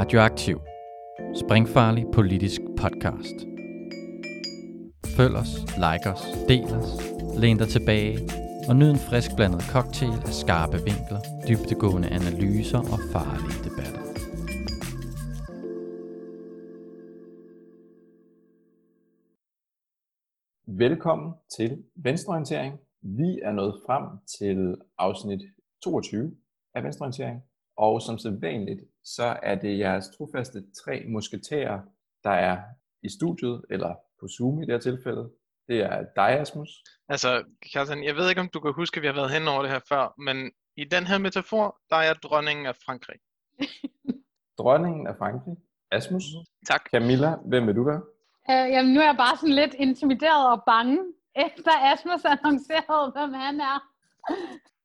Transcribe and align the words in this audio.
Radioaktiv. 0.00 0.60
Springfarlig 1.34 2.04
politisk 2.12 2.60
podcast. 2.76 3.36
Følg 5.16 5.34
os, 5.36 5.52
like 5.84 6.06
os, 6.12 6.22
del 6.48 6.64
os, 6.64 6.90
læn 7.40 7.58
dig 7.58 7.68
tilbage 7.68 8.18
og 8.68 8.76
nyd 8.76 8.90
en 8.90 8.96
frisk 9.08 9.30
blandet 9.36 9.62
cocktail 9.62 10.18
af 10.28 10.34
skarpe 10.42 10.78
vinkler, 10.88 11.20
dybtegående 11.48 12.08
analyser 12.08 12.78
og 12.78 12.98
farlige 13.12 13.60
debatter. 13.66 14.02
Velkommen 20.66 21.34
til 21.56 21.84
Venstreorientering. 21.96 22.74
Vi 23.02 23.40
er 23.42 23.52
nået 23.52 23.74
frem 23.86 24.04
til 24.38 24.76
afsnit 24.98 25.42
22 25.82 26.36
af 26.74 26.84
Venstreorientering. 26.84 27.42
Og 27.76 28.02
som 28.02 28.18
sædvanligt, 28.18 28.80
så 29.04 29.38
er 29.42 29.54
det 29.54 29.78
jeres 29.78 30.08
trofaste 30.18 30.64
tre 30.84 31.04
musketerer, 31.08 31.80
der 32.24 32.30
er 32.30 32.62
i 33.02 33.08
studiet, 33.08 33.64
eller 33.70 33.94
på 34.20 34.28
Zoom 34.28 34.62
i 34.62 34.66
det 34.66 34.74
her 34.74 34.80
tilfælde. 34.80 35.30
Det 35.68 35.80
er 35.80 36.04
dig, 36.16 36.40
Asmus. 36.40 36.70
Altså, 37.08 37.44
Kjartan, 37.72 38.04
jeg 38.04 38.16
ved 38.16 38.28
ikke, 38.28 38.40
om 38.40 38.48
du 38.48 38.60
kan 38.60 38.72
huske, 38.72 38.96
at 38.96 39.02
vi 39.02 39.06
har 39.06 39.14
været 39.14 39.30
hen 39.30 39.48
over 39.48 39.62
det 39.62 39.70
her 39.70 39.80
før, 39.88 40.14
men 40.18 40.50
i 40.76 40.84
den 40.84 41.04
her 41.06 41.18
metafor, 41.18 41.78
der 41.90 41.96
er 41.96 42.02
jeg 42.02 42.16
dronningen 42.22 42.66
af 42.66 42.76
Frankrig. 42.86 43.18
Dronningen 44.58 45.06
af 45.06 45.16
Frankrig. 45.16 45.56
Asmus. 45.92 46.24
Tak. 46.66 46.90
Camilla, 46.90 47.36
hvem 47.46 47.66
vil 47.66 47.76
du 47.76 47.84
være? 47.84 48.02
Uh, 48.48 48.70
jamen, 48.74 48.92
nu 48.94 49.00
er 49.00 49.04
jeg 49.04 49.16
bare 49.16 49.36
sådan 49.36 49.54
lidt 49.54 49.74
intimideret 49.74 50.50
og 50.52 50.62
bange, 50.66 50.98
efter 51.36 51.70
Asmus 51.92 52.24
annoncerede, 52.24 53.12
hvem 53.16 53.32
han 53.32 53.60
er. 53.60 53.78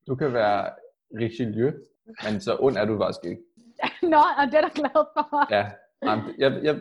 Du 0.08 0.16
kan 0.16 0.34
være 0.34 0.70
Richelieu, 1.22 1.72
men 2.24 2.42
så 2.42 2.58
ond 2.60 2.78
er 2.78 2.86
du 2.86 2.98
faktisk 2.98 3.26
ikke. 3.26 3.42
Nå, 4.14 4.18
og 4.18 4.46
det 4.52 4.56
er 4.56 4.62
du 4.62 4.70
glad 4.74 5.06
for. 5.14 5.54
Ja, 5.54 5.66
jeg, 6.02 6.24
jeg, 6.38 6.64
jeg, 6.64 6.80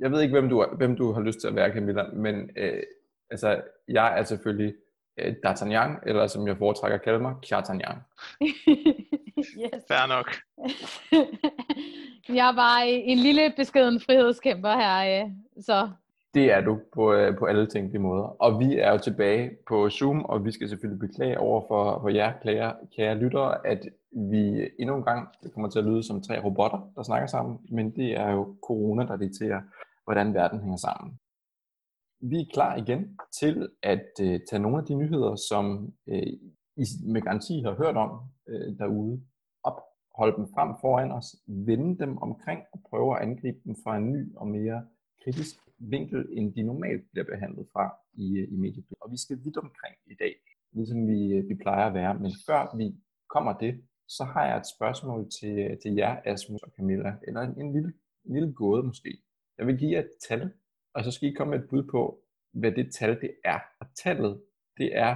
jeg, 0.00 0.10
ved 0.10 0.20
ikke, 0.20 0.32
hvem 0.32 0.48
du, 0.48 0.58
er, 0.58 0.76
hvem 0.76 0.96
du 0.96 1.12
har 1.12 1.20
lyst 1.20 1.40
til 1.40 1.48
at 1.48 1.54
være, 1.56 1.72
Camilla, 1.72 2.04
men 2.12 2.50
øh, 2.56 2.82
altså, 3.30 3.60
jeg 3.88 4.18
er 4.18 4.24
selvfølgelig 4.24 4.74
øh, 5.18 5.34
D'Artagnan, 5.46 6.00
eller 6.06 6.26
som 6.26 6.46
jeg 6.46 6.56
foretrækker 6.56 6.98
at 6.98 7.04
kalde 7.04 7.18
mig, 7.18 7.34
Kjartanyan. 7.42 7.98
yes. 9.62 9.82
Fair 9.88 10.08
nok. 10.08 10.34
jeg 12.36 12.48
er 12.48 12.56
bare 12.56 12.88
en 12.88 13.18
lille 13.18 13.52
beskeden 13.56 14.00
frihedskæmper 14.00 14.72
her, 14.72 15.22
øh, 15.24 15.30
så 15.60 15.90
Det 16.34 16.52
er 16.52 16.60
du 16.60 16.80
på, 16.94 17.12
øh, 17.12 17.38
på 17.38 17.44
alle 17.44 17.66
tænkelige 17.66 18.02
måder. 18.02 18.42
Og 18.42 18.60
vi 18.60 18.78
er 18.78 18.92
jo 18.92 18.98
tilbage 18.98 19.50
på 19.68 19.90
Zoom, 19.90 20.24
og 20.24 20.44
vi 20.44 20.52
skal 20.52 20.68
selvfølgelig 20.68 21.08
beklage 21.08 21.38
over 21.38 21.62
for, 21.68 22.00
for 22.00 22.08
jer, 22.08 22.32
kære, 22.42 22.74
kære 22.96 23.14
lyttere, 23.14 23.66
at 23.66 23.88
vi 24.12 24.70
endnu 24.78 24.96
en 24.96 25.02
gang 25.02 25.28
det 25.42 25.52
kommer 25.52 25.68
til 25.70 25.78
at 25.78 25.84
lyde 25.84 26.02
som 26.02 26.22
tre 26.22 26.44
robotter, 26.44 26.92
der 26.96 27.02
snakker 27.02 27.26
sammen, 27.26 27.58
men 27.70 27.96
det 27.96 28.16
er 28.16 28.30
jo 28.30 28.56
corona, 28.62 29.06
der 29.06 29.16
dikterer, 29.16 29.62
hvordan 30.04 30.34
verden 30.34 30.60
hænger 30.60 30.76
sammen. 30.76 31.18
Vi 32.20 32.40
er 32.40 32.52
klar 32.52 32.76
igen 32.76 33.18
til 33.40 33.68
at 33.82 34.08
øh, 34.20 34.40
tage 34.50 34.62
nogle 34.62 34.78
af 34.78 34.84
de 34.84 34.94
nyheder, 34.94 35.36
som 35.48 35.92
øh, 36.06 36.32
I 36.76 36.84
med 37.06 37.22
garanti 37.22 37.60
har 37.60 37.74
hørt 37.74 37.96
om 37.96 38.10
øh, 38.48 38.78
derude, 38.78 39.22
op, 39.62 39.80
holde 40.16 40.36
dem 40.36 40.46
frem 40.54 40.70
foran 40.80 41.10
os, 41.10 41.36
vende 41.46 41.98
dem 41.98 42.18
omkring 42.18 42.60
og 42.72 42.80
prøve 42.90 43.16
at 43.16 43.22
angribe 43.22 43.58
dem 43.64 43.74
fra 43.84 43.96
en 43.96 44.12
ny 44.12 44.36
og 44.36 44.46
mere 44.46 44.86
kritisk 45.24 45.56
vinkel, 45.78 46.28
end 46.32 46.54
de 46.54 46.62
normalt 46.62 47.04
bliver 47.12 47.24
behandlet 47.24 47.66
fra 47.72 47.96
i, 48.12 48.38
øh, 48.38 48.48
i 48.52 48.56
mediebilledet. 48.56 49.00
Og 49.00 49.12
vi 49.12 49.18
skal 49.24 49.36
vidt 49.44 49.56
omkring 49.56 49.94
i 50.06 50.14
dag, 50.14 50.34
ligesom 50.72 51.06
vi, 51.06 51.20
øh, 51.36 51.48
vi 51.48 51.54
plejer 51.54 51.86
at 51.86 51.94
være. 51.94 52.14
Men 52.18 52.32
før 52.46 52.76
vi 52.76 52.86
kommer 53.34 53.52
det, 53.52 53.72
så 54.08 54.24
har 54.24 54.46
jeg 54.46 54.56
et 54.56 54.66
spørgsmål 54.76 55.30
til, 55.30 55.78
til 55.82 55.94
jer, 55.94 56.16
Asmus 56.24 56.62
og 56.62 56.70
Camilla, 56.76 57.12
eller 57.26 57.40
en, 57.40 57.60
en, 57.60 57.72
lille, 57.72 57.92
en 58.24 58.34
lille 58.34 58.52
gåde 58.52 58.82
måske. 58.82 59.18
Jeg 59.58 59.66
vil 59.66 59.78
give 59.78 59.92
jer 59.92 59.98
et 59.98 60.10
tal, 60.28 60.52
og 60.94 61.04
så 61.04 61.10
skal 61.10 61.28
I 61.28 61.32
komme 61.32 61.50
med 61.50 61.64
et 61.64 61.70
bud 61.70 61.82
på, 61.90 62.20
hvad 62.52 62.72
det 62.72 62.92
tal 62.92 63.20
det 63.20 63.30
er. 63.44 63.58
Og 63.80 63.86
tallet, 63.94 64.42
det 64.76 64.96
er 64.96 65.14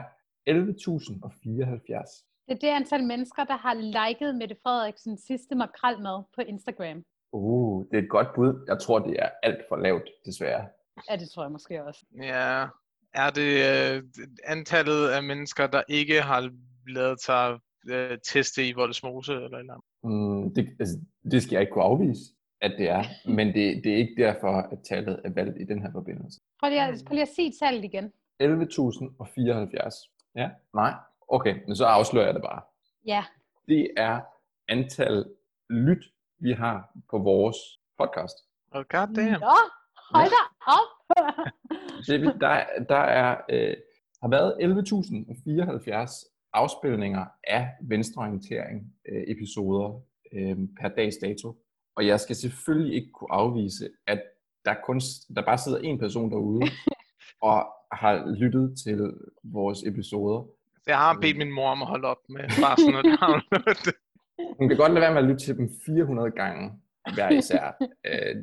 11.074. 0.50 2.44
det 2.48 2.54
er 2.54 2.58
det 2.60 2.68
antal 2.68 3.04
mennesker, 3.04 3.44
der 3.44 3.56
har 3.56 3.74
liket 3.74 4.34
Mette 4.34 4.56
Frederiksens 4.62 5.20
sidste 5.20 5.54
makrelmad 5.54 6.22
på 6.34 6.40
Instagram. 6.40 7.04
Uh, 7.32 7.86
det 7.90 7.98
er 7.98 8.02
et 8.02 8.10
godt 8.10 8.28
bud. 8.34 8.64
Jeg 8.68 8.78
tror, 8.80 8.98
det 8.98 9.16
er 9.18 9.30
alt 9.42 9.64
for 9.68 9.76
lavt, 9.76 10.08
desværre. 10.26 10.68
Ja, 11.10 11.16
det 11.16 11.30
tror 11.30 11.42
jeg 11.42 11.52
måske 11.52 11.84
også. 11.84 12.04
Ja, 12.22 12.66
er 13.14 13.30
det 13.30 13.52
øh, 13.70 14.02
antallet 14.44 15.08
af 15.08 15.22
mennesker, 15.22 15.66
der 15.66 15.82
ikke 15.88 16.22
har 16.22 16.50
lavet 16.86 17.20
sig 17.20 17.58
øh, 17.90 18.18
teste 18.24 18.68
i 18.68 18.72
Voldsmose 18.72 19.32
eller 19.32 19.48
et 19.48 19.60
eller 19.60 19.74
andet? 19.74 19.84
Mm, 20.02 20.54
det, 20.54 20.68
altså, 20.80 20.98
det 21.30 21.42
skal 21.42 21.54
jeg 21.54 21.60
ikke 21.60 21.72
kunne 21.72 21.84
afvise, 21.84 22.20
at 22.60 22.74
det 22.78 22.88
er. 22.88 23.04
Men 23.26 23.46
det, 23.46 23.84
det 23.84 23.92
er 23.92 23.96
ikke 23.96 24.22
derfor, 24.22 24.52
at 24.52 24.78
tallet 24.88 25.20
er 25.24 25.30
valgt 25.30 25.60
i 25.60 25.64
den 25.64 25.82
her 25.82 25.92
forbindelse. 25.92 26.40
Prøv 26.60 26.70
lige, 26.70 26.82
at, 26.82 27.02
prøv 27.06 27.14
lige 27.14 27.22
at 27.22 27.34
sige 27.36 27.52
tallet 27.62 27.84
igen. 27.84 28.12
11.074. 28.42 30.30
Ja? 30.36 30.50
Nej? 30.74 30.94
Okay, 31.28 31.56
men 31.66 31.76
så 31.76 31.84
afslører 31.84 32.24
jeg 32.26 32.34
det 32.34 32.42
bare. 32.42 32.60
Ja, 33.06 33.24
Det 33.68 33.90
er 33.96 34.20
antal 34.68 35.24
lyt, 35.70 36.04
vi 36.38 36.52
har 36.52 36.88
på 37.10 37.18
vores 37.18 37.56
podcast. 37.98 38.36
Oh, 38.70 38.84
god 38.88 39.14
damn. 39.14 39.40
Nå, 39.40 39.56
hold 40.12 40.30
da 40.30 40.42
op. 40.66 40.88
Det, 42.06 42.40
der, 42.40 42.64
der 42.88 42.96
er, 42.96 43.40
øh, 43.48 43.76
har 44.22 44.28
været 44.28 44.52
11.074 44.60 46.31
afspilninger 46.52 47.24
af 47.48 47.68
venstreorientering 47.82 48.94
øh, 49.08 49.22
episoder 49.26 50.00
øh, 50.32 50.56
per 50.80 50.88
dags 50.88 51.16
dato. 51.16 51.56
Og 51.96 52.06
jeg 52.06 52.20
skal 52.20 52.36
selvfølgelig 52.36 52.94
ikke 52.94 53.10
kunne 53.12 53.32
afvise, 53.32 53.88
at 54.06 54.22
der, 54.64 54.74
kun, 54.84 55.00
der 55.36 55.44
bare 55.44 55.58
sidder 55.58 55.78
en 55.78 55.98
person 55.98 56.30
derude 56.30 56.62
og 57.50 57.66
har 57.92 58.34
lyttet 58.38 58.74
til 58.84 59.12
vores 59.44 59.82
episoder. 59.82 60.46
Jeg 60.86 60.96
har 60.98 61.18
bedt 61.20 61.36
min 61.38 61.52
mor 61.52 61.68
om 61.70 61.82
at 61.82 61.88
holde 61.88 62.08
op 62.08 62.16
med 62.28 62.40
bare 62.62 62.76
sådan 62.76 62.94
at 62.94 63.04
downloade 63.20 63.78
det. 63.84 63.94
Hun 64.58 64.68
kan 64.68 64.76
godt 64.78 64.92
lade 64.92 65.00
være 65.00 65.14
med 65.14 65.22
at 65.22 65.28
lytte 65.28 65.44
til 65.44 65.56
dem 65.56 65.70
400 65.86 66.30
gange 66.30 66.72
hver 67.14 67.30
især. 67.30 67.76
øh, 68.10 68.36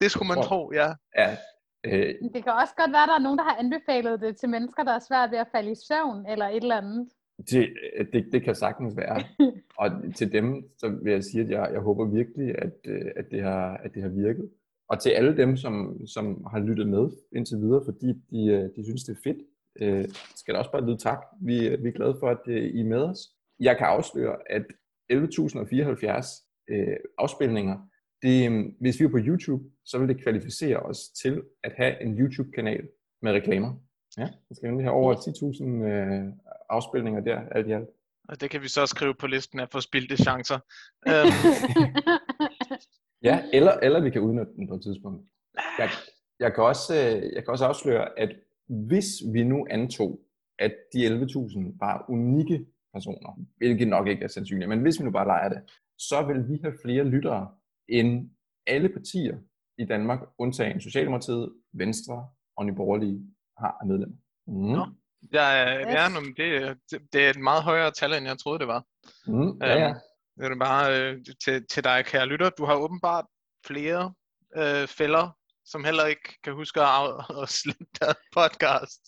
Det 0.00 0.10
skulle 0.10 0.28
man 0.28 0.36
Tror- 0.36 0.44
tro, 0.44 0.72
ja. 0.72 0.88
ja, 1.18 1.36
øh, 1.84 2.14
Det 2.34 2.44
kan 2.44 2.52
også 2.52 2.74
godt 2.76 2.92
være, 2.92 3.02
at 3.02 3.08
der 3.08 3.18
er 3.18 3.26
nogen, 3.26 3.38
der 3.38 3.44
har 3.44 3.56
anbefalet 3.56 4.20
det 4.20 4.36
til 4.36 4.48
mennesker, 4.48 4.82
der 4.84 4.92
er 4.92 4.98
svært 5.08 5.30
ved 5.30 5.38
at 5.38 5.48
falde 5.52 5.70
i 5.70 5.74
søvn 5.88 6.26
eller 6.32 6.46
et 6.48 6.62
eller 6.62 6.76
andet. 6.76 7.08
det, 7.50 7.68
det, 8.12 8.28
det 8.32 8.42
kan 8.42 8.54
sagtens 8.54 8.96
være. 8.96 9.18
Og 9.82 9.90
til 10.16 10.32
dem, 10.32 10.46
så 10.78 10.98
vil 11.02 11.12
jeg 11.12 11.24
sige, 11.24 11.44
at 11.44 11.50
jeg, 11.50 11.70
jeg 11.72 11.80
håber 11.80 12.04
virkelig, 12.04 12.48
at, 12.58 12.76
øh, 12.86 13.10
at, 13.16 13.24
det 13.30 13.42
har, 13.42 13.76
at 13.76 13.94
det 13.94 14.02
har 14.02 14.08
virket. 14.08 14.50
Og 14.88 15.00
til 15.02 15.10
alle 15.10 15.36
dem, 15.36 15.56
som, 15.56 16.06
som 16.06 16.44
har 16.50 16.58
lyttet 16.58 16.88
med 16.88 17.10
indtil 17.36 17.58
videre, 17.58 17.82
fordi 17.84 18.06
de, 18.06 18.46
øh, 18.46 18.64
de 18.76 18.84
synes, 18.84 19.04
det 19.04 19.16
er 19.16 19.22
fedt, 19.24 19.42
øh, 19.80 20.04
skal 20.36 20.54
der 20.54 20.58
også 20.58 20.72
bare 20.72 20.86
lyde 20.86 20.96
tak. 20.96 21.20
Vi, 21.40 21.54
vi 21.82 21.88
er 21.88 21.92
glade 21.98 22.16
for, 22.20 22.28
at 22.28 22.44
øh, 22.46 22.64
I 22.64 22.80
er 22.80 22.84
med 22.84 23.02
os. 23.02 23.18
Jeg 23.60 23.76
kan 23.76 23.86
afsløre, 23.86 24.36
at 24.50 24.66
11.074 25.12 26.64
øh, 26.68 26.96
afspilninger, 27.18 27.76
det, 28.24 28.50
øh, 28.50 28.64
hvis 28.80 29.00
vi 29.00 29.04
er 29.04 29.08
på 29.08 29.18
YouTube, 29.20 29.64
så 29.84 29.98
vil 29.98 30.08
det 30.08 30.22
kvalificere 30.22 30.78
os 30.78 30.98
til 31.22 31.42
at 31.64 31.72
have 31.76 32.02
en 32.02 32.18
YouTube-kanal 32.18 32.88
med 33.22 33.32
reklamer. 33.32 33.72
Ja, 34.18 34.28
vi 34.48 34.54
skal 34.54 34.66
nemlig 34.66 34.86
have 34.86 34.94
over 34.94 35.14
10.000 35.14 35.64
øh, 35.64 36.32
afspilninger 36.68 37.20
der, 37.20 37.40
alt 37.50 37.66
i 37.66 37.72
alt. 37.72 37.88
Og 38.28 38.40
det 38.40 38.50
kan 38.50 38.62
vi 38.62 38.68
så 38.68 38.86
skrive 38.86 39.14
på 39.14 39.26
listen 39.26 39.60
af 39.60 39.68
forspildte 39.72 40.16
chancer. 40.16 40.58
Øhm, 41.08 41.94
Ja, 43.24 43.42
eller, 43.52 43.72
eller 43.72 44.00
vi 44.00 44.10
kan 44.10 44.20
udnytte 44.20 44.52
den 44.56 44.68
på 44.68 44.74
et 44.74 44.82
tidspunkt. 44.82 45.26
Jeg, 45.78 45.88
jeg, 46.40 46.54
kan 46.54 46.64
også, 46.64 46.94
øh, 46.94 47.32
jeg 47.34 47.44
kan 47.44 47.52
også 47.52 47.64
afsløre, 47.64 48.18
at 48.18 48.36
hvis 48.68 49.06
vi 49.32 49.44
nu 49.44 49.66
antog, 49.70 50.20
at 50.58 50.74
de 50.92 51.06
11.000 51.06 51.76
var 51.78 52.04
unikke 52.08 52.66
personer, 52.92 53.44
hvilket 53.56 53.88
nok 53.88 54.08
ikke 54.08 54.24
er 54.24 54.28
sandsynligt, 54.28 54.68
men 54.68 54.80
hvis 54.80 55.00
vi 55.00 55.04
nu 55.04 55.10
bare 55.10 55.26
leger 55.26 55.48
det, 55.48 55.60
så 55.98 56.22
vil 56.22 56.48
vi 56.48 56.58
have 56.62 56.74
flere 56.84 57.04
lyttere 57.04 57.48
end 57.88 58.30
alle 58.66 58.88
partier 58.88 59.38
i 59.78 59.84
Danmark, 59.84 60.20
undtagen 60.38 60.80
Socialdemokratiet, 60.80 61.52
Venstre 61.72 62.28
og 62.56 62.66
Nye 62.66 62.74
Borgerlige 62.74 63.20
har 63.58 63.76
af 63.80 63.86
medlemmer. 63.86 64.16
Mm. 64.46 64.54
Nå. 64.54 64.86
ja, 65.32 65.48
ja, 65.50 65.90
ja 65.90 66.08
Yes. 66.08 66.14
men 66.14 66.34
det, 66.36 66.76
det, 67.12 67.24
er 67.26 67.30
et 67.30 67.40
meget 67.40 67.62
højere 67.62 67.90
tal, 67.90 68.12
end 68.12 68.26
jeg 68.26 68.38
troede, 68.38 68.58
det 68.58 68.68
var. 68.68 68.84
Mm. 69.26 69.58
Ja, 69.62 69.78
ja. 69.78 69.88
Øhm, 69.88 69.94
Det 70.36 70.44
er 70.44 70.48
det 70.48 70.58
bare 70.58 71.00
øh, 71.00 71.24
til, 71.44 71.66
til 71.66 71.84
dig, 71.84 72.04
kære 72.04 72.26
lytter. 72.26 72.50
Du 72.50 72.64
har 72.64 72.74
åbenbart 72.74 73.26
flere 73.66 74.14
øh, 74.56 74.86
fælder, 74.88 75.36
som 75.64 75.84
heller 75.84 76.06
ikke 76.06 76.38
kan 76.44 76.52
huske 76.54 76.80
at, 76.80 76.86
af, 76.86 77.42
at 77.42 77.48
slette 77.48 77.86
deres 78.00 78.16
podcast. 78.32 79.02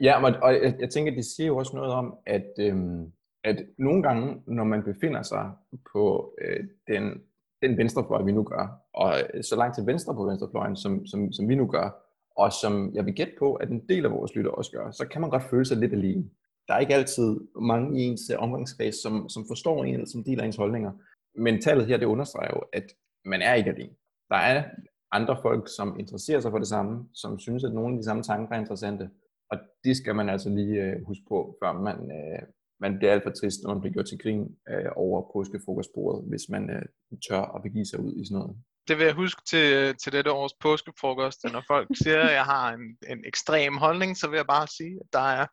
Ja, 0.00 0.24
og, 0.24 0.32
og 0.42 0.54
jeg, 0.54 0.76
jeg 0.80 0.90
tænker, 0.90 1.14
det 1.14 1.24
siger 1.24 1.46
jo 1.46 1.56
også 1.56 1.76
noget 1.76 1.92
om, 1.92 2.14
at, 2.26 2.50
øhm, 2.58 3.12
at 3.44 3.66
nogle 3.78 4.02
gange, 4.02 4.42
når 4.46 4.64
man 4.64 4.82
befinder 4.82 5.22
sig 5.22 5.50
på 5.92 6.34
øh, 6.40 6.64
den, 6.88 7.22
den 7.62 7.78
venstrefløj, 7.78 8.22
vi 8.22 8.32
nu 8.32 8.42
gør, 8.42 8.82
og 8.94 9.14
øh, 9.34 9.44
så 9.44 9.56
langt 9.56 9.74
til 9.74 9.86
venstre 9.86 10.14
på 10.14 10.24
venstrefløjen, 10.24 10.76
som, 10.76 11.06
som, 11.06 11.32
som 11.32 11.48
vi 11.48 11.54
nu 11.54 11.66
gør, 11.66 11.90
og 12.36 12.52
som 12.52 12.94
jeg 12.94 13.06
vil 13.06 13.14
gætte 13.14 13.32
på, 13.38 13.54
at 13.54 13.70
en 13.70 13.88
del 13.88 14.04
af 14.04 14.10
vores 14.10 14.34
lytter 14.34 14.50
også 14.50 14.70
gør, 14.72 14.90
så 14.90 15.06
kan 15.08 15.20
man 15.20 15.30
godt 15.30 15.42
føle 15.42 15.64
sig 15.64 15.76
lidt 15.76 15.92
alene. 15.92 16.24
Der 16.68 16.74
er 16.74 16.78
ikke 16.78 16.94
altid 16.94 17.40
mange 17.60 18.00
i 18.00 18.04
ens 18.04 18.30
øh, 18.30 18.38
omgangskreds, 18.38 19.02
som, 19.02 19.28
som 19.28 19.44
forstår 19.48 19.84
en, 19.84 19.94
eller 19.94 20.06
som 20.06 20.24
deler 20.24 20.44
ens 20.44 20.56
holdninger. 20.56 20.92
men 21.34 21.62
tallet 21.62 21.86
her, 21.86 21.96
det 21.96 22.06
understreger 22.06 22.50
jo, 22.54 22.60
at 22.72 22.84
man 23.24 23.42
er 23.42 23.54
ikke 23.54 23.70
alene. 23.70 23.94
Der 24.28 24.36
er 24.36 24.64
andre 25.12 25.36
folk, 25.42 25.68
som 25.76 25.98
interesserer 25.98 26.40
sig 26.40 26.50
for 26.50 26.58
det 26.58 26.68
samme, 26.68 27.08
som 27.14 27.38
synes, 27.38 27.64
at 27.64 27.72
nogle 27.72 27.94
af 27.94 27.98
de 27.98 28.04
samme 28.04 28.22
tanker 28.22 28.54
er 28.54 28.60
interessante. 28.60 29.10
Og 29.50 29.58
det 29.84 29.96
skal 29.96 30.14
man 30.14 30.28
altså 30.28 30.48
lige 30.48 30.82
øh, 30.82 31.06
huske 31.06 31.24
på, 31.28 31.56
før 31.62 31.72
man, 31.72 31.96
øh, 31.96 32.42
man 32.82 32.98
bliver 32.98 33.12
alt 33.12 33.22
for 33.22 33.30
trist, 33.30 33.58
når 33.62 33.74
man 33.74 33.80
bliver 33.80 33.94
gjort 33.94 34.06
til 34.06 34.18
grin 34.22 34.42
øh, 34.70 34.90
over 34.96 35.18
påskefrokostbordet, 35.32 36.28
hvis 36.30 36.44
man 36.48 36.70
øh, 36.70 36.82
tør 37.28 37.42
at 37.54 37.62
begive 37.62 37.86
sig 37.86 38.00
ud 38.00 38.14
i 38.20 38.24
sådan 38.24 38.38
noget. 38.38 38.56
Det 38.88 38.98
vil 38.98 39.04
jeg 39.04 39.14
huske 39.14 39.42
til, 39.52 39.96
til 40.02 40.12
dette 40.12 40.30
års 40.32 40.54
påskefrokost. 40.54 41.44
Når 41.44 41.64
folk 41.66 41.88
siger, 42.02 42.20
at 42.20 42.34
jeg 42.40 42.44
har 42.44 42.72
en, 42.72 42.84
en 43.12 43.20
ekstrem 43.30 43.76
holdning, 43.76 44.16
så 44.16 44.30
vil 44.30 44.36
jeg 44.36 44.46
bare 44.46 44.66
sige, 44.78 44.94
at 45.02 45.08
der 45.12 45.26
er 45.38 45.46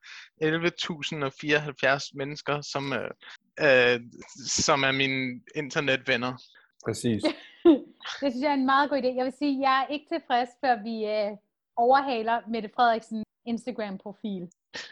11.074 0.43 2.11
mennesker, 2.13 2.61
som, 2.61 2.83
øh, 2.93 3.11
øh, 3.65 3.99
som 4.63 4.83
er 4.83 4.91
mine 4.91 5.41
internetvenner. 5.55 6.33
Præcis. 6.85 7.23
det 8.21 8.27
synes 8.31 8.43
jeg 8.43 8.51
er 8.51 8.59
en 8.63 8.71
meget 8.73 8.89
god 8.89 8.97
idé. 8.97 9.09
Jeg 9.19 9.25
vil 9.25 9.39
sige, 9.41 9.55
at 9.57 9.61
jeg 9.67 9.75
er 9.81 9.93
ikke 9.93 10.05
tilfreds, 10.15 10.49
før 10.63 10.83
vi 10.87 10.95
øh, 11.15 11.31
overhaler 11.85 12.37
Mette 12.51 12.69
Frederiksen 12.75 13.23
Instagram-profil. 13.51 14.43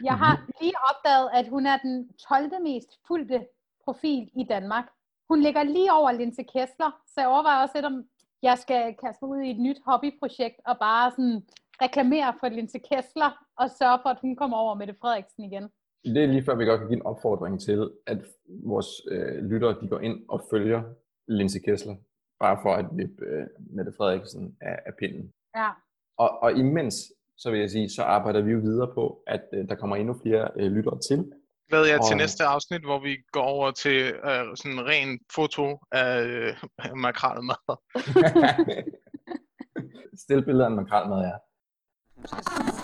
Jeg 0.08 0.16
har 0.22 0.34
lige 0.60 0.76
opdaget, 0.90 1.28
at 1.38 1.46
hun 1.54 1.66
er 1.66 1.78
den 1.86 1.96
12. 2.28 2.62
mest 2.62 2.90
fulgte 3.08 3.38
profil 3.84 4.30
i 4.42 4.44
Danmark. 4.54 4.86
Hun 5.30 5.40
ligger 5.40 5.62
lige 5.62 5.92
over 5.92 6.12
Linse 6.12 6.42
Kessler, 6.42 6.90
så 7.12 7.16
jeg 7.20 7.28
overvejer 7.28 7.62
også 7.62 7.76
lidt, 7.76 7.86
om 7.86 7.96
jeg 8.42 8.58
skal 8.58 8.94
kaste 9.02 9.24
mig 9.24 9.30
ud 9.30 9.42
i 9.42 9.50
et 9.50 9.60
nyt 9.66 9.80
hobbyprojekt 9.86 10.58
og 10.66 10.76
bare 10.78 11.10
sådan 11.10 11.42
reklamere 11.84 12.34
for 12.40 12.48
Linse 12.48 12.78
Kessler 12.78 13.30
og 13.56 13.70
sørge 13.70 13.98
for, 14.02 14.08
at 14.08 14.20
hun 14.20 14.36
kommer 14.36 14.56
over 14.56 14.74
med 14.74 14.86
det 14.86 14.96
Frederiksen 15.00 15.44
igen. 15.44 15.64
Det 16.04 16.22
er 16.22 16.26
lige 16.26 16.44
før, 16.44 16.54
vi 16.54 16.64
godt 16.64 16.80
kan 16.80 16.88
give 16.88 16.96
en 16.96 17.06
opfordring 17.12 17.60
til, 17.60 17.90
at 18.06 18.18
vores 18.64 18.88
øh, 19.10 19.44
lyttere 19.50 19.80
de 19.80 19.88
går 19.88 20.00
ind 20.00 20.18
og 20.28 20.42
følger 20.50 20.82
Linse 21.28 21.60
Kessler, 21.60 21.96
bare 22.40 22.58
for 22.62 22.72
at 22.74 22.86
vippe 22.92 23.24
øh, 23.24 23.46
Mette 23.58 23.92
Frederiksen 23.92 24.56
af, 24.60 24.78
af 24.86 24.92
pinden. 24.98 25.32
Ja. 25.56 25.70
Og, 26.18 26.42
og 26.42 26.52
imens, 26.52 27.12
så 27.38 27.50
vil 27.50 27.60
jeg 27.60 27.70
sige, 27.70 27.90
så 27.90 28.02
arbejder 28.02 28.42
vi 28.42 28.50
jo 28.52 28.58
videre 28.58 28.90
på, 28.94 29.22
at 29.26 29.42
øh, 29.54 29.68
der 29.68 29.74
kommer 29.74 29.96
endnu 29.96 30.14
flere 30.22 30.48
øh, 30.60 30.72
lyttere 30.72 30.98
til. 31.08 31.32
Glæder 31.68 31.86
jeg 31.86 32.00
til 32.06 32.14
Og- 32.14 32.18
næste 32.18 32.44
afsnit, 32.44 32.80
hvor 32.84 33.00
vi 33.00 33.16
går 33.32 33.42
over 33.42 33.70
til 33.70 33.98
øh, 34.24 34.56
sådan 34.56 34.72
en 34.72 34.86
ren 34.86 35.18
foto 35.34 35.78
af 35.92 36.22
øh, 36.24 36.54
makrelmad. 36.96 37.76
Stil 40.24 40.44
billeder 40.44 40.64
af 40.66 40.70
en 40.70 40.76
makrelmad, 40.76 41.20
ja. 41.20 41.32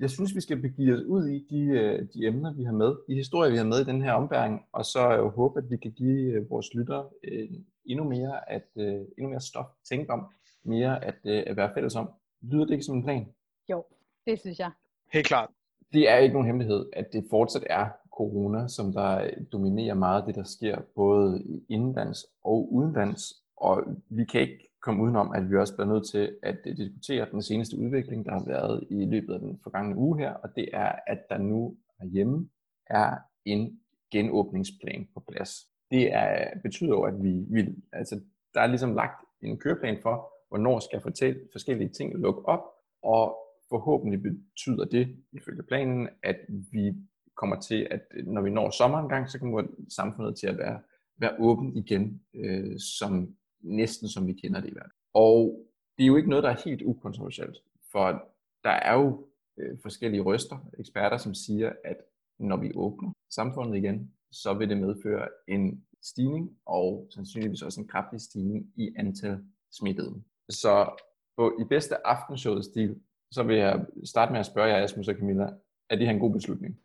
Jeg 0.00 0.10
synes, 0.10 0.34
vi 0.34 0.40
skal 0.40 0.60
begive 0.62 0.94
os 0.96 1.02
ud 1.02 1.28
i 1.28 1.46
de, 1.50 1.60
øh, 1.60 2.08
de 2.14 2.26
emner, 2.26 2.52
vi 2.52 2.64
har 2.64 2.72
med, 2.72 2.94
de 3.08 3.14
historier, 3.14 3.50
vi 3.50 3.56
har 3.56 3.64
med 3.64 3.80
i 3.80 3.84
den 3.84 4.02
her 4.02 4.12
ombæring, 4.12 4.60
og 4.72 4.84
så 4.84 5.10
jeg 5.10 5.18
jo 5.18 5.28
håbe, 5.28 5.58
at 5.58 5.70
vi 5.70 5.76
kan 5.76 5.92
give 5.92 6.32
øh, 6.32 6.50
vores 6.50 6.74
lyttere 6.74 7.04
øh, 7.24 7.48
endnu 7.86 8.04
mere, 8.04 8.50
at, 8.50 8.68
øh, 8.76 8.94
endnu 9.18 9.28
mere 9.28 9.40
stof 9.40 9.64
at 9.64 9.88
tænke 9.88 10.12
om, 10.12 10.26
mere 10.64 11.04
at, 11.04 11.18
øh, 11.24 11.42
at 11.46 11.56
være 11.56 11.70
fælles 11.74 11.96
om. 11.96 12.10
Lyder 12.42 12.64
det 12.64 12.72
ikke 12.72 12.84
som 12.84 12.96
en 12.96 13.02
plan? 13.02 13.26
Jo, 13.70 13.84
det 14.26 14.40
synes 14.40 14.58
jeg. 14.58 14.70
Helt 15.12 15.26
klart. 15.26 15.50
det 15.92 16.10
er 16.10 16.16
ikke 16.16 16.32
nogen 16.32 16.46
hemmelighed, 16.46 16.86
at 16.92 17.12
det 17.12 17.26
fortsat 17.30 17.64
er 17.70 17.88
corona, 18.16 18.68
som 18.68 18.92
der 18.92 19.30
dominerer 19.52 19.94
meget 19.94 20.26
det, 20.26 20.34
der 20.34 20.44
sker 20.44 20.78
både 20.94 21.44
indlands 21.68 22.26
og 22.44 22.72
udenlands. 22.72 23.42
Og 23.56 23.82
vi 24.08 24.24
kan 24.24 24.40
ikke 24.40 24.65
komme 24.86 25.02
udenom, 25.02 25.32
at 25.34 25.50
vi 25.50 25.56
også 25.56 25.74
bliver 25.76 25.92
nødt 25.92 26.06
til 26.08 26.36
at 26.42 26.58
øh, 26.66 26.76
diskutere 26.76 27.26
den 27.32 27.42
seneste 27.42 27.78
udvikling, 27.78 28.26
der 28.26 28.32
har 28.32 28.44
været 28.46 28.84
i 28.90 29.04
løbet 29.04 29.34
af 29.34 29.40
den 29.40 29.60
forgangne 29.62 29.96
uge 29.96 30.18
her, 30.18 30.32
og 30.32 30.48
det 30.56 30.68
er, 30.72 30.92
at 31.06 31.18
der 31.30 31.38
nu 31.38 31.76
herhjemme 32.00 32.48
er 32.86 33.16
en 33.44 33.80
genåbningsplan 34.12 35.08
på 35.14 35.24
plads. 35.28 35.50
Det 35.90 36.12
er, 36.12 36.60
betyder 36.62 36.90
jo, 36.90 37.02
at 37.02 37.22
vi 37.22 37.44
vil, 37.48 37.76
altså, 37.92 38.20
der 38.54 38.60
er 38.60 38.66
ligesom 38.66 38.94
lagt 38.94 39.20
en 39.42 39.58
køreplan 39.58 39.98
for, 40.02 40.32
hvornår 40.48 40.78
skal 40.78 41.00
fortælle 41.00 41.40
forskellige 41.52 41.88
ting 41.88 42.18
lukke 42.18 42.48
op, 42.48 42.64
og 43.02 43.36
forhåbentlig 43.68 44.22
betyder 44.22 44.84
det, 44.84 45.16
ifølge 45.32 45.62
planen, 45.62 46.08
at 46.22 46.36
vi 46.72 46.94
kommer 47.36 47.60
til, 47.60 47.88
at 47.90 48.00
øh, 48.14 48.26
når 48.26 48.42
vi 48.42 48.50
når 48.50 48.70
sommeren 48.70 49.08
gang, 49.08 49.30
så 49.30 49.38
kommer 49.38 49.62
samfundet 49.96 50.38
til 50.38 50.46
at 50.46 50.58
være, 50.58 50.80
være 51.18 51.36
åben 51.38 51.76
igen, 51.76 52.22
øh, 52.34 52.78
som 52.78 53.36
næsten 53.66 54.08
som 54.08 54.26
vi 54.26 54.32
kender 54.32 54.60
det 54.60 54.68
i 54.68 54.74
verden. 54.74 54.92
Og 55.14 55.66
det 55.98 56.04
er 56.04 56.08
jo 56.08 56.16
ikke 56.16 56.30
noget, 56.30 56.44
der 56.44 56.50
er 56.50 56.62
helt 56.64 56.82
ukontroversielt, 56.82 57.62
for 57.92 58.24
der 58.64 58.70
er 58.70 58.94
jo 58.94 59.26
øh, 59.58 59.78
forskellige 59.82 60.22
røster, 60.22 60.58
eksperter, 60.78 61.16
som 61.16 61.34
siger, 61.34 61.72
at 61.84 61.96
når 62.38 62.56
vi 62.56 62.72
åbner 62.74 63.12
samfundet 63.30 63.76
igen, 63.76 64.12
så 64.32 64.54
vil 64.54 64.68
det 64.68 64.78
medføre 64.78 65.28
en 65.48 65.84
stigning, 66.02 66.58
og 66.66 67.06
sandsynligvis 67.10 67.62
også 67.62 67.80
en 67.80 67.88
kraftig 67.88 68.20
stigning 68.20 68.72
i 68.76 68.94
antal 68.96 69.38
smittede. 69.72 70.22
Så 70.48 71.02
på, 71.36 71.58
i 71.60 71.64
bedste 71.64 72.06
aftenshowet-stil, 72.06 73.00
så 73.32 73.42
vil 73.42 73.56
jeg 73.56 73.86
starte 74.04 74.32
med 74.32 74.40
at 74.40 74.46
spørge 74.46 74.68
jer, 74.68 74.84
Asmus 74.84 75.08
og 75.08 75.14
Camilla, 75.14 75.48
er 75.90 75.96
det 75.96 76.06
her 76.06 76.14
en 76.14 76.20
god 76.20 76.32
beslutning? 76.32 76.80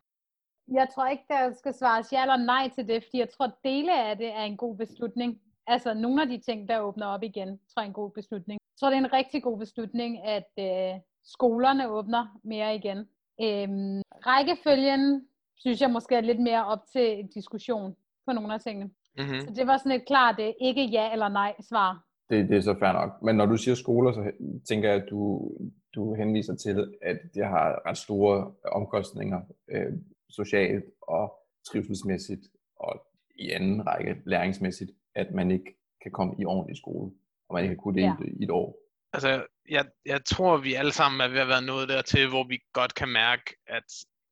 Jeg 0.67 0.87
tror 0.95 1.07
ikke, 1.07 1.23
der 1.27 1.53
skal 1.53 1.73
svares 1.73 2.13
ja 2.13 2.21
eller 2.21 2.37
nej 2.37 2.69
til 2.75 2.87
det, 2.87 3.03
fordi 3.03 3.17
jeg 3.17 3.29
tror, 3.29 3.45
at 3.45 3.53
dele 3.63 4.03
af 4.09 4.17
det 4.17 4.27
er 4.27 4.43
en 4.43 4.57
god 4.57 4.77
beslutning. 4.77 5.41
Altså 5.73 5.93
nogle 5.93 6.21
af 6.21 6.27
de 6.27 6.37
ting, 6.37 6.69
der 6.69 6.79
åbner 6.79 7.05
op 7.05 7.23
igen, 7.23 7.47
tror 7.47 7.81
jeg 7.81 7.83
er 7.83 7.87
en 7.87 7.93
god 7.93 8.11
beslutning. 8.11 8.59
Jeg 8.61 8.77
tror, 8.79 8.89
det 8.89 8.95
er 8.95 9.05
en 9.05 9.13
rigtig 9.13 9.43
god 9.43 9.57
beslutning, 9.59 10.11
at 10.27 10.51
øh, 10.59 10.99
skolerne 11.23 11.89
åbner 11.89 12.39
mere 12.43 12.75
igen. 12.75 12.97
Øhm, 13.45 14.01
rækkefølgen 14.27 15.27
synes 15.55 15.81
jeg 15.81 15.89
måske 15.89 16.15
er 16.15 16.21
lidt 16.21 16.39
mere 16.39 16.65
op 16.65 16.79
til 16.93 17.29
diskussion 17.35 17.95
på 18.25 18.33
nogle 18.33 18.53
af 18.53 18.61
tingene. 18.61 18.89
Mm-hmm. 19.17 19.41
Så 19.41 19.53
det 19.55 19.67
var 19.67 19.77
sådan 19.77 19.91
et 19.91 20.07
klart 20.07 20.39
øh, 20.39 20.53
ikke 20.61 20.83
ja 20.85 21.11
eller 21.13 21.29
nej 21.29 21.53
svar. 21.69 22.05
Det, 22.29 22.49
det 22.49 22.57
er 22.57 22.61
så 22.61 22.75
fair 22.79 22.91
nok. 22.91 23.21
Men 23.21 23.35
når 23.35 23.45
du 23.45 23.57
siger 23.57 23.75
skoler, 23.75 24.11
så 24.11 24.31
tænker 24.69 24.89
jeg, 24.89 25.01
at 25.01 25.09
du, 25.09 25.51
du 25.95 26.13
henviser 26.13 26.55
til, 26.55 26.93
at 27.01 27.17
det 27.33 27.45
har 27.45 27.81
ret 27.85 27.97
store 27.97 28.53
omkostninger 28.71 29.41
øh, 29.71 29.93
socialt 30.29 30.85
og 31.01 31.33
trivselsmæssigt 31.71 32.41
og 32.75 33.05
i 33.35 33.49
anden 33.49 33.87
række 33.87 34.21
læringsmæssigt, 34.25 34.91
at 35.15 35.27
man 35.33 35.51
ikke 35.51 35.77
kan 36.03 36.11
komme 36.11 36.35
i 36.39 36.45
ordentlig 36.45 36.77
skole, 36.77 37.11
og 37.49 37.53
man 37.53 37.63
ikke 37.63 37.75
kan 37.75 37.81
kunne 37.83 38.01
det 38.01 38.01
Ja. 38.01 38.13
i 38.39 38.43
et 38.43 38.49
år. 38.51 38.77
Altså, 39.13 39.45
jeg, 39.69 39.85
jeg 40.05 40.25
tror, 40.25 40.57
vi 40.57 40.73
alle 40.73 40.91
sammen 40.91 41.21
er 41.21 41.27
ved 41.27 41.39
at 41.39 41.47
være 41.47 41.61
nået 41.61 41.89
dertil, 41.89 42.29
hvor 42.29 42.43
vi 42.47 42.59
godt 42.73 42.95
kan 42.95 43.09
mærke, 43.09 43.55
at 43.67 43.83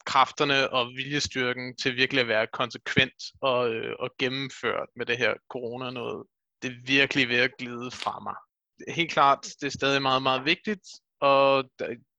kræfterne 0.05 0.69
og 0.69 0.87
viljestyrken 0.87 1.75
til 1.75 1.95
virkelig 1.95 2.21
at 2.21 2.27
være 2.27 2.47
konsekvent 2.47 3.23
og, 3.41 3.73
øh, 3.73 3.95
og 3.99 4.09
gennemført 4.19 4.89
med 4.95 5.05
det 5.05 5.17
her 5.17 5.33
corona 5.49 5.91
noget, 5.91 6.27
det 6.61 6.71
er 6.71 6.75
virkelig 6.85 7.29
ved 7.29 7.37
at 7.37 7.57
glide 7.57 7.91
fra 7.91 8.19
mig. 8.19 8.35
Helt 8.95 9.11
klart, 9.11 9.43
det 9.61 9.67
er 9.67 9.71
stadig 9.71 10.01
meget, 10.01 10.23
meget 10.23 10.45
vigtigt, 10.45 10.87
og 11.21 11.69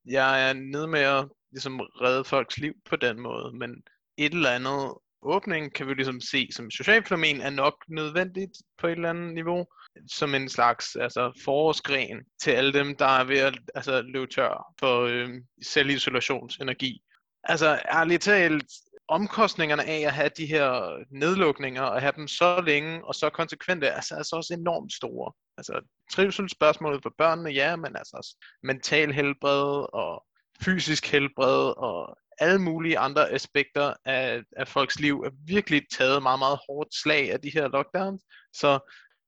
jeg 0.07 0.49
er 0.49 0.53
nede 0.53 0.89
med 0.89 1.01
at 1.01 1.29
ligesom, 1.53 1.81
redde 1.81 2.25
folks 2.25 2.59
liv 2.59 2.75
på 2.85 2.97
den 2.97 3.21
måde, 3.21 3.53
men 3.57 3.83
et 4.17 4.33
eller 4.35 4.51
andet 4.51 4.95
åbning 5.23 5.75
kan 5.75 5.87
vi 5.87 5.95
ligesom 5.95 6.21
se 6.21 6.49
som 6.53 6.71
socialt 6.71 7.09
fænomen 7.09 7.41
er 7.41 7.51
nok 7.51 7.75
nødvendigt 7.89 8.53
på 8.79 8.87
et 8.87 8.93
eller 8.93 9.11
andet 9.11 9.35
niveau, 9.35 9.67
som 10.13 10.35
en 10.35 10.49
slags 10.49 10.97
altså, 10.97 11.43
forårsgren 11.45 12.19
til 12.43 12.51
alle 12.51 12.73
dem, 12.73 12.97
der 12.97 13.07
er 13.07 13.25
ved 13.25 13.39
at 13.39 13.59
altså, 13.75 14.03
løbe 14.03 14.27
tør 14.27 14.75
for 14.81 15.01
øh, 15.01 15.31
selvisolationsenergi. 15.63 17.03
Altså 17.45 17.83
ærligt 17.93 18.23
talt, 18.23 18.67
omkostningerne 19.09 19.85
af 19.85 20.01
at 20.01 20.13
have 20.13 20.31
de 20.37 20.47
her 20.47 20.97
nedlukninger 21.11 21.83
og 21.83 22.01
have 22.01 22.13
dem 22.17 22.29
så 22.29 22.61
længe 22.67 23.05
og 23.05 23.15
så 23.15 23.31
konsekvente, 23.31 23.87
altså, 23.87 23.95
er 23.95 23.97
altså, 23.97 24.15
altså 24.17 24.37
også 24.37 24.55
enormt 24.55 24.93
store. 24.93 25.33
Altså 25.59 25.81
trivselsspørgsmålet 26.13 27.03
for 27.03 27.15
børnene, 27.19 27.51
ja, 27.51 27.77
men 27.77 27.97
altså 27.97 28.17
også 28.17 28.37
mental 28.63 29.13
helbred 29.13 29.87
og 29.93 30.25
fysisk 30.65 31.07
helbred 31.07 31.75
og 31.77 32.19
alle 32.41 32.59
mulige 32.59 32.99
andre 32.99 33.31
aspekter 33.31 33.95
af, 34.05 34.43
af 34.57 34.69
folks 34.69 35.01
liv 35.01 35.21
er 35.21 35.31
virkelig 35.47 35.83
taget 35.93 36.23
meget, 36.23 36.39
meget 36.39 36.59
hårdt 36.69 36.95
slag 36.95 37.33
af 37.33 37.41
de 37.41 37.51
her 37.55 37.69
lockdowns. 37.69 38.23
Så 38.53 38.79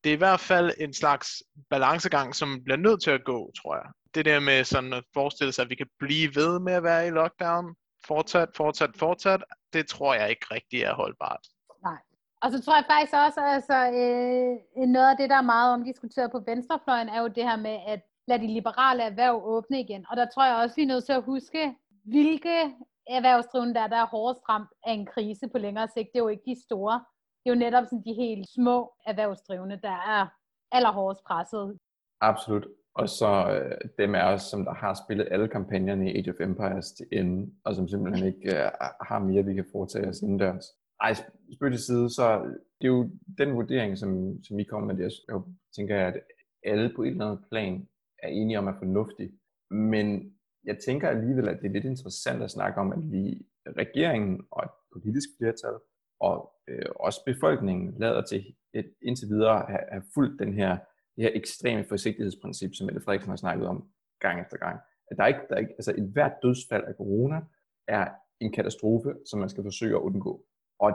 det 0.04 0.10
er 0.10 0.14
i 0.14 0.24
hvert 0.24 0.40
fald 0.40 0.70
en 0.78 0.94
slags 0.94 1.42
balancegang, 1.70 2.34
som 2.34 2.64
bliver 2.64 2.76
nødt 2.76 3.02
til 3.02 3.10
at 3.10 3.24
gå, 3.24 3.52
tror 3.62 3.74
jeg. 3.76 3.86
Det 4.14 4.24
der 4.24 4.40
med 4.40 4.64
sådan 4.64 4.92
at 4.92 5.04
forestille 5.14 5.52
sig, 5.52 5.62
at 5.62 5.70
vi 5.70 5.74
kan 5.74 5.90
blive 5.98 6.34
ved 6.34 6.60
med 6.60 6.72
at 6.72 6.82
være 6.82 7.06
i 7.06 7.10
lockdown, 7.10 7.74
fortsat, 8.06 8.48
fortsat, 8.56 8.90
fortsat, 8.96 9.42
det 9.72 9.86
tror 9.86 10.14
jeg 10.14 10.30
ikke 10.30 10.46
rigtig 10.50 10.82
er 10.82 10.94
holdbart. 10.94 11.40
Nej. 11.84 11.98
Og 12.42 12.52
så 12.52 12.62
tror 12.62 12.74
jeg 12.76 12.84
faktisk 12.90 13.12
også, 13.26 13.40
altså 13.40 13.78
øh, 14.00 14.86
noget 14.86 15.10
af 15.10 15.16
det, 15.16 15.30
der 15.30 15.36
er 15.36 15.50
meget 15.54 15.72
omdiskuteret 15.72 16.30
på 16.32 16.40
venstrefløjen, 16.46 17.08
er 17.08 17.20
jo 17.20 17.28
det 17.28 17.44
her 17.44 17.56
med 17.56 17.78
at 17.86 18.00
lade 18.28 18.42
de 18.42 18.46
liberale 18.46 19.02
erhverv 19.02 19.40
åbne 19.44 19.80
igen. 19.80 20.06
Og 20.10 20.16
der 20.16 20.26
tror 20.34 20.46
jeg 20.46 20.56
også, 20.56 20.76
vi 20.76 20.82
er 20.82 20.86
nødt 20.86 21.04
til 21.04 21.12
at 21.12 21.22
huske, 21.22 21.74
hvilke 22.04 22.74
erhvervsdrivende 23.06 23.74
der, 23.74 23.86
der 23.86 23.96
er 23.96 24.06
hårdest 24.06 24.48
ramt 24.48 24.70
af 24.86 24.92
en 24.92 25.06
krise 25.06 25.48
på 25.48 25.58
længere 25.58 25.88
sigt. 25.88 26.08
Det 26.12 26.18
er 26.18 26.22
jo 26.22 26.28
ikke 26.28 26.50
de 26.50 26.62
store. 26.62 27.04
Det 27.44 27.50
er 27.50 27.54
jo 27.54 27.58
netop 27.58 27.84
sådan 27.84 28.02
de 28.06 28.14
helt 28.14 28.48
små 28.48 28.92
erhvervsdrivende, 29.06 29.80
der 29.82 29.96
er 30.16 30.26
allerhårdest 30.72 31.24
presset. 31.24 31.78
Absolut. 32.20 32.66
og 32.94 33.08
så 33.08 33.50
øh, 33.50 33.78
dem 33.98 34.14
af 34.14 34.32
os, 34.32 34.42
som 34.42 34.64
der 34.64 34.74
har 34.74 34.94
spillet 35.04 35.28
alle 35.30 35.48
kampagnerne 35.48 36.12
i 36.12 36.16
Age 36.18 36.30
of 36.30 36.40
Empires 36.40 36.92
til 36.92 37.06
ende, 37.12 37.52
og 37.64 37.74
som 37.74 37.88
simpelthen 37.88 38.26
ikke 38.26 38.56
øh, 38.56 38.70
har 39.00 39.18
mere, 39.18 39.44
vi 39.44 39.54
kan 39.54 39.66
foretage 39.72 40.08
os 40.08 40.22
indendørs. 40.22 40.64
Ej, 41.00 41.14
spøg 41.54 41.70
til 41.70 41.84
side, 41.84 42.10
så 42.10 42.40
det 42.80 42.86
er 42.88 42.92
jo 42.92 43.10
den 43.38 43.54
vurdering, 43.54 43.98
som, 43.98 44.42
som 44.44 44.58
I 44.58 44.64
kommer 44.64 44.94
med 44.94 45.04
det. 45.04 45.12
Jeg 45.28 45.40
tænker, 45.76 46.06
at 46.06 46.20
alle 46.64 46.92
på 46.96 47.02
et 47.02 47.08
eller 47.08 47.26
andet 47.26 47.44
plan 47.50 47.88
er 48.22 48.28
enige 48.28 48.58
om 48.58 48.66
er 48.66 48.78
fornuftig. 48.78 49.30
Men 49.70 50.34
jeg 50.64 50.78
tænker 50.86 51.08
alligevel, 51.08 51.48
at 51.48 51.58
det 51.62 51.66
er 51.68 51.72
lidt 51.72 51.84
interessant 51.84 52.42
at 52.42 52.50
snakke 52.50 52.80
om, 52.80 52.92
at 52.92 53.02
vi, 53.10 53.46
regeringen 53.76 54.46
og 54.50 54.64
et 54.64 54.70
politisk 54.92 55.28
flertal, 55.38 55.74
og 56.20 56.52
øh, 56.68 56.86
også 56.96 57.20
befolkningen, 57.26 57.94
lader 57.98 58.22
til 58.22 58.44
et, 58.74 58.94
indtil 59.02 59.28
videre 59.28 59.64
have, 59.68 59.84
have 59.90 60.04
fulgt 60.14 60.38
den 60.42 60.54
her, 60.54 60.70
det 61.16 61.24
her 61.24 61.30
ekstreme 61.34 61.84
forsigtighedsprincip, 61.84 62.70
som 62.74 62.86
Mette 62.86 63.00
Frederiksen 63.00 63.30
har 63.30 63.36
snakket 63.36 63.66
om 63.66 63.88
gang 64.20 64.40
efter 64.40 64.56
gang. 64.56 64.80
At 65.10 65.16
der 65.16 65.22
er 65.22 65.28
ikke, 65.28 65.40
der 65.48 65.54
er 65.54 65.58
ikke, 65.58 65.72
altså 65.72 65.94
et 65.98 66.08
hvert 66.12 66.32
dødsfald 66.42 66.84
af 66.84 66.94
corona 66.94 67.40
er 67.88 68.08
en 68.40 68.52
katastrofe, 68.52 69.14
som 69.30 69.40
man 69.40 69.48
skal 69.48 69.62
forsøge 69.62 69.96
at 69.96 70.00
undgå. 70.00 70.44
Og 70.78 70.92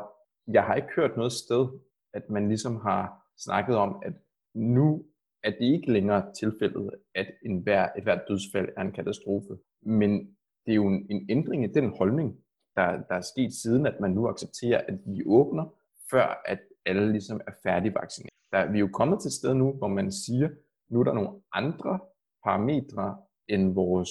jeg 0.48 0.64
har 0.64 0.76
ikke 0.76 0.94
hørt 0.96 1.18
noget 1.18 1.32
sted, 1.32 1.68
at 2.14 2.30
man 2.30 2.48
ligesom 2.48 2.76
har 2.76 3.04
snakket 3.38 3.76
om, 3.76 4.02
at 4.06 4.14
nu 4.56 5.06
er 5.48 5.51
det 5.60 5.66
ikke 5.66 5.92
længere 5.92 6.34
tilfældet, 6.34 6.89
at 7.16 7.27
en 7.46 7.58
hver, 7.58 7.89
et 7.98 8.04
hvert 8.04 8.22
dødsfald 8.27 8.70
er 8.77 8.82
en 8.82 8.92
katastrofe. 8.92 9.58
Men 9.82 10.12
det 10.66 10.72
er 10.72 10.75
jo 10.75 10.88
en, 10.88 11.08
en 11.10 11.25
ændring 11.30 11.63
i 11.63 11.74
den 11.74 11.98
holdning, 11.98 12.38
der, 12.75 12.92
der 13.10 13.16
er 13.16 13.22
sket 13.22 13.54
siden, 13.54 13.86
at 13.86 14.00
man 14.00 14.12
nu 14.12 14.27
accepterer, 14.27 14.82
at 14.88 14.98
vi 15.06 15.24
åbner, 15.25 15.66
før 16.12 16.42
at 16.46 16.60
alle 16.86 17.12
ligesom 17.12 17.42
er 17.48 17.51
færdigvaccineret. 17.63 18.34
Der, 18.51 18.72
vi 18.72 18.77
er 18.77 18.80
jo 18.80 18.89
kommet 18.94 19.20
til 19.20 19.30
et 19.30 19.34
sted 19.34 19.54
nu, 19.54 19.74
hvor 19.74 19.88
man 19.88 20.12
siger, 20.12 20.50
nu 20.89 21.00
er 21.00 21.04
der 21.04 21.13
nogle 21.13 21.42
andre 21.54 22.00
parametre 22.44 23.18
end 23.48 23.74
vores 23.74 24.10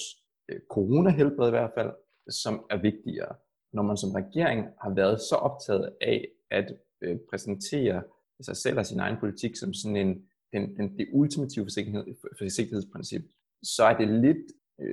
øh, 0.49 0.59
coronahelbred 0.71 1.47
i 1.47 1.51
hvert 1.57 1.71
fald, 1.77 1.91
som 2.29 2.65
er 2.69 2.81
vigtigere. 2.81 3.35
Når 3.73 3.83
man 3.83 3.97
som 3.97 4.11
regering 4.11 4.65
har 4.81 4.93
været 4.93 5.21
så 5.21 5.35
optaget 5.35 5.95
af 6.01 6.27
at 6.51 6.77
øh, 7.01 7.17
præsentere 7.29 8.03
sig 8.41 8.55
selv 8.55 8.79
og 8.79 8.85
sin 8.85 8.99
egen 8.99 9.17
politik 9.19 9.55
som 9.55 9.73
sådan 9.73 9.95
en, 9.95 10.27
den, 10.53 10.77
den, 10.77 10.97
det 10.97 11.07
ultimative 11.13 11.65
forsigtighed, 11.65 12.05
forsigtighedsprincip, 12.37 13.21
så 13.63 13.83
er 13.83 13.97
det 13.97 14.07
lidt, 14.07 14.37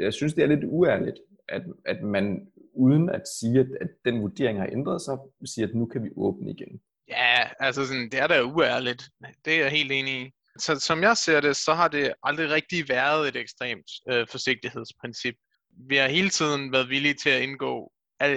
jeg 0.01 0.13
synes 0.13 0.35
det 0.35 0.43
er 0.45 0.49
lidt 0.49 0.65
uærligt, 0.65 1.17
at, 1.49 1.63
at 1.85 2.03
man 2.03 2.47
uden 2.75 3.11
at 3.11 3.23
sige, 3.41 3.61
at, 3.61 3.67
at 3.81 3.89
den 4.05 4.21
vurdering 4.23 4.59
har 4.59 4.69
ændret 4.73 5.03
sig, 5.03 5.17
siger, 5.45 5.69
at 5.69 5.75
nu 5.75 5.87
kan 5.87 6.05
vi 6.05 6.09
åbne 6.17 6.51
igen. 6.51 6.81
Ja, 7.09 7.49
altså 7.61 7.87
sådan, 7.87 8.11
det 8.11 8.21
er 8.21 8.27
da 8.27 8.43
uærligt. 8.43 9.03
Det 9.45 9.55
er 9.55 9.59
jeg 9.59 9.71
helt 9.71 9.93
enig 9.93 10.27
i. 10.27 10.31
Så 10.59 10.81
som 10.81 11.03
jeg 11.03 11.17
ser 11.17 11.41
det, 11.41 11.57
så 11.57 11.75
har 11.75 11.89
det 11.89 12.15
aldrig 12.23 12.51
rigtig 12.51 12.89
været 12.89 13.29
et 13.29 13.37
ekstremt 13.37 13.91
øh, 14.11 14.27
forsigtighedsprincip. 14.31 15.35
Vi 15.89 15.97
har 15.97 16.09
hele 16.09 16.29
tiden 16.29 16.73
været 16.73 16.89
villige 16.89 17.15
til 17.15 17.31
at 17.31 17.43
indgå 17.43 17.93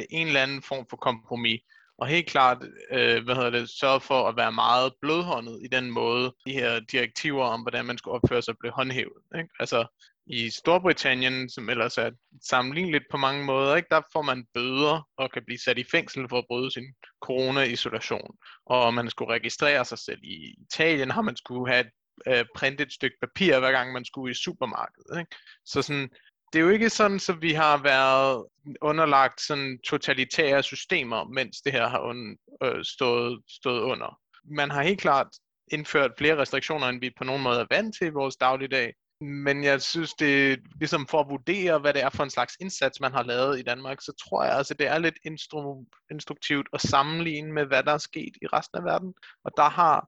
en 0.10 0.28
eller 0.28 0.44
anden 0.44 0.62
form 0.62 0.86
for 0.90 0.98
kompromis. 0.98 1.62
Og 1.98 2.08
helt 2.08 2.28
klart, 2.28 2.58
øh, 2.92 3.24
hvad 3.24 3.36
hedder 3.36 3.50
det, 3.50 3.70
sørge 3.70 4.02
for 4.02 4.28
at 4.28 4.38
være 4.38 4.52
meget 4.52 4.94
blødhåndet 5.02 5.60
i 5.64 5.68
den 5.68 5.92
måde, 5.92 6.34
de 6.46 6.54
her 6.54 6.80
direktiver 6.80 7.46
om, 7.46 7.62
hvordan 7.62 7.86
man 7.86 7.98
skulle 7.98 8.16
opføre 8.16 8.42
sig, 8.42 8.56
blev 8.60 8.72
håndhævet. 8.72 9.24
Ikke? 9.38 9.50
Altså, 9.60 9.86
i 10.28 10.50
Storbritannien, 10.50 11.50
som 11.50 11.70
ellers 11.70 11.98
er 11.98 12.12
sammenligneligt 12.44 13.04
på 13.12 13.18
mange 13.18 13.46
måder, 13.46 13.76
ikke, 13.76 13.88
der 13.92 14.02
får 14.14 14.22
man 14.22 14.46
bøder 14.54 15.08
og 15.18 15.32
kan 15.32 15.44
blive 15.46 15.60
sat 15.60 15.78
i 15.78 15.84
fængsel 15.92 16.30
for 16.30 16.38
at 16.38 16.46
bryde 16.48 16.72
sin 16.72 16.86
corona-isolation. 17.22 18.36
Og 18.66 18.94
man 18.94 19.10
skulle 19.10 19.34
registrere 19.34 19.86
sig 19.86 19.98
selv. 19.98 20.20
I 20.24 20.56
Italien 20.62 21.12
har 21.12 21.22
man 21.22 21.36
skulle 21.36 21.74
have 21.74 21.86
et 21.86 21.92
øh, 22.28 22.46
printet 22.56 22.86
et 22.86 22.94
stykke 22.94 23.18
papir, 23.22 23.60
hver 23.60 23.72
gang 23.72 23.94
man 23.94 24.06
skulle 24.06 24.32
i 24.32 24.36
supermarkedet. 24.36 25.20
Ikke? 25.20 25.36
Så 25.66 25.82
sådan, 25.82 26.10
det 26.58 26.64
er 26.64 26.68
jo 26.68 26.74
ikke 26.74 26.90
sådan, 26.90 27.20
så 27.20 27.34
vi 27.34 27.54
har 27.54 27.78
været 27.84 28.46
underlagt 28.82 29.42
sådan 29.42 29.80
totalitære 29.86 30.64
systemer, 30.64 31.24
mens 31.24 31.62
det 31.62 31.72
her 31.72 31.88
har 31.88 32.02
un, 32.10 32.38
øh, 32.64 32.84
stået, 32.84 33.42
stået 33.50 33.82
under. 33.82 34.20
Man 34.56 34.72
har 34.72 34.84
helt 34.84 35.02
klart 35.02 35.28
indført 35.72 36.12
flere 36.18 36.38
restriktioner, 36.38 36.88
end 36.88 37.00
vi 37.00 37.12
på 37.18 37.24
nogen 37.24 37.44
måde 37.44 37.60
er 37.60 37.66
vant 37.70 37.96
til 37.98 38.08
i 38.08 38.10
vores 38.10 38.36
dagligdag. 38.36 38.94
Men 39.22 39.64
jeg 39.64 39.82
synes, 39.82 40.14
det 40.14 40.52
er 40.52 40.58
ligesom 40.80 41.08
for 41.08 41.20
at 41.20 41.30
vurdere, 41.30 41.80
hvad 41.80 41.94
det 41.94 42.04
er 42.04 42.10
for 42.10 42.24
en 42.24 42.30
slags 42.30 42.54
indsats, 42.60 43.00
man 43.00 43.12
har 43.12 43.24
lavet 43.24 43.60
i 43.60 43.64
Danmark, 43.64 44.02
så 44.02 44.14
tror 44.24 44.44
jeg 44.44 44.54
altså, 44.54 44.74
det 44.74 44.88
er 44.88 44.98
lidt 44.98 45.18
instru- 45.28 46.08
instruktivt 46.12 46.68
at 46.74 46.82
sammenligne 46.82 47.54
med, 47.54 47.66
hvad 47.66 47.84
der 47.84 47.94
er 47.94 47.98
sket 47.98 48.34
i 48.42 48.48
resten 48.48 48.78
af 48.78 48.84
verden. 48.84 49.14
Og 49.46 49.52
der 49.58 49.70
har 49.70 50.08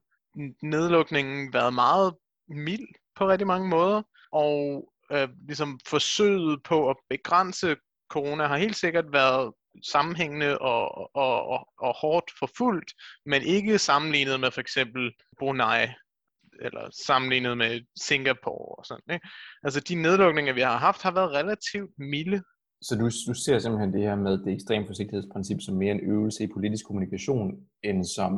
nedlukningen 0.62 1.52
været 1.52 1.74
meget 1.74 2.14
mild 2.48 2.88
på 3.16 3.28
rigtig 3.28 3.46
mange 3.46 3.68
måder, 3.68 4.02
og 4.32 4.84
øh, 5.12 5.28
ligesom 5.46 5.80
forsøget 5.86 6.62
på 6.62 6.90
at 6.90 6.96
begrænse 7.10 7.76
corona 8.10 8.46
har 8.46 8.56
helt 8.56 8.76
sikkert 8.76 9.12
været 9.12 9.52
sammenhængende 9.92 10.58
og, 10.58 11.16
og, 11.16 11.46
og, 11.48 11.68
og 11.78 11.94
hårdt 12.00 12.30
forfulgt, 12.38 12.92
men 13.26 13.42
ikke 13.42 13.78
sammenlignet 13.78 14.40
med 14.40 14.50
for 14.50 14.60
eksempel 14.60 15.12
Brunei 15.38 15.86
eller 16.60 16.90
sammenlignet 17.06 17.58
med 17.58 17.80
Singapore 18.00 18.74
og 18.78 18.86
sådan. 18.86 19.14
Ikke? 19.14 19.28
Altså 19.62 19.80
de 19.80 19.94
nedlukninger, 19.94 20.52
vi 20.52 20.60
har 20.60 20.76
haft, 20.76 21.02
har 21.02 21.14
været 21.14 21.30
relativt 21.30 21.90
milde. 21.98 22.42
Så 22.82 22.94
du, 22.94 23.04
du 23.04 23.34
ser 23.34 23.58
simpelthen 23.58 23.92
det 23.92 24.02
her 24.02 24.16
med 24.16 24.38
det 24.44 24.52
ekstreme 24.54 24.86
forsigtighedsprincip 24.86 25.60
som 25.60 25.74
mere 25.76 25.92
en 25.92 26.00
øvelse 26.00 26.44
i 26.44 26.52
politisk 26.52 26.86
kommunikation, 26.86 27.50
end 27.82 28.04
som 28.04 28.32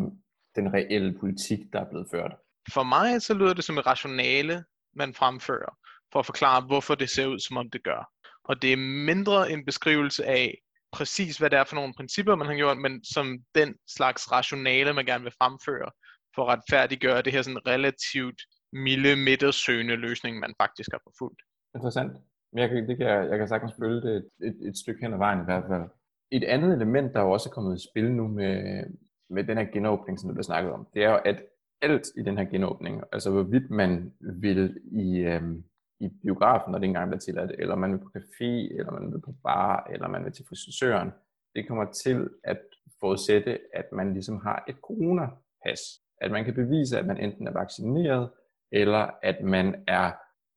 den 0.56 0.72
reelle 0.74 1.18
politik, 1.20 1.58
der 1.72 1.80
er 1.80 1.88
blevet 1.90 2.06
ført? 2.10 2.32
For 2.72 2.82
mig 2.82 3.22
så 3.22 3.34
lyder 3.34 3.54
det 3.54 3.64
som 3.64 3.78
et 3.78 3.86
rationale, 3.86 4.64
man 4.94 5.14
fremfører, 5.14 5.72
for 6.12 6.18
at 6.18 6.26
forklare, 6.26 6.60
hvorfor 6.60 6.94
det 6.94 7.10
ser 7.10 7.26
ud, 7.26 7.38
som 7.38 7.56
om 7.56 7.70
det 7.70 7.84
gør. 7.84 8.10
Og 8.44 8.62
det 8.62 8.72
er 8.72 8.76
mindre 9.06 9.52
en 9.52 9.64
beskrivelse 9.64 10.24
af 10.24 10.58
præcis, 10.92 11.38
hvad 11.38 11.50
det 11.50 11.58
er 11.58 11.64
for 11.64 11.74
nogle 11.74 11.94
principper, 11.96 12.36
man 12.36 12.46
har 12.46 12.54
gjort, 12.54 12.78
men 12.78 13.04
som 13.04 13.38
den 13.54 13.74
slags 13.96 14.32
rationale, 14.32 14.92
man 14.92 15.06
gerne 15.06 15.24
vil 15.24 15.38
fremføre, 15.38 15.90
for 16.34 16.42
at 16.42 16.58
retfærdiggøre 16.58 17.22
det 17.22 17.32
her 17.32 17.42
sådan 17.42 17.66
relativt 17.66 18.40
milde, 18.72 19.16
midtersøgende 19.16 19.96
løsning, 19.96 20.38
man 20.38 20.54
faktisk 20.60 20.90
har 20.92 21.00
forfulgt. 21.04 21.40
Interessant. 21.74 22.12
Men 22.52 22.58
jeg 22.62 22.68
kan, 22.68 22.88
det 22.88 22.96
kan, 22.98 23.06
jeg, 23.06 23.28
jeg 23.30 23.38
kan 23.38 23.48
sagtens 23.48 23.72
følge 23.80 24.00
det 24.00 24.16
et, 24.16 24.28
et, 24.48 24.68
et 24.68 24.76
stykke 24.78 25.00
hen 25.02 25.12
ad 25.12 25.18
vejen 25.18 25.40
i 25.40 25.44
hvert 25.44 25.64
fald. 25.68 25.82
Et 26.30 26.44
andet 26.44 26.74
element, 26.74 27.14
der 27.14 27.20
er 27.20 27.24
også 27.24 27.48
er 27.48 27.52
kommet 27.52 27.76
i 27.76 27.88
spil 27.90 28.12
nu 28.12 28.28
med, 28.28 28.84
med 29.30 29.44
den 29.44 29.58
her 29.58 29.64
genåbning, 29.64 30.20
som 30.20 30.30
du 30.30 30.34
har 30.34 30.42
snakket 30.42 30.72
om, 30.72 30.86
det 30.94 31.04
er 31.04 31.10
jo, 31.10 31.20
at 31.24 31.42
alt 31.82 32.06
i 32.16 32.22
den 32.22 32.38
her 32.38 32.44
genåbning, 32.44 33.02
altså 33.12 33.30
hvorvidt 33.30 33.70
man 33.70 34.12
vil 34.20 34.80
i, 34.92 35.18
øhm, 35.18 35.64
i 36.04 36.08
biografen, 36.22 36.72
når 36.72 36.78
det 36.78 36.86
engang 36.86 37.08
bliver 37.08 37.20
tilladt, 37.20 37.52
eller 37.58 37.76
man 37.76 37.92
vil 37.92 37.98
på 37.98 38.10
café, 38.16 38.78
eller 38.78 38.92
man 38.92 39.12
vil 39.12 39.20
på 39.20 39.34
bar, 39.42 39.90
eller 39.92 40.08
man 40.08 40.24
vil 40.24 40.32
til 40.32 40.44
frisøren, 40.48 41.10
det 41.54 41.68
kommer 41.68 41.92
til 42.04 42.28
at 42.44 42.60
forudsætte, 43.00 43.58
at 43.74 43.86
man 43.92 44.12
ligesom 44.12 44.40
har 44.40 44.64
et 44.68 44.76
coronapas 44.86 45.80
at 46.22 46.30
man 46.30 46.44
kan 46.44 46.54
bevise, 46.54 46.98
at 46.98 47.06
man 47.06 47.20
enten 47.20 47.46
er 47.46 47.52
vaccineret, 47.52 48.30
eller 48.72 49.10
at 49.22 49.44
man 49.44 49.74
er 49.86 50.12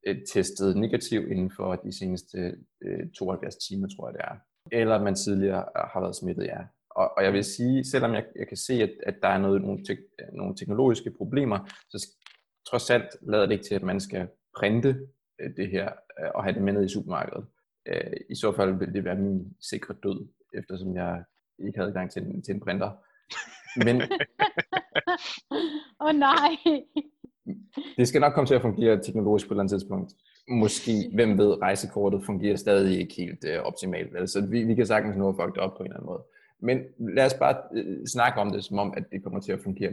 øh, 0.08 0.18
testet 0.34 0.78
negativ 0.78 1.32
inden 1.32 1.52
for 1.52 1.76
de 1.76 1.98
seneste 2.00 2.38
øh, 2.82 3.10
72 3.18 3.56
timer, 3.56 3.88
tror 3.88 4.08
jeg 4.08 4.14
det 4.14 4.22
er. 4.22 4.36
Eller 4.80 4.96
at 4.96 5.02
man 5.02 5.16
tidligere 5.16 5.66
øh, 5.78 5.84
har 5.94 6.00
været 6.00 6.16
smittet, 6.16 6.46
ja. 6.46 6.62
Og, 6.90 7.18
og 7.18 7.24
jeg 7.24 7.34
vil 7.34 7.44
sige, 7.44 7.86
selvom 7.86 8.14
jeg, 8.14 8.26
jeg 8.36 8.48
kan 8.48 8.58
se, 8.58 8.74
at, 8.74 8.92
at 9.04 9.16
der 9.22 9.28
er 9.28 9.38
noget, 9.38 9.62
nogle, 9.62 9.84
nogle 10.34 10.56
teknologiske 10.56 11.12
problemer, 11.18 11.60
så 11.90 12.08
trods 12.70 12.90
alt 12.90 13.10
lader 13.22 13.46
det 13.46 13.52
ikke 13.52 13.66
til, 13.66 13.76
at 13.76 13.84
man 13.84 14.00
skal 14.00 14.28
printe 14.58 15.08
det 15.58 15.70
her 15.70 15.90
og 16.36 16.44
have 16.44 16.54
det 16.54 16.62
med 16.62 16.74
ned 16.74 16.86
i 16.86 16.94
supermarkedet. 16.94 17.46
I 18.30 18.36
så 18.36 18.52
fald 18.56 18.74
vil 18.74 18.94
det 18.94 19.04
være 19.04 19.16
min 19.16 19.54
sikre 19.70 19.96
død, 20.04 20.28
eftersom 20.54 20.96
jeg 20.96 21.24
ikke 21.60 21.80
havde 21.80 21.92
gang 21.92 22.12
til 22.12 22.22
en, 22.22 22.42
til 22.42 22.54
en 22.54 22.60
printer. 22.60 22.92
Men... 23.86 24.02
Åh 26.02 26.08
oh, 26.08 26.16
nej. 26.16 26.58
det 27.98 28.08
skal 28.08 28.22
nok 28.22 28.34
komme 28.34 28.48
til 28.48 28.56
at 28.56 28.62
fungere 28.62 29.04
teknologisk 29.04 29.48
på 29.48 29.54
et 29.54 29.56
eller 29.56 29.64
andet 29.64 29.72
tidspunkt. 29.72 30.14
Måske, 30.48 31.12
hvem 31.14 31.38
ved, 31.38 31.62
rejsekortet 31.62 32.26
fungerer 32.26 32.56
stadig 32.56 33.00
ikke 33.00 33.16
helt 33.16 33.46
uh, 33.46 33.66
optimalt. 33.66 34.18
Altså, 34.18 34.48
vi, 34.52 34.64
vi 34.64 34.76
kan 34.76 34.86
sagtens 34.86 35.18
nå 35.18 35.30
at 35.30 35.36
fuck 35.36 35.56
det 35.56 35.64
op 35.64 35.72
på 35.78 35.84
en 35.84 35.86
eller 35.86 35.96
anden 35.96 36.06
måde. 36.06 36.24
Men 36.60 36.78
lad 37.16 37.26
os 37.26 37.34
bare 37.34 37.56
uh, 37.72 38.06
snakke 38.06 38.40
om 38.40 38.52
det, 38.52 38.64
som 38.64 38.80
om, 38.80 38.94
at 38.98 39.04
det 39.12 39.24
kommer 39.24 39.40
til 39.40 39.52
at 39.52 39.60
fungere. 39.64 39.90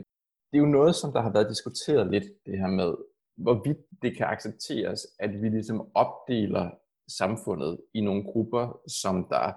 Det 0.53 0.59
er 0.59 0.59
jo 0.59 0.67
noget, 0.67 0.95
som 0.95 1.13
der 1.13 1.21
har 1.23 1.33
været 1.33 1.49
diskuteret 1.49 2.11
lidt, 2.11 2.25
det 2.47 2.59
her 2.59 2.67
med, 2.67 2.95
hvorvidt 3.37 3.79
det 4.03 4.17
kan 4.17 4.27
accepteres, 4.27 5.07
at 5.19 5.43
vi 5.43 5.49
ligesom 5.49 5.89
opdeler 5.95 6.71
samfundet 7.09 7.79
i 7.95 8.01
nogle 8.01 8.25
grupper, 8.25 8.81
som 8.89 9.27
der 9.31 9.53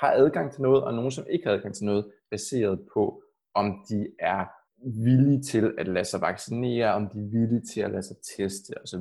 har 0.00 0.12
adgang 0.12 0.52
til 0.52 0.62
noget, 0.62 0.84
og 0.84 0.94
nogle, 0.94 1.12
som 1.12 1.26
ikke 1.30 1.46
har 1.46 1.54
adgang 1.54 1.74
til 1.74 1.84
noget, 1.84 2.12
baseret 2.30 2.80
på, 2.94 3.22
om 3.54 3.84
de 3.88 4.08
er 4.18 4.44
villige 4.84 5.42
til 5.42 5.74
at 5.78 5.88
lade 5.88 6.04
sig 6.04 6.20
vaccinere, 6.20 6.94
om 6.94 7.08
de 7.08 7.18
er 7.18 7.30
villige 7.30 7.60
til 7.74 7.80
at 7.80 7.90
lade 7.90 8.02
sig 8.02 8.16
teste 8.36 8.70
osv. 8.82 8.98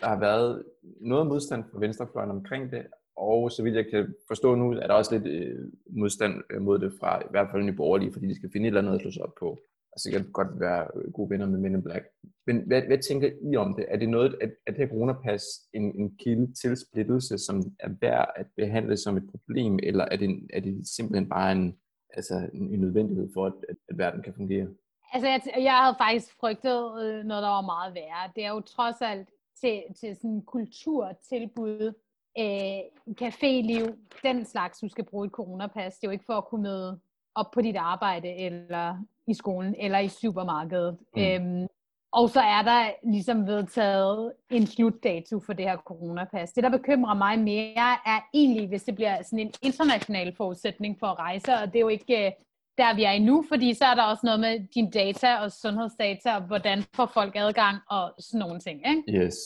Der 0.00 0.06
har 0.06 0.18
været 0.18 0.64
noget 1.00 1.26
modstand 1.26 1.64
fra 1.72 1.78
venstrefløjen 1.78 2.30
omkring 2.30 2.70
det, 2.70 2.86
og 3.16 3.52
så 3.52 3.62
vidt 3.62 3.76
jeg 3.76 3.86
kan 3.90 4.14
forstå 4.28 4.54
nu, 4.54 4.72
er 4.72 4.86
der 4.86 4.94
også 4.94 5.18
lidt 5.18 5.26
øh, 5.26 5.72
modstand 5.90 6.34
øh, 6.50 6.62
mod 6.62 6.78
det 6.78 6.92
fra 7.00 7.20
i 7.20 7.26
hvert 7.30 7.48
fald 7.50 7.62
Nye 7.62 7.72
Borgerlige, 7.72 8.12
fordi 8.12 8.26
de 8.26 8.34
skal 8.34 8.50
finde 8.52 8.66
et 8.66 8.70
eller 8.70 8.80
andet 8.80 8.94
at 8.94 9.00
slå 9.00 9.10
sig 9.10 9.22
op 9.22 9.34
på 9.40 9.58
og 9.92 10.00
sikkert 10.00 10.32
godt 10.32 10.60
være 10.60 10.86
øh, 10.94 11.12
gode 11.12 11.30
venner 11.30 11.46
med 11.46 11.58
Men 11.58 11.74
in 11.74 11.82
Black. 11.82 12.04
Men 12.46 12.56
hvad, 12.66 12.82
hvad 12.82 12.98
tænker 12.98 13.30
I 13.52 13.56
om 13.56 13.74
det? 13.74 13.84
Er 13.88 13.96
det 13.96 14.08
noget, 14.08 14.36
at, 14.40 14.50
at 14.66 14.74
det 14.74 14.76
her 14.76 14.88
coronapas 14.88 15.42
en, 15.72 16.00
en 16.00 16.16
kilde 16.16 16.54
til 16.54 16.76
splittelse, 16.76 17.38
som 17.38 17.56
er 17.80 17.88
værd 18.00 18.32
at 18.36 18.46
behandle 18.56 18.96
som 18.96 19.16
et 19.16 19.30
problem, 19.30 19.78
eller 19.82 20.04
er 20.04 20.16
det, 20.16 20.46
er 20.52 20.60
det 20.60 20.88
simpelthen 20.88 21.28
bare 21.28 21.52
en, 21.52 21.78
altså 22.12 22.48
en, 22.54 22.74
en 22.74 22.80
nødvendighed 22.80 23.28
for, 23.34 23.46
at, 23.46 23.52
at, 23.68 23.76
at 23.88 23.98
verden 23.98 24.22
kan 24.22 24.34
fungere? 24.34 24.68
Altså, 25.12 25.28
jeg, 25.28 25.40
jeg 25.56 25.76
havde 25.82 25.96
faktisk 25.98 26.36
frygtet 26.40 27.04
øh, 27.04 27.24
noget, 27.24 27.42
der 27.42 27.48
var 27.48 27.60
meget 27.74 27.94
værre. 27.94 28.32
Det 28.36 28.44
er 28.44 28.50
jo 28.50 28.60
trods 28.60 28.96
alt 29.00 29.28
til, 29.60 29.82
til 30.00 30.16
sådan 30.16 30.42
kulturtilbud, 30.42 31.92
øh, 32.38 32.80
caféliv, 33.22 33.84
den 34.22 34.44
slags, 34.44 34.78
du 34.78 34.88
skal 34.88 35.04
bruge 35.04 35.26
et 35.26 35.32
coronapas. 35.32 35.98
Det 35.98 36.06
er 36.06 36.08
jo 36.10 36.12
ikke 36.12 36.24
for 36.24 36.38
at 36.38 36.48
kunne 36.48 36.62
møde 36.62 37.00
op 37.34 37.50
på 37.54 37.60
dit 37.60 37.76
arbejde, 37.76 38.28
eller 38.28 39.04
i 39.30 39.34
skolen, 39.34 39.74
eller 39.78 39.98
i 39.98 40.08
supermarkedet. 40.08 40.98
Mm. 41.16 41.22
Øhm, 41.22 41.66
og 42.12 42.30
så 42.30 42.40
er 42.40 42.62
der 42.62 42.90
ligesom 43.10 43.46
vedtaget 43.46 44.32
en 44.50 44.66
slutdato 44.66 45.40
for 45.40 45.52
det 45.52 45.64
her 45.64 45.76
coronapas. 45.76 46.52
Det, 46.52 46.64
der 46.64 46.70
bekymrer 46.70 47.14
mig 47.14 47.38
mere, 47.38 47.90
er 48.06 48.20
egentlig, 48.34 48.68
hvis 48.68 48.82
det 48.82 48.94
bliver 48.94 49.22
sådan 49.22 49.38
en 49.38 49.52
international 49.62 50.36
forudsætning 50.36 50.96
for 51.00 51.06
at 51.06 51.18
rejse, 51.18 51.52
og 51.54 51.66
det 51.66 51.76
er 51.76 51.80
jo 51.80 51.88
ikke 51.88 52.26
øh, 52.26 52.32
der, 52.78 52.94
vi 52.94 53.04
er 53.04 53.10
endnu, 53.10 53.44
fordi 53.48 53.74
så 53.74 53.84
er 53.84 53.94
der 53.94 54.02
også 54.02 54.20
noget 54.24 54.40
med 54.40 54.68
din 54.74 54.90
data 54.90 55.36
og 55.36 55.52
sundhedsdata, 55.52 56.34
og 56.36 56.42
hvordan 56.42 56.84
får 56.94 57.06
folk 57.06 57.36
adgang 57.36 57.78
og 57.90 58.14
sådan 58.18 58.38
nogle 58.38 58.60
ting. 58.60 58.80
Ikke? 58.90 59.24
Yes, 59.24 59.36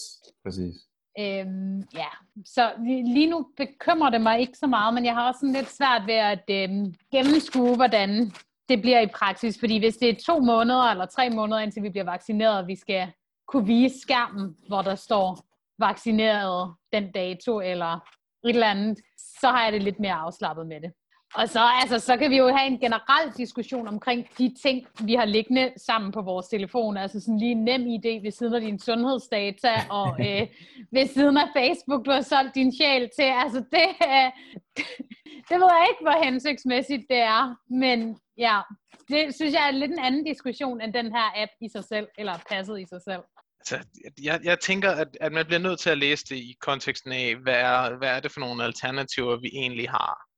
præcis. 0.45 0.75
Øhm, 1.19 1.79
ja, 1.95 2.11
så 2.45 2.73
lige 3.15 3.31
nu 3.31 3.47
bekymrer 3.57 4.11
det 4.11 4.21
mig 4.21 4.41
ikke 4.41 4.59
så 4.59 4.67
meget, 4.67 4.95
men 4.95 5.05
jeg 5.05 5.15
har 5.15 5.29
også 5.29 5.41
sådan 5.41 5.55
lidt 5.55 5.71
svært 5.71 6.03
ved 6.07 6.15
at 6.15 6.45
øhm, 6.51 6.95
gennemskue, 7.13 7.77
hvordan 7.77 8.33
det 8.69 8.81
bliver 8.81 9.01
i 9.01 9.07
praksis. 9.07 9.59
Fordi 9.59 9.79
hvis 9.79 9.97
det 9.97 10.09
er 10.09 10.23
to 10.27 10.39
måneder 10.39 10.91
eller 10.91 11.07
tre 11.07 11.31
måneder, 11.31 11.61
indtil 11.61 11.83
vi 11.83 11.91
bliver 11.91 12.05
vaccineret, 12.05 12.67
vi 12.67 12.77
skal 12.77 13.13
kunne 13.49 13.67
vise 13.67 14.01
skærmen, 14.01 14.57
hvor 14.69 14.83
der 14.83 14.95
står 14.95 15.39
vaccineret 15.79 16.75
den 16.93 17.13
dato, 17.13 17.61
eller 17.61 17.93
et 18.45 18.55
eller 18.55 18.67
andet, 18.67 18.99
så 19.41 19.49
har 19.49 19.65
jeg 19.65 19.73
det 19.73 19.83
lidt 19.83 20.01
mere 20.01 20.15
afslappet 20.15 20.67
med 20.67 20.81
det. 20.81 20.93
Og 21.35 21.49
så, 21.49 21.61
altså, 21.83 21.99
så 21.99 22.17
kan 22.17 22.31
vi 22.31 22.37
jo 22.37 22.49
have 22.49 22.67
en 22.67 22.81
generel 22.81 23.33
diskussion 23.37 23.89
omkring 23.89 24.29
de 24.39 24.55
ting, 24.63 24.87
vi 25.05 25.15
har 25.15 25.25
liggende 25.25 25.73
sammen 25.77 26.13
på 26.13 26.23
vores 26.23 26.49
telefon. 26.49 26.97
Altså 26.97 27.21
sådan 27.21 27.39
lige 27.39 27.53
en 27.53 27.65
nem 27.65 27.83
idé 27.83 28.23
ved 28.23 28.31
siden 28.31 28.55
af 28.55 28.61
din 28.61 28.79
sundhedsdata, 28.79 29.73
og 29.91 30.17
øh, 30.27 30.47
ved 30.93 31.07
siden 31.07 31.37
af 31.37 31.49
Facebook, 31.57 32.07
du 32.07 32.11
har 32.11 32.21
solgt 32.21 32.55
din 32.55 32.77
sjæl 32.77 33.11
til. 33.17 33.31
Altså 33.45 33.59
det, 33.59 33.89
øh, 34.11 34.31
det 35.49 35.57
ved 35.61 35.71
jeg 35.77 35.87
ikke, 35.91 36.03
hvor 36.03 36.25
hensigtsmæssigt 36.25 37.03
det 37.11 37.19
er. 37.19 37.55
Men 37.71 38.19
ja, 38.39 38.61
det 39.09 39.35
synes 39.35 39.53
jeg 39.55 39.67
er 39.67 39.71
lidt 39.71 39.93
en 39.93 40.05
anden 40.05 40.25
diskussion 40.25 40.81
end 40.81 40.93
den 40.93 41.13
her 41.13 41.43
app 41.43 41.53
i 41.61 41.69
sig 41.69 41.85
selv, 41.85 42.07
eller 42.19 42.35
passet 42.51 42.81
i 42.81 42.87
sig 42.89 43.01
selv. 43.03 43.23
Altså, 43.61 43.87
jeg, 44.23 44.41
jeg 44.45 44.61
tænker, 44.61 44.91
at, 44.91 45.09
at 45.21 45.33
man 45.33 45.47
bliver 45.47 45.61
nødt 45.61 45.81
til 45.81 45.91
at 45.91 45.99
læse 45.99 46.25
det 46.25 46.37
i 46.37 46.57
konteksten 46.61 47.13
af, 47.13 47.37
hvad 47.37 47.55
er, 47.55 47.97
hvad 47.97 48.09
er 48.09 48.21
det 48.21 48.33
for 48.33 48.41
nogle 48.41 48.65
alternativer, 48.65 49.37
vi 49.37 49.51
egentlig 49.53 49.91
har. 49.91 50.34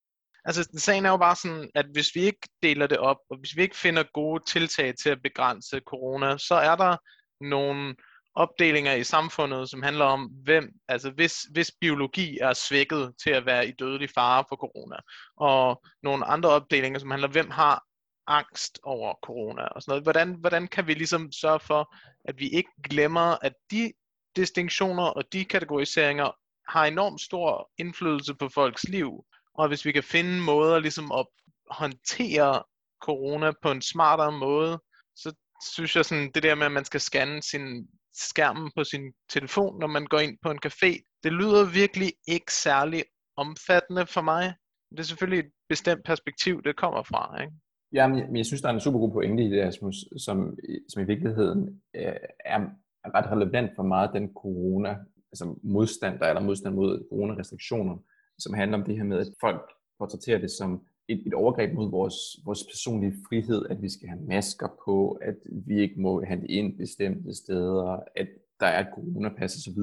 Altså, 0.47 0.69
sagen 0.77 1.07
er 1.07 1.11
jo 1.11 1.17
bare 1.17 1.37
sådan, 1.37 1.71
at 1.75 1.87
hvis 1.93 2.15
vi 2.15 2.21
ikke 2.21 2.49
deler 2.63 2.87
det 2.87 2.99
op, 2.99 3.17
og 3.31 3.39
hvis 3.39 3.57
vi 3.57 3.63
ikke 3.63 3.77
finder 3.77 4.05
gode 4.15 4.45
tiltag 4.45 4.95
til 5.03 5.11
at 5.11 5.23
begrænse 5.23 5.81
corona, 5.87 6.39
så 6.39 6.55
er 6.55 6.77
der 6.77 6.97
nogle 7.41 7.95
opdelinger 8.35 8.93
i 8.93 9.05
samfundet, 9.05 9.71
som 9.71 9.83
handler 9.83 10.05
om, 10.05 10.25
hvem, 10.25 10.69
altså 10.89 11.11
hvis, 11.11 11.43
hvis 11.53 11.73
biologi 11.81 12.39
er 12.39 12.53
svækket 12.53 13.15
til 13.23 13.31
at 13.31 13.47
være 13.47 13.69
i 13.69 13.73
dødelig 13.79 14.11
fare 14.11 14.45
for 14.49 14.57
corona, 14.57 14.97
og 15.37 15.83
nogle 16.03 16.25
andre 16.25 16.49
opdelinger, 16.49 16.99
som 16.99 17.11
handler 17.11 17.29
om, 17.29 17.33
hvem 17.33 17.51
har 17.51 17.83
angst 18.27 18.81
over 18.83 19.15
corona 19.23 19.63
og 19.63 19.83
sådan 19.83 19.91
noget. 19.91 20.03
Hvordan, 20.03 20.37
hvordan 20.41 20.69
kan 20.69 20.87
vi 20.87 20.95
ligesom 20.95 21.33
sørge 21.33 21.61
for, 21.61 21.95
at 22.25 22.39
vi 22.39 22.49
ikke 22.49 22.71
glemmer, 22.91 23.37
at 23.43 23.53
de 23.71 23.93
distinktioner 24.37 25.05
og 25.05 25.33
de 25.33 25.45
kategoriseringer 25.45 26.31
har 26.69 26.85
enormt 26.85 27.21
stor 27.21 27.71
indflydelse 27.79 28.35
på 28.35 28.49
folks 28.49 28.89
liv, 28.89 29.25
og 29.59 29.69
hvis 29.69 29.85
vi 29.85 29.93
kan 29.93 30.03
finde 30.03 30.41
måder 30.41 30.79
ligesom 30.79 31.13
at 31.13 31.27
håndtere 31.71 32.63
corona 33.03 33.53
på 33.63 33.71
en 33.71 33.83
smartere 33.83 34.33
måde, 34.33 34.79
så 35.17 35.35
synes 35.73 35.97
jeg 35.97 36.05
sådan, 36.05 36.31
det 36.35 36.43
der 36.43 36.55
med, 36.55 36.67
at 36.67 36.73
man 36.73 36.85
skal 36.85 37.01
scanne 37.01 37.43
sin 37.43 37.89
skærmen 38.15 38.71
på 38.77 38.85
sin 38.85 39.13
telefon, 39.31 39.81
når 39.81 39.87
man 39.87 40.07
går 40.07 40.19
ind 40.19 40.39
på 40.43 40.51
en 40.51 40.59
café, 40.67 41.21
det 41.23 41.33
lyder 41.33 41.73
virkelig 41.73 42.13
ikke 42.29 42.53
særlig 42.53 43.05
omfattende 43.37 44.07
for 44.07 44.21
mig. 44.21 44.55
Det 44.91 45.01
er 45.01 45.03
selvfølgelig 45.03 45.39
et 45.47 45.53
bestemt 45.69 46.05
perspektiv, 46.05 46.63
det 46.63 46.77
kommer 46.77 47.03
fra. 47.03 47.43
Ikke? 47.43 47.53
Ja, 47.93 48.09
men 48.09 48.37
jeg 48.37 48.47
synes, 48.47 48.63
der 48.63 48.69
er 48.69 48.73
en 48.73 48.81
super 48.81 48.99
god 48.99 49.13
pointe 49.13 49.43
i 49.45 49.51
det, 49.51 49.61
Asmus, 49.61 49.97
som, 50.27 50.59
som 50.89 51.03
i 51.03 51.07
virkeligheden 51.07 51.83
øh, 51.97 52.17
er, 52.45 52.61
er 53.05 53.15
ret 53.15 53.31
relevant 53.33 53.71
for 53.77 53.83
meget 53.83 54.11
den 54.15 54.29
corona, 54.35 54.97
altså 55.33 55.59
modstand, 55.63 56.19
der 56.19 56.27
er 56.27 56.35
der 56.35 56.41
modstand 56.41 56.75
mod 56.75 57.07
coronarestriktioner, 57.11 57.97
som 58.39 58.55
handler 58.55 58.79
om 58.79 58.85
det 58.85 58.97
her 58.97 59.05
med, 59.05 59.19
at 59.19 59.27
folk 59.41 59.73
portrætterer 59.99 60.39
det 60.39 60.51
som 60.51 60.83
et, 61.09 61.23
et 61.27 61.35
overgreb 61.35 61.75
mod 61.75 61.91
vores, 61.91 62.15
vores 62.45 62.65
personlige 62.65 63.15
frihed, 63.29 63.67
at 63.71 63.83
vi 63.83 63.89
skal 63.89 64.09
have 64.09 64.21
masker 64.29 64.69
på, 64.85 65.11
at 65.13 65.37
vi 65.67 65.81
ikke 65.81 66.01
må 66.01 66.25
handle 66.25 66.49
ind 66.49 66.79
bestemte 66.79 67.35
steder, 67.35 68.01
at 68.17 68.29
der 68.61 68.67
er 68.67 68.81
et 68.81 68.93
coronapas 68.95 69.57
osv. 69.57 69.81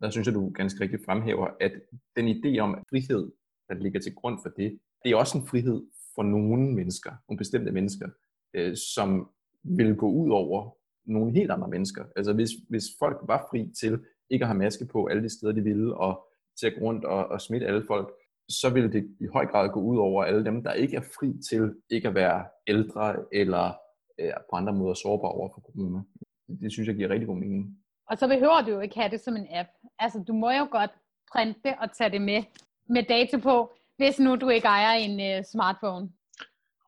Der 0.00 0.10
synes 0.10 0.26
jeg, 0.26 0.34
du 0.34 0.50
ganske 0.50 0.80
rigtigt 0.80 1.04
fremhæver, 1.04 1.48
at 1.60 1.72
den 2.16 2.28
idé 2.28 2.58
om 2.58 2.84
frihed, 2.90 3.32
der 3.68 3.74
ligger 3.74 4.00
til 4.00 4.14
grund 4.14 4.38
for 4.42 4.48
det, 4.48 4.78
det 5.04 5.10
er 5.10 5.16
også 5.16 5.38
en 5.38 5.46
frihed 5.46 5.82
for 6.14 6.22
nogle 6.22 6.74
mennesker, 6.74 7.10
nogle 7.28 7.38
bestemte 7.38 7.72
mennesker, 7.72 8.08
øh, 8.54 8.76
som 8.76 9.30
vil 9.62 9.96
gå 9.96 10.10
ud 10.10 10.30
over 10.30 10.76
nogle 11.06 11.32
helt 11.32 11.50
andre 11.50 11.68
mennesker. 11.68 12.04
Altså 12.16 12.32
hvis, 12.32 12.50
hvis 12.68 12.84
folk 12.98 13.18
var 13.26 13.46
fri 13.50 13.70
til 13.80 14.00
ikke 14.30 14.42
at 14.42 14.48
have 14.48 14.58
maske 14.58 14.86
på 14.86 15.06
alle 15.06 15.22
de 15.22 15.28
steder, 15.28 15.52
de 15.52 15.60
ville, 15.60 15.96
og 15.96 16.26
til 16.58 16.66
at 16.66 16.74
gå 16.78 16.80
rundt 16.80 17.04
og, 17.04 17.26
og 17.26 17.40
smitte 17.40 17.66
alle 17.66 17.84
folk, 17.86 18.14
så 18.48 18.70
vil 18.70 18.92
det 18.92 19.16
i 19.20 19.26
høj 19.32 19.46
grad 19.46 19.72
gå 19.72 19.80
ud 19.80 19.98
over 19.98 20.24
alle 20.24 20.44
dem, 20.44 20.62
der 20.62 20.72
ikke 20.72 20.96
er 20.96 21.00
fri 21.00 21.28
til 21.50 21.74
ikke 21.90 22.08
at 22.08 22.14
være 22.14 22.44
ældre 22.66 23.16
eller 23.32 23.74
øh, 24.20 24.32
på 24.50 24.56
andre 24.56 24.72
måder 24.72 24.94
sårbare 24.94 25.32
over 25.32 25.48
for 25.54 25.60
corona. 25.60 26.00
Det 26.62 26.72
synes 26.72 26.88
jeg 26.88 26.96
giver 26.96 27.08
rigtig 27.08 27.26
god 27.26 27.36
mening. 27.36 27.78
Og 28.10 28.18
så 28.18 28.28
behøver 28.28 28.60
du 28.62 28.70
jo 28.70 28.80
ikke 28.80 28.96
have 28.96 29.10
det 29.10 29.20
som 29.20 29.36
en 29.36 29.48
app. 29.50 29.68
Altså, 29.98 30.24
du 30.28 30.32
må 30.32 30.50
jo 30.50 30.68
godt 30.70 30.90
printe 31.32 31.60
det 31.64 31.74
og 31.80 31.92
tage 31.92 32.10
det 32.10 32.22
med, 32.22 32.42
med 32.88 33.02
data 33.02 33.36
på, 33.38 33.76
hvis 33.96 34.18
nu 34.20 34.36
du 34.36 34.48
ikke 34.48 34.66
ejer 34.66 34.94
en 35.06 35.38
uh, 35.38 35.44
smartphone. 35.52 36.08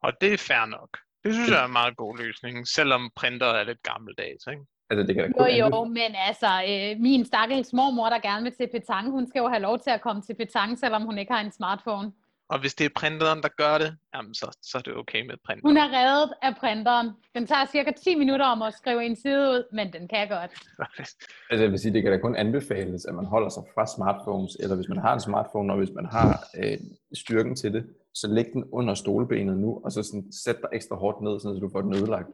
Og 0.03 0.13
det 0.21 0.33
er 0.33 0.39
fair 0.39 0.67
nok. 0.67 0.99
Det 1.25 1.35
synes 1.35 1.51
jeg 1.51 1.61
er 1.63 1.67
en 1.67 1.73
meget 1.73 1.97
god 1.97 2.19
løsning, 2.19 2.69
selvom 2.69 3.11
printer 3.17 3.47
er 3.47 3.65
lidt 3.65 3.83
gammeldags, 3.83 4.47
ikke? 4.47 4.65
Altså, 4.91 5.07
det 5.07 5.15
kan 5.15 5.35
jo, 5.41 5.67
jo, 5.67 5.85
men 5.85 6.13
altså, 6.29 6.51
øh, 6.71 7.01
min 7.01 7.25
stakkels 7.25 7.73
mormor, 7.73 8.09
der 8.09 8.19
gerne 8.19 8.43
vil 8.43 8.53
til 8.53 8.69
petanque, 8.73 9.11
hun 9.11 9.29
skal 9.29 9.41
jo 9.41 9.49
have 9.49 9.63
lov 9.63 9.79
til 9.79 9.91
at 9.91 10.01
komme 10.01 10.23
til 10.23 10.35
petanque, 10.35 10.77
selvom 10.77 11.03
hun 11.03 11.19
ikke 11.19 11.33
har 11.33 11.41
en 11.41 11.53
smartphone. 11.53 12.13
Og 12.49 12.61
hvis 12.61 12.75
det 12.75 12.85
er 12.85 12.91
printeren, 12.97 13.43
der 13.43 13.49
gør 13.49 13.79
det, 13.79 13.97
jamen 14.15 14.35
så, 14.35 14.59
så 14.63 14.79
er 14.79 14.83
det 14.83 14.95
okay 14.97 15.27
med 15.27 15.35
printeren. 15.47 15.69
Hun 15.71 15.77
er 15.77 15.89
reddet 15.99 16.33
af 16.43 16.57
printeren. 16.57 17.11
Den 17.35 17.47
tager 17.47 17.67
cirka 17.73 17.91
10 18.05 18.15
minutter 18.15 18.47
om 18.47 18.63
at 18.63 18.75
skrive 18.75 19.05
en 19.05 19.17
side 19.17 19.41
ud, 19.51 19.63
men 19.73 19.93
den 19.93 20.09
kan 20.09 20.29
godt. 20.29 20.53
altså 21.51 21.63
jeg 21.65 21.71
vil 21.71 21.79
sige, 21.79 21.93
det 21.95 22.03
kan 22.03 22.13
da 22.13 22.19
kun 22.19 22.37
anbefales, 22.37 23.05
at 23.05 23.15
man 23.15 23.25
holder 23.25 23.49
sig 23.49 23.63
fra 23.75 23.87
smartphones, 23.87 24.57
eller 24.61 24.77
hvis 24.77 24.89
man 24.89 24.99
har 24.99 25.15
en 25.15 25.21
smartphone, 25.21 25.73
og 25.73 25.79
hvis 25.79 25.91
man 25.95 26.07
har 26.07 26.45
øh, 26.59 26.79
styrken 27.15 27.55
til 27.57 27.73
det, 27.73 27.87
så 28.15 28.29
læg 28.29 28.47
den 28.53 28.65
under 28.73 28.95
stolbenet 28.95 29.59
nu, 29.59 29.81
og 29.85 29.93
så 29.93 30.03
sådan, 30.03 30.33
sæt 30.33 30.57
dig 30.63 30.69
ekstra 30.73 30.97
hårdt 30.97 31.23
ned, 31.23 31.41
så 31.41 31.49
du 31.49 31.69
får 31.73 31.81
den 31.81 31.95
ødelagt. 31.95 32.29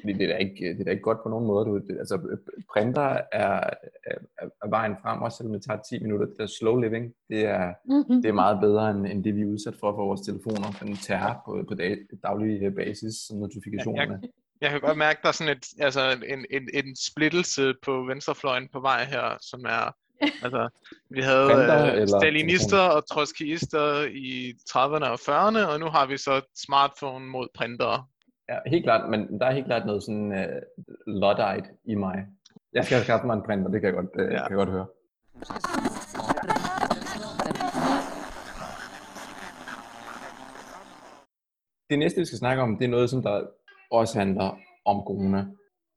Fordi 0.00 0.12
det 0.12 0.22
er 0.22 0.32
da 0.32 0.36
ikke, 0.36 0.68
det 0.68 0.80
er 0.80 0.84
da 0.84 0.90
ikke 0.90 1.02
godt 1.02 1.22
på 1.22 1.28
nogen 1.28 1.46
måde. 1.46 1.64
Du, 1.66 1.74
det, 1.74 1.98
altså, 1.98 2.38
printer 2.72 3.02
er, 3.32 3.60
er, 4.04 4.18
er, 4.62 4.68
vejen 4.68 4.94
frem, 5.02 5.22
også 5.22 5.36
selvom 5.36 5.52
det 5.52 5.62
tager 5.62 5.80
10 5.90 6.02
minutter. 6.02 6.26
Det 6.26 6.40
er 6.40 6.46
slow 6.46 6.76
living, 6.80 7.14
det 7.28 7.44
er, 7.44 7.74
mm-hmm. 7.84 8.22
det 8.22 8.28
er 8.28 8.32
meget 8.32 8.60
bedre, 8.60 8.90
end, 8.90 9.06
end 9.06 9.24
det 9.24 9.36
vi 9.36 9.42
er 9.42 9.46
udsat 9.46 9.74
for 9.74 9.92
for 9.92 10.04
vores 10.06 10.20
telefoner. 10.20 10.68
Den 10.82 10.96
tager 10.96 11.34
på, 11.46 11.64
på 11.68 11.74
dag, 11.74 11.98
daglig 12.22 12.74
basis, 12.74 13.14
notifikationerne. 13.30 14.18
Jeg, 14.22 14.30
jeg 14.60 14.70
kan 14.70 14.80
godt 14.80 14.98
mærke, 14.98 15.18
at 15.18 15.22
der 15.22 15.28
er 15.28 15.32
sådan 15.32 15.56
et, 15.56 15.66
altså 15.78 16.00
en, 16.26 16.46
en, 16.50 16.68
en 16.74 16.96
splittelse 16.96 17.74
på 17.82 17.92
venstrefløjen 18.02 18.68
på 18.72 18.80
vej 18.80 19.04
her, 19.04 19.38
som 19.40 19.60
er 19.64 19.84
Altså, 20.20 20.68
vi 21.10 21.20
havde 21.20 21.46
Printer, 21.46 22.02
uh, 22.02 22.08
stalinister 22.08 22.78
og 22.78 23.08
trotskyister 23.08 24.02
i 24.02 24.54
30'erne 24.70 25.08
og 25.14 25.18
40'erne, 25.26 25.72
og 25.72 25.80
nu 25.80 25.86
har 25.86 26.06
vi 26.06 26.16
så 26.16 26.40
smartphone 26.66 27.26
mod 27.26 27.48
printer. 27.54 28.08
Ja, 28.48 28.58
helt 28.66 28.84
klart, 28.84 29.10
men 29.10 29.40
der 29.40 29.46
er 29.46 29.52
helt 29.52 29.66
klart 29.66 29.86
noget 29.86 30.02
sådan 30.02 30.32
uh, 30.32 30.60
Luddite 31.06 31.68
i 31.84 31.94
mig. 31.94 32.26
Jeg 32.72 32.84
skal 32.84 33.02
skaffe 33.02 33.26
mig 33.26 33.34
en 33.34 33.42
printer, 33.42 33.70
det 33.70 33.80
kan 33.80 33.86
jeg 33.86 33.94
godt, 33.94 34.10
uh, 34.20 34.32
ja. 34.32 34.48
kan 34.48 34.58
jeg 34.58 34.66
godt 34.66 34.70
høre. 34.70 34.86
Det 41.90 41.98
næste, 41.98 42.20
vi 42.20 42.24
skal 42.24 42.38
snakke 42.38 42.62
om, 42.62 42.78
det 42.78 42.84
er 42.84 42.88
noget, 42.88 43.10
som 43.10 43.22
der 43.22 43.46
også 43.90 44.18
handler 44.18 44.58
om 44.84 44.96
corona 45.06 45.46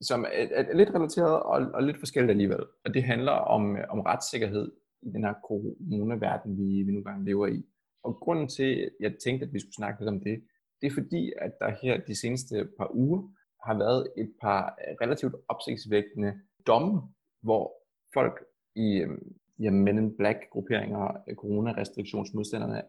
som 0.02 0.26
er, 0.34 0.48
er 0.52 0.76
lidt 0.76 0.96
relateret 0.96 1.44
og, 1.44 1.72
og 1.74 1.84
lidt 1.84 2.00
forskelligt 2.00 2.32
alligevel. 2.32 2.64
Og 2.86 2.94
det 2.94 3.04
handler 3.04 3.32
om, 3.32 3.78
øh, 3.78 3.84
om 3.90 4.00
retssikkerhed 4.00 4.72
i 5.02 5.10
den 5.10 5.24
her 5.24 5.34
coronaverden, 5.48 6.58
vi, 6.58 6.84
vi 6.84 6.92
nu 6.92 7.02
gang 7.02 7.26
lever 7.26 7.48
i. 7.48 7.66
Og 8.04 8.16
grunden 8.16 8.48
til, 8.48 8.64
at 8.64 8.90
jeg 9.00 9.16
tænkte, 9.24 9.46
at 9.46 9.54
vi 9.54 9.60
skulle 9.60 9.76
snakke 9.76 10.02
lidt 10.02 10.10
om 10.10 10.20
det, 10.20 10.44
det 10.82 10.88
er 10.88 10.94
fordi, 10.94 11.34
at 11.38 11.52
der 11.60 11.76
her 11.82 12.02
de 12.08 12.20
seneste 12.20 12.68
par 12.78 12.96
uger 12.96 13.22
har 13.66 13.78
været 13.78 14.08
et 14.18 14.34
par 14.42 14.78
øh, 14.88 14.96
relativt 15.02 15.36
opsigtsvækkende 15.48 16.34
domme, 16.68 17.02
hvor 17.42 17.74
folk 18.14 18.44
i 18.76 18.98
øh, 18.98 19.18
ja, 19.60 19.72
Men 19.72 19.98
in 19.98 20.18
Black 20.18 20.50
grupperinger, 20.52 21.18
coronarestriktionsmodstanderne, 21.38 22.82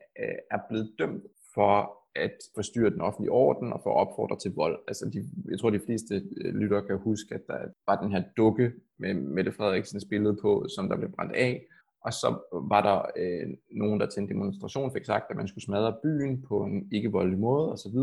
er 0.50 0.58
blevet 0.68 0.94
dømt 0.98 1.24
for 1.54 1.98
at 2.16 2.36
forstyrre 2.54 2.90
den 2.90 3.00
offentlige 3.00 3.32
orden 3.32 3.72
og 3.72 3.80
for 3.82 3.90
at 3.90 4.08
opfordre 4.08 4.38
til 4.38 4.54
vold. 4.54 4.78
Altså 4.88 5.10
de, 5.12 5.24
jeg 5.50 5.58
tror, 5.58 5.70
de 5.70 5.80
fleste 5.86 6.14
øh, 6.14 6.54
lyttere 6.54 6.86
kan 6.86 6.98
huske, 6.98 7.34
at 7.34 7.46
der 7.46 7.58
var 7.86 8.02
den 8.02 8.12
her 8.12 8.22
dukke 8.36 8.72
med 8.98 9.14
Mette 9.14 9.52
Frederiksens 9.52 10.04
billede 10.04 10.36
på, 10.42 10.66
som 10.76 10.88
der 10.88 10.96
blev 10.96 11.12
brændt 11.12 11.32
af. 11.32 11.66
Og 12.04 12.12
så 12.12 12.28
var 12.52 12.82
der 12.82 12.98
øh, 13.22 13.56
nogen, 13.70 14.00
der 14.00 14.06
til 14.06 14.22
en 14.22 14.28
demonstration 14.28 14.92
fik 14.92 15.04
sagt, 15.04 15.30
at 15.30 15.36
man 15.36 15.48
skulle 15.48 15.64
smadre 15.64 15.96
byen 16.02 16.42
på 16.42 16.64
en 16.64 16.88
ikke-voldelig 16.92 17.38
måde 17.38 17.72
osv. 17.72 17.96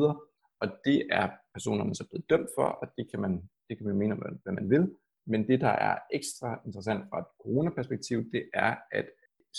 Og 0.62 0.68
det 0.86 1.08
er 1.12 1.30
personerne 1.54 1.96
så 1.96 2.08
blevet 2.10 2.30
dømt 2.30 2.50
for, 2.56 2.63
og 2.63 2.88
det 2.98 3.12
kan 3.12 3.20
man, 3.22 3.50
det 3.70 3.78
kan 3.78 3.88
man 3.88 3.96
mene, 3.96 4.15
hvad 4.15 4.54
man 4.54 4.70
vil. 4.70 4.91
Men 5.28 5.48
det, 5.48 5.62
der 5.62 5.70
er 5.89 5.98
ekstra 6.13 6.62
interessant 6.65 7.04
fra 7.10 7.20
et 7.20 7.26
coronaperspektiv, 7.44 8.32
det 8.32 8.44
er, 8.54 8.76
at 8.91 9.06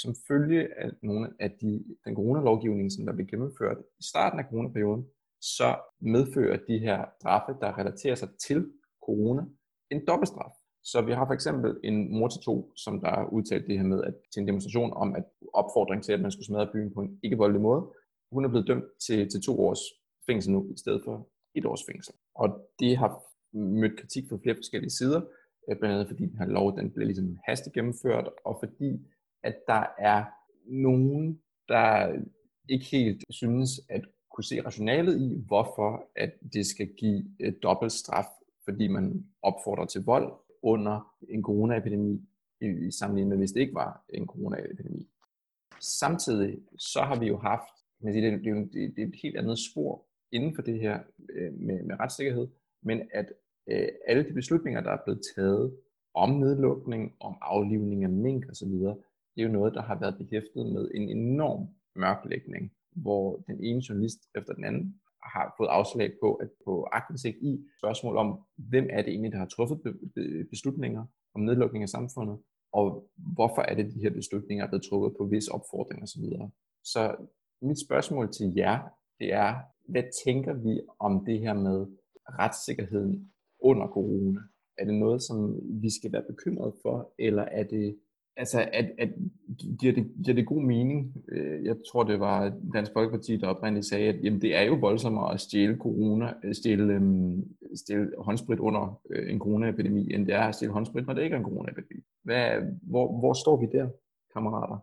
som 0.02 0.14
følge 0.28 0.62
af 0.82 0.90
nogle 1.02 1.26
af 1.40 1.50
de, 1.60 1.84
den 2.04 2.14
coronalovgivning, 2.14 2.92
som 2.92 3.06
der 3.06 3.12
blev 3.12 3.26
gennemført 3.26 3.78
i 4.00 4.02
starten 4.10 4.38
af 4.38 4.44
coronaperioden, 4.50 5.04
så 5.40 5.68
medfører 6.00 6.58
de 6.68 6.78
her 6.78 7.04
straffe, 7.20 7.52
der 7.60 7.78
relaterer 7.78 8.14
sig 8.14 8.28
til 8.46 8.72
corona, 9.06 9.42
en 9.90 10.06
dobbeltstraf. 10.06 10.52
Så 10.84 11.02
vi 11.02 11.12
har 11.12 11.26
for 11.26 11.34
eksempel 11.34 11.70
en 11.84 12.18
mor 12.18 12.28
til 12.28 12.40
to, 12.40 12.72
som 12.76 13.00
der 13.00 13.10
har 13.10 13.28
udtalt 13.32 13.66
det 13.66 13.78
her 13.78 13.86
med, 13.86 14.04
at 14.04 14.14
til 14.32 14.40
en 14.40 14.48
demonstration 14.48 14.92
om 14.92 15.14
at 15.14 15.24
opfordring 15.54 16.02
til, 16.02 16.12
at 16.12 16.20
man 16.20 16.30
skulle 16.30 16.46
smadre 16.46 16.72
byen 16.72 16.94
på 16.94 17.00
en 17.00 17.20
ikke 17.22 17.36
voldelig 17.36 17.62
måde. 17.62 17.82
Hun 18.32 18.44
er 18.44 18.48
blevet 18.48 18.68
dømt 18.68 18.84
til, 19.06 19.30
til 19.30 19.40
to 19.42 19.60
års 19.60 19.82
fængsel 20.26 20.52
nu, 20.52 20.70
i 20.74 20.78
stedet 20.78 21.02
for 21.04 21.28
et 21.54 21.66
års 21.66 21.84
fængsel. 21.90 22.14
Og 22.34 22.48
det 22.80 22.96
har 22.96 23.22
mødt 23.56 23.98
kritik 24.00 24.24
fra 24.28 24.38
flere 24.42 24.56
forskellige 24.56 24.90
sider, 24.90 25.20
øh, 25.68 25.76
blandt 25.78 25.94
andet 25.94 26.08
fordi 26.08 26.26
den 26.26 26.38
her 26.38 26.46
lov 26.46 26.76
den 26.78 26.90
blev 26.90 27.06
ligesom 27.06 27.38
hastigt 27.48 27.74
gennemført, 27.74 28.28
og 28.44 28.56
fordi 28.62 28.90
at 29.46 29.56
der 29.66 29.84
er 29.98 30.24
nogen, 30.66 31.40
der 31.68 32.18
ikke 32.68 32.84
helt 32.84 33.24
synes 33.30 33.70
at 33.88 34.04
kunne 34.34 34.44
se 34.44 34.60
rationalet 34.60 35.20
i, 35.20 35.42
hvorfor 35.46 36.10
at 36.16 36.32
det 36.52 36.66
skal 36.66 36.88
give 36.98 37.24
øh, 37.40 37.52
dobbelt 37.62 37.92
straf, 37.92 38.26
fordi 38.64 38.88
man 38.88 39.26
opfordrer 39.42 39.84
til 39.84 40.04
vold 40.04 40.32
under 40.62 41.16
en 41.28 41.42
coronaepidemi, 41.42 42.22
i 42.60 42.90
sammenligning 42.90 43.28
med 43.28 43.38
hvis 43.38 43.52
det 43.52 43.60
ikke 43.60 43.74
var 43.74 44.04
en 44.08 44.26
coronaepidemi. 44.26 45.08
Samtidig 45.80 46.58
så 46.78 47.00
har 47.00 47.20
vi 47.20 47.26
jo 47.26 47.38
haft, 47.38 47.74
men 48.00 48.14
det, 48.14 48.24
er, 48.24 48.36
det 48.72 48.98
er 48.98 49.06
et 49.06 49.20
helt 49.22 49.36
andet 49.36 49.58
spor 49.58 50.06
inden 50.32 50.54
for 50.54 50.62
det 50.62 50.80
her 50.80 51.00
øh, 51.30 51.52
med, 51.52 51.82
med 51.82 52.00
retssikkerhed, 52.00 52.48
men 52.82 53.02
at 53.12 53.32
øh, 53.66 53.88
alle 54.06 54.28
de 54.28 54.32
beslutninger, 54.32 54.80
der 54.80 54.90
er 54.90 55.04
blevet 55.04 55.22
taget 55.36 55.76
om 56.14 56.30
nedlukning, 56.30 57.16
om 57.20 57.36
aflivning 57.40 58.04
af 58.04 58.10
mink 58.10 58.50
osv., 58.50 58.72
det 59.36 59.42
er 59.42 59.46
jo 59.46 59.52
noget, 59.52 59.74
der 59.74 59.82
har 59.82 59.98
været 60.00 60.18
behæftet 60.18 60.72
med 60.72 60.90
en 60.94 61.08
enorm 61.08 61.68
mørklægning, 61.96 62.72
hvor 62.90 63.36
den 63.36 63.64
ene 63.64 63.82
journalist 63.88 64.18
efter 64.34 64.52
den 64.54 64.64
anden 64.64 65.00
har 65.22 65.54
fået 65.58 65.68
afslag 65.68 66.12
på 66.22 66.34
at 66.34 66.48
få 66.64 66.88
aktindsigt 66.92 67.36
i 67.42 67.64
spørgsmål 67.80 68.16
om, 68.16 68.40
hvem 68.56 68.86
er 68.90 69.02
det 69.02 69.08
egentlig, 69.08 69.32
der 69.32 69.38
har 69.38 69.46
truffet 69.46 69.80
beslutninger 70.50 71.06
om 71.34 71.40
nedlukning 71.40 71.82
af 71.82 71.88
samfundet, 71.88 72.38
og 72.72 73.10
hvorfor 73.16 73.62
er 73.62 73.74
det, 73.74 73.94
de 73.94 74.00
her 74.00 74.10
beslutninger 74.10 74.64
er 74.64 74.68
blevet 74.68 74.84
truffet 74.84 75.16
på 75.18 75.24
vis 75.26 75.48
opfordring 75.48 76.02
osv. 76.02 76.22
Så, 76.22 76.48
så 76.84 77.16
mit 77.62 77.80
spørgsmål 77.86 78.32
til 78.32 78.52
jer, 78.56 78.78
det 79.20 79.32
er, 79.32 79.54
hvad 79.88 80.04
tænker 80.24 80.54
vi 80.54 80.80
om 80.98 81.24
det 81.24 81.40
her 81.40 81.54
med 81.54 81.86
retssikkerheden 82.26 83.32
under 83.60 83.86
corona? 83.86 84.40
Er 84.78 84.84
det 84.84 84.94
noget, 84.94 85.22
som 85.22 85.60
vi 85.82 85.90
skal 85.98 86.12
være 86.12 86.24
bekymret 86.28 86.74
for, 86.82 87.14
eller 87.18 87.42
er 87.42 87.64
det 87.64 87.98
Altså, 88.36 88.68
at, 88.72 88.90
at 88.98 89.08
giver, 89.80 89.92
det, 89.92 90.12
giver 90.24 90.34
det 90.34 90.46
god 90.46 90.62
mening? 90.62 91.14
Øh, 91.32 91.64
jeg 91.64 91.76
tror, 91.92 92.02
det 92.02 92.20
var 92.20 92.52
Dansk 92.74 92.92
Folkeparti, 92.92 93.36
der 93.36 93.46
oprindeligt 93.46 93.86
sagde, 93.86 94.08
at 94.08 94.24
jamen, 94.24 94.40
det 94.40 94.56
er 94.56 94.62
jo 94.62 94.74
voldsommere 94.74 95.34
at 95.34 95.40
stjæle, 95.40 95.76
corona, 95.76 96.32
øh, 96.44 96.54
stjæle, 96.54 96.94
øhm, 96.94 97.44
stjæle 97.76 98.12
håndsprit 98.18 98.58
under 98.58 99.00
øh, 99.10 99.30
en 99.32 99.38
coronaepidemi, 99.38 100.14
end 100.14 100.26
det 100.26 100.34
er 100.34 100.42
at 100.42 100.54
stjæle 100.54 100.72
håndsprit, 100.72 101.06
når 101.06 101.14
det 101.14 101.22
ikke 101.22 101.34
er 101.34 101.38
en 101.38 101.44
coronaepidemi. 101.44 102.00
Hvad, 102.22 102.50
hvor, 102.82 103.18
hvor 103.18 103.32
står 103.32 103.56
vi 103.56 103.66
der, 103.78 103.88
kammerater? 104.32 104.78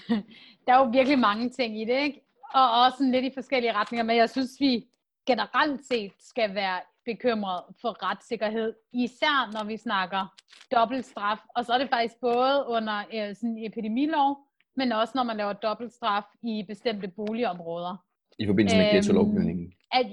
der 0.66 0.72
er 0.74 0.78
jo 0.78 0.90
virkelig 0.90 1.18
mange 1.18 1.50
ting 1.50 1.80
i 1.80 1.84
det, 1.84 2.02
ikke? 2.02 2.20
Og 2.54 2.84
også 2.84 3.04
lidt 3.12 3.24
i 3.24 3.30
forskellige 3.34 3.72
retninger, 3.72 4.04
men 4.04 4.16
jeg 4.16 4.30
synes, 4.30 4.50
vi 4.60 4.84
generelt 5.26 5.86
set 5.86 6.12
skal 6.18 6.54
være 6.54 6.80
bekymret 7.04 7.62
for 7.80 8.10
retssikkerhed, 8.10 8.74
især 8.92 9.52
når 9.52 9.64
vi 9.64 9.76
snakker 9.76 10.34
dobbeltstraf. 10.74 11.38
Og 11.56 11.64
så 11.64 11.72
er 11.72 11.78
det 11.78 11.88
faktisk 11.88 12.20
både 12.20 12.64
under 12.68 12.98
øh, 12.98 13.34
sådan 13.36 13.56
en 13.56 13.66
epidemilov, 13.66 14.36
men 14.76 14.92
også 14.92 15.12
når 15.14 15.22
man 15.22 15.36
laver 15.36 15.52
dobbeltstraf 15.52 16.24
i 16.42 16.64
bestemte 16.68 17.08
boligområder. 17.08 17.96
I 18.38 18.46
forbindelse 18.46 18.76
med 18.76 18.92
ghetto-lovgivningen. 18.92 19.72
At, 19.92 20.06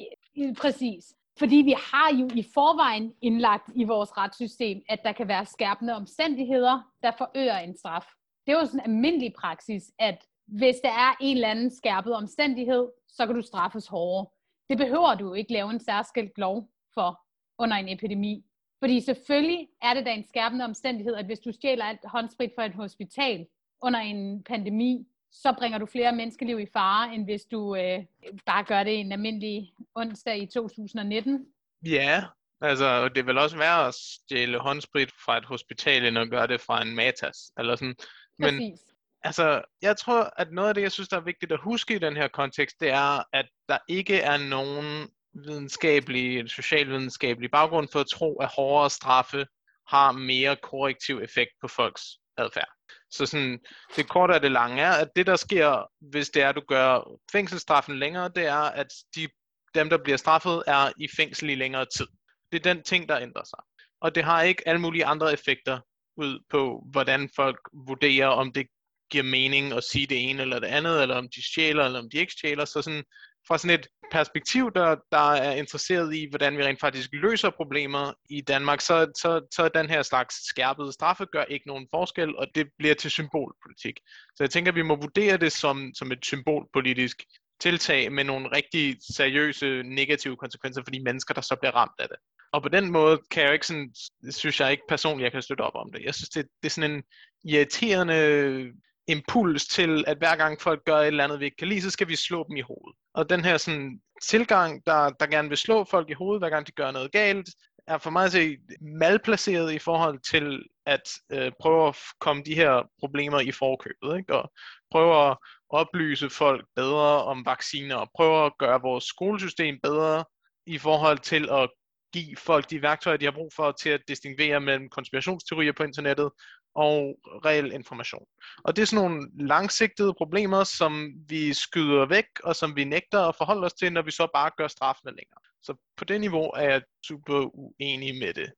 præcis. 0.58 1.14
Fordi 1.40 1.56
vi 1.56 1.76
har 1.92 2.16
jo 2.20 2.30
i 2.36 2.44
forvejen 2.54 3.14
indlagt 3.22 3.70
i 3.76 3.84
vores 3.84 4.18
retssystem, 4.18 4.82
at 4.90 5.00
der 5.04 5.12
kan 5.12 5.28
være 5.28 5.46
skærpende 5.46 5.96
omstændigheder, 5.96 6.92
der 7.04 7.12
forøger 7.18 7.58
en 7.58 7.78
straf. 7.78 8.06
Det 8.46 8.54
er 8.54 8.60
jo 8.60 8.66
sådan 8.66 8.80
en 8.80 8.86
almindelig 8.86 9.34
praksis, 9.40 9.92
at 10.00 10.26
hvis 10.48 10.76
der 10.84 10.90
er 10.90 11.18
en 11.22 11.38
eller 11.38 11.50
anden 11.50 11.76
skærpet 11.76 12.14
omstændighed, 12.14 12.88
så 13.08 13.26
kan 13.26 13.36
du 13.36 13.42
straffes 13.42 13.88
hårdere. 13.88 14.28
Det 14.70 14.78
behøver 14.78 15.16
du 15.16 15.34
ikke 15.34 15.54
lave 15.54 15.70
en 15.70 15.80
særskilt 15.80 16.38
lov 16.38 16.70
for 16.94 17.22
under 17.60 17.78
en 17.78 17.90
epidemi. 17.90 18.46
Fordi 18.84 19.02
selvfølgelig 19.02 19.68
er 19.82 19.94
det 19.94 20.06
da 20.06 20.12
en 20.14 20.28
skærpende 20.28 20.66
omstændighed, 20.66 21.16
at 21.16 21.26
hvis 21.26 21.40
du 21.40 21.52
stjæler 21.52 21.86
alt 21.86 22.00
håndsprit 22.04 22.52
fra 22.56 22.66
et 22.66 22.74
hospital 22.74 23.46
under 23.82 24.00
en 24.00 24.44
pandemi, 24.44 25.08
så 25.32 25.54
bringer 25.58 25.78
du 25.78 25.86
flere 25.86 26.16
menneskeliv 26.16 26.60
i 26.60 26.68
fare, 26.74 27.14
end 27.16 27.24
hvis 27.24 27.46
du 27.46 27.76
øh, 27.76 28.00
bare 28.46 28.64
gør 28.64 28.84
det 28.84 29.00
en 29.00 29.12
almindelig 29.12 29.74
onsdag 29.96 30.42
i 30.42 30.46
2019. 30.46 31.46
Ja, 31.86 32.24
altså 32.62 33.10
det 33.10 33.26
vil 33.26 33.38
også 33.38 33.58
være 33.58 33.88
at 33.88 33.94
stjæle 33.94 34.60
håndsprit 34.60 35.12
fra 35.26 35.38
et 35.38 35.46
hospital, 35.46 36.06
end 36.06 36.18
at 36.18 36.30
gøre 36.30 36.48
det 36.48 36.62
fra 36.62 36.82
en 36.82 36.96
matas. 36.96 37.52
Eller 37.58 37.76
sådan. 37.76 37.96
Men 38.40 38.56
Præcis. 38.56 38.80
altså, 39.24 39.62
jeg 39.82 39.98
tror, 39.98 40.34
at 40.38 40.52
noget 40.52 40.70
af 40.70 40.76
det, 40.76 40.82
jeg 40.82 40.92
synes, 40.92 41.10
der 41.10 41.18
er 41.18 41.22
vigtigt 41.22 41.52
at 41.52 41.62
huske 41.62 41.96
i 41.96 42.00
den 42.00 42.16
her 42.16 42.28
kontekst, 42.28 42.80
det 42.80 42.90
er, 42.90 43.24
at 43.34 43.46
der 43.70 43.78
ikke 43.88 44.20
er 44.20 44.38
nogen 44.38 45.10
videnskabelig, 45.34 46.50
socialvidenskabelig 46.50 47.52
baggrund 47.52 47.88
for 47.92 48.00
at 48.00 48.08
tro, 48.08 48.36
at 48.36 48.52
hårdere 48.56 48.90
straffe 48.90 49.46
har 49.88 50.12
mere 50.12 50.56
korrektiv 50.56 51.20
effekt 51.24 51.52
på 51.62 51.68
folks 51.68 52.04
adfærd. 52.38 52.70
Så 53.12 53.26
sådan, 53.26 53.60
det 53.96 54.10
korte 54.10 54.34
af 54.34 54.42
det 54.42 54.52
lange 54.52 54.82
er, 54.82 54.92
at 54.92 55.10
det 55.16 55.28
der 55.28 55.36
sker, 55.36 55.90
hvis 56.12 56.30
det 56.30 56.42
er, 56.42 56.50
at 56.50 56.56
du 56.56 56.62
gør 56.68 57.18
fængselsstraffen 57.32 58.00
længere, 58.00 58.32
det 58.36 58.46
er, 58.46 58.62
at 58.62 58.88
de, 59.16 59.28
dem, 59.76 59.90
der 59.90 59.98
bliver 59.98 60.18
straffet, 60.18 60.64
er 60.68 60.92
i 60.98 61.08
fængsel 61.18 61.50
i 61.50 61.56
længere 61.56 61.86
tid. 61.98 62.08
Det 62.52 62.66
er 62.66 62.74
den 62.74 62.84
ting, 62.84 63.10
der 63.10 63.20
ændrer 63.20 63.44
sig. 63.44 63.60
Og 64.02 64.16
det 64.16 64.24
har 64.24 64.42
ikke 64.42 64.68
alle 64.68 64.82
mulige 64.82 65.06
andre 65.06 65.34
effekter 65.34 65.80
ud 66.18 66.40
på, 66.50 66.84
hvordan 66.92 67.30
folk 67.36 67.60
vurderer, 67.88 68.28
om 68.28 68.52
det 68.52 68.68
giver 69.12 69.24
mening 69.24 69.74
at 69.74 69.84
sige 69.84 70.08
det 70.08 70.30
ene 70.30 70.42
eller 70.42 70.60
det 70.60 70.68
andet, 70.68 71.02
eller 71.02 71.16
om 71.16 71.30
de 71.36 71.52
stjæler, 71.52 71.86
eller 71.86 72.00
om 72.00 72.10
de 72.10 72.18
ikke 72.18 72.34
stjæler. 72.34 72.66
Så 72.66 72.82
sådan, 72.82 73.04
fra 73.52 73.58
sådan 73.58 73.80
et 73.80 73.88
perspektiv, 74.12 74.72
der, 74.76 74.96
der 75.12 75.32
er 75.32 75.56
interesseret 75.56 76.16
i, 76.16 76.28
hvordan 76.30 76.58
vi 76.58 76.64
rent 76.64 76.80
faktisk 76.80 77.10
løser 77.14 77.50
problemer 77.50 78.14
i 78.30 78.42
Danmark, 78.42 78.82
så, 78.82 79.12
så, 79.22 79.48
så 79.56 79.70
den 79.74 79.90
her 79.90 80.02
slags 80.02 80.36
skærpede 80.48 80.94
straffe 80.94 81.26
gør 81.26 81.44
ikke 81.44 81.68
nogen 81.68 81.88
forskel, 81.92 82.36
og 82.36 82.48
det 82.56 82.68
bliver 82.78 82.94
til 82.96 83.12
symbolpolitik. 83.12 84.00
Så 84.36 84.44
jeg 84.44 84.50
tænker, 84.50 84.72
at 84.72 84.76
vi 84.76 84.82
må 84.82 84.96
vurdere 84.96 85.38
det 85.38 85.52
som, 85.52 85.92
som 85.96 86.12
et 86.12 86.26
symbolpolitisk 86.26 87.24
tiltag 87.62 88.12
med 88.12 88.24
nogle 88.24 88.56
rigtig 88.56 88.98
seriøse 89.16 89.84
negative 89.84 90.38
konsekvenser 90.38 90.82
for 90.84 90.92
de 90.92 91.04
mennesker, 91.04 91.34
der 91.34 91.42
så 91.42 91.56
bliver 91.56 91.76
ramt 91.76 92.00
af 92.00 92.08
det. 92.08 92.18
Og 92.54 92.62
på 92.64 92.70
den 92.70 92.92
måde 92.92 93.20
kan 93.32 93.44
jeg 93.44 93.54
ikke 93.54 93.68
sådan, 93.68 93.94
synes 94.30 94.60
jeg 94.60 94.72
ikke 94.72 94.84
personligt, 94.90 95.24
jeg 95.24 95.32
kan 95.32 95.42
støtte 95.42 95.62
op 95.62 95.76
om 95.76 95.92
det. 95.94 96.04
Jeg 96.06 96.16
synes, 96.16 96.30
det, 96.30 96.46
det 96.62 96.70
er 96.70 96.70
sådan 96.70 96.92
en 96.92 97.04
irriterende 97.44 98.74
impuls 99.08 99.68
til, 99.68 100.04
at 100.08 100.18
hver 100.18 100.36
gang 100.36 100.62
folk 100.62 100.86
gør 100.86 100.98
et 100.98 101.08
eller 101.08 101.24
andet, 101.24 101.40
vi 101.40 101.46
ikke 101.46 101.58
kan 101.58 101.68
lide, 101.68 101.82
så 101.82 101.90
skal 101.90 102.08
vi 102.08 102.16
slå 102.16 102.46
dem 102.48 102.56
i 102.56 102.62
hovedet. 102.62 102.96
Og 103.14 103.30
den 103.30 103.46
her 103.46 103.58
sådan, 103.58 104.02
tilgang, 104.24 104.86
der, 104.86 105.10
der 105.10 105.26
gerne 105.26 105.50
vil 105.50 105.58
slå 105.58 105.84
folk 105.84 106.10
i 106.10 106.14
hovedet, 106.14 106.42
hver 106.42 106.50
gang 106.50 106.68
de 106.68 106.72
gør 106.72 106.92
noget 106.92 107.12
galt, 107.12 107.50
er 107.88 107.98
for 107.98 108.10
mig 108.10 108.26
at 108.26 108.32
se 108.32 108.58
malplaceret 108.82 109.74
i 109.74 109.80
forhold 109.80 110.20
til 110.32 110.64
at 110.86 111.10
øh, 111.32 111.52
prøve 111.62 111.88
at 111.88 111.98
komme 112.20 112.44
de 112.44 112.56
her 112.56 112.90
problemer 113.00 113.40
i 113.40 113.52
forkøbet, 113.52 114.18
ikke? 114.18 114.36
og 114.36 114.52
prøve 114.92 115.30
at 115.30 115.38
oplyse 115.70 116.30
folk 116.30 116.66
bedre 116.76 117.24
om 117.24 117.46
vacciner, 117.46 117.96
og 117.96 118.10
prøve 118.16 118.46
at 118.46 118.52
gøre 118.60 118.82
vores 118.82 119.04
skolesystem 119.04 119.80
bedre 119.84 120.24
i 120.66 120.78
forhold 120.78 121.20
til 121.20 121.50
at 121.52 121.70
give 122.14 122.36
folk 122.36 122.70
de 122.70 122.82
værktøjer, 122.82 123.18
de 123.18 123.26
har 123.26 123.32
brug 123.32 123.52
for 123.56 123.72
til 123.72 123.90
at 123.90 124.02
distinguere 124.08 124.60
mellem 124.60 124.90
konspirationsteorier 124.90 125.72
på 125.72 125.84
internettet 125.84 126.30
og 126.76 127.20
reel 127.46 127.72
information. 127.72 128.26
Og 128.64 128.76
det 128.76 128.82
er 128.82 128.86
sådan 128.86 129.06
nogle 129.06 129.48
langsigtede 129.48 130.14
problemer, 130.14 130.64
som 130.64 131.14
vi 131.30 131.54
skyder 131.54 132.06
væk, 132.06 132.26
og 132.44 132.56
som 132.56 132.76
vi 132.76 132.84
nægter 132.84 133.20
at 133.20 133.36
forholde 133.36 133.66
os 133.66 133.74
til, 133.74 133.94
når 133.94 134.02
vi 134.02 134.12
så 134.12 134.28
bare 134.34 134.52
gør 134.58 134.68
straffene 134.68 135.12
længere. 135.12 135.40
Så 135.64 135.76
på 135.98 136.06
det 136.06 136.22
niveau 136.22 136.46
er 136.46 136.64
jeg 136.64 136.82
super 137.08 137.50
uenig 137.54 138.16
med 138.20 138.34
det. 138.34 138.52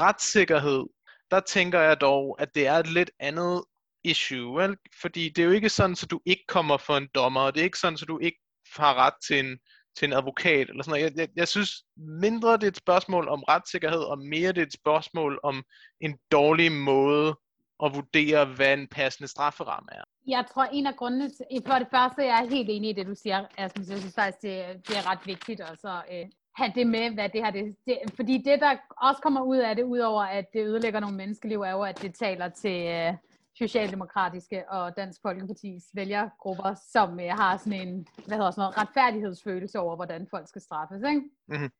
Retssikkerhed, 0.00 0.84
der 1.30 1.40
tænker 1.40 1.80
jeg 1.80 2.00
dog, 2.00 2.36
at 2.40 2.54
det 2.54 2.66
er 2.66 2.74
et 2.74 2.86
lidt 2.86 3.10
andet 3.18 3.64
issue, 4.04 4.62
vel? 4.62 4.76
Fordi 5.00 5.28
det 5.28 5.42
er 5.42 5.46
jo 5.46 5.52
ikke 5.52 5.68
sådan, 5.68 5.96
at 6.02 6.10
du 6.10 6.20
ikke 6.26 6.44
kommer 6.48 6.76
for 6.76 6.96
en 6.96 7.08
dommer, 7.14 7.40
og 7.40 7.54
det 7.54 7.60
er 7.60 7.64
ikke 7.64 7.78
sådan, 7.78 7.98
at 8.02 8.08
du 8.08 8.18
ikke 8.18 8.38
har 8.76 8.94
ret 8.94 9.14
til 9.26 9.38
en, 9.38 9.58
til 9.96 10.06
en 10.06 10.12
advokat, 10.12 10.70
eller 10.70 10.82
sådan 10.82 11.00
noget. 11.00 11.04
Jeg, 11.04 11.18
jeg, 11.20 11.28
jeg 11.36 11.48
synes 11.48 11.70
mindre 11.96 12.52
det 12.52 12.62
er 12.62 12.68
et 12.68 12.76
spørgsmål 12.76 13.28
om 13.28 13.42
retssikkerhed, 13.42 14.00
og 14.00 14.18
mere 14.18 14.52
det 14.52 14.58
er 14.58 14.66
et 14.66 14.72
spørgsmål 14.72 15.40
om 15.42 15.62
en 16.00 16.18
dårlig 16.32 16.72
måde 16.72 17.34
at 17.84 17.94
vurdere, 17.94 18.44
hvad 18.44 18.72
en 18.72 18.88
passende 18.88 19.28
strafferamme 19.28 19.88
er. 19.92 20.04
Jeg 20.26 20.44
tror, 20.54 20.64
en 20.64 20.86
af 20.86 20.96
grundene 20.96 21.28
til, 21.28 21.46
for 21.66 21.74
det 21.74 21.88
første, 21.90 22.24
jeg 22.24 22.44
er 22.44 22.50
helt 22.50 22.68
enig 22.70 22.90
i 22.90 22.92
det, 22.92 23.06
du 23.06 23.14
siger, 23.14 23.46
Asmus. 23.58 23.88
Jeg 23.88 23.98
synes 23.98 24.14
faktisk, 24.14 24.42
det, 24.42 24.88
det 24.88 24.96
er 24.96 25.10
ret 25.10 25.26
vigtigt 25.26 25.60
at 25.60 25.78
så, 25.80 26.02
øh, 26.12 26.26
have 26.54 26.72
det 26.74 26.86
med, 26.86 27.10
hvad 27.10 27.28
det 27.28 27.44
her 27.44 27.50
det, 27.50 27.76
det, 27.86 27.98
fordi 28.16 28.38
det, 28.38 28.60
der 28.60 28.76
også 28.96 29.22
kommer 29.22 29.42
ud 29.42 29.56
af 29.56 29.76
det, 29.76 29.82
udover 29.82 30.22
at 30.22 30.44
det 30.52 30.64
ødelægger 30.64 31.00
nogle 31.00 31.16
menneskeliv, 31.16 31.60
er 31.60 31.70
jo, 31.70 31.82
at 31.82 32.02
det 32.02 32.14
taler 32.14 32.48
til 32.48 32.86
øh, 32.86 33.14
Socialdemokratiske 33.62 34.70
og 34.70 34.96
Dansk 34.96 35.22
Folkepartis 35.22 35.84
vælgergrupper, 35.94 36.74
som 36.74 37.20
øh, 37.20 37.30
har 37.30 37.56
sådan 37.56 37.88
en 37.88 38.06
hvad 38.26 38.36
hedder 38.36 38.50
sådan 38.50 38.62
noget, 38.62 38.78
retfærdighedsfølelse 38.78 39.78
over, 39.78 39.96
hvordan 39.96 40.26
folk 40.30 40.48
skal 40.48 40.62
straffes. 40.62 41.02
Ikke? 41.08 41.22
Mhm. 41.48 41.70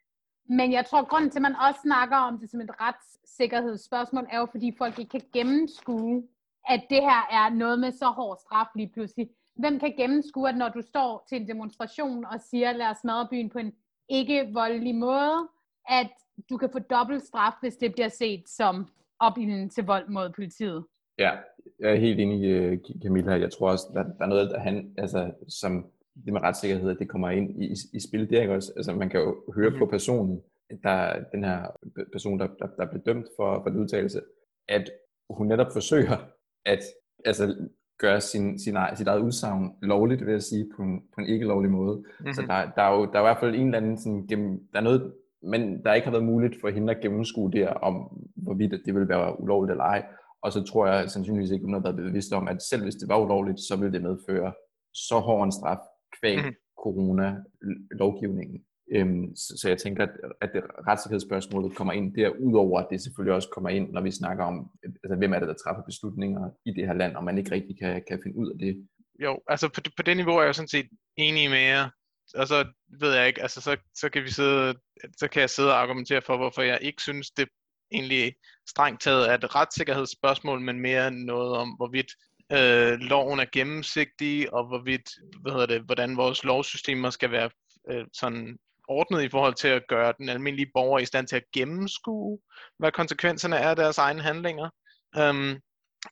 Men 0.48 0.72
jeg 0.72 0.86
tror, 0.86 1.04
grunden 1.04 1.30
til, 1.30 1.38
at 1.38 1.42
man 1.42 1.56
også 1.56 1.80
snakker 1.82 2.16
om 2.16 2.38
det 2.38 2.50
som 2.50 2.60
et 2.60 2.70
retssikkerhedsspørgsmål, 2.80 4.26
er 4.30 4.38
jo, 4.38 4.46
fordi 4.50 4.74
folk 4.78 4.98
ikke 4.98 5.10
kan 5.10 5.22
gennemskue, 5.32 6.22
at 6.68 6.82
det 6.90 7.00
her 7.00 7.22
er 7.30 7.50
noget 7.50 7.78
med 7.78 7.92
så 7.92 8.06
hård 8.06 8.38
straf 8.40 8.66
lige 8.74 8.90
pludselig. 8.94 9.28
Hvem 9.56 9.78
kan 9.78 9.94
gennemskue, 9.96 10.48
at 10.48 10.56
når 10.56 10.68
du 10.68 10.82
står 10.82 11.24
til 11.28 11.40
en 11.40 11.48
demonstration 11.48 12.24
og 12.24 12.40
siger, 12.40 12.72
lad 12.72 12.86
os 12.86 12.96
smadre 12.96 13.28
byen 13.30 13.50
på 13.50 13.58
en 13.58 13.72
ikke 14.08 14.50
voldelig 14.52 14.94
måde, 14.94 15.48
at 15.88 16.10
du 16.50 16.56
kan 16.56 16.70
få 16.72 16.78
dobbelt 16.78 17.22
straf, 17.22 17.52
hvis 17.60 17.76
det 17.76 17.92
bliver 17.92 18.08
set 18.08 18.48
som 18.48 18.88
opildning 19.18 19.72
til 19.72 19.84
vold 19.84 20.08
mod 20.08 20.30
politiet. 20.30 20.84
Ja, 21.18 21.30
jeg 21.78 21.90
er 21.90 21.96
helt 21.96 22.20
enig, 22.20 22.44
øh, 22.44 22.78
Camilla. 23.02 23.32
Jeg 23.32 23.52
tror 23.52 23.70
også, 23.70 23.84
der, 23.94 24.02
der 24.02 24.24
er 24.24 24.26
noget, 24.26 24.50
der 24.50 24.58
han, 24.58 24.94
altså, 24.98 25.30
som 25.48 25.86
det 26.24 26.32
med 26.32 26.40
retssikkerhed, 26.40 26.94
det 26.94 27.08
kommer 27.08 27.30
ind 27.30 27.62
i, 27.62 27.74
i 27.92 28.00
spil. 28.08 28.30
Det 28.30 28.38
er 28.38 28.42
ikke 28.42 28.54
også, 28.54 28.72
altså 28.76 28.92
man 28.92 29.08
kan 29.08 29.20
jo 29.20 29.52
høre 29.54 29.72
på 29.78 29.86
personen, 29.86 30.42
der, 30.82 31.24
den 31.32 31.44
her 31.44 31.66
person, 32.12 32.38
der, 32.38 32.46
der, 32.46 32.66
der 32.78 32.90
blev 32.90 33.02
dømt 33.06 33.26
for, 33.36 33.62
for 33.62 33.70
den 33.70 33.80
udtalelse, 33.80 34.20
at 34.68 34.90
hun 35.30 35.46
netop 35.46 35.72
forsøger 35.72 36.16
at 36.64 36.80
altså, 37.24 37.68
gøre 37.98 38.20
sin, 38.20 38.58
sin, 38.58 38.76
sit 38.94 39.06
eget 39.06 39.20
udsagn 39.20 39.70
lovligt, 39.82 40.26
vil 40.26 40.32
jeg 40.32 40.42
sige, 40.42 40.70
på 40.76 40.82
en, 40.82 41.00
på 41.14 41.20
en 41.20 41.26
ikke 41.26 41.46
lovlig 41.46 41.70
måde. 41.70 41.96
Mm-hmm. 41.96 42.32
Så 42.32 42.42
der, 42.42 42.70
der, 42.76 42.82
er 42.82 42.96
jo, 42.96 43.06
der 43.06 43.18
er 43.18 43.22
i 43.22 43.28
hvert 43.28 43.40
fald 43.40 43.54
en 43.54 43.66
eller 43.66 43.78
anden, 43.78 43.98
sådan, 43.98 44.26
gennem, 44.26 44.60
der 44.72 44.78
er 44.78 44.82
noget, 44.82 45.12
men 45.42 45.84
der 45.84 45.94
ikke 45.94 46.04
har 46.04 46.12
været 46.12 46.24
muligt 46.24 46.60
for 46.60 46.68
hende 46.68 46.94
at 46.94 47.00
gennemskue 47.00 47.52
der, 47.52 47.68
om 47.68 47.94
hvorvidt 48.36 48.82
det 48.86 48.94
vil 48.94 49.08
være 49.08 49.40
ulovligt 49.40 49.70
eller 49.70 49.84
ej. 49.84 50.04
Og 50.42 50.52
så 50.52 50.62
tror 50.62 50.86
jeg 50.86 51.10
sandsynligvis 51.10 51.50
ikke, 51.50 51.64
hun 51.64 51.74
har 51.74 51.80
været 51.80 51.96
bevidst 51.96 52.32
om, 52.32 52.48
at 52.48 52.62
selv 52.62 52.82
hvis 52.82 52.94
det 52.94 53.08
var 53.08 53.18
ulovligt, 53.24 53.60
så 53.60 53.76
ville 53.76 53.92
det 53.92 54.02
medføre 54.02 54.52
så 54.94 55.18
hård 55.18 55.44
en 55.44 55.52
straf 55.52 55.82
kvæg 56.20 56.36
mm-hmm. 56.36 56.54
corona-lovgivningen. 56.82 58.64
Øhm, 58.94 59.36
så, 59.36 59.58
så 59.60 59.68
jeg 59.68 59.78
tænker, 59.78 60.02
at, 60.02 60.10
at 60.40 60.50
det 60.54 60.62
retssikkerhedsspørgsmålet 60.88 61.76
kommer 61.76 61.92
ind 61.92 62.14
derudover, 62.14 62.80
at 62.80 62.86
det 62.90 63.02
selvfølgelig 63.02 63.34
også 63.34 63.48
kommer 63.48 63.70
ind, 63.70 63.92
når 63.92 64.00
vi 64.00 64.10
snakker 64.10 64.44
om, 64.44 64.70
altså, 65.04 65.16
hvem 65.18 65.32
er 65.32 65.38
det, 65.38 65.48
der 65.48 65.54
træffer 65.54 65.82
beslutninger 65.82 66.50
i 66.66 66.70
det 66.70 66.86
her 66.86 66.94
land, 66.94 67.16
og 67.16 67.24
man 67.24 67.38
ikke 67.38 67.52
rigtig 67.52 67.78
kan, 67.78 68.02
kan 68.08 68.20
finde 68.22 68.36
ud 68.36 68.50
af 68.52 68.58
det. 68.58 68.88
Jo, 69.24 69.40
altså 69.48 69.68
på, 69.68 69.80
på 69.96 70.02
det 70.02 70.16
niveau 70.16 70.36
er 70.36 70.42
jeg 70.42 70.54
sådan 70.54 70.68
set 70.68 70.88
enig 71.16 71.50
med 71.50 71.58
jer. 71.58 71.88
Og 72.34 72.48
så 72.48 72.58
ved 73.00 73.14
jeg 73.14 73.26
ikke, 73.28 73.42
altså 73.42 73.60
så, 73.60 73.76
så 73.94 74.10
kan 74.10 74.22
vi 74.22 74.30
sidde, 74.30 74.74
så 75.16 75.28
kan 75.28 75.40
jeg 75.40 75.50
sidde 75.50 75.70
og 75.70 75.82
argumentere 75.82 76.22
for, 76.22 76.36
hvorfor 76.36 76.62
jeg 76.62 76.78
ikke 76.82 77.02
synes, 77.02 77.30
det 77.30 77.48
egentlig 77.92 78.34
strengt 78.68 79.00
taget 79.02 79.30
er 79.30 79.34
et 79.34 79.54
retssikkerhedsspørgsmål, 79.54 80.60
men 80.60 80.80
mere 80.80 81.10
noget 81.10 81.56
om, 81.56 81.68
hvorvidt 81.68 82.12
øh, 82.52 82.98
loven 82.98 83.40
er 83.40 83.46
gennemsigtig, 83.52 84.54
og 84.54 84.66
hvorvidt, 84.66 85.10
hvad 85.40 85.52
hedder 85.52 85.66
det, 85.66 85.82
hvordan 85.82 86.16
vores 86.16 86.44
lovsystemer 86.44 87.10
skal 87.10 87.30
være 87.30 87.50
øh, 87.90 88.04
sådan 88.12 88.58
ordnet 88.88 89.22
i 89.22 89.28
forhold 89.28 89.54
til 89.54 89.68
at 89.68 89.82
gøre 89.88 90.14
den 90.18 90.28
almindelige 90.28 90.70
borger 90.74 90.98
i 90.98 91.04
stand 91.04 91.26
til 91.26 91.36
at 91.36 91.50
gennemskue, 91.54 92.38
hvad 92.78 92.92
konsekvenserne 92.92 93.56
er 93.56 93.70
af 93.70 93.76
deres 93.76 93.98
egne 93.98 94.22
handlinger. 94.22 94.70
Øhm, 95.16 95.60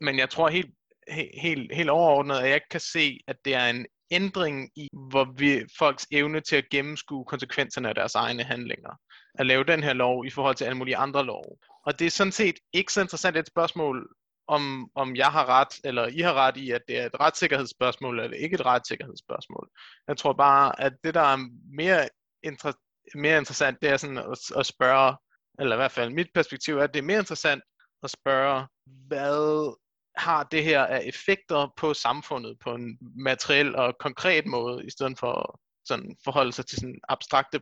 men 0.00 0.18
jeg 0.18 0.30
tror 0.30 0.48
helt, 0.48 0.74
helt, 1.08 1.40
helt, 1.40 1.74
helt 1.74 1.90
overordnet, 1.90 2.36
at 2.36 2.46
jeg 2.46 2.54
ikke 2.54 2.68
kan 2.70 2.80
se, 2.80 3.20
at 3.26 3.36
det 3.44 3.54
er 3.54 3.66
en 3.66 3.86
ændring 4.10 4.70
i 4.76 4.88
hvor 5.10 5.32
vi, 5.36 5.62
folks 5.78 6.06
evne 6.10 6.40
til 6.40 6.56
at 6.56 6.68
gennemskue 6.70 7.24
konsekvenserne 7.24 7.88
af 7.88 7.94
deres 7.94 8.14
egne 8.14 8.42
handlinger. 8.42 8.90
At 9.34 9.46
lave 9.46 9.64
den 9.64 9.82
her 9.82 9.92
lov 9.92 10.26
i 10.26 10.30
forhold 10.30 10.54
til 10.54 10.64
alle 10.64 10.78
mulige 10.78 10.96
andre 10.96 11.24
lov. 11.24 11.58
Og 11.86 11.98
det 11.98 12.06
er 12.06 12.10
sådan 12.10 12.32
set 12.32 12.58
ikke 12.72 12.92
så 12.92 13.00
interessant 13.00 13.36
et 13.36 13.46
spørgsmål, 13.46 14.14
om, 14.48 14.90
om 14.94 15.16
jeg 15.16 15.32
har 15.32 15.46
ret, 15.46 15.80
eller 15.84 16.06
I 16.06 16.18
har 16.18 16.34
ret 16.34 16.56
i, 16.56 16.70
at 16.70 16.82
det 16.88 16.98
er 16.98 17.06
et 17.06 17.20
retssikkerhedsspørgsmål, 17.20 18.20
eller 18.20 18.36
ikke 18.36 18.54
et 18.54 18.66
retssikkerhedsspørgsmål. 18.66 19.68
Jeg 20.08 20.16
tror 20.16 20.32
bare, 20.32 20.80
at 20.80 20.92
det, 21.04 21.14
der 21.14 21.20
er 21.20 21.38
mere, 21.72 22.08
inter- 22.46 23.14
mere 23.14 23.38
interessant, 23.38 23.82
det 23.82 23.90
er 23.90 23.96
sådan 23.96 24.18
at, 24.18 24.38
at 24.56 24.66
spørge, 24.66 25.16
eller 25.58 25.76
i 25.76 25.76
hvert 25.76 25.92
fald 25.92 26.10
mit 26.10 26.28
perspektiv 26.34 26.78
er, 26.78 26.82
at 26.82 26.94
det 26.94 27.00
er 27.00 27.04
mere 27.04 27.18
interessant 27.18 27.62
at 28.02 28.10
spørge, 28.10 28.66
hvad 28.86 29.76
har 30.16 30.42
det 30.42 30.64
her 30.64 30.86
af 30.86 31.02
effekter 31.04 31.72
på 31.76 31.94
samfundet 31.94 32.58
på 32.58 32.74
en 32.74 32.98
materiel 33.00 33.76
og 33.76 33.94
konkret 34.00 34.46
måde, 34.46 34.86
i 34.86 34.90
stedet 34.90 35.18
for 35.18 35.60
sådan 35.84 36.16
forholde 36.24 36.52
sig 36.52 36.66
til 36.66 36.78
sådan 36.78 37.00
abstrakte 37.08 37.60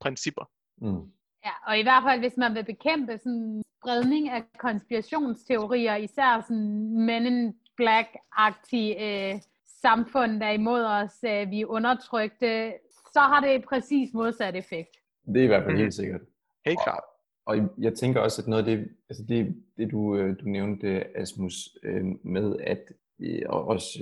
principper. 0.00 0.50
Mm. 0.80 1.12
Ja, 1.44 1.54
og 1.66 1.78
i 1.78 1.82
hvert 1.82 2.02
fald, 2.06 2.20
hvis 2.20 2.36
man 2.36 2.54
vil 2.54 2.64
bekæmpe 2.64 3.18
sådan 3.18 3.62
spredning 3.80 4.28
af 4.28 4.42
konspirationsteorier, 4.58 5.96
især 5.96 6.40
sådan 6.40 7.06
men 7.06 7.26
in 7.26 7.54
black-agtige 7.80 8.92
øh, 9.06 9.40
samfund, 9.82 10.40
der 10.40 10.46
er 10.46 10.52
imod 10.52 10.84
os, 10.84 11.24
øh, 11.24 11.50
vi 11.50 11.60
er 11.60 11.66
undertrykte, 11.66 12.72
så 13.12 13.20
har 13.20 13.40
det 13.40 13.64
præcis 13.64 14.14
modsat 14.14 14.56
effekt. 14.56 14.96
Det 15.26 15.36
er 15.36 15.44
i 15.44 15.46
hvert 15.46 15.64
fald 15.64 15.76
helt 15.76 15.94
sikkert. 15.94 16.20
Helt 16.66 16.78
klart. 16.84 17.04
Og, 17.46 17.56
og 17.56 17.70
jeg 17.78 17.94
tænker 17.94 18.20
også, 18.20 18.42
at 18.42 18.48
noget 18.48 18.68
af 18.68 18.76
det, 18.76 18.88
altså 19.08 19.24
det, 19.28 19.62
det 19.76 19.90
du, 19.90 20.16
øh, 20.16 20.36
du 20.40 20.44
nævnte, 20.44 21.16
Asmus, 21.18 21.54
øh, 21.82 22.04
med 22.24 22.56
at, 22.60 22.82
øh, 23.20 23.42
og 23.46 23.68
også 23.68 23.98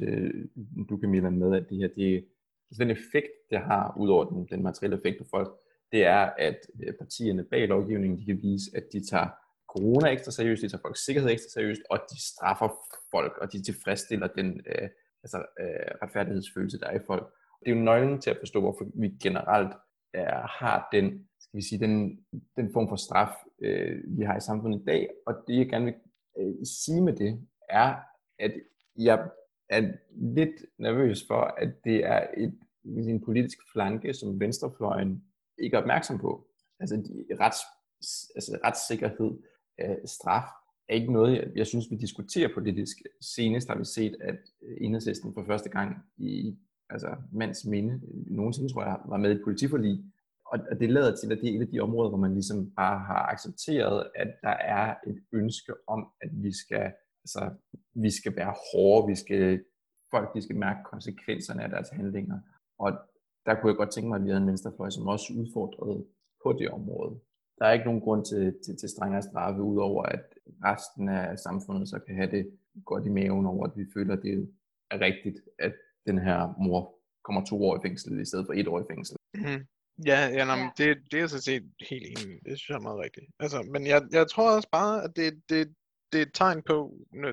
du 0.88 0.98
Camilla, 1.00 1.30
med 1.30 1.56
at 1.56 1.68
det 1.70 1.78
her, 1.78 1.88
det, 1.88 2.24
altså 2.70 2.84
den 2.84 2.90
effekt, 2.90 3.32
det 3.50 3.58
har, 3.58 3.94
ud 3.98 4.08
over 4.08 4.24
den, 4.24 4.46
den 4.50 4.62
materielle 4.62 4.96
effekt 4.96 5.18
på 5.18 5.24
folk, 5.30 5.61
det 5.92 6.04
er, 6.04 6.30
at 6.38 6.58
øh, 6.82 6.94
partierne 6.94 7.44
bag 7.44 7.68
lovgivningen, 7.68 8.18
de 8.18 8.24
kan 8.24 8.42
vise, 8.42 8.70
at 8.74 8.84
de 8.92 9.06
tager 9.06 9.28
corona 9.68 10.08
ekstra 10.08 10.32
seriøst, 10.32 10.62
de 10.62 10.68
tager 10.68 10.82
folks 10.82 11.04
sikkerhed 11.04 11.30
ekstra 11.30 11.50
seriøst, 11.50 11.80
og 11.90 11.98
de 12.10 12.26
straffer 12.32 12.68
folk, 13.10 13.38
og 13.38 13.52
de 13.52 13.62
tilfredsstiller 13.62 14.26
den 14.26 14.60
øh, 14.66 14.88
altså, 15.24 15.38
øh, 15.60 15.90
retfærdighedsfølelse, 16.02 16.78
der 16.80 16.86
er 16.86 17.00
i 17.00 17.04
folk. 17.06 17.34
Det 17.60 17.72
er 17.72 17.76
jo 17.76 17.82
nøglen 17.82 18.20
til 18.20 18.30
at 18.30 18.38
forstå, 18.38 18.60
hvorfor 18.60 18.84
vi 18.94 19.08
generelt 19.08 19.72
er, 20.14 20.46
har 20.46 20.88
den, 20.92 21.28
skal 21.40 21.56
vi 21.56 21.62
sige, 21.62 21.78
den, 21.78 22.24
den 22.56 22.72
form 22.72 22.88
for 22.88 22.96
straf, 22.96 23.34
øh, 23.62 24.02
vi 24.18 24.22
har 24.24 24.36
i 24.36 24.40
samfundet 24.40 24.80
i 24.80 24.84
dag. 24.84 25.08
Og 25.26 25.34
det 25.48 25.56
jeg 25.58 25.68
gerne 25.68 25.84
vil 25.84 25.94
øh, 26.38 26.54
sige 26.64 27.02
med 27.02 27.12
det, 27.12 27.48
er, 27.68 27.96
at 28.38 28.52
jeg 28.96 29.28
er 29.68 29.92
lidt 30.12 30.54
nervøs 30.78 31.24
for, 31.26 31.40
at 31.40 31.84
det 31.84 32.06
er 32.06 32.26
et, 32.36 32.58
en 32.84 33.24
politisk 33.24 33.58
flanke, 33.72 34.14
som 34.14 34.40
venstrefløjen 34.40 35.24
ikke 35.58 35.76
er 35.76 35.80
opmærksom 35.80 36.18
på. 36.18 36.46
Altså 36.80 36.96
de, 36.96 37.36
rets, 37.40 37.58
altså 38.34 38.58
retssikkerhed, 38.64 39.30
øh, 39.80 39.96
straf, 40.04 40.44
er 40.88 40.94
ikke 40.94 41.12
noget, 41.12 41.36
jeg, 41.36 41.46
jeg 41.56 41.66
synes, 41.66 41.90
vi 41.90 41.96
diskuterer 41.96 42.54
politisk. 42.54 42.96
Senest 43.20 43.68
har 43.68 43.78
vi 43.78 43.84
set, 43.84 44.16
at 44.20 44.38
enhedslisten 44.80 45.34
for 45.34 45.44
første 45.46 45.68
gang 45.68 45.96
i 46.16 46.58
altså 46.90 47.16
mands 47.32 47.64
minde, 47.64 48.00
nogensinde 48.26 48.72
tror 48.72 48.84
jeg, 48.84 48.98
var 49.04 49.16
med 49.16 49.38
i 49.38 49.42
politiforlig. 49.44 50.04
Og, 50.46 50.58
og 50.70 50.80
det 50.80 50.90
lader 50.90 51.16
til, 51.16 51.32
at 51.32 51.38
det 51.38 51.50
er 51.50 51.56
et 51.56 51.60
af 51.60 51.68
de 51.68 51.80
områder, 51.80 52.08
hvor 52.08 52.18
man 52.18 52.32
ligesom 52.32 52.70
bare 52.70 52.98
har 52.98 53.26
accepteret, 53.32 54.06
at 54.14 54.28
der 54.42 54.56
er 54.80 54.94
et 55.06 55.22
ønske 55.32 55.72
om, 55.86 56.08
at 56.20 56.30
vi 56.32 56.52
skal, 56.52 56.92
altså, 57.24 57.50
vi 57.94 58.10
skal 58.10 58.36
være 58.36 58.54
hårde, 58.72 59.08
vi 59.08 59.14
skal, 59.14 59.64
folk 60.10 60.34
de 60.34 60.42
skal 60.42 60.56
mærke 60.56 60.80
konsekvenserne 60.84 61.62
af 61.62 61.70
deres 61.70 61.88
handlinger. 61.88 62.38
Og 62.78 62.98
der 63.46 63.54
kunne 63.54 63.70
jeg 63.70 63.76
godt 63.76 63.90
tænke 63.90 64.08
mig, 64.08 64.16
at 64.16 64.24
vi 64.24 64.28
havde 64.28 64.42
en 64.42 64.48
venstrefløj, 64.48 64.90
som 64.90 65.06
også 65.06 65.32
udfordrede 65.40 66.04
på 66.42 66.52
det 66.52 66.68
område. 66.70 67.20
Der 67.58 67.66
er 67.66 67.72
ikke 67.72 67.84
nogen 67.84 68.00
grund 68.00 68.24
til, 68.24 68.56
til, 68.64 68.76
til 68.76 68.88
strengere 68.88 69.22
straffe, 69.22 69.62
udover 69.62 70.02
at 70.02 70.24
resten 70.64 71.08
af 71.08 71.38
samfundet 71.38 71.88
så 71.88 71.98
kan 72.06 72.16
have 72.16 72.30
det 72.30 72.58
godt 72.84 73.06
i 73.06 73.08
maven 73.08 73.46
over, 73.46 73.66
at 73.66 73.72
vi 73.76 73.84
føler, 73.94 74.16
at 74.16 74.22
det 74.22 74.48
er 74.90 75.00
rigtigt, 75.00 75.36
at 75.58 75.74
den 76.06 76.18
her 76.18 76.54
mor 76.58 76.94
kommer 77.24 77.44
to 77.44 77.64
år 77.64 77.76
i 77.76 77.80
fængsel 77.82 78.20
i 78.20 78.24
stedet 78.24 78.46
for 78.46 78.52
et 78.52 78.68
år 78.68 78.80
i 78.80 78.84
fængsel. 78.90 79.16
Mm-hmm. 79.34 79.66
Ja, 80.06 80.28
ja, 80.36 80.44
nå, 80.44 80.52
ja. 80.52 80.70
Det, 80.78 80.98
det 81.12 81.20
er 81.20 81.26
så 81.26 81.40
set 81.42 81.72
helt 81.90 82.06
enig. 82.06 82.38
Det 82.44 82.58
synes 82.58 82.68
jeg 82.68 82.76
er 82.76 82.80
meget 82.88 83.00
rigtigt. 83.00 83.26
Altså, 83.40 83.62
men 83.62 83.86
jeg, 83.86 84.02
jeg 84.12 84.28
tror 84.28 84.56
også 84.56 84.68
bare, 84.72 85.04
at 85.04 85.16
det, 85.16 85.42
det, 85.48 85.74
det 86.12 86.18
er 86.18 86.22
et 86.22 86.34
tegn 86.34 86.62
på 86.62 86.92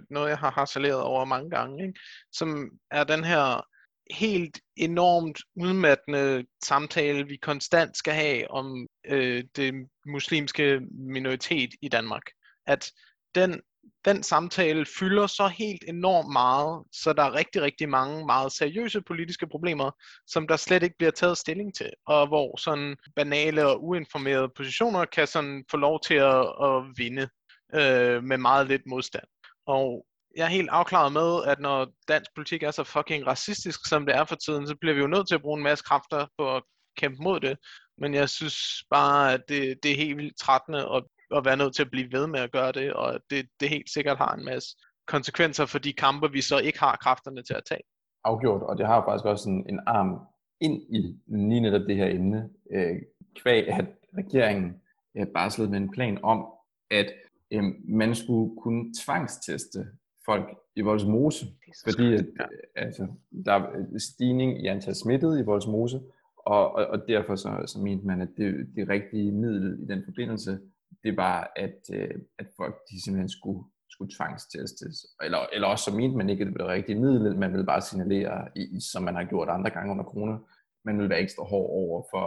noget, 0.10 0.30
jeg 0.30 0.38
har 0.38 0.52
harceleret 0.52 1.02
over 1.02 1.26
mange 1.26 1.50
gange, 1.50 1.88
ikke? 1.88 2.00
som 2.32 2.70
er 2.92 3.04
den 3.04 3.24
her 3.24 3.66
helt 4.12 4.60
enormt 4.76 5.42
udmattende 5.56 6.46
samtale, 6.64 7.28
vi 7.28 7.38
konstant 7.38 7.98
skal 7.98 8.14
have 8.14 8.52
om 8.52 8.88
øh, 9.06 9.44
det 9.56 9.74
muslimske 10.06 10.82
minoritet 10.92 11.70
i 11.82 11.90
Danmark. 11.90 12.24
At 12.68 12.92
den, 13.36 13.62
den 14.06 14.24
samtale 14.24 14.86
fylder 15.00 15.28
så 15.28 15.48
helt 15.48 15.84
enormt 15.88 16.32
meget, 16.32 16.84
så 16.92 17.14
der 17.14 17.24
er 17.24 17.34
rigtig, 17.34 17.62
rigtig 17.62 17.90
mange 17.90 18.26
meget 18.26 18.52
seriøse 18.52 19.02
politiske 19.02 19.48
problemer, 19.48 19.92
som 20.28 20.48
der 20.48 20.58
slet 20.58 20.84
ikke 20.84 20.98
bliver 20.98 21.12
taget 21.12 21.38
stilling 21.38 21.76
til, 21.76 21.92
og 22.06 22.28
hvor 22.28 22.58
sådan 22.58 22.96
banale 23.16 23.68
og 23.68 23.84
uinformerede 23.84 24.50
positioner 24.58 25.06
kan 25.06 25.28
sådan 25.28 25.64
få 25.72 25.78
lov 25.78 26.00
til 26.08 26.14
at, 26.14 26.46
at 26.62 26.84
vinde 26.96 27.30
øh, 27.76 28.24
med 28.24 28.38
meget 28.38 28.68
lidt 28.68 28.86
modstand. 28.86 29.28
Og 29.66 30.06
jeg 30.36 30.46
er 30.46 30.50
helt 30.50 30.70
afklaret 30.70 31.14
med, 31.14 31.52
at 31.52 31.60
når 31.60 31.88
dansk 32.08 32.32
politik 32.36 32.64
er 32.64 32.72
så 32.72 32.84
fucking 32.84 33.28
racistisk, 33.28 33.88
som 33.90 34.06
det 34.06 34.16
er 34.16 34.26
for 34.26 34.36
tiden, 34.36 34.68
så 34.68 34.76
bliver 34.82 34.96
vi 34.96 35.02
jo 35.02 35.08
nødt 35.08 35.28
til 35.28 35.36
at 35.36 35.42
bruge 35.42 35.58
en 35.58 35.64
masse 35.64 35.84
kræfter 35.84 36.28
på 36.38 36.56
at 36.56 36.64
kæmpe 36.98 37.24
mod 37.24 37.40
det. 37.40 37.58
Men 37.98 38.14
jeg 38.14 38.30
synes 38.30 38.58
bare, 38.90 39.34
at 39.34 39.42
det, 39.50 39.80
det 39.84 39.92
er 39.92 39.96
helt 39.96 40.18
vildt 40.18 40.38
trættende 40.38 40.80
at, 40.80 41.04
at 41.36 41.46
være 41.46 41.58
nødt 41.58 41.76
til 41.76 41.84
at 41.84 41.92
blive 41.92 42.12
ved 42.12 42.28
med 42.28 42.40
at 42.40 42.52
gøre 42.52 42.72
det, 42.72 42.94
og 42.94 43.20
det, 43.30 43.48
det 43.60 43.70
helt 43.70 43.90
sikkert 43.90 44.18
har 44.18 44.34
en 44.34 44.46
masse 44.46 44.70
konsekvenser 45.08 45.66
for 45.66 45.80
de 45.80 45.94
kampe, 45.94 46.32
vi 46.32 46.42
så 46.42 46.58
ikke 46.58 46.80
har 46.80 46.96
kræfterne 46.96 47.44
til 47.44 47.54
at 47.54 47.64
tage. 47.70 47.82
Afgjort, 48.24 48.62
og 48.62 48.78
det 48.78 48.88
har 48.88 49.06
faktisk 49.06 49.26
også 49.26 49.50
en, 49.50 49.66
en 49.70 49.80
arm 49.88 50.20
ind 50.62 50.82
i 50.96 51.20
lige 51.28 51.62
netop 51.62 51.82
det 51.88 51.96
her 51.96 52.08
emne, 52.08 52.50
øh, 52.72 52.96
kvæg 53.42 53.68
at 53.68 53.86
regeringen 54.18 54.82
øh, 55.18 55.28
barslede 55.28 55.70
med 55.70 55.78
en 55.78 55.92
plan 55.92 56.24
om, 56.24 56.46
at 56.92 57.14
øh, 57.52 57.64
man 57.88 58.16
skulle 58.16 58.62
kunne 58.62 58.94
tvangsteste 59.06 59.88
folk 60.32 60.48
i 60.76 60.82
Voldsmose, 60.82 61.46
fordi 61.84 62.14
at, 62.14 62.26
ja. 62.40 62.46
altså, 62.76 63.08
der 63.46 63.54
er 63.54 63.98
stigning 63.98 64.64
i 64.64 64.68
antal 64.68 64.96
smittede 64.96 65.40
i 65.40 65.44
Voldsmose, 65.44 66.00
og, 66.38 66.76
og, 66.76 66.88
og 66.88 67.08
derfor 67.08 67.36
så, 67.36 67.64
så 67.66 67.80
mente 67.80 68.08
man, 68.08 68.22
at 68.22 68.30
det, 68.38 68.68
det 68.76 68.90
rigtige 68.90 69.32
middel 69.32 69.80
i 69.84 69.86
den 69.86 70.02
forbindelse, 70.06 70.60
det 71.04 71.18
var, 71.18 71.52
at, 71.56 71.80
øh, 71.94 72.16
at 72.40 72.48
folk 72.58 72.76
de 72.90 73.04
simpelthen 73.04 73.30
skulle, 73.30 73.64
skulle 73.90 74.12
tvangstestes. 74.18 75.06
Eller, 75.24 75.38
eller 75.54 75.68
også 75.68 75.84
så 75.92 75.98
mente 75.98 76.18
man 76.18 76.30
ikke, 76.30 76.42
at 76.42 76.48
det 76.48 76.60
var 76.60 76.68
det 76.68 76.76
rigtige 76.76 77.00
middel, 77.00 77.38
man 77.38 77.52
ville 77.52 77.66
bare 77.66 77.82
signalere, 77.82 78.48
i, 78.56 78.80
som 78.92 79.04
man 79.04 79.16
har 79.16 79.24
gjort 79.24 79.50
andre 79.50 79.70
gange 79.70 79.92
under 79.92 80.04
corona, 80.04 80.38
man 80.86 80.98
ville 80.98 81.10
være 81.10 81.22
ekstra 81.22 81.44
hård 81.44 81.70
over 81.70 82.04
for, 82.12 82.26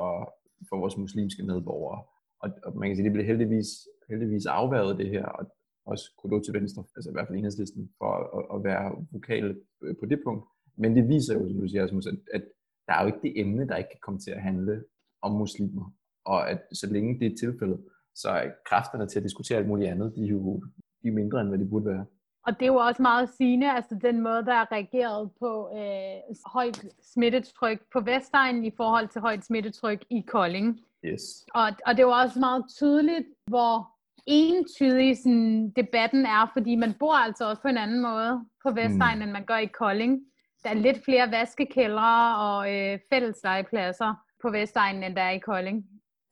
for 0.68 0.76
vores 0.76 0.96
muslimske 0.96 1.42
medborgere. 1.42 2.02
Og, 2.40 2.50
og 2.64 2.78
man 2.78 2.88
kan 2.88 2.96
sige, 2.96 3.04
det 3.04 3.12
blev 3.12 3.26
heldigvis, 3.26 3.68
heldigvis 4.08 4.46
afværet 4.46 4.98
det 4.98 5.08
her, 5.08 5.24
og, 5.24 5.46
også 5.84 6.04
kunne 6.18 6.30
gå 6.30 6.44
til 6.44 6.54
venstre, 6.54 6.84
altså 6.96 7.10
i 7.10 7.12
hvert 7.12 7.26
fald 7.26 7.38
enhedslisten, 7.38 7.90
for 7.98 8.10
at, 8.38 8.56
at 8.56 8.64
være 8.64 9.06
vokal 9.12 9.56
øh, 9.82 9.94
på 10.00 10.06
det 10.06 10.20
punkt. 10.24 10.44
Men 10.76 10.96
det 10.96 11.08
viser 11.08 11.34
jo, 11.34 11.48
som 11.48 11.60
du 11.60 11.68
siger, 11.68 11.84
Asmus, 11.84 12.06
at, 12.06 12.18
at 12.32 12.44
der 12.86 12.94
er 12.94 13.00
jo 13.02 13.06
ikke 13.06 13.22
det 13.22 13.40
emne, 13.40 13.68
der 13.68 13.76
ikke 13.76 13.90
kan 13.90 14.00
komme 14.02 14.20
til 14.20 14.30
at 14.30 14.42
handle 14.42 14.84
om 15.22 15.32
muslimer. 15.32 15.92
Og 16.24 16.50
at 16.50 16.60
så 16.72 16.86
længe 16.92 17.20
det 17.20 17.32
er 17.32 17.36
tilfældet, 17.36 17.84
så 18.14 18.28
er 18.28 18.50
kræfterne 18.64 19.06
til 19.06 19.18
at 19.18 19.24
diskutere 19.24 19.58
alt 19.58 19.68
muligt 19.68 19.90
andet, 19.90 20.12
de 20.16 20.24
er 20.24 20.28
jo 20.28 20.62
de 21.02 21.08
er 21.08 21.12
mindre, 21.12 21.40
end 21.40 21.48
hvad 21.48 21.58
de 21.58 21.64
burde 21.64 21.86
være. 21.86 22.06
Og 22.46 22.52
det 22.52 22.62
er 22.62 22.72
jo 22.72 22.76
også 22.76 23.02
meget 23.02 23.28
sigende, 23.36 23.70
altså 23.70 23.98
den 24.02 24.20
måde, 24.20 24.44
der 24.44 24.54
er 24.54 24.72
reageret 24.72 25.30
på 25.40 25.70
øh, 25.76 26.36
højt 26.46 26.84
smittetryk 27.02 27.80
på 27.92 28.00
Vestegnen 28.00 28.64
i 28.64 28.70
forhold 28.76 29.08
til 29.08 29.20
højt 29.20 29.44
smittetryk 29.44 30.04
i 30.10 30.20
Kolding. 30.20 30.80
Yes. 31.04 31.22
Og, 31.54 31.68
og 31.86 31.96
det 31.96 32.06
var 32.06 32.22
også 32.24 32.38
meget 32.38 32.64
tydeligt, 32.68 33.26
hvor 33.46 33.91
entydig 34.26 35.18
sådan, 35.18 35.70
debatten 35.70 36.26
er, 36.26 36.50
fordi 36.52 36.76
man 36.76 36.94
bor 37.00 37.14
altså 37.14 37.48
også 37.48 37.62
på 37.62 37.68
en 37.68 37.76
anden 37.76 38.02
måde 38.02 38.44
på 38.62 38.70
Vestegn, 38.70 39.16
mm. 39.16 39.22
end 39.22 39.30
man 39.30 39.44
gør 39.44 39.56
i 39.56 39.66
Kolding. 39.66 40.20
Der 40.64 40.70
er 40.70 40.74
lidt 40.74 41.04
flere 41.04 41.30
vaskekældre 41.30 42.36
og 42.36 42.74
øh, 42.74 42.98
fælleslegepladser 43.12 44.14
på 44.42 44.50
Vestegnen, 44.50 45.02
end 45.02 45.16
der 45.16 45.22
er 45.22 45.30
i 45.30 45.38
Kolding. 45.38 45.84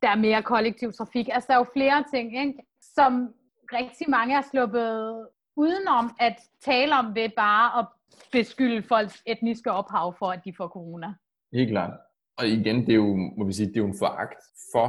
Der 0.03 0.09
er 0.09 0.17
mere 0.17 0.43
kollektiv 0.43 0.93
trafik. 0.93 1.29
Altså, 1.33 1.47
der 1.47 1.55
er 1.55 1.59
jo 1.59 1.67
flere 1.73 2.05
ting, 2.15 2.41
ikke? 2.41 2.55
som 2.95 3.35
rigtig 3.73 4.11
mange 4.11 4.37
er 4.37 4.43
sluppet 4.51 5.27
udenom 5.57 6.11
at 6.21 6.37
tale 6.61 6.95
om 6.95 7.15
ved 7.15 7.29
bare 7.37 7.79
at 7.79 7.87
beskylde 8.33 8.83
folks 8.83 9.23
etniske 9.27 9.71
ophav 9.73 10.15
for, 10.19 10.27
at 10.27 10.41
de 10.45 10.53
får 10.57 10.69
corona. 10.69 11.15
Helt 11.53 11.71
klart. 11.71 11.93
Og 12.39 12.47
igen, 12.47 12.77
det 12.87 12.89
er 12.89 12.95
jo, 13.07 13.17
må 13.39 13.45
vi 13.45 13.53
sige, 13.53 13.67
det 13.67 13.77
er 13.77 13.81
jo 13.81 13.87
en 13.87 13.99
foragt 13.99 14.43
for 14.73 14.87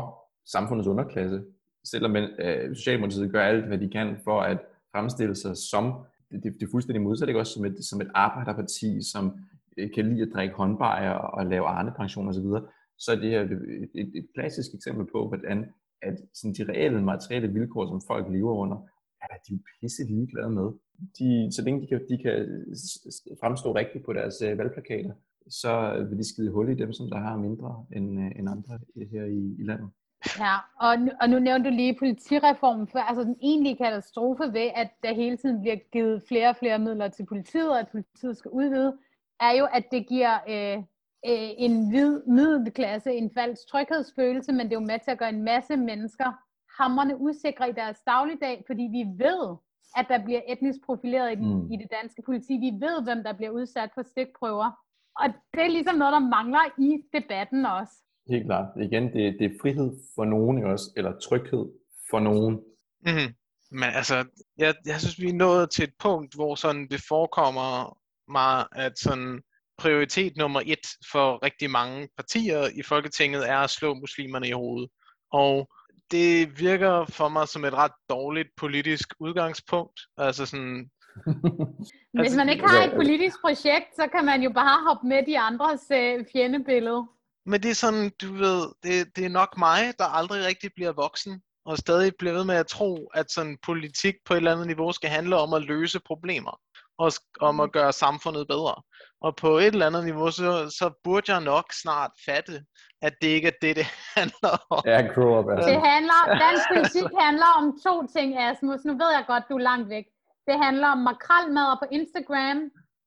samfundets 0.51 0.87
underklasse 0.87 1.43
selvom 1.83 2.15
øh, 2.15 2.75
Socialdemokratiet 2.75 3.31
gør 3.31 3.41
alt, 3.41 3.65
hvad 3.67 3.77
de 3.77 3.89
kan 3.89 4.17
for 4.23 4.41
at 4.41 4.57
fremstille 4.91 5.35
sig 5.35 5.57
som 5.57 5.93
det, 6.31 6.43
det, 6.43 6.53
det 6.53 6.63
er 6.63 6.71
fuldstændig 6.71 7.01
modsat, 7.01 7.27
ikke 7.27 7.39
også 7.39 7.53
som 7.53 7.65
et, 7.65 7.85
som 7.85 8.01
et 8.01 8.11
arbejderparti, 8.13 9.01
som 9.11 9.39
øh, 9.77 9.93
kan 9.93 10.09
lide 10.09 10.21
at 10.21 10.33
drikke 10.33 10.55
håndbajer 10.55 11.11
og 11.11 11.45
lave 11.45 11.65
arnepension 11.65 12.27
osv., 12.27 12.43
så, 12.43 12.61
så 12.97 13.11
er 13.11 13.15
det 13.15 13.29
her 13.29 13.41
et, 13.41 13.89
et, 13.95 14.11
et 14.15 14.27
klassisk 14.33 14.73
eksempel 14.73 15.05
på, 15.11 15.27
hvordan 15.27 15.65
at 16.01 16.17
sådan 16.33 16.53
de 16.53 16.71
reelle 16.71 17.01
materielle 17.03 17.53
vilkår, 17.53 17.87
som 17.87 18.01
folk 18.07 18.31
lever 18.31 18.53
under, 18.53 18.77
er 19.21 19.37
de 19.47 19.53
jo 19.53 19.59
pisse 19.81 20.03
ligeglade 20.03 20.49
med. 20.49 20.71
De, 21.19 21.55
så 21.55 21.61
længe 21.65 21.81
de 21.81 21.87
kan, 21.87 22.01
de 22.09 22.17
kan 22.17 22.65
fremstå 23.41 23.75
rigtigt 23.75 24.05
på 24.05 24.13
deres 24.13 24.41
øh, 24.41 24.57
valgplakater, 24.57 25.13
så 25.49 26.05
vil 26.09 26.17
de 26.17 26.29
skide 26.29 26.51
hul 26.51 26.69
i 26.69 26.75
dem, 26.75 26.93
som 26.93 27.09
der 27.09 27.17
har 27.17 27.37
mindre 27.37 27.85
end, 27.95 28.19
øh, 28.19 28.31
end 28.39 28.49
andre 28.49 28.79
her 29.11 29.25
i, 29.25 29.55
i 29.59 29.63
landet. 29.63 29.89
Ja, 30.39 30.55
og 30.79 30.99
nu, 30.99 31.11
og 31.21 31.29
nu 31.29 31.39
nævnte 31.39 31.69
du 31.69 31.75
lige 31.75 31.95
politireformen, 31.99 32.87
for 32.87 32.99
altså 32.99 33.23
den 33.23 33.37
egentlige 33.41 33.77
katastrofe 33.77 34.43
ved, 34.53 34.71
at 34.75 34.89
der 35.03 35.13
hele 35.13 35.37
tiden 35.37 35.61
bliver 35.61 35.75
givet 35.75 36.23
flere 36.27 36.49
og 36.49 36.55
flere 36.55 36.79
midler 36.79 37.07
til 37.07 37.25
politiet, 37.25 37.69
og 37.69 37.79
at 37.79 37.87
politiet 37.87 38.37
skal 38.37 38.51
udvide, 38.51 38.97
er 39.39 39.51
jo, 39.51 39.65
at 39.65 39.83
det 39.91 40.07
giver 40.07 40.33
øh, 40.49 40.77
øh, 41.25 41.49
en 41.57 41.89
hvid 41.89 42.21
middelklasse 42.27 43.11
en 43.13 43.31
falsk 43.33 43.67
tryghedsfølelse, 43.67 44.51
men 44.51 44.65
det 44.65 44.75
er 44.75 44.79
jo 44.79 44.85
med 44.85 44.99
til 45.03 45.11
at 45.11 45.19
gøre 45.19 45.29
en 45.29 45.43
masse 45.43 45.77
mennesker 45.77 46.33
hammerne 46.81 47.17
usikre 47.17 47.69
i 47.69 47.73
deres 47.73 47.99
dagligdag, 48.01 48.63
fordi 48.67 48.81
vi 48.81 49.23
ved, 49.23 49.55
at 49.95 50.05
der 50.09 50.23
bliver 50.25 50.41
etnisk 50.47 50.79
profileret 50.85 51.31
i, 51.31 51.35
mm. 51.35 51.71
i 51.71 51.77
det 51.77 51.87
danske 51.91 52.21
politi. 52.21 52.53
Vi 52.57 52.71
ved, 52.85 53.03
hvem 53.03 53.23
der 53.23 53.33
bliver 53.33 53.51
udsat 53.51 53.89
for 53.93 54.03
stikprøver. 54.03 54.71
Og 55.15 55.25
det 55.53 55.63
er 55.63 55.67
ligesom 55.67 55.95
noget, 55.95 56.13
der 56.13 56.19
mangler 56.19 56.65
i 56.77 57.03
debatten 57.13 57.65
også. 57.65 57.93
Helt 58.29 58.45
klart. 58.45 58.67
Igen, 58.81 59.03
det, 59.03 59.35
det 59.39 59.45
er 59.45 59.59
frihed 59.61 59.91
for 60.15 60.25
nogen 60.25 60.63
også, 60.63 60.91
eller 60.97 61.19
tryghed 61.19 61.65
for 62.09 62.19
nogen. 62.19 62.55
Mm-hmm. 63.05 63.35
Men 63.71 63.89
altså, 63.93 64.25
jeg, 64.57 64.75
jeg 64.85 64.99
synes, 64.99 65.19
vi 65.19 65.29
er 65.29 65.33
nået 65.33 65.69
til 65.69 65.83
et 65.83 65.93
punkt, 65.99 66.35
hvor 66.35 66.55
sådan 66.55 66.87
det 66.87 67.01
forekommer 67.07 67.97
mig, 68.27 68.65
at 68.71 68.99
sådan 68.99 69.41
prioritet 69.77 70.37
nummer 70.37 70.61
et 70.65 70.87
for 71.11 71.45
rigtig 71.45 71.69
mange 71.69 72.09
partier 72.17 72.67
i 72.75 72.81
Folketinget 72.81 73.49
er 73.49 73.57
at 73.57 73.69
slå 73.69 73.93
muslimerne 73.93 74.47
i 74.47 74.51
hovedet. 74.51 74.89
Og 75.31 75.69
det 76.11 76.59
virker 76.59 77.05
for 77.05 77.29
mig 77.29 77.47
som 77.47 77.65
et 77.65 77.73
ret 77.73 77.97
dårligt 78.09 78.49
politisk 78.57 79.13
udgangspunkt. 79.19 79.99
Altså 80.17 80.45
sådan, 80.45 80.89
Hvis 82.13 82.19
altså, 82.19 82.37
man 82.37 82.49
ikke 82.49 82.67
har 82.67 82.83
et 82.83 82.93
politisk 82.95 83.41
projekt, 83.41 83.89
så 83.95 84.07
kan 84.15 84.25
man 84.25 84.41
jo 84.41 84.49
bare 84.49 84.85
hoppe 84.87 85.07
med 85.07 85.25
de 85.25 85.39
andres 85.39 85.91
øh, 85.91 86.25
fjendebillede. 86.33 87.07
Men 87.45 87.63
det 87.63 87.71
er 87.71 87.75
sådan, 87.75 88.11
du 88.21 88.33
ved, 88.33 88.61
det, 88.83 89.15
det 89.15 89.25
er 89.25 89.29
nok 89.29 89.57
mig, 89.57 89.93
der 89.99 90.05
aldrig 90.05 90.45
rigtig 90.45 90.71
bliver 90.75 90.91
voksen, 90.91 91.41
og 91.65 91.77
stadig 91.77 92.13
bliver 92.19 92.33
ved 92.33 92.45
med 92.45 92.55
at 92.55 92.67
tro, 92.67 93.09
at 93.13 93.31
sådan 93.31 93.57
politik 93.65 94.15
på 94.25 94.33
et 94.33 94.37
eller 94.37 94.51
andet 94.51 94.67
niveau 94.67 94.91
skal 94.91 95.09
handle 95.09 95.35
om 95.37 95.53
at 95.53 95.61
løse 95.61 95.99
problemer, 95.99 96.59
og 96.97 97.11
om 97.41 97.59
at 97.59 97.67
mm. 97.67 97.71
gøre 97.71 97.93
samfundet 97.93 98.47
bedre. 98.47 98.75
Og 99.21 99.35
på 99.35 99.57
et 99.57 99.65
eller 99.65 99.87
andet 99.87 100.05
niveau, 100.05 100.31
så, 100.31 100.75
så 100.79 100.99
burde 101.03 101.33
jeg 101.33 101.41
nok 101.41 101.73
snart 101.81 102.11
fatte, 102.25 102.63
at 103.01 103.13
det 103.21 103.27
ikke 103.27 103.47
er 103.47 103.57
det, 103.61 103.75
det 103.75 103.85
handler 104.17 104.51
om. 104.69 104.83
Ja, 104.85 105.01
grow 105.13 105.39
up, 105.39 105.49
altså. 105.49 105.69
Det 105.69 105.81
handler, 105.91 106.19
dansk 106.45 106.65
politik 106.73 107.09
handler 107.19 107.49
om 107.59 107.79
to 107.85 108.07
ting, 108.15 108.37
Asmus. 108.39 108.85
Nu 108.85 108.93
ved 108.93 109.11
jeg 109.17 109.23
godt, 109.27 109.43
du 109.49 109.55
er 109.55 109.67
langt 109.71 109.89
væk. 109.89 110.05
Det 110.47 110.63
handler 110.65 110.87
om 110.87 110.97
makralmad 110.97 111.77
på 111.81 111.85
Instagram 111.91 112.59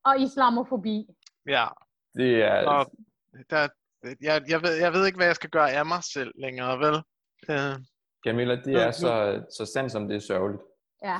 og 0.04 0.20
islamofobi. 0.20 1.06
Ja. 1.48 1.66
Det 2.14 2.42
er... 2.42 2.66
Og 2.66 2.86
der, 3.50 3.68
jeg, 4.20 4.42
jeg, 4.48 4.62
ved, 4.62 4.74
jeg 4.74 4.92
ved 4.92 5.06
ikke, 5.06 5.16
hvad 5.16 5.26
jeg 5.26 5.34
skal 5.34 5.50
gøre 5.50 5.72
af 5.72 5.86
mig 5.86 6.02
selv 6.04 6.32
længere, 6.34 6.78
vel? 6.78 6.94
Uh, 7.48 7.84
Camilla, 8.26 8.56
det 8.64 8.74
er 8.74 8.90
så, 8.90 9.42
så 9.56 9.72
sandt, 9.72 9.92
som 9.92 10.08
det 10.08 10.16
er 10.16 10.20
sørgeligt. 10.20 10.62
Ja. 11.04 11.18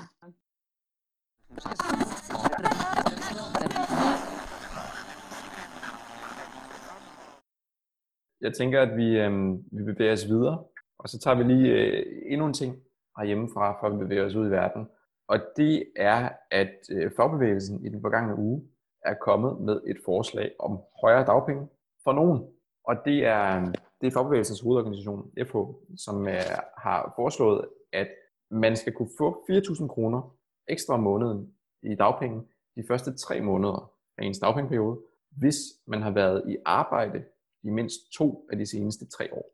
Jeg 8.40 8.54
tænker, 8.54 8.82
at 8.82 8.96
vi, 8.96 9.18
øh, 9.18 9.52
vi 9.72 9.82
bevæger 9.84 10.12
os 10.12 10.28
videre, 10.28 10.64
og 10.98 11.08
så 11.08 11.18
tager 11.18 11.36
vi 11.36 11.42
lige 11.42 11.68
øh, 11.72 12.06
endnu 12.26 12.46
en 12.46 12.54
ting 12.54 12.76
herhjemmefra, 13.18 13.80
for 13.80 13.88
vi 13.88 14.04
bevæger 14.04 14.24
os 14.24 14.34
ud 14.34 14.46
i 14.46 14.50
verden. 14.50 14.88
Og 15.28 15.38
det 15.56 15.92
er, 15.96 16.28
at 16.50 16.74
øh, 16.90 17.10
fagbevægelsen 17.16 17.86
i 17.86 17.88
den 17.88 18.00
forgangne 18.00 18.36
uge 18.38 18.68
er 19.04 19.14
kommet 19.14 19.60
med 19.60 19.80
et 19.86 19.96
forslag 20.04 20.52
om 20.58 20.80
højere 21.00 21.26
dagpenge 21.26 21.68
for 22.04 22.12
nogen. 22.12 22.53
Og 22.84 22.96
det 23.04 23.24
er, 23.24 23.72
det 24.00 24.06
er 24.06 24.10
Fagbevægelsens 24.10 24.60
hovedorganisation, 24.60 25.30
FH, 25.46 25.56
som 25.96 26.28
øh, 26.28 26.34
har 26.78 27.12
foreslået, 27.16 27.68
at 27.92 28.08
man 28.50 28.76
skal 28.76 28.92
kunne 28.92 29.10
få 29.18 29.44
4.000 29.50 29.86
kroner 29.86 30.36
ekstra 30.68 30.94
om 30.94 31.00
måneden 31.00 31.54
i 31.82 31.94
dagpenge 31.94 32.42
de 32.76 32.84
første 32.88 33.16
tre 33.16 33.40
måneder 33.40 33.92
af 34.18 34.24
ens 34.24 34.38
dagpengeperiode, 34.38 34.98
hvis 35.30 35.56
man 35.86 36.02
har 36.02 36.10
været 36.10 36.42
i 36.48 36.56
arbejde 36.64 37.24
i 37.62 37.70
mindst 37.70 38.12
to 38.12 38.48
af 38.52 38.58
de 38.58 38.66
seneste 38.66 39.06
tre 39.06 39.34
år. 39.34 39.50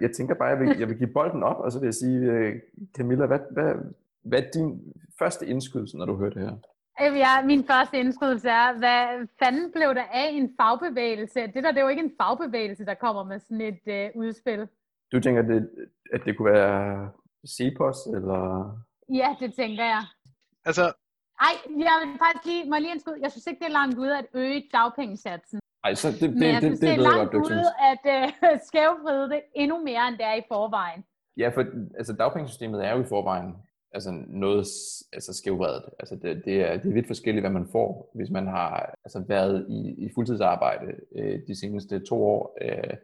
Jeg 0.00 0.10
tænker 0.12 0.34
bare, 0.34 0.52
at 0.52 0.58
jeg 0.58 0.68
vil, 0.68 0.78
jeg 0.78 0.88
vil 0.88 0.98
give 0.98 1.12
bolden 1.12 1.42
op, 1.42 1.56
og 1.56 1.72
så 1.72 1.78
vil 1.78 1.86
jeg 1.86 1.94
sige, 1.94 2.18
øh, 2.18 2.60
Camilla, 2.96 3.26
hvad, 3.26 3.38
hvad, 3.50 3.74
hvad 4.22 4.42
er 4.42 4.50
din 4.50 4.92
første 5.18 5.46
indskydelse, 5.46 5.96
når 5.96 6.06
du 6.06 6.16
hører 6.16 6.30
det 6.30 6.42
her? 6.42 6.56
Ja, 7.00 7.42
min 7.44 7.64
første 7.64 7.98
indskydelse 7.98 8.48
er, 8.48 8.78
hvad 8.78 9.28
fanden 9.38 9.72
blev 9.72 9.94
der 9.94 10.02
af 10.02 10.28
en 10.32 10.54
fagbevægelse? 10.60 11.40
Det 11.40 11.54
der, 11.54 11.70
det 11.70 11.78
er 11.78 11.82
jo 11.82 11.88
ikke 11.88 12.02
en 12.02 12.14
fagbevægelse, 12.20 12.84
der 12.84 12.94
kommer 12.94 13.24
med 13.24 13.38
sådan 13.38 13.60
et 13.60 13.82
øh, 13.86 14.10
udspil. 14.14 14.68
Du 15.12 15.20
tænker, 15.20 15.42
det, 15.42 15.70
at 16.12 16.20
det 16.24 16.36
kunne 16.36 16.52
være 16.52 17.10
CEPOS, 17.48 18.06
eller? 18.06 18.40
Ja, 19.08 19.36
det 19.40 19.54
tænker 19.54 19.84
jeg. 19.84 20.02
Altså, 20.64 20.92
Ej, 21.46 21.54
jeg 21.86 21.94
vil 22.00 22.18
faktisk 22.24 22.44
lige, 22.46 22.64
må 22.68 22.74
jeg 22.74 22.82
lige 22.82 22.92
indskyde, 22.92 23.18
jeg 23.22 23.30
synes 23.30 23.46
ikke, 23.46 23.60
det 23.60 23.68
er 23.72 23.78
langt 23.80 23.98
ude 23.98 24.18
at 24.18 24.26
øge 24.34 24.68
dagpengesatsen. 24.72 25.60
Ej, 25.84 25.94
så 25.94 26.08
det, 26.10 26.20
det, 26.20 26.30
Men 26.30 26.42
jeg 26.42 26.62
det, 26.62 26.68
synes, 26.68 26.80
det, 26.80 26.88
det, 26.88 26.98
det 26.98 27.06
er 27.06 27.10
langt 27.10 27.32
godt, 27.32 27.46
ude 27.46 27.70
at 27.90 28.04
øh, 28.16 28.58
skævvride 28.68 29.30
det 29.30 29.40
endnu 29.54 29.76
mere, 29.84 30.08
end 30.08 30.16
det 30.20 30.26
er 30.26 30.34
i 30.34 30.42
forvejen. 30.48 31.04
Ja, 31.36 31.48
for 31.48 31.64
altså, 31.98 32.12
dagpengesystemet 32.12 32.86
er 32.86 32.92
jo 32.96 33.00
i 33.02 33.08
forvejen 33.14 33.56
altså, 33.94 34.10
noget 34.28 34.66
altså, 35.12 35.32
skævvredet. 35.34 35.84
Altså, 35.98 36.14
det, 36.16 36.42
det, 36.44 36.54
er, 36.62 36.76
det 36.76 36.88
er 36.90 36.92
vidt 36.94 37.06
forskelligt, 37.06 37.42
hvad 37.42 37.50
man 37.50 37.68
får, 37.72 38.10
hvis 38.14 38.30
man 38.30 38.46
har 38.46 38.94
altså, 39.04 39.24
været 39.28 39.66
i, 39.68 40.04
i 40.04 40.10
fuldtidsarbejde 40.14 40.86
øh, 41.16 41.38
de 41.48 41.54
seneste 41.60 41.98
to 42.04 42.24
år, 42.24 42.56
øh, 42.62 42.94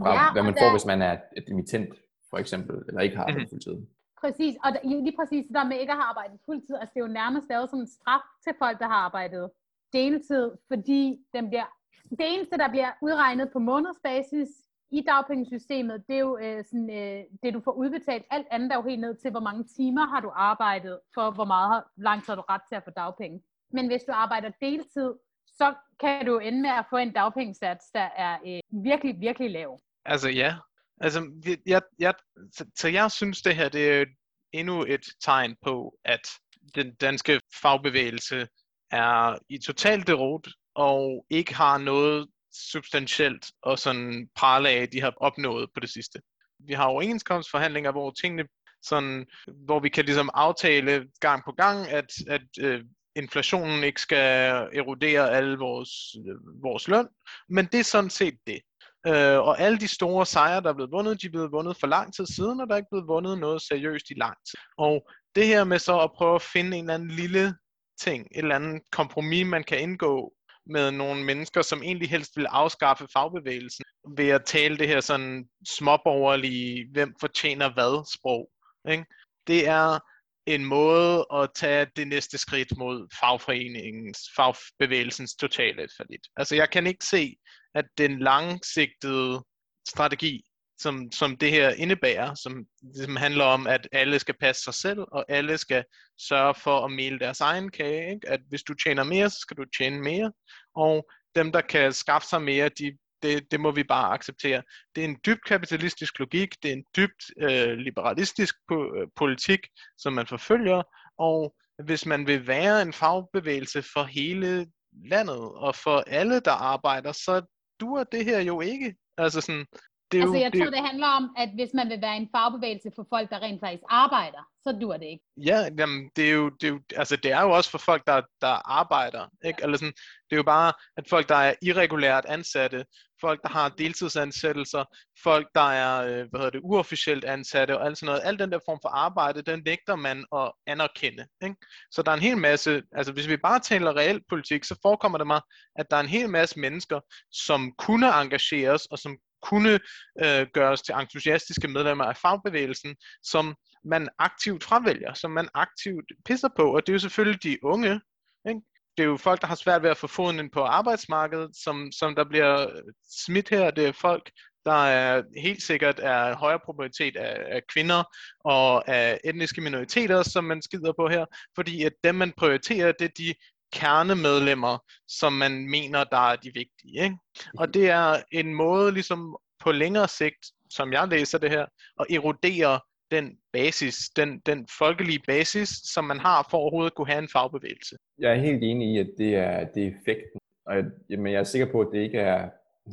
fra 0.00 0.12
Ja, 0.14 0.32
hvad 0.32 0.42
man 0.42 0.54
der- 0.54 0.60
får, 0.62 0.70
hvis 0.72 0.86
man 0.86 1.02
er 1.02 1.18
et 1.36 1.44
dimitent, 1.48 1.94
for 2.30 2.38
eksempel, 2.38 2.76
eller 2.88 3.00
ikke 3.00 3.16
har 3.16 3.22
arbejdet 3.24 3.42
Mhm. 3.42 3.50
fuldtid. 3.50 3.76
Præcis, 4.20 4.54
og 4.64 4.68
der, 4.72 4.80
lige 5.04 5.16
præcis 5.20 5.46
det 5.46 5.54
der 5.54 5.64
med 5.64 5.76
ikke 5.80 5.92
at 5.92 5.98
have 5.98 6.10
arbejdet 6.12 6.38
fuldtid, 6.46 6.74
altså 6.80 6.92
det 6.94 7.00
er 7.00 7.06
jo 7.06 7.12
nærmest 7.22 7.46
lavet 7.50 7.70
som 7.70 7.78
en 7.80 7.86
straf 7.86 8.24
til 8.44 8.52
folk, 8.58 8.78
der 8.78 8.86
har 8.94 9.00
arbejdet 9.08 9.50
deltid, 9.92 10.50
fordi 10.68 11.18
den 11.34 11.48
bliver, 11.48 11.68
det 12.10 12.26
eneste, 12.34 12.56
der 12.62 12.68
bliver 12.70 12.90
udregnet 13.02 13.50
på 13.52 13.58
månedsbasis 13.58 14.48
i 14.90 15.02
dagpengesystemet, 15.06 16.04
det 16.08 16.14
er 16.14 16.20
jo 16.20 16.38
øh, 16.38 16.64
sådan, 16.64 16.90
øh, 16.90 17.24
det, 17.42 17.54
du 17.54 17.60
får 17.64 17.72
udbetalt. 17.72 18.24
Alt 18.30 18.46
andet 18.50 18.72
er 18.72 18.76
jo 18.76 18.82
helt 18.82 19.00
ned 19.00 19.16
til, 19.16 19.30
hvor 19.30 19.40
mange 19.40 19.64
timer 19.64 20.06
har 20.06 20.20
du 20.20 20.30
arbejdet, 20.34 21.00
for 21.14 21.30
hvor 21.30 21.44
meget 21.44 21.68
har, 21.68 21.90
lang 21.96 22.24
tid 22.24 22.30
har 22.30 22.36
du 22.36 22.44
ret 22.48 22.60
til 22.68 22.74
at 22.74 22.84
få 22.84 22.90
dagpenge. 22.90 23.42
Men 23.72 23.86
hvis 23.86 24.02
du 24.02 24.12
arbejder 24.12 24.50
deltid, 24.60 25.14
så 25.46 25.74
kan 26.00 26.26
du 26.26 26.38
ende 26.38 26.62
med 26.62 26.70
at 26.70 26.84
få 26.90 26.96
en 26.96 27.12
dagpengesats, 27.12 27.90
der 27.90 28.08
er 28.16 28.38
øh, 28.46 28.84
virkelig, 28.84 29.20
virkelig 29.20 29.50
lav. 29.50 29.78
Altså 30.04 30.28
ja. 30.28 30.54
Altså, 31.00 31.20
jeg, 31.66 31.82
jeg, 31.98 32.14
så, 32.52 32.64
så 32.76 32.88
jeg 32.88 33.10
synes, 33.10 33.42
det 33.42 33.56
her 33.56 33.68
det 33.68 34.00
er 34.00 34.04
endnu 34.52 34.84
et 34.88 35.06
tegn 35.20 35.56
på, 35.62 35.94
at 36.04 36.28
den 36.74 36.94
danske 36.94 37.40
fagbevægelse 37.62 38.48
er 38.90 39.38
i 39.48 39.58
total 39.58 40.06
derot 40.06 40.48
og 40.74 41.26
ikke 41.30 41.54
har 41.54 41.78
noget 41.78 42.28
substantielt 42.54 43.46
og 43.62 43.78
sådan 43.78 44.28
parlag, 44.36 44.88
de 44.92 45.00
har 45.00 45.14
opnået 45.16 45.70
på 45.74 45.80
det 45.80 45.90
sidste. 45.90 46.20
Vi 46.58 46.72
har 46.72 46.84
overenskomstforhandlinger, 46.84 47.92
hvor 47.92 48.10
tingene 48.10 48.44
sådan, 48.82 49.26
hvor 49.66 49.80
vi 49.80 49.88
kan 49.88 50.04
ligesom 50.04 50.30
aftale 50.34 51.08
gang 51.20 51.42
på 51.44 51.52
gang, 51.52 51.88
at, 51.88 52.12
at 52.28 52.42
øh, 52.60 52.84
inflationen 53.16 53.84
ikke 53.84 54.00
skal 54.00 54.26
erodere 54.72 55.30
alle 55.30 55.58
vores, 55.58 55.90
øh, 56.28 56.62
vores 56.62 56.88
løn, 56.88 57.08
men 57.48 57.66
det 57.72 57.80
er 57.80 57.84
sådan 57.84 58.10
set 58.10 58.34
det. 58.46 58.60
Øh, 59.06 59.38
og 59.38 59.60
alle 59.60 59.78
de 59.78 59.88
store 59.88 60.26
sejre, 60.26 60.60
der 60.60 60.68
er 60.68 60.74
blevet 60.74 60.92
vundet, 60.92 61.22
de 61.22 61.26
er 61.26 61.30
blevet 61.30 61.52
vundet 61.52 61.76
for 61.80 61.86
lang 61.86 62.14
tid 62.14 62.26
siden, 62.26 62.60
og 62.60 62.66
der 62.66 62.72
er 62.74 62.76
ikke 62.76 62.90
blevet 62.90 63.08
vundet 63.08 63.38
noget 63.38 63.62
seriøst 63.62 64.10
i 64.10 64.14
lang 64.14 64.36
tid. 64.50 64.58
Og 64.78 65.10
det 65.34 65.46
her 65.46 65.64
med 65.64 65.78
så 65.78 66.00
at 66.00 66.12
prøve 66.16 66.34
at 66.34 66.42
finde 66.42 66.76
en 66.76 66.84
eller 66.84 66.94
anden 66.94 67.10
lille 67.10 67.54
ting, 68.00 68.22
et 68.22 68.38
eller 68.38 68.54
andet 68.54 68.82
kompromis, 68.92 69.46
man 69.46 69.64
kan 69.64 69.80
indgå 69.80 70.32
med 70.68 70.90
nogle 70.90 71.24
mennesker, 71.24 71.62
som 71.62 71.82
egentlig 71.82 72.10
helst 72.10 72.36
vil 72.36 72.46
afskaffe 72.46 73.06
fagbevægelsen, 73.12 73.84
ved 74.16 74.28
at 74.28 74.44
tale 74.44 74.76
det 74.78 74.88
her 74.88 75.00
sådan 75.00 75.48
småborgerlige, 75.68 76.88
hvem 76.92 77.14
fortjener 77.20 77.72
hvad 77.74 78.12
sprog. 78.12 78.50
Ikke? 78.90 79.04
Det 79.46 79.68
er 79.68 79.98
en 80.46 80.64
måde 80.64 81.26
at 81.32 81.50
tage 81.54 81.86
det 81.96 82.08
næste 82.08 82.38
skridt 82.38 82.76
mod 82.76 83.08
fagforeningens, 83.20 84.18
fagbevægelsens 84.36 85.34
totale 85.34 85.88
forlit. 85.96 86.26
Altså 86.36 86.54
jeg 86.54 86.70
kan 86.70 86.86
ikke 86.86 87.04
se, 87.04 87.36
at 87.74 87.84
den 87.98 88.18
langsigtede 88.18 89.44
strategi, 89.88 90.42
som, 90.78 91.12
som 91.12 91.36
det 91.36 91.50
her 91.50 91.70
indebærer, 91.70 92.34
som, 92.34 92.66
som 92.94 93.16
handler 93.16 93.44
om, 93.44 93.66
at 93.66 93.88
alle 93.92 94.18
skal 94.18 94.34
passe 94.40 94.62
sig 94.62 94.74
selv, 94.74 95.00
og 95.12 95.24
alle 95.28 95.58
skal 95.58 95.84
sørge 96.18 96.54
for 96.54 96.84
at 96.84 96.90
male 96.90 97.18
deres 97.18 97.40
egen 97.40 97.70
kage. 97.70 98.14
Ikke? 98.14 98.28
At 98.28 98.40
hvis 98.48 98.62
du 98.62 98.74
tjener 98.74 99.04
mere, 99.04 99.30
så 99.30 99.38
skal 99.40 99.56
du 99.56 99.64
tjene 99.78 100.02
mere, 100.02 100.32
og 100.76 101.10
dem, 101.34 101.52
der 101.52 101.60
kan 101.60 101.92
skaffe 101.92 102.28
sig 102.28 102.42
mere, 102.42 102.68
de, 102.68 102.98
det, 103.22 103.50
det 103.50 103.60
må 103.60 103.70
vi 103.70 103.84
bare 103.84 104.12
acceptere. 104.14 104.62
Det 104.94 105.04
er 105.04 105.08
en 105.08 105.18
dybt 105.26 105.44
kapitalistisk 105.46 106.18
logik, 106.18 106.62
det 106.62 106.68
er 106.68 106.72
en 106.72 106.84
dybt 106.96 107.24
øh, 107.40 107.76
liberalistisk 107.76 108.54
po- 108.72 109.00
øh, 109.00 109.08
politik, 109.16 109.60
som 109.98 110.12
man 110.12 110.26
forfølger, 110.26 110.82
og 111.18 111.54
hvis 111.84 112.06
man 112.06 112.26
vil 112.26 112.46
være 112.46 112.82
en 112.82 112.92
fagbevægelse 112.92 113.82
for 113.82 114.04
hele 114.04 114.66
landet, 115.10 115.38
og 115.38 115.74
for 115.74 116.04
alle, 116.06 116.40
der 116.40 116.52
arbejder, 116.52 117.12
så 117.12 117.42
duer 117.80 118.04
det 118.04 118.24
her 118.24 118.40
jo 118.40 118.60
ikke. 118.60 118.94
Altså 119.18 119.40
sådan, 119.40 119.66
det 120.12 120.18
er 120.18 120.22
Altså 120.22 120.36
jo, 120.36 120.42
jeg 120.42 120.52
det, 120.52 120.62
tror, 120.62 120.70
det 120.70 120.86
handler 120.86 121.06
om, 121.06 121.34
at 121.36 121.50
hvis 121.54 121.70
man 121.74 121.88
vil 121.88 122.00
være 122.00 122.16
en 122.16 122.28
fagbevægelse 122.36 122.90
for 122.96 123.06
folk, 123.10 123.30
der 123.30 123.38
rent 123.42 123.60
faktisk 123.60 123.82
arbejder, 123.88 124.42
så 124.64 124.78
dur 124.80 124.96
det 124.96 125.06
ikke. 125.06 125.24
Ja, 125.36 125.68
jamen, 125.78 126.10
det 126.16 126.28
er 126.28 126.32
jo, 126.32 126.48
det 126.48 126.64
er 126.64 126.68
jo, 126.68 126.80
altså 126.96 127.16
det 127.16 127.32
er 127.32 127.42
jo 127.42 127.50
også 127.50 127.70
for 127.70 127.78
folk, 127.78 128.06
der, 128.06 128.22
der 128.40 128.70
arbejder, 128.80 129.26
ikke? 129.44 129.62
Eller 129.62 129.76
sådan, 129.76 129.92
det 130.30 130.32
er 130.32 130.36
jo 130.36 130.42
bare, 130.42 130.72
at 130.96 131.04
folk, 131.08 131.28
der 131.28 131.34
er 131.34 131.54
irregulært 131.62 132.24
ansatte, 132.24 132.84
folk, 133.20 133.42
der 133.42 133.48
har 133.48 133.68
deltidsansættelser, 133.68 134.84
folk, 135.22 135.48
der 135.54 135.70
er, 135.70 136.04
øh, 136.04 136.26
hvad 136.30 136.40
hedder 136.40 136.50
det, 136.50 136.60
uofficielt 136.62 137.24
ansatte 137.24 137.78
og 137.78 137.86
alt 137.86 137.98
sådan 137.98 138.06
noget, 138.06 138.22
al 138.24 138.38
den 138.38 138.52
der 138.52 138.58
form 138.68 138.78
for 138.82 138.88
arbejde, 138.88 139.42
den 139.42 139.62
nægter 139.64 139.96
man 139.96 140.24
at 140.36 140.52
anerkende, 140.66 141.26
ikke? 141.42 141.56
Så 141.90 142.02
der 142.02 142.10
er 142.10 142.16
en 142.16 142.22
hel 142.22 142.38
masse, 142.38 142.82
altså 142.92 143.12
hvis 143.12 143.28
vi 143.28 143.36
bare 143.36 143.60
taler 143.60 143.96
reelt 143.96 144.22
politik, 144.28 144.64
så 144.64 144.78
forekommer 144.82 145.18
det 145.18 145.26
mig, 145.26 145.40
at 145.76 145.90
der 145.90 145.96
er 145.96 146.00
en 146.00 146.08
hel 146.08 146.30
masse 146.30 146.60
mennesker, 146.60 147.00
som 147.32 147.72
kunne 147.78 148.20
engageres, 148.20 148.86
og 148.86 148.98
som 148.98 149.16
kunne 149.42 149.80
øh, 150.24 150.46
gøres 150.54 150.82
til 150.82 150.94
entusiastiske 150.94 151.68
medlemmer 151.68 152.04
af 152.04 152.16
fagbevægelsen, 152.16 152.96
som 153.22 153.54
man 153.84 154.08
aktivt 154.18 154.64
fravælger, 154.64 155.14
som 155.14 155.30
man 155.30 155.48
aktivt 155.54 156.04
pisser 156.24 156.48
på, 156.56 156.74
og 156.76 156.86
det 156.86 156.92
er 156.92 156.94
jo 156.94 156.98
selvfølgelig 156.98 157.42
de 157.42 157.64
unge, 157.64 158.00
ikke? 158.48 158.60
det 158.96 159.04
er 159.04 159.08
jo 159.08 159.16
folk, 159.16 159.40
der 159.40 159.46
har 159.46 159.54
svært 159.54 159.82
ved 159.82 159.90
at 159.90 159.96
få 159.96 160.06
foden 160.06 160.38
ind 160.38 160.50
på 160.50 160.62
arbejdsmarkedet, 160.62 161.50
som, 161.56 161.92
som 161.92 162.14
der 162.14 162.24
bliver 162.24 162.62
øh, 162.62 162.82
smidt 163.10 163.48
her, 163.48 163.70
det 163.70 163.86
er 163.86 163.92
folk, 163.92 164.30
der 164.66 164.86
er 164.86 165.22
helt 165.36 165.62
sikkert 165.62 166.00
er 166.02 166.36
højere 166.36 166.60
probabilitet 166.64 167.16
af, 167.16 167.56
af 167.56 167.62
kvinder 167.72 168.02
og 168.44 168.88
af 168.88 169.20
etniske 169.24 169.60
minoriteter, 169.60 170.22
som 170.22 170.44
man 170.44 170.62
skider 170.62 170.92
på 170.92 171.08
her, 171.08 171.24
fordi 171.54 171.84
at 171.84 171.92
dem, 172.04 172.14
man 172.14 172.32
prioriterer, 172.32 172.92
det 172.92 173.04
er 173.04 173.14
de 173.18 173.34
kernemedlemmer, 173.72 174.78
som 175.08 175.32
man 175.32 175.70
mener, 175.70 176.04
der 176.04 176.30
er 176.32 176.36
de 176.36 176.50
vigtige. 176.54 177.02
Ikke? 177.04 177.16
Og 177.58 177.74
det 177.74 177.90
er 177.90 178.16
en 178.32 178.54
måde 178.54 178.92
ligesom 178.92 179.36
på 179.60 179.72
længere 179.72 180.08
sigt, 180.08 180.46
som 180.70 180.92
jeg 180.92 181.08
læser 181.08 181.38
det 181.38 181.50
her, 181.50 181.66
at 182.00 182.06
erodere 182.10 182.80
den 183.10 183.36
basis, 183.52 183.96
den, 184.16 184.38
den 184.46 184.66
folkelige 184.78 185.20
basis, 185.26 185.68
som 185.68 186.04
man 186.04 186.18
har 186.18 186.46
for 186.50 186.58
overhovedet 186.58 186.90
at 186.90 186.94
kunne 186.94 187.06
have 187.06 187.22
en 187.22 187.28
fagbevægelse. 187.32 187.96
Jeg 188.18 188.30
er 188.32 188.40
helt 188.40 188.64
enig 188.64 188.94
i, 188.94 188.98
at 188.98 189.10
det 189.18 189.34
er, 189.34 189.64
det 189.74 189.82
er 189.82 189.88
effekten. 189.88 190.40
Og 190.66 190.76
jeg, 190.76 190.84
jamen, 191.10 191.32
jeg 191.32 191.40
er 191.40 191.44
sikker 191.44 191.72
på, 191.72 191.80
at 191.80 191.88
det 191.92 191.98
ikke 191.98 192.18
er, 192.18 192.50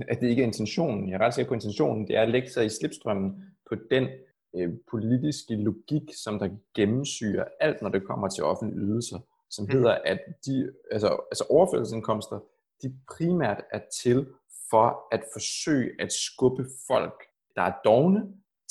at 0.08 0.20
det 0.22 0.30
ikke 0.30 0.42
er 0.42 0.48
intentionen. 0.48 1.10
Jeg 1.10 1.16
er 1.16 1.26
ret 1.26 1.34
sikker 1.34 1.50
på, 1.50 1.54
at 1.54 1.58
intentionen 1.58 2.08
det 2.08 2.18
er 2.18 2.22
at 2.22 2.30
lægge 2.30 2.50
sig 2.50 2.66
i 2.66 2.70
slipstrømmen 2.70 3.44
på 3.70 3.76
den 3.92 4.08
øh, 4.56 4.70
politiske 4.92 5.56
logik, 5.56 6.04
som 6.24 6.40
der 6.40 6.50
gennemsyrer 6.76 7.46
alt, 7.60 7.82
når 7.82 7.90
det 7.90 8.08
kommer 8.08 8.28
til 8.28 8.44
offentlige 8.44 8.80
ydelser, 8.80 9.20
som 9.52 9.68
hedder, 9.68 9.98
at 10.06 10.20
de, 10.46 10.74
altså, 10.92 11.08
altså 11.32 11.46
overførselsindkomster, 11.50 12.40
de 12.82 13.00
primært 13.18 13.64
er 13.72 13.82
til 14.04 14.28
for 14.70 15.08
at 15.12 15.24
forsøge 15.34 15.92
at 16.00 16.12
skubbe 16.14 16.66
folk, 16.88 17.24
der 17.56 17.62
er 17.62 17.74
dogne, 17.86 18.22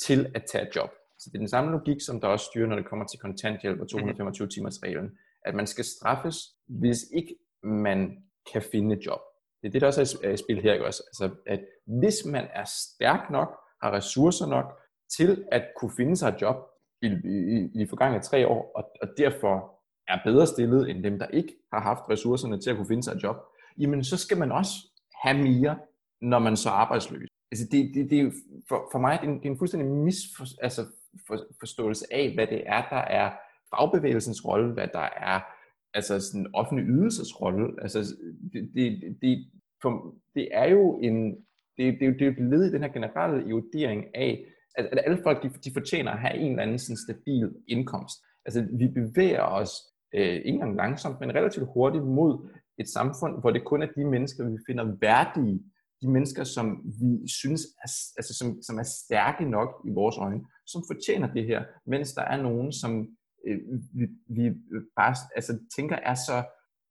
til 0.01 0.31
at 0.35 0.43
tage 0.51 0.67
et 0.67 0.75
job. 0.75 0.89
Så 1.19 1.29
det 1.29 1.35
er 1.35 1.39
den 1.39 1.49
samme 1.49 1.71
logik, 1.71 2.01
som 2.01 2.21
der 2.21 2.27
også 2.27 2.45
styrer, 2.45 2.67
når 2.67 2.75
det 2.75 2.85
kommer 2.85 3.05
til 3.05 3.19
kontanthjælp 3.19 3.81
og 3.81 3.89
225 3.89 4.47
timers 4.47 4.83
reglen, 4.83 5.17
at 5.45 5.55
man 5.55 5.67
skal 5.67 5.85
straffes, 5.85 6.37
hvis 6.67 6.97
ikke 7.13 7.35
man 7.63 8.23
kan 8.51 8.61
finde 8.61 8.95
et 8.95 9.05
job. 9.05 9.19
Det 9.61 9.67
er 9.67 9.71
det, 9.71 9.81
der 9.81 9.87
også 9.87 10.19
er 10.23 10.31
i 10.31 10.37
spil 10.37 10.61
her, 10.61 10.73
ikke 10.73 10.85
også? 10.85 11.03
Altså, 11.07 11.35
at 11.47 11.65
hvis 11.85 12.25
man 12.25 12.47
er 12.53 12.65
stærk 12.65 13.29
nok, 13.31 13.59
har 13.81 13.91
ressourcer 13.91 14.47
nok 14.47 14.79
til 15.17 15.45
at 15.51 15.63
kunne 15.77 15.91
finde 15.97 16.15
sig 16.15 16.29
et 16.29 16.41
job 16.41 16.55
i, 17.01 17.07
i, 17.07 17.69
i 17.75 17.79
de 17.79 17.87
forgangne 17.87 18.21
tre 18.21 18.47
år, 18.47 18.71
og, 18.75 18.83
og 19.01 19.07
derfor 19.17 19.74
er 20.07 20.19
bedre 20.25 20.47
stillet 20.47 20.89
end 20.89 21.03
dem, 21.03 21.19
der 21.19 21.27
ikke 21.27 21.55
har 21.73 21.81
haft 21.81 22.09
ressourcerne 22.09 22.59
til 22.61 22.69
at 22.69 22.75
kunne 22.75 22.87
finde 22.87 23.03
sig 23.03 23.15
et 23.15 23.23
job, 23.23 23.35
jamen 23.77 24.03
så 24.03 24.17
skal 24.17 24.37
man 24.37 24.51
også 24.51 24.71
have 25.23 25.37
mere, 25.37 25.77
når 26.21 26.39
man 26.39 26.57
så 26.57 26.69
er 26.69 26.73
arbejdsløs. 26.73 27.27
Altså 27.51 27.67
det, 27.71 27.91
det, 27.95 28.09
det 28.09 28.19
er 28.19 28.31
for, 28.69 28.89
for 28.91 28.99
mig 28.99 29.19
det 29.21 29.27
er 29.27 29.31
en, 29.31 29.37
det 29.39 29.45
er 29.45 29.49
en 29.49 29.57
fuldstændig 29.57 29.89
misforståelse 29.89 30.55
altså 30.61 30.85
for, 31.27 31.39
forståelse 31.59 32.05
af, 32.11 32.33
hvad 32.33 32.47
det 32.47 32.63
er, 32.65 32.89
der 32.89 33.01
er 33.21 33.31
fagbevægelsens 33.75 34.45
rolle, 34.45 34.73
hvad 34.73 34.87
der 34.93 35.09
er 35.17 35.39
altså 35.93 36.19
sådan 36.19 36.47
offentlig 36.53 36.85
ydelses 36.87 37.41
rolle. 37.41 37.81
Altså 37.81 37.99
det, 38.53 38.71
det, 38.75 39.17
det, 39.21 39.47
for 39.81 40.15
det 40.35 40.47
er 40.51 40.69
jo 40.69 40.99
en, 40.99 41.31
det, 41.77 41.99
det, 41.99 42.01
det 42.01 42.21
er 42.21 42.25
jo 42.25 42.31
et 42.31 42.49
led 42.51 42.63
i 42.63 42.71
den 42.71 42.81
her 42.81 42.89
generelle 42.89 43.49
erodering 43.49 44.15
af, 44.15 44.45
at, 44.75 44.85
at 44.85 45.01
alle 45.05 45.19
folk, 45.23 45.43
de, 45.43 45.49
de 45.49 45.73
fortjener 45.73 46.11
at 46.11 46.19
have 46.19 46.37
en 46.37 46.51
eller 46.51 46.63
anden 46.63 46.79
sådan 46.79 46.97
stabil 46.97 47.53
indkomst. 47.67 48.17
Altså, 48.45 48.67
vi 48.79 48.87
bevæger 48.87 49.41
os 49.41 49.71
øh, 50.15 50.35
ikke 50.35 50.49
engang 50.49 50.75
langsomt, 50.75 51.19
men 51.19 51.35
relativt 51.35 51.69
hurtigt 51.73 52.03
mod 52.03 52.49
et 52.77 52.89
samfund, 52.89 53.39
hvor 53.41 53.51
det 53.51 53.65
kun 53.65 53.81
er 53.81 53.87
de 53.97 54.05
mennesker, 54.05 54.49
vi 54.49 54.57
finder 54.67 54.95
værdige, 55.01 55.63
de 56.01 56.09
mennesker, 56.09 56.43
som 56.43 56.81
vi 56.99 57.27
synes 57.27 57.61
er, 57.61 57.89
altså, 58.17 58.33
som, 58.39 58.61
som 58.61 58.77
er 58.77 58.83
stærke 58.83 59.49
nok 59.49 59.81
i 59.87 59.91
vores 59.91 60.17
øjne, 60.17 60.41
som 60.65 60.83
fortjener 60.91 61.33
det 61.33 61.45
her, 61.45 61.63
mens 61.85 62.13
der 62.13 62.21
er 62.21 62.41
nogen, 62.41 62.71
som 62.71 63.07
øh, 63.47 63.59
vi, 63.93 64.07
vi 64.27 64.45
øh, 64.45 64.81
bare 64.95 65.15
altså, 65.35 65.59
tænker 65.75 65.95
er 65.95 66.15
så 66.15 66.43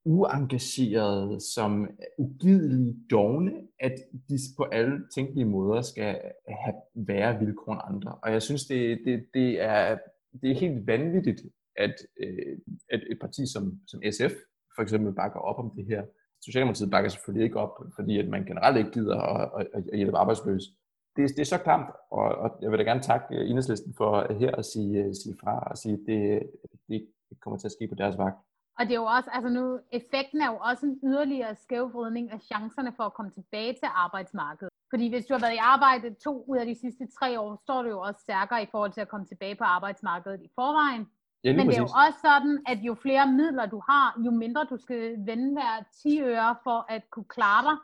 uengagerede, 0.04 1.40
som 1.54 1.88
ugidelige 2.18 2.96
dogne, 3.10 3.52
at 3.80 3.94
de 4.28 4.38
på 4.56 4.62
alle 4.62 5.08
tænkelige 5.14 5.44
måder 5.44 5.82
skal 5.82 6.20
have 6.48 6.74
værre 6.94 7.38
vilkår 7.38 7.72
end 7.72 7.80
andre. 7.84 8.14
Og 8.22 8.32
jeg 8.32 8.42
synes, 8.42 8.66
det, 8.66 9.00
det, 9.04 9.26
det, 9.34 9.62
er, 9.62 9.98
det 10.42 10.50
er 10.50 10.54
helt 10.54 10.86
vanvittigt, 10.86 11.40
at, 11.76 11.94
øh, 12.22 12.58
at 12.90 13.00
et 13.10 13.18
parti 13.20 13.42
som, 13.52 13.80
som 13.86 14.00
SF 14.10 14.34
for 14.76 14.82
eksempel 14.82 15.12
bakker 15.14 15.40
op 15.40 15.58
om 15.64 15.70
det 15.76 15.86
her. 15.86 16.02
Socialdemokratiet 16.44 16.90
bakker 16.90 17.10
selvfølgelig 17.10 17.44
ikke 17.44 17.58
op, 17.58 17.74
fordi 17.96 18.18
at 18.18 18.28
man 18.28 18.44
generelt 18.44 18.78
ikke 18.78 18.90
gider 18.90 19.16
at, 19.20 19.66
at, 19.74 19.84
at 19.92 19.96
hjælpe 19.96 20.16
arbejdsløse. 20.16 20.68
Det, 21.16 21.28
det 21.36 21.38
er 21.38 21.44
så 21.54 21.58
klamt, 21.58 21.90
og, 22.10 22.28
og 22.42 22.58
jeg 22.62 22.70
vil 22.70 22.78
da 22.78 22.84
gerne 22.84 23.02
takke 23.02 23.26
øh, 23.36 23.50
Enhedslisten 23.50 23.94
for 23.96 24.26
øh, 24.30 24.36
her 24.36 24.50
at 24.56 24.64
sige, 24.64 25.04
øh, 25.04 25.14
sige 25.14 25.36
fra 25.40 25.58
og 25.70 25.78
sige, 25.78 25.94
at 25.94 26.00
det, 26.06 26.42
det 26.88 27.40
kommer 27.40 27.58
til 27.58 27.68
at 27.68 27.72
ske 27.72 27.88
på 27.88 27.94
deres 27.94 28.18
vagt. 28.18 28.38
Og 28.78 28.84
det 28.86 28.92
er 28.94 29.02
jo 29.04 29.04
også, 29.16 29.30
altså 29.32 29.50
nu, 29.58 29.80
effekten 29.92 30.40
er 30.40 30.50
jo 30.52 30.58
også 30.70 30.86
en 30.86 31.00
yderligere 31.04 31.54
skævvridning 31.54 32.30
af 32.30 32.40
chancerne 32.40 32.92
for 32.96 33.04
at 33.04 33.14
komme 33.14 33.30
tilbage 33.30 33.72
til 33.72 33.88
arbejdsmarkedet. 34.04 34.72
Fordi 34.90 35.08
hvis 35.08 35.26
du 35.26 35.34
har 35.34 35.40
været 35.40 35.54
i 35.54 35.66
arbejde 35.74 36.14
to 36.14 36.44
ud 36.48 36.56
af 36.56 36.66
de 36.66 36.74
sidste 36.74 37.06
tre 37.18 37.40
år, 37.40 37.60
står 37.64 37.82
du 37.82 37.88
jo 37.88 38.00
også 38.00 38.20
stærkere 38.20 38.62
i 38.62 38.66
forhold 38.70 38.92
til 38.92 39.00
at 39.00 39.08
komme 39.08 39.26
tilbage 39.26 39.56
på 39.56 39.64
arbejdsmarkedet 39.64 40.40
i 40.42 40.48
forvejen. 40.54 41.06
Ja, 41.44 41.52
Men 41.52 41.66
det 41.66 41.76
er 41.76 41.80
jo 41.80 41.84
også 42.06 42.18
sådan, 42.22 42.62
at 42.66 42.78
jo 42.78 42.94
flere 42.94 43.26
midler 43.32 43.66
du 43.66 43.82
har, 43.88 44.20
jo 44.24 44.30
mindre 44.30 44.66
du 44.70 44.76
skal 44.76 45.14
vende 45.18 45.52
hver 45.52 45.84
10 46.02 46.20
øre 46.20 46.56
for 46.62 46.86
at 46.88 47.10
kunne 47.10 47.24
klare 47.24 47.64
dig, 47.64 47.76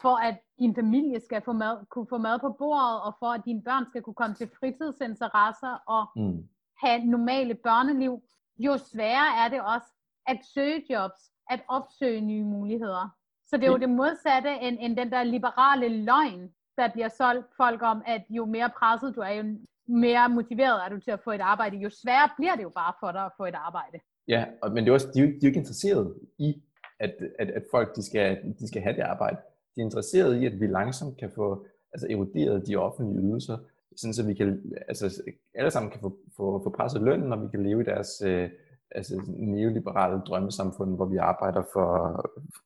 for 0.00 0.16
at 0.28 0.36
din 0.58 0.74
familie 0.74 1.20
skal 1.20 1.42
få 1.42 1.52
mad, 1.52 1.86
kunne 1.88 2.06
få 2.06 2.18
mad 2.18 2.38
på 2.38 2.50
bordet, 2.58 3.00
og 3.02 3.14
for 3.18 3.26
at 3.26 3.44
dine 3.44 3.62
børn 3.62 3.86
skal 3.86 4.02
kunne 4.02 4.14
komme 4.14 4.34
til 4.34 4.50
fritidsinteresser 4.60 5.74
og 5.86 6.06
mm. 6.16 6.48
have 6.76 7.04
normale 7.04 7.54
børneliv, 7.54 8.22
jo 8.58 8.78
sværere 8.78 9.44
er 9.44 9.48
det 9.48 9.60
også 9.60 9.86
at 10.26 10.38
søge 10.54 10.84
jobs, 10.90 11.20
at 11.50 11.60
opsøge 11.68 12.20
nye 12.20 12.44
muligheder. 12.44 13.08
Så 13.46 13.56
det 13.56 13.64
er 13.64 13.70
jo 13.70 13.76
det 13.76 13.90
modsatte 13.90 14.50
end, 14.60 14.78
end 14.80 14.96
den 14.96 15.10
der 15.10 15.22
liberale 15.22 15.88
løgn, 15.88 16.50
der 16.78 16.88
bliver 16.88 17.08
solgt 17.08 17.56
folk 17.56 17.82
om, 17.82 18.02
at 18.06 18.24
jo 18.30 18.44
mere 18.44 18.70
presset 18.78 19.16
du 19.16 19.20
er, 19.20 19.30
jo 19.30 19.58
mere 19.88 20.28
motiveret 20.28 20.84
er 20.84 20.88
du 20.88 21.00
til 21.00 21.10
at 21.10 21.20
få 21.24 21.30
et 21.30 21.40
arbejde, 21.40 21.76
jo 21.76 21.90
sværere 21.90 22.30
bliver 22.38 22.54
det 22.56 22.62
jo 22.62 22.72
bare 22.74 22.92
for 23.00 23.12
dig 23.12 23.24
at 23.24 23.32
få 23.36 23.44
et 23.44 23.54
arbejde. 23.54 23.98
Ja, 24.28 24.44
men 24.74 24.84
det 24.84 24.88
er 24.88 24.92
også, 24.92 25.08
de, 25.14 25.20
er 25.20 25.24
jo, 25.24 25.28
de 25.28 25.36
er 25.36 25.40
jo 25.42 25.46
ikke 25.46 25.58
interesseret 25.58 26.14
i, 26.38 26.62
at, 27.00 27.14
at, 27.38 27.50
at 27.50 27.64
folk 27.70 27.96
de 27.96 28.02
skal, 28.02 28.54
de 28.60 28.68
skal 28.68 28.82
have 28.82 28.96
det 28.96 29.02
arbejde. 29.02 29.36
De 29.76 29.80
er 29.80 29.84
interesseret 29.84 30.42
i, 30.42 30.46
at 30.46 30.60
vi 30.60 30.66
langsomt 30.66 31.18
kan 31.18 31.30
få 31.34 31.66
altså, 31.92 32.06
eroderet 32.10 32.66
de 32.66 32.76
offentlige 32.76 33.22
ydelser, 33.22 33.58
sådan 33.96 34.14
så 34.14 34.26
vi 34.26 34.34
kan, 34.34 34.62
altså, 34.88 35.22
alle 35.54 35.70
sammen 35.70 35.90
kan 35.90 36.00
få, 36.00 36.18
få, 36.36 36.62
få 36.64 36.70
presset 36.70 37.02
lønnen, 37.02 37.28
når 37.28 37.36
vi 37.36 37.48
kan 37.50 37.62
leve 37.62 37.80
i 37.80 37.84
deres, 37.84 38.22
øh, 38.26 38.50
altså 38.90 39.22
neoliberale 39.28 40.20
drømmesamfund, 40.20 40.96
hvor 40.96 41.06
vi 41.06 41.16
arbejder 41.16 41.62
for, 41.72 41.90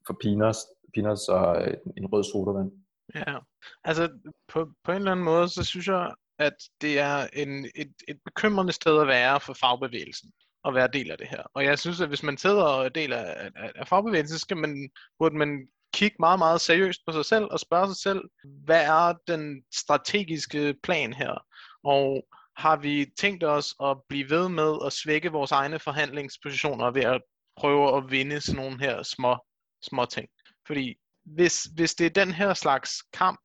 for 0.06 0.16
peanuts, 0.22 0.58
peanuts 0.94 1.28
og 1.28 1.68
en 1.96 2.06
rød 2.06 2.24
sodavand. 2.24 2.72
Ja, 3.14 3.38
altså 3.84 4.08
på, 4.48 4.70
på 4.84 4.92
en 4.92 4.96
eller 4.96 5.12
anden 5.12 5.24
måde, 5.24 5.48
så 5.48 5.64
synes 5.64 5.88
jeg, 5.88 6.14
at 6.38 6.54
det 6.80 6.98
er 6.98 7.26
en, 7.32 7.70
et, 7.74 7.92
et 8.08 8.18
bekymrende 8.24 8.72
sted 8.72 9.00
at 9.00 9.06
være 9.06 9.40
for 9.40 9.52
fagbevægelsen 9.52 10.32
at 10.64 10.74
være 10.74 10.88
del 10.92 11.10
af 11.10 11.18
det 11.18 11.28
her. 11.28 11.42
Og 11.54 11.64
jeg 11.64 11.78
synes, 11.78 12.00
at 12.00 12.08
hvis 12.08 12.22
man 12.22 12.38
sidder 12.38 12.62
og 12.62 12.84
er 12.84 12.88
del 12.88 13.12
af, 13.12 13.50
af, 13.56 13.72
af 13.74 13.88
fagbevægelsen, 13.88 14.38
så 14.38 14.40
skal 14.40 14.56
man, 14.56 14.90
burde 15.18 15.36
man 15.36 15.68
kigge 15.94 16.16
meget, 16.20 16.38
meget 16.38 16.60
seriøst 16.60 17.00
på 17.06 17.12
sig 17.12 17.24
selv 17.24 17.44
og 17.44 17.60
spørge 17.60 17.86
sig 17.86 17.96
selv, 17.96 18.22
hvad 18.64 18.84
er 18.84 19.14
den 19.26 19.62
strategiske 19.74 20.74
plan 20.82 21.12
her? 21.12 21.44
Og 21.84 22.26
har 22.56 22.76
vi 22.76 23.06
tænkt 23.18 23.44
os 23.44 23.74
at 23.82 23.96
blive 24.08 24.30
ved 24.30 24.48
med 24.48 24.76
at 24.86 24.92
svække 24.92 25.32
vores 25.32 25.52
egne 25.52 25.78
forhandlingspositioner 25.78 26.90
ved 26.90 27.02
at 27.02 27.22
prøve 27.56 27.96
at 27.96 28.10
vinde 28.10 28.40
sådan 28.40 28.62
nogle 28.62 28.78
her 28.80 29.02
små, 29.02 29.36
små 29.82 30.04
ting. 30.04 30.28
Fordi 30.66 30.94
hvis, 31.24 31.62
hvis 31.62 31.94
det 31.94 32.06
er 32.06 32.24
den 32.24 32.32
her 32.32 32.54
slags 32.54 33.02
kamp, 33.02 33.40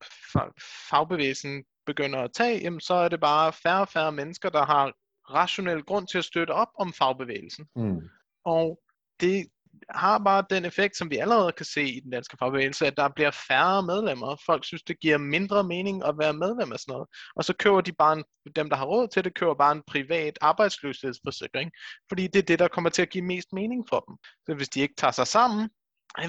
fagbevægelsen 0.89 1.64
begynder 1.86 2.20
at 2.20 2.32
tage, 2.34 2.62
jamen 2.62 2.80
så 2.80 2.94
er 2.94 3.10
det 3.10 3.20
bare 3.20 3.54
færre 3.54 3.82
og 3.82 3.90
færre 3.90 4.12
mennesker, 4.12 4.50
der 4.50 4.66
har 4.66 4.94
rationel 5.34 5.84
grund 5.84 6.08
til 6.08 6.18
at 6.18 6.26
støtte 6.26 6.52
op 6.52 6.68
om 6.80 6.94
fagbevægelsen. 6.94 7.66
Mm. 7.76 8.02
Og 8.46 8.80
det 9.20 9.48
har 9.90 10.18
bare 10.18 10.46
den 10.50 10.66
effekt, 10.66 10.98
som 10.98 11.10
vi 11.10 11.18
allerede 11.18 11.52
kan 11.52 11.66
se 11.66 11.84
i 11.84 12.00
den 12.00 12.12
danske 12.12 12.38
fagbevægelse, 12.40 12.88
at 12.88 12.98
der 12.98 13.10
bliver 13.16 13.32
færre 13.48 13.84
medlemmer. 13.84 14.36
Folk 14.46 14.66
synes, 14.66 14.84
det 14.84 15.00
giver 15.00 15.18
mindre 15.18 15.64
mening 15.64 16.06
at 16.06 16.16
være 16.18 16.34
medlem 16.34 16.72
af 16.72 16.80
sådan 16.80 16.94
noget. 16.94 17.08
Og 17.36 17.44
så 17.44 17.54
køber 17.54 17.82
de 17.82 17.94
bare, 17.94 18.14
en, 18.14 18.24
dem 18.56 18.70
der 18.70 18.76
har 18.78 18.86
råd 18.86 19.08
til 19.08 19.24
det, 19.24 19.36
køber 19.36 19.54
bare 19.54 19.72
en 19.72 19.84
privat 19.88 20.38
arbejdsløshedsforsikring, 20.42 21.72
fordi 22.10 22.28
det 22.28 22.40
er 22.40 22.44
det, 22.44 22.60
der 22.60 22.68
kommer 22.68 22.90
til 22.90 23.02
at 23.02 23.10
give 23.10 23.26
mest 23.26 23.48
mening 23.54 23.86
for 23.90 24.00
dem. 24.00 24.16
Så 24.46 24.54
hvis 24.56 24.70
de 24.70 24.82
ikke 24.82 24.96
tager 24.98 25.12
sig 25.12 25.28
sammen, 25.28 25.70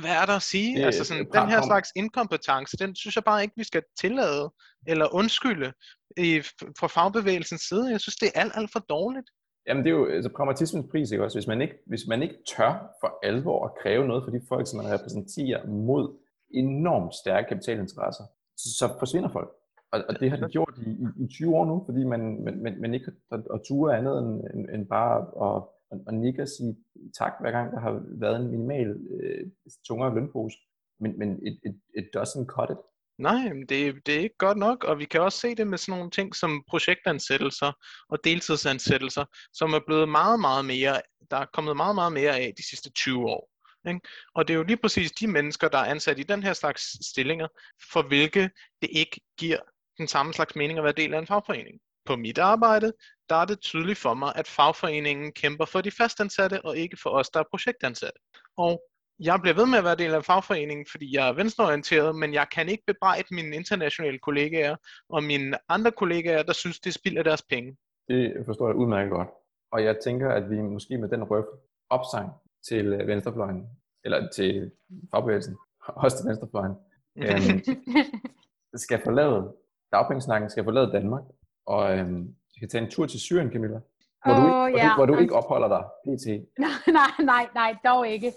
hvad 0.00 0.10
er 0.10 0.26
der 0.26 0.36
at 0.36 0.42
sige? 0.42 0.76
Det, 0.76 0.84
altså 0.84 1.04
sådan, 1.04 1.26
den 1.32 1.48
her 1.48 1.62
slags 1.62 1.88
inkompetence, 1.96 2.76
den 2.76 2.94
synes 2.96 3.16
jeg 3.16 3.24
bare 3.24 3.42
ikke, 3.42 3.54
vi 3.56 3.64
skal 3.64 3.82
tillade 4.00 4.52
eller 4.86 5.14
undskylde 5.14 5.72
i, 6.16 6.42
fra 6.80 6.86
fagbevægelsens 6.86 7.62
side. 7.62 7.90
Jeg 7.90 8.00
synes, 8.00 8.16
det 8.16 8.28
er 8.34 8.40
alt, 8.40 8.52
alt 8.56 8.72
for 8.72 8.78
dårligt. 8.78 9.28
Jamen 9.66 9.84
det 9.84 9.90
er 9.90 9.94
jo 9.94 10.06
altså, 10.06 10.30
pragmatismens 10.36 10.86
pris, 10.90 11.10
ikke 11.10 11.24
også? 11.24 11.38
Hvis 11.38 11.46
man 11.46 11.60
ikke, 11.60 11.74
hvis 11.86 12.06
man 12.08 12.22
ikke 12.22 12.36
tør 12.56 12.72
for 13.00 13.18
alvor 13.22 13.64
at 13.66 13.72
kræve 13.82 14.06
noget 14.06 14.24
for 14.24 14.30
de 14.30 14.40
folk, 14.48 14.66
som 14.68 14.76
man 14.82 14.92
repræsenterer 14.94 15.66
mod 15.66 16.18
enormt 16.54 17.14
stærke 17.14 17.48
kapitalinteresser, 17.48 18.24
så 18.56 18.94
forsvinder 18.98 19.28
folk. 19.28 19.50
Og, 19.92 20.04
og 20.08 20.20
det 20.20 20.30
har 20.30 20.36
de 20.36 20.48
gjort 20.48 20.74
i, 20.86 20.90
i, 20.90 21.24
i 21.24 21.26
20 21.28 21.56
år 21.56 21.64
nu, 21.64 21.82
fordi 21.86 22.04
man, 22.04 22.44
man, 22.44 22.62
man, 22.62 22.80
man 22.80 22.94
ikke 22.94 23.06
har, 23.30 23.36
har 23.36 23.60
ture 23.68 23.98
andet 23.98 24.18
end, 24.18 24.40
end, 24.54 24.70
end 24.74 24.86
bare 24.86 25.16
at, 25.46 25.62
og, 25.92 26.00
og 26.06 26.14
nikke 26.14 26.42
og 26.42 26.48
sige 26.48 26.76
tak, 27.18 27.32
hver 27.40 27.50
gang 27.50 27.72
der 27.72 27.80
har 27.80 28.02
været 28.20 28.36
en 28.40 28.50
minimal 28.50 28.88
øh, 28.88 29.46
tungere 29.86 30.14
lønpose. 30.14 30.56
Men, 31.00 31.18
men 31.18 31.46
et, 31.46 31.60
et, 31.66 31.80
it 31.98 32.06
doesn't 32.16 32.46
cut 32.46 32.70
it. 32.70 32.78
Nej, 33.18 33.52
det, 33.68 34.06
det 34.06 34.14
er 34.14 34.20
ikke 34.20 34.38
godt 34.38 34.58
nok, 34.58 34.84
og 34.84 34.98
vi 34.98 35.04
kan 35.04 35.20
også 35.20 35.38
se 35.38 35.54
det 35.54 35.66
med 35.66 35.78
sådan 35.78 35.98
nogle 35.98 36.10
ting 36.10 36.36
som 36.36 36.64
projektansættelser 36.68 37.72
og 38.08 38.18
deltidsansættelser, 38.24 39.24
som 39.52 39.72
er 39.72 39.80
blevet 39.86 40.08
meget, 40.08 40.40
meget 40.40 40.64
mere, 40.64 41.00
der 41.30 41.36
er 41.36 41.46
kommet 41.52 41.76
meget, 41.76 41.94
meget 41.94 42.12
mere 42.12 42.38
af 42.38 42.52
de 42.56 42.68
sidste 42.68 42.90
20 42.90 43.30
år. 43.30 43.48
Ikke? 43.88 44.00
Og 44.34 44.48
det 44.48 44.54
er 44.54 44.58
jo 44.58 44.62
lige 44.62 44.76
præcis 44.76 45.12
de 45.12 45.26
mennesker, 45.26 45.68
der 45.68 45.78
er 45.78 45.90
ansat 45.90 46.18
i 46.18 46.22
den 46.22 46.42
her 46.42 46.52
slags 46.52 46.82
stillinger, 47.10 47.48
for 47.92 48.02
hvilke 48.02 48.50
det 48.82 48.90
ikke 48.92 49.20
giver 49.38 49.58
den 49.98 50.08
samme 50.08 50.34
slags 50.34 50.56
mening 50.56 50.78
at 50.78 50.84
være 50.84 50.92
del 50.92 51.14
af 51.14 51.18
en 51.18 51.26
fagforening. 51.26 51.80
På 52.04 52.16
mit 52.16 52.38
arbejde, 52.38 52.92
der 53.28 53.36
er 53.36 53.44
det 53.44 53.60
tydeligt 53.60 53.98
for 53.98 54.14
mig, 54.14 54.32
at 54.36 54.48
fagforeningen 54.48 55.32
kæmper 55.32 55.64
for 55.64 55.80
de 55.80 55.90
fastansatte, 55.90 56.64
og 56.64 56.76
ikke 56.76 56.96
for 57.02 57.10
os, 57.10 57.30
der 57.30 57.40
er 57.40 57.44
projektansatte. 57.50 58.20
Og 58.56 58.82
jeg 59.20 59.38
bliver 59.42 59.54
ved 59.54 59.66
med 59.66 59.78
at 59.78 59.84
være 59.84 59.96
del 59.96 60.14
af 60.14 60.24
fagforeningen, 60.24 60.86
fordi 60.90 61.16
jeg 61.16 61.28
er 61.28 61.32
venstreorienteret, 61.32 62.16
men 62.16 62.34
jeg 62.34 62.46
kan 62.54 62.68
ikke 62.68 62.84
bebrejde 62.86 63.34
mine 63.34 63.56
internationale 63.56 64.18
kollegaer 64.18 64.76
og 65.08 65.22
mine 65.22 65.58
andre 65.68 65.92
kollegaer, 65.92 66.42
der 66.42 66.52
synes, 66.52 66.80
det 66.80 66.94
spilder 66.94 67.22
deres 67.22 67.42
penge. 67.50 67.76
Det 68.08 68.42
forstår 68.46 68.68
jeg 68.68 68.76
udmærket 68.76 69.10
godt. 69.10 69.28
Og 69.72 69.84
jeg 69.84 69.96
tænker, 70.04 70.30
at 70.30 70.50
vi 70.50 70.62
måske 70.62 70.98
med 70.98 71.08
den 71.08 71.24
røf 71.24 71.44
opsang 71.90 72.30
til 72.68 72.86
øh, 72.86 73.06
venstrefløjen, 73.06 73.66
eller 74.04 74.28
til 74.30 74.70
fagbevægelsen, 75.10 75.56
også 76.04 76.16
til 76.16 76.28
venstrefløjen, 76.28 76.74
øhm, 77.26 77.62
skal 78.74 79.00
forlade 79.04 79.56
dagpengesnakken, 79.92 80.50
skal 80.50 80.64
forlade 80.64 80.92
Danmark, 80.92 81.22
og 81.66 81.98
øhm, 81.98 82.34
skal 82.56 82.68
tage 82.68 82.84
en 82.84 82.90
tur 82.90 83.06
til 83.06 83.20
Syrien, 83.20 83.52
Camilla. 83.52 83.80
Hvor, 84.24 84.34
oh, 84.34 84.40
du, 84.40 84.66
ikke, 84.66 84.78
hvor, 84.78 84.78
ja. 84.78 84.88
du, 84.88 84.94
hvor 84.94 85.06
du 85.06 85.16
ikke 85.16 85.34
opholder 85.34 85.68
dig, 85.68 85.82
pt. 86.04 86.26
Nej, 86.58 86.70
nej, 87.00 87.12
nej, 87.18 87.48
nej, 87.54 87.76
dog 87.84 88.08
ikke. 88.08 88.32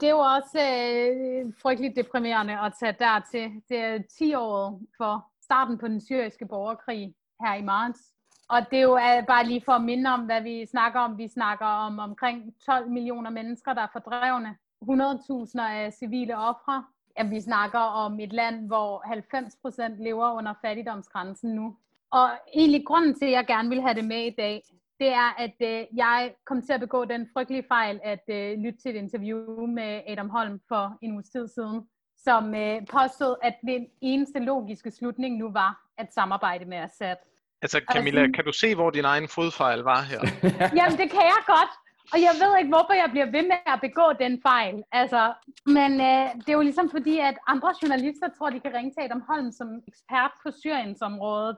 Det 0.00 0.06
er 0.06 0.10
jo 0.10 0.18
også 0.18 0.58
øh, 0.58 1.52
frygteligt 1.62 1.96
deprimerende 1.96 2.60
at 2.60 2.72
tage 2.80 2.96
dertil. 2.98 3.62
Det 3.68 3.78
er 3.78 3.98
10 4.18 4.34
år 4.34 4.80
for 4.96 5.26
starten 5.42 5.78
på 5.78 5.88
den 5.88 6.00
syriske 6.00 6.46
borgerkrig 6.46 7.14
her 7.40 7.54
i 7.54 7.62
marts. 7.62 8.00
Og 8.48 8.60
det 8.70 8.78
er 8.78 8.82
jo 8.82 8.94
uh, 8.94 9.26
bare 9.26 9.46
lige 9.46 9.62
for 9.64 9.72
at 9.72 9.84
minde 9.84 10.10
om, 10.10 10.20
hvad 10.20 10.42
vi 10.42 10.66
snakker 10.66 11.00
om. 11.00 11.18
Vi 11.18 11.28
snakker 11.28 11.66
om 11.66 11.98
omkring 11.98 12.54
12 12.66 12.90
millioner 12.90 13.30
mennesker, 13.30 13.74
der 13.74 13.82
er 13.82 13.92
fordrevne. 13.92 14.56
100.000 14.82 15.60
af 15.60 15.92
civile 15.92 16.36
ofre. 16.36 16.84
Ja, 17.18 17.24
vi 17.24 17.40
snakker 17.40 17.78
om 17.78 18.20
et 18.20 18.32
land, 18.32 18.66
hvor 18.66 19.02
90 19.06 19.56
procent 19.62 20.02
lever 20.02 20.32
under 20.32 20.54
fattigdomsgrænsen 20.64 21.54
nu. 21.54 21.76
Og 22.12 22.30
egentlig 22.54 22.86
grunden 22.86 23.14
til, 23.14 23.24
at 23.24 23.32
jeg 23.32 23.46
gerne 23.46 23.68
vil 23.68 23.82
have 23.82 23.94
det 23.94 24.04
med 24.04 24.26
i 24.26 24.34
dag, 24.38 24.62
det 25.00 25.08
er, 25.08 25.34
at 25.38 25.56
øh, 25.60 25.86
jeg 25.96 26.34
kom 26.46 26.62
til 26.62 26.72
at 26.72 26.80
begå 26.80 27.04
den 27.04 27.28
frygtelige 27.32 27.64
fejl 27.68 28.00
at 28.02 28.24
øh, 28.28 28.58
lytte 28.58 28.78
til 28.82 28.90
et 28.90 28.98
interview 28.98 29.66
med 29.66 30.02
Adam 30.06 30.28
Holm 30.28 30.60
for 30.68 30.98
en 31.02 31.12
uges 31.12 31.28
tid 31.28 31.48
siden, 31.48 31.80
som 32.16 32.54
øh, 32.54 32.86
påstod, 32.92 33.36
at 33.42 33.54
den 33.66 33.86
eneste 34.00 34.38
logiske 34.38 34.90
slutning 34.90 35.36
nu 35.36 35.52
var 35.52 35.80
at 35.98 36.14
samarbejde 36.14 36.64
med 36.64 36.78
Assad. 36.78 37.16
Altså 37.62 37.80
Camilla, 37.92 38.30
kan 38.36 38.44
du 38.44 38.52
se, 38.52 38.74
hvor 38.74 38.90
din 38.90 39.04
egen 39.04 39.28
fodfejl 39.28 39.80
var 39.80 40.02
her? 40.02 40.20
Jamen, 40.78 40.98
det 40.98 41.10
kan 41.10 41.24
jeg 41.34 41.42
godt. 41.46 41.72
Og 42.12 42.18
jeg 42.26 42.34
ved 42.42 42.52
ikke, 42.58 42.72
hvorfor 42.74 42.94
jeg 43.02 43.08
bliver 43.14 43.28
ved 43.36 43.44
med 43.52 43.60
at 43.74 43.78
begå 43.86 44.06
den 44.24 44.42
fejl. 44.48 44.76
Altså, 44.92 45.22
men 45.66 45.90
øh, 46.10 46.24
det 46.42 46.48
er 46.48 46.58
jo 46.60 46.66
ligesom 46.68 46.90
fordi, 46.90 47.18
at 47.18 47.36
andre 47.46 47.74
journalister 47.82 48.28
tror, 48.38 48.50
de 48.50 48.60
kan 48.60 48.74
ringe 48.74 48.90
til 48.92 49.00
Adam 49.04 49.22
Holm 49.28 49.52
som 49.52 49.68
ekspert 49.88 50.32
på 50.42 50.48
Syriensområdet. 50.60 51.56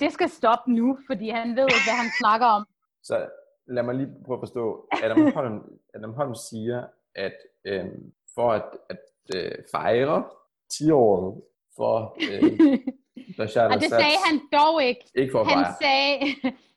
Det 0.00 0.12
skal 0.12 0.28
stoppe 0.28 0.72
nu, 0.72 0.98
fordi 1.06 1.28
han 1.28 1.48
ved 1.56 1.64
ikke, 1.64 1.86
hvad 1.88 1.98
han 2.04 2.10
snakker 2.20 2.46
om. 2.46 2.66
Så 3.02 3.26
lad 3.66 3.82
mig 3.82 3.94
lige 3.94 4.10
prøve 4.26 4.36
at 4.36 4.40
forstå. 4.46 4.88
Adam 5.02 5.32
Holm, 5.32 5.58
Adam 5.94 6.12
Holm 6.14 6.34
siger, 6.34 6.86
at 7.14 7.36
øh, 7.64 7.84
for 8.34 8.52
at, 8.52 8.68
at 8.90 9.02
øh, 9.36 9.52
fejre 9.74 10.24
10-året 10.72 11.42
for 11.76 12.16
øh, 12.30 12.78
Bashar 13.38 13.68
Og 13.68 13.80
det 13.80 13.90
sagde 13.90 14.18
han 14.28 14.40
dog 14.52 14.82
ikke. 14.84 15.04
Ikke 15.14 15.32
for 15.32 15.40
at 15.40 15.46
Han 15.46 15.64
fejre. 15.64 15.74
sagde, 15.82 16.18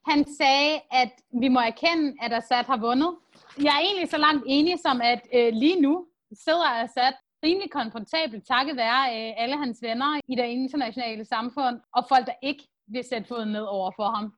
han 0.10 0.26
sagde, 0.40 0.82
at 0.92 1.12
vi 1.42 1.48
må 1.48 1.60
erkende, 1.60 2.16
at 2.22 2.34
Assad 2.34 2.64
har 2.64 2.78
vundet. 2.78 3.16
Jeg 3.58 3.74
er 3.76 3.80
egentlig 3.88 4.10
så 4.10 4.18
langt 4.18 4.44
enig 4.48 4.80
som, 4.80 5.02
at 5.02 5.22
øh, 5.34 5.54
lige 5.54 5.82
nu 5.82 6.06
sidder 6.46 6.66
Assad 6.84 7.14
rimelig 7.46 7.72
komfortabelt 7.72 8.48
takket 8.48 8.78
være 8.78 9.02
øh, 9.16 9.34
alle 9.38 9.58
hans 9.58 9.78
venner 9.82 10.20
i 10.28 10.36
det 10.36 10.46
internationale 10.46 11.26
samfund, 11.26 11.80
og 11.94 12.06
folk, 12.10 12.26
der 12.26 12.34
ikke 12.42 12.64
vil 12.88 13.04
sætte 13.04 13.28
foden 13.28 13.52
ned 13.52 13.64
over 13.64 13.92
for 13.96 14.10
ham. 14.16 14.34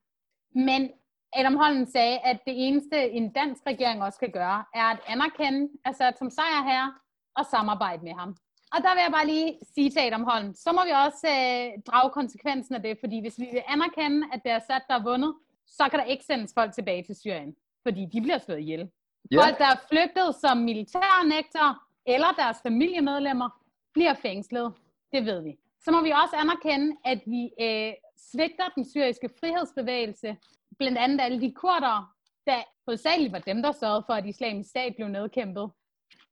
Men 0.56 0.92
Adam 1.34 1.56
Holm 1.56 1.86
sagde, 1.86 2.20
at 2.20 2.40
det 2.48 2.68
eneste, 2.68 3.10
en 3.10 3.32
dansk 3.32 3.62
regering 3.68 4.04
også 4.04 4.20
kan 4.20 4.32
gøre, 4.32 4.64
er 4.74 4.86
at 4.94 5.00
anerkende 5.08 5.70
Assad 5.86 6.14
som 6.18 6.30
sejrherre 6.30 6.94
og 7.36 7.46
samarbejde 7.46 8.04
med 8.04 8.14
ham. 8.14 8.36
Og 8.74 8.80
der 8.84 8.94
vil 8.94 9.02
jeg 9.02 9.12
bare 9.12 9.28
lige 9.28 9.60
sige 9.76 9.90
til 9.90 10.00
Adam 10.00 10.24
Holm, 10.24 10.54
så 10.54 10.72
må 10.72 10.82
vi 10.86 10.94
også 11.06 11.28
øh, 11.28 11.82
drage 11.88 12.10
konsekvensen 12.10 12.76
af 12.76 12.82
det, 12.82 12.98
fordi 13.00 13.22
hvis 13.22 13.40
vi 13.40 13.48
vil 13.52 13.64
anerkende, 13.68 14.28
at 14.34 14.40
det 14.44 14.52
er 14.52 14.56
Assad, 14.56 14.82
der 14.88 14.94
har 15.00 15.04
vundet, 15.04 15.36
så 15.70 15.90
kan 15.90 16.00
der 16.00 16.06
ikke 16.06 16.24
sendes 16.24 16.54
folk 16.54 16.74
tilbage 16.74 17.04
til 17.04 17.16
Syrien, 17.16 17.56
fordi 17.84 18.06
de 18.06 18.22
bliver 18.22 18.38
slået 18.38 18.60
ihjel. 18.60 18.90
Ja. 19.32 19.38
Folk, 19.38 19.58
der 19.58 19.66
er 19.66 19.80
flygtet 19.90 20.36
som 20.36 20.58
militærnægter 20.58 21.88
eller 22.06 22.32
deres 22.38 22.58
familiemedlemmer, 22.64 23.50
bliver 23.94 24.14
fængslet. 24.14 24.74
Det 25.14 25.26
ved 25.26 25.42
vi. 25.42 25.58
Så 25.84 25.92
må 25.92 26.02
vi 26.02 26.12
også 26.12 26.36
anerkende, 26.36 26.96
at 27.06 27.22
vi 27.26 27.44
øh, 27.62 27.94
svigter 28.18 28.70
den 28.76 28.90
syriske 28.90 29.30
frihedsbevægelse, 29.40 30.38
blandt 30.78 30.98
andet 30.98 31.22
alle 31.22 31.42
de 31.42 31.52
kurdere, 31.52 32.08
der 32.48 32.64
hovedsageligt 32.86 33.34
var 33.34 33.40
dem, 33.40 33.62
der 33.62 33.72
sørgede 33.72 34.04
for, 34.08 34.14
at 34.14 34.26
islamisk 34.26 34.70
stat 34.70 34.96
blev 34.96 35.08
nedkæmpet. 35.08 35.70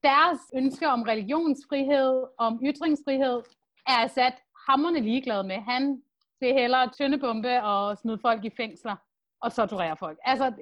Deres 0.04 0.40
ønske 0.56 0.88
om 0.88 1.02
religionsfrihed, 1.02 2.24
om 2.38 2.60
ytringsfrihed, 2.64 3.42
er 3.88 3.98
Assad 4.06 4.32
hammerne 4.68 5.00
ligeglad 5.00 5.44
med. 5.44 5.56
Han 5.56 6.02
vil 6.40 6.54
hellere 6.54 6.90
tøndebombe 6.90 7.64
og 7.64 7.98
smide 7.98 8.20
folk 8.22 8.46
i 8.46 8.50
fængsler 8.58 8.96
og 9.42 9.54
torturere 9.54 9.98
folk. 9.98 10.18
Altså, 10.24 10.54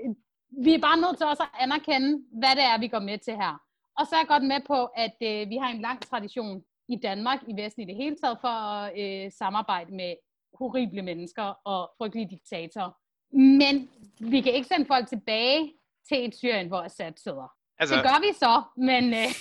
vi 0.63 0.73
er 0.73 0.79
bare 0.79 0.97
nødt 0.97 1.17
til 1.17 1.25
også 1.25 1.43
at 1.43 1.49
anerkende, 1.59 2.23
hvad 2.39 2.55
det 2.55 2.63
er, 2.63 2.79
vi 2.79 2.87
går 2.87 2.99
med 2.99 3.17
til 3.17 3.35
her. 3.35 3.61
Og 3.99 4.07
så 4.07 4.15
er 4.15 4.19
jeg 4.19 4.27
godt 4.27 4.43
med 4.43 4.59
på, 4.67 4.85
at 4.85 5.15
øh, 5.29 5.49
vi 5.49 5.57
har 5.57 5.69
en 5.69 5.81
lang 5.81 6.01
tradition 6.01 6.63
i 6.89 6.95
Danmark, 6.95 7.39
i 7.47 7.61
Vesten 7.61 7.83
i 7.83 7.85
det 7.85 7.95
hele 7.95 8.15
taget, 8.23 8.37
for 8.41 8.47
at 8.47 8.99
øh, 8.99 9.31
samarbejde 9.31 9.95
med 9.95 10.15
horrible 10.59 11.01
mennesker 11.01 11.43
og 11.43 11.91
frygtelige 11.97 12.29
diktatorer. 12.29 12.91
Men 13.37 13.89
vi 14.31 14.41
kan 14.41 14.53
ikke 14.53 14.67
sende 14.67 14.85
folk 14.85 15.07
tilbage 15.07 15.73
til 16.09 16.25
et 16.25 16.35
Syrien, 16.35 16.67
hvor 16.67 16.81
Assad 16.81 17.13
sidder. 17.17 17.53
Altså, 17.79 17.95
Det 17.95 18.03
gør 18.03 18.19
vi 18.21 18.33
så, 18.33 18.61
men, 18.77 19.03
øh, 19.13 19.31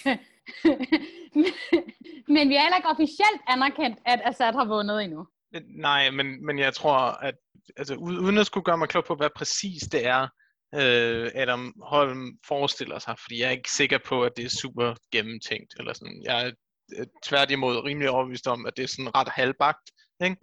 men 2.35 2.49
vi 2.49 2.55
har 2.55 2.63
heller 2.63 2.77
ikke 2.77 2.89
officielt 2.89 3.41
anerkendt, 3.49 3.99
at 4.05 4.21
Assad 4.25 4.53
har 4.55 4.65
vundet 4.65 5.05
endnu. 5.05 5.27
nej, 5.67 6.11
men, 6.11 6.47
men 6.47 6.59
jeg 6.59 6.75
tror, 6.75 6.97
at 7.29 7.35
altså, 7.77 7.95
uden 7.95 8.39
at 8.39 8.47
skulle 8.47 8.65
gøre 8.65 8.79
mig 8.79 8.89
klog 8.89 9.05
på, 9.05 9.15
hvad 9.15 9.31
præcis 9.37 9.83
det 9.83 10.07
er, 10.07 10.29
øh, 10.75 11.31
Adam 11.35 11.75
Holm 11.83 12.39
forestiller 12.47 12.99
sig, 12.99 13.15
fordi 13.23 13.41
jeg 13.41 13.47
er 13.47 13.51
ikke 13.51 13.71
sikker 13.71 13.99
på, 14.07 14.23
at 14.23 14.33
det 14.37 14.45
er 14.45 14.49
super 14.49 14.95
gennemtænkt. 15.13 15.75
Eller 15.79 15.93
sådan. 15.93 16.23
Jeg 16.25 16.47
er 16.47 16.51
øh, 16.99 17.07
tværtimod 17.25 17.85
rimelig 17.85 18.11
overbevist 18.11 18.47
om, 18.47 18.67
at 18.67 18.77
det 18.77 18.83
er 18.83 18.89
sådan 18.89 19.15
ret 19.17 19.29
halvbagt. 19.29 19.91
Ikke? 20.25 20.37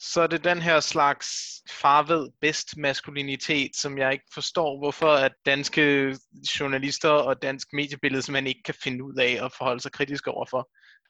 Så 0.00 0.20
er 0.20 0.26
det 0.26 0.44
den 0.44 0.62
her 0.62 0.80
slags 0.80 1.28
farved 1.70 2.28
bedst 2.40 2.76
maskulinitet, 2.76 3.70
som 3.76 3.98
jeg 3.98 4.12
ikke 4.12 4.24
forstår, 4.34 4.78
hvorfor 4.78 5.12
at 5.12 5.32
danske 5.46 6.16
journalister 6.60 7.08
og 7.08 7.42
dansk 7.42 7.68
mediebillede 7.72 8.22
som 8.22 8.32
man 8.32 8.46
ikke 8.46 8.62
kan 8.64 8.74
finde 8.82 9.04
ud 9.04 9.14
af 9.18 9.44
at 9.44 9.52
forholde 9.52 9.80
sig 9.80 9.92
kritisk 9.92 10.26
overfor. 10.26 10.68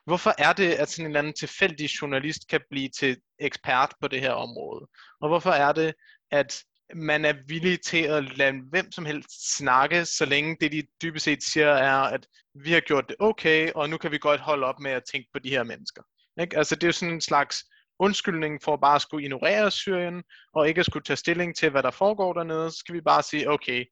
Hvorfor 0.09 0.35
er 0.39 0.53
det, 0.53 0.73
at 0.73 0.89
sådan 0.89 1.05
en 1.05 1.11
eller 1.11 1.19
anden 1.19 1.33
tilfældig 1.33 1.89
journalist 2.03 2.49
kan 2.49 2.61
blive 2.71 2.89
til 2.89 3.17
ekspert 3.39 3.95
på 4.01 4.09
det 4.09 4.21
her 4.21 4.33
område? 4.33 4.87
Og 5.21 5.29
hvorfor 5.29 5.51
er 5.51 5.73
det, 5.73 5.95
at 6.31 6.63
man 6.95 7.25
er 7.25 7.35
villig 7.47 7.81
til 7.81 8.03
at 8.03 8.37
lade 8.39 8.61
hvem 8.71 8.93
som 8.93 9.05
helst 9.05 9.57
snakke, 9.57 10.05
så 10.05 10.25
længe 10.25 10.57
det 10.61 10.73
de 10.73 10.83
dybest 11.03 11.25
set 11.25 11.43
siger 11.43 11.69
er, 11.69 11.99
at 11.99 12.27
vi 12.55 12.73
har 12.73 12.81
gjort 12.81 13.09
det 13.09 13.17
okay, 13.19 13.73
og 13.75 13.91
nu 13.91 13.97
kan 13.99 14.13
vi 14.13 14.19
godt 14.19 14.41
holde 14.41 14.67
op 14.67 14.81
med 14.81 14.91
at 14.91 15.03
tænke 15.13 15.29
på 15.33 15.39
de 15.39 15.51
her 15.51 15.63
mennesker. 15.63 16.03
Ikke? 16.41 16.57
Altså 16.57 16.75
det 16.75 16.83
er 16.83 16.89
jo 16.89 16.93
sådan 16.93 17.15
en 17.15 17.21
slags 17.21 17.65
undskyldning 17.99 18.63
for 18.63 18.75
at 18.75 18.81
bare 18.81 19.01
skulle 19.01 19.25
ignorere 19.25 19.71
Syrien, 19.71 20.23
og 20.55 20.69
ikke 20.69 20.79
at 20.79 20.87
skulle 20.87 21.05
tage 21.05 21.17
stilling 21.17 21.57
til, 21.57 21.71
hvad 21.71 21.83
der 21.83 21.91
foregår 21.91 22.33
dernede, 22.33 22.71
så 22.71 22.77
skal 22.77 22.95
vi 22.95 23.01
bare 23.01 23.23
sige, 23.23 23.51
okay, 23.51 23.85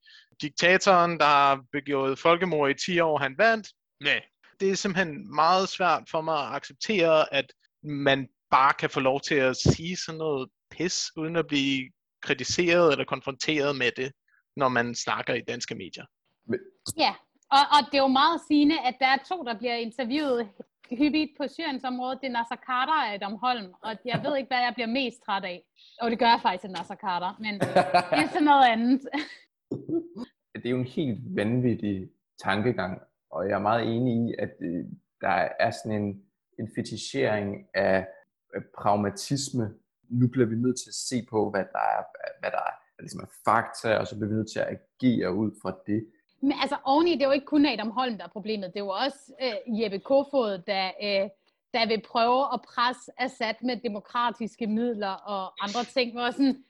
diktatoren, 0.42 1.18
der 1.18 1.26
har 1.26 1.62
begået 1.72 2.18
folkemord 2.18 2.70
i 2.70 2.74
10 2.74 3.00
år, 3.00 3.18
han 3.18 3.34
vandt. 3.38 3.68
Nej, 4.00 4.22
det 4.60 4.70
er 4.70 4.74
simpelthen 4.74 5.34
meget 5.34 5.68
svært 5.68 6.02
for 6.10 6.20
mig 6.20 6.38
at 6.38 6.54
acceptere, 6.54 7.34
at 7.34 7.52
man 7.82 8.28
bare 8.50 8.72
kan 8.72 8.90
få 8.90 9.00
lov 9.00 9.20
til 9.20 9.34
at 9.34 9.56
sige 9.56 9.96
sådan 9.96 10.18
noget 10.18 10.48
pis, 10.70 11.10
uden 11.16 11.36
at 11.36 11.46
blive 11.46 11.90
kritiseret 12.22 12.92
eller 12.92 13.04
konfronteret 13.04 13.76
med 13.76 13.90
det, 13.96 14.12
når 14.56 14.68
man 14.68 14.94
snakker 14.94 15.34
i 15.34 15.40
danske 15.40 15.74
medier. 15.74 16.04
Ja, 16.98 17.14
og, 17.50 17.64
og 17.74 17.80
det 17.90 17.98
er 17.98 18.02
jo 18.02 18.18
meget 18.22 18.40
sigende, 18.48 18.80
at 18.80 18.96
der 19.00 19.06
er 19.06 19.18
to, 19.28 19.42
der 19.42 19.58
bliver 19.58 19.74
interviewet 19.74 20.48
hyppigt 20.90 21.30
på 21.38 21.48
Syriens 21.48 21.84
område. 21.84 22.18
Det 22.20 22.26
er 22.26 22.36
Nasser 22.38 22.56
Carter 22.66 22.92
og 22.92 23.14
Adam 23.14 23.36
Holm, 23.44 23.72
og 23.82 23.92
jeg 24.04 24.20
ved 24.24 24.36
ikke, 24.36 24.48
hvad 24.48 24.58
jeg 24.58 24.72
bliver 24.74 24.86
mest 24.86 25.16
træt 25.26 25.44
af. 25.44 25.62
Og 26.00 26.10
det 26.10 26.18
gør 26.18 26.26
jeg 26.26 26.40
faktisk 26.42 26.64
af 26.64 26.70
Nasser 26.70 26.96
Carter, 26.96 27.36
men 27.38 27.54
det 27.60 28.22
er 28.24 28.28
sådan 28.28 28.42
noget 28.42 28.66
andet. 28.66 29.00
det 30.54 30.66
er 30.66 30.70
jo 30.70 30.78
en 30.78 30.94
helt 30.98 31.18
vanvittig 31.36 32.08
tankegang, 32.42 33.02
og 33.36 33.48
jeg 33.48 33.54
er 33.54 33.68
meget 33.70 33.96
enig 33.96 34.28
i, 34.28 34.34
at 34.38 34.54
øh, 34.60 34.84
der 35.20 35.48
er 35.60 35.70
sådan 35.70 36.02
en, 36.02 36.22
en 36.58 36.68
fetichering 36.76 37.66
af, 37.74 38.08
af 38.54 38.62
pragmatisme. 38.78 39.74
Nu 40.08 40.28
bliver 40.28 40.46
vi 40.46 40.56
nødt 40.56 40.78
til 40.78 40.90
at 40.90 40.94
se 40.94 41.26
på, 41.30 41.50
hvad 41.50 41.64
der 41.72 41.84
er, 41.96 42.02
hvad 42.40 42.50
der 42.50 42.62
er, 42.68 42.74
hvad 42.94 43.02
ligesom 43.02 43.20
er 43.20 43.32
fakta, 43.44 43.96
og 43.96 44.06
så 44.06 44.16
bliver 44.16 44.28
vi 44.28 44.34
nødt 44.34 44.50
til 44.52 44.58
at 44.58 44.68
agere 44.76 45.34
ud 45.34 45.50
fra 45.62 45.76
det. 45.86 46.06
Men 46.42 46.52
altså 46.62 46.76
oveni, 46.84 47.12
det 47.12 47.22
er 47.22 47.26
jo 47.26 47.32
ikke 47.32 47.46
kun 47.46 47.66
Adam 47.66 47.90
Holm, 47.90 48.18
der 48.18 48.24
er 48.24 48.28
problemet. 48.28 48.72
Det 48.72 48.80
er 48.80 48.84
jo 48.84 48.96
også 49.04 49.32
øh, 49.42 49.80
Jeppe 49.80 49.98
Kofod, 49.98 50.58
der, 50.66 50.86
øh, 51.02 51.30
der 51.74 51.86
vil 51.86 52.02
prøve 52.12 52.40
at 52.54 52.60
presse 52.62 53.12
Assad 53.18 53.54
med 53.62 53.76
demokratiske 53.76 54.66
midler 54.66 55.14
og 55.34 55.64
andre 55.64 55.84
ting. 55.84 56.12
Hvor 56.12 56.30
sådan, 56.30 56.64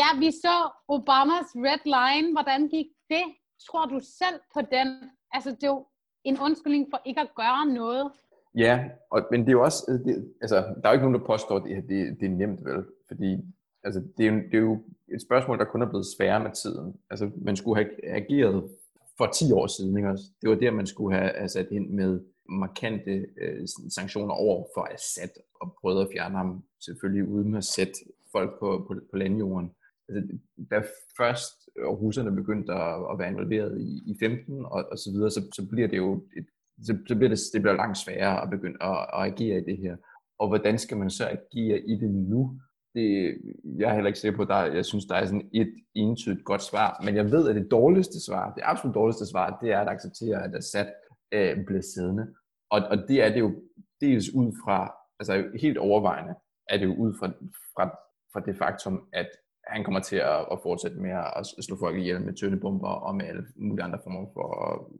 ja, 0.00 0.08
vi 0.18 0.30
så 0.30 0.70
Obamas 0.88 1.50
red 1.66 1.82
line. 1.96 2.32
Hvordan 2.32 2.68
gik 2.68 2.86
det? 3.10 3.24
Tror 3.66 3.86
du 3.86 4.00
selv 4.00 4.40
på 4.54 4.60
den? 4.60 4.88
Altså, 5.32 5.50
det 5.50 5.64
er 5.64 5.68
jo 5.68 5.86
en 6.24 6.38
undskyldning 6.40 6.86
for 6.90 7.00
ikke 7.04 7.20
at 7.20 7.30
gøre 7.36 7.66
noget. 7.66 8.10
Ja, 8.54 8.84
og, 9.10 9.22
men 9.30 9.40
det 9.40 9.48
er 9.48 9.52
jo 9.52 9.62
også, 9.62 9.84
øh, 9.88 10.04
det, 10.04 10.32
altså, 10.40 10.56
der 10.56 10.82
er 10.84 10.88
jo 10.88 10.92
ikke 10.92 11.04
nogen, 11.04 11.20
der 11.20 11.26
påstår, 11.26 11.56
at 11.56 11.64
det, 11.64 11.88
det, 11.88 12.20
det 12.20 12.26
er 12.26 12.30
nemt, 12.30 12.64
vel? 12.64 12.84
Fordi 13.08 13.38
altså, 13.84 14.02
det, 14.16 14.26
er 14.26 14.32
jo, 14.32 14.36
det 14.36 14.54
er 14.54 14.58
jo 14.58 14.82
et 15.14 15.22
spørgsmål, 15.22 15.58
der 15.58 15.64
kun 15.64 15.82
er 15.82 15.88
blevet 15.88 16.06
sværere 16.16 16.42
med 16.42 16.50
tiden. 16.62 16.96
Altså, 17.10 17.30
man 17.36 17.56
skulle 17.56 17.84
have 17.84 18.14
ageret 18.14 18.70
for 19.18 19.26
10 19.26 19.52
år 19.52 19.66
siden, 19.66 19.96
ikke 19.96 20.08
også? 20.08 20.24
Det 20.42 20.50
var 20.50 20.56
der, 20.56 20.70
man 20.70 20.86
skulle 20.86 21.16
have, 21.18 21.30
altså, 21.30 21.58
sat 21.58 21.68
ind 21.70 21.90
med 21.90 22.20
markante 22.48 23.26
øh, 23.40 23.68
sanktioner 23.88 24.34
over 24.34 24.66
for 24.74 24.88
Assad, 24.94 25.28
og 25.60 25.76
prøvet 25.80 26.02
at 26.02 26.08
fjerne 26.12 26.36
ham, 26.36 26.64
selvfølgelig 26.80 27.28
uden 27.28 27.54
at 27.54 27.64
sætte 27.64 27.92
folk 28.32 28.58
på, 28.58 28.84
på, 28.88 28.94
på 29.10 29.16
landjorden. 29.16 29.70
Altså, 30.16 30.38
da 30.70 30.82
først 31.16 31.54
øh, 31.78 31.86
russerne 31.86 32.36
begyndte 32.36 32.72
at, 32.72 32.94
at 33.12 33.18
være 33.18 33.30
involveret 33.30 33.80
i, 33.80 34.10
i 34.10 34.16
15 34.20 34.64
og, 34.64 34.84
og 34.92 34.98
så 34.98 35.10
videre, 35.12 35.30
så, 35.30 35.40
så 35.54 35.68
bliver 35.70 35.88
det 35.88 35.96
jo 35.96 36.24
et, 36.36 36.46
så, 36.82 36.98
så 37.08 37.14
bliver 37.16 37.28
det, 37.28 37.38
det 37.52 37.62
bliver 37.62 37.76
langt 37.76 37.98
sværere 37.98 38.42
at 38.42 38.50
begynde 38.50 38.78
at, 38.80 38.98
at 39.14 39.32
agere 39.32 39.58
i 39.60 39.64
det 39.64 39.78
her. 39.78 39.96
Og 40.38 40.48
hvordan 40.48 40.78
skal 40.78 40.96
man 40.96 41.10
så 41.10 41.24
agere 41.26 41.78
i 41.80 41.94
det 41.96 42.10
nu? 42.10 42.60
Det, 42.94 43.38
jeg 43.78 43.90
er 43.90 43.94
heller 43.94 44.08
ikke 44.08 44.18
sikker 44.18 44.36
på, 44.36 44.44
der, 44.44 44.64
jeg 44.64 44.84
synes, 44.84 45.04
der 45.04 45.14
er 45.14 45.26
sådan 45.26 45.50
et 45.54 45.74
entydigt 45.94 46.44
godt 46.44 46.62
svar. 46.62 47.00
Men 47.04 47.16
jeg 47.16 47.30
ved, 47.30 47.48
at 47.48 47.54
det 47.54 47.70
dårligste 47.70 48.24
svar, 48.26 48.54
det 48.54 48.62
absolut 48.66 48.94
dårligste 48.94 49.26
svar, 49.26 49.58
det 49.62 49.72
er 49.72 49.80
at 49.80 49.88
acceptere, 49.88 50.44
at 50.44 50.54
Assad 50.54 50.86
øh, 51.32 51.64
bliver 51.66 51.82
siddende. 51.94 52.26
Og, 52.70 52.80
og 52.90 52.98
det 53.08 53.22
er 53.22 53.28
det 53.28 53.40
jo 53.40 53.54
dels 54.00 54.34
ud 54.34 54.52
fra, 54.64 54.94
altså 55.20 55.44
helt 55.60 55.78
overvejende, 55.78 56.34
er 56.68 56.78
det 56.78 56.84
jo 56.84 56.94
ud 56.94 57.14
fra, 57.18 57.26
fra, 57.74 57.84
fra 58.32 58.40
det 58.40 58.56
faktum, 58.56 59.08
at 59.12 59.28
han 59.66 59.84
kommer 59.84 60.00
til 60.00 60.16
at, 60.16 60.46
at 60.52 60.58
fortsætte 60.62 60.96
med 60.96 61.10
at 61.10 61.64
slå 61.64 61.76
folk 61.76 61.96
ihjel 61.96 62.20
med 62.20 62.34
tøndebomber 62.34 62.88
og 62.88 63.14
med 63.16 63.26
alle 63.26 63.46
mulige 63.56 63.84
andre 63.84 63.98
former 64.02 64.26
for, 64.32 64.48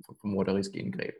for, 0.06 0.16
for 0.20 0.28
morderiske 0.28 0.78
indgreb. 0.78 1.14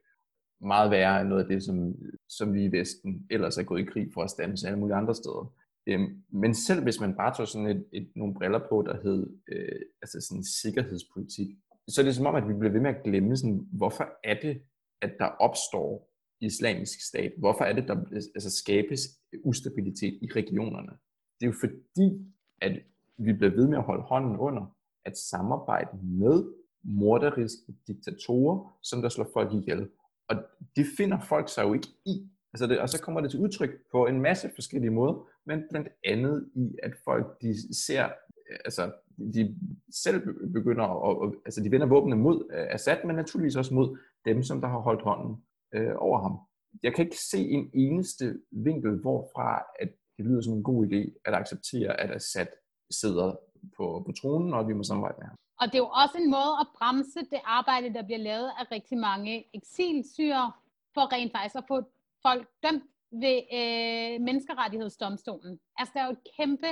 Meget 0.60 0.90
værre 0.90 1.20
end 1.20 1.28
noget 1.28 1.42
af 1.42 1.48
det, 1.48 1.62
som, 1.62 1.94
som 2.28 2.54
vi 2.54 2.64
i 2.64 2.72
Vesten 2.72 3.26
ellers 3.30 3.58
er 3.58 3.62
gået 3.62 3.80
i 3.80 3.84
krig 3.84 4.10
for 4.14 4.22
at 4.22 4.30
stande 4.30 4.66
alle 4.66 4.78
mulige 4.78 4.96
andre 4.96 5.14
steder. 5.14 5.54
Øhm, 5.86 6.22
men 6.32 6.54
selv 6.54 6.82
hvis 6.82 7.00
man 7.00 7.16
bare 7.16 7.34
tog 7.34 7.48
sådan 7.48 7.66
et, 7.66 7.84
et, 7.92 8.08
nogle 8.16 8.34
briller 8.34 8.60
på, 8.68 8.82
der 8.86 9.02
hed 9.02 9.26
øh, 9.48 9.80
altså 10.02 10.20
sådan 10.20 10.44
sikkerhedspolitik, 10.44 11.48
så 11.88 12.00
er 12.00 12.04
det 12.04 12.16
som 12.16 12.26
om, 12.26 12.34
at 12.34 12.48
vi 12.48 12.54
bliver 12.54 12.72
ved 12.72 12.80
med 12.80 12.90
at 12.90 13.02
glemme, 13.04 13.36
sådan, 13.36 13.68
hvorfor 13.72 14.08
er 14.24 14.40
det, 14.40 14.62
at 15.02 15.12
der 15.18 15.24
opstår 15.24 16.12
islamisk 16.40 17.06
stat? 17.08 17.32
Hvorfor 17.38 17.64
er 17.64 17.72
det, 17.72 17.88
der 17.88 18.04
altså, 18.12 18.30
altså 18.34 18.50
skabes 18.50 19.00
ustabilitet 19.44 20.18
i 20.22 20.28
regionerne? 20.36 20.92
Det 21.40 21.46
er 21.46 21.50
jo 21.52 21.56
fordi, 21.60 22.34
at 22.60 22.82
vi 23.24 23.32
bliver 23.32 23.54
ved 23.54 23.68
med 23.68 23.78
at 23.78 23.84
holde 23.84 24.02
hånden 24.02 24.36
under 24.36 24.76
at 25.04 25.18
samarbejde 25.18 25.98
med 26.02 26.44
morderiske 26.84 27.72
diktatorer, 27.86 28.78
som 28.82 29.02
der 29.02 29.08
slår 29.08 29.28
folk 29.32 29.52
ihjel. 29.52 29.88
Og 30.28 30.36
det 30.76 30.86
finder 30.96 31.20
folk 31.20 31.48
sig 31.48 31.62
jo 31.62 31.72
ikke 31.72 31.88
i. 32.06 32.28
Altså 32.54 32.66
det, 32.66 32.80
og 32.80 32.88
så 32.88 33.02
kommer 33.02 33.20
det 33.20 33.30
til 33.30 33.40
udtryk 33.40 33.70
på 33.92 34.06
en 34.06 34.20
masse 34.20 34.50
forskellige 34.54 34.90
måder, 34.90 35.28
men 35.46 35.62
blandt 35.70 35.88
andet 36.04 36.50
i, 36.54 36.76
at 36.82 36.92
folk 37.04 37.40
de 37.42 37.76
ser, 37.84 38.04
øh, 38.04 38.58
altså 38.64 38.92
de 39.34 39.56
selv 40.04 40.20
begynder 40.52 40.84
at, 41.24 41.34
altså 41.44 41.62
de 41.62 41.70
vender 41.70 41.86
våbnene 41.86 42.16
mod 42.16 42.48
øh, 42.52 42.66
Assad, 42.70 42.96
men 43.06 43.16
naturligvis 43.16 43.56
også 43.56 43.74
mod 43.74 43.98
dem, 44.24 44.42
som 44.42 44.60
der 44.60 44.68
har 44.68 44.78
holdt 44.78 45.02
hånden 45.02 45.44
øh, 45.74 45.94
over 45.96 46.22
ham. 46.22 46.38
Jeg 46.82 46.94
kan 46.94 47.04
ikke 47.04 47.18
se 47.30 47.38
en 47.38 47.70
eneste 47.74 48.38
vinkel, 48.50 49.00
hvorfra 49.00 49.64
at 49.80 49.88
det 50.16 50.24
lyder 50.24 50.40
som 50.40 50.54
en 50.54 50.62
god 50.62 50.86
idé 50.86 51.20
at 51.24 51.34
acceptere, 51.34 52.00
at 52.00 52.10
Assad 52.10 52.46
sidder 52.92 53.36
på, 53.76 54.02
på 54.06 54.12
tronen, 54.12 54.54
og 54.54 54.68
vi 54.68 54.72
må 54.72 54.82
samarbejde 54.82 55.16
med 55.18 55.26
ham. 55.26 55.36
Og 55.60 55.66
det 55.66 55.74
er 55.74 55.84
jo 55.86 55.92
også 56.02 56.16
en 56.18 56.30
måde 56.30 56.52
at 56.62 56.66
bremse 56.78 57.20
det 57.20 57.40
arbejde, 57.44 57.94
der 57.94 58.02
bliver 58.02 58.18
lavet 58.18 58.50
af 58.58 58.64
rigtig 58.72 58.98
mange 58.98 59.44
eksilsyre, 59.54 60.52
for 60.94 61.12
rent 61.12 61.32
faktisk 61.32 61.56
at 61.56 61.64
få 61.68 61.82
folk 62.22 62.48
dømt 62.64 62.84
ved 63.22 63.36
øh, 63.58 64.20
menneskerettighedsdomstolen. 64.26 65.58
Altså, 65.78 65.92
der 65.94 66.00
er 66.00 66.06
jo 66.06 66.12
et 66.12 66.26
kæmpe 66.36 66.70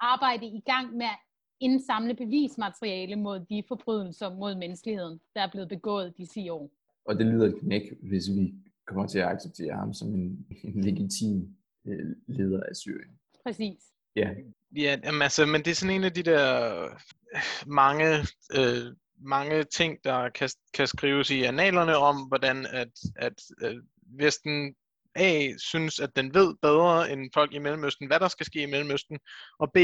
arbejde 0.00 0.46
i 0.46 0.62
gang 0.66 0.96
med 0.96 1.06
at 1.06 1.18
indsamle 1.60 2.14
bevismateriale 2.14 3.16
mod 3.16 3.40
de 3.50 3.62
forbrydelser 3.68 4.34
mod 4.34 4.54
menneskeligheden, 4.54 5.20
der 5.34 5.40
er 5.40 5.50
blevet 5.50 5.68
begået 5.68 6.18
de 6.18 6.26
10 6.26 6.48
år. 6.48 6.70
Og 7.04 7.18
det 7.18 7.26
lyder 7.26 7.46
et 7.46 7.60
knæk, 7.60 7.82
hvis 8.02 8.24
vi 8.36 8.54
kommer 8.86 9.06
til 9.06 9.18
at 9.18 9.28
acceptere 9.28 9.74
ham 9.74 9.92
som 9.94 10.14
en, 10.14 10.46
en 10.64 10.80
legitim 10.84 11.56
øh, 11.86 12.16
leder 12.26 12.62
af 12.68 12.76
Syrien. 12.76 13.18
Præcis. 13.44 13.82
Ja. 14.16 14.30
Ja, 14.76 14.96
jamen, 15.04 15.22
altså, 15.22 15.46
men 15.46 15.62
det 15.64 15.70
er 15.70 15.74
sådan 15.74 15.94
en 15.94 16.04
af 16.04 16.12
de 16.12 16.22
der 16.22 16.88
mange, 17.66 18.26
øh, 18.54 18.94
mange 19.18 19.64
ting, 19.64 19.98
der 20.04 20.28
kan, 20.28 20.50
kan 20.74 20.86
skrives 20.86 21.30
i 21.30 21.42
analerne 21.42 21.96
om, 21.96 22.16
hvordan 22.16 22.66
at, 22.66 22.92
at 23.16 23.42
øh, 23.62 23.76
Vesten 24.18 24.74
A 25.14 25.48
synes, 25.58 26.00
at 26.00 26.16
den 26.16 26.34
ved 26.34 26.54
bedre 26.62 27.12
end 27.12 27.30
folk 27.34 27.54
i 27.54 27.58
Mellemøsten, 27.58 28.06
hvad 28.06 28.20
der 28.20 28.28
skal 28.28 28.46
ske 28.46 28.62
i 28.62 28.66
Mellemøsten, 28.66 29.18
og 29.58 29.72
B 29.72 29.76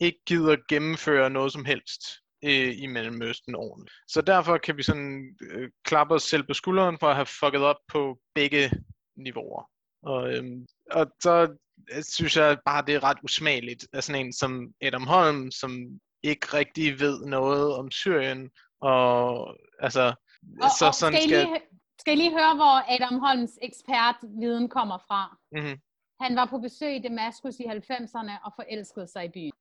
ikke 0.00 0.18
gider 0.26 0.56
gennemføre 0.68 1.30
noget 1.30 1.52
som 1.52 1.64
helst 1.64 2.00
øh, 2.44 2.82
i 2.82 2.86
Mellemøsten 2.86 3.54
ordentligt. 3.54 3.96
Så 4.08 4.20
derfor 4.20 4.58
kan 4.58 4.76
vi 4.76 4.82
sådan 4.82 5.36
øh, 5.40 5.70
klappe 5.84 6.14
os 6.14 6.22
selv 6.22 6.42
på 6.46 6.54
skulderen 6.54 6.98
for 6.98 7.06
at 7.06 7.16
have 7.16 7.26
fucket 7.26 7.62
op 7.62 7.76
på 7.88 8.18
begge 8.34 8.70
niveauer. 9.16 9.70
Og, 10.02 10.34
øhm, 10.34 10.66
og 10.90 11.06
så 11.22 11.56
synes 12.02 12.36
jeg 12.36 12.58
bare, 12.64 12.84
det 12.86 12.94
er 12.94 13.04
ret 13.04 13.18
usmageligt 13.22 13.86
af 13.92 14.04
sådan 14.04 14.26
en 14.26 14.32
som 14.32 14.68
Adam 14.82 15.06
Holm, 15.06 15.50
som 15.50 16.00
ikke 16.22 16.46
rigtig 16.54 17.00
ved 17.00 17.26
noget 17.26 17.74
om 17.74 17.90
Syrien, 17.90 18.50
og 18.80 19.48
altså, 19.80 20.14
og, 20.62 20.70
så 20.78 20.86
og 20.86 20.94
sådan 20.94 21.14
skal, 21.14 21.28
skal... 21.28 21.46
Lige, 21.46 21.60
skal 22.00 22.12
I 22.12 22.16
lige 22.16 22.30
høre, 22.30 22.54
hvor 22.54 22.94
Adam 22.94 23.18
Holms 23.18 23.58
ekspertviden 23.62 24.68
kommer 24.68 24.98
fra? 25.08 25.38
Mm-hmm. 25.52 25.78
Han 26.20 26.36
var 26.36 26.46
på 26.46 26.58
besøg 26.58 26.96
i 26.96 27.02
Damaskus 27.02 27.56
i 27.60 27.64
90'erne 27.64 28.32
og 28.44 28.52
forelskede 28.56 29.06
sig 29.06 29.24
i 29.24 29.28
byen. 29.28 29.52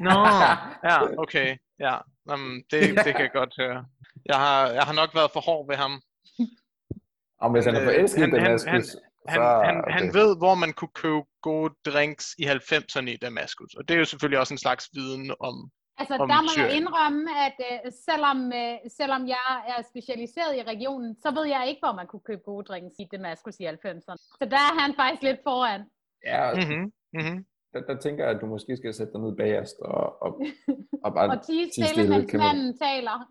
Nå, 0.00 0.10
ja, 0.88 0.96
okay. 1.18 1.56
Ja, 1.78 1.96
um, 2.32 2.62
det, 2.70 2.80
det 3.04 3.12
kan 3.16 3.20
jeg 3.20 3.32
godt 3.32 3.54
høre. 3.58 3.84
Jeg 4.24 4.36
har, 4.36 4.68
jeg 4.68 4.82
har 4.82 4.92
nok 4.92 5.14
været 5.14 5.30
for 5.32 5.40
hård 5.40 5.66
ved 5.70 5.76
ham. 5.76 6.02
Og 7.40 7.50
hvis 7.50 7.64
han 7.64 7.74
er 7.74 7.84
forelsket 7.84 8.28
i 8.28 8.30
Damaskus, 8.30 8.70
han, 8.70 8.74
han, 8.74 8.84
han, 9.28 9.40
okay. 9.40 9.92
han 9.92 10.14
ved, 10.14 10.36
hvor 10.36 10.54
man 10.54 10.72
kunne 10.72 10.94
købe 10.94 11.22
gode 11.42 11.74
drinks 11.84 12.34
i 12.38 12.44
90'erne 12.44 13.10
i 13.10 13.16
Damaskus. 13.16 13.74
Og 13.74 13.88
det 13.88 13.94
er 13.94 13.98
jo 13.98 14.04
selvfølgelig 14.04 14.38
også 14.38 14.54
en 14.54 14.58
slags 14.58 14.88
viden 14.94 15.34
om, 15.40 15.70
Altså, 16.00 16.14
om 16.14 16.28
der 16.28 16.42
må 16.42 16.48
Syrien. 16.48 16.68
jeg 16.68 16.76
indrømme, 16.76 17.22
at 17.46 17.56
uh, 17.68 17.92
selvom, 18.08 18.38
uh, 18.62 18.76
selvom 18.98 19.22
jeg 19.28 19.50
er 19.72 19.82
specialiseret 19.92 20.56
i 20.56 20.62
regionen, 20.62 21.16
så 21.22 21.30
ved 21.30 21.46
jeg 21.54 21.62
ikke, 21.68 21.80
hvor 21.84 21.92
man 21.92 22.06
kunne 22.06 22.26
købe 22.30 22.42
gode 22.44 22.64
drinks 22.64 22.94
i 22.98 23.06
Damaskus 23.12 23.56
i 23.60 23.66
90'erne. 23.66 24.16
Så 24.40 24.44
der 24.54 24.62
er 24.68 24.74
han 24.80 24.94
faktisk 24.94 25.22
lidt 25.22 25.40
foran. 25.48 25.80
Ja, 26.26 26.54
mm-hmm. 26.54 26.92
Mm-hmm. 27.16 27.44
Der, 27.72 27.80
der 27.80 27.96
tænker 27.96 28.24
jeg, 28.24 28.34
at 28.34 28.40
du 28.40 28.46
måske 28.46 28.76
skal 28.76 28.94
sætte 28.94 29.12
dig 29.12 29.20
ned 29.20 29.36
bagerst 29.36 29.76
og, 29.80 30.22
og, 30.22 30.42
og 31.04 31.14
bare 31.14 31.30
og 31.34 31.46
tige 31.46 31.72
stille, 31.72 31.88
stille, 31.88 32.10
mens 32.10 32.32
manden 32.32 32.78
taler. 32.78 33.18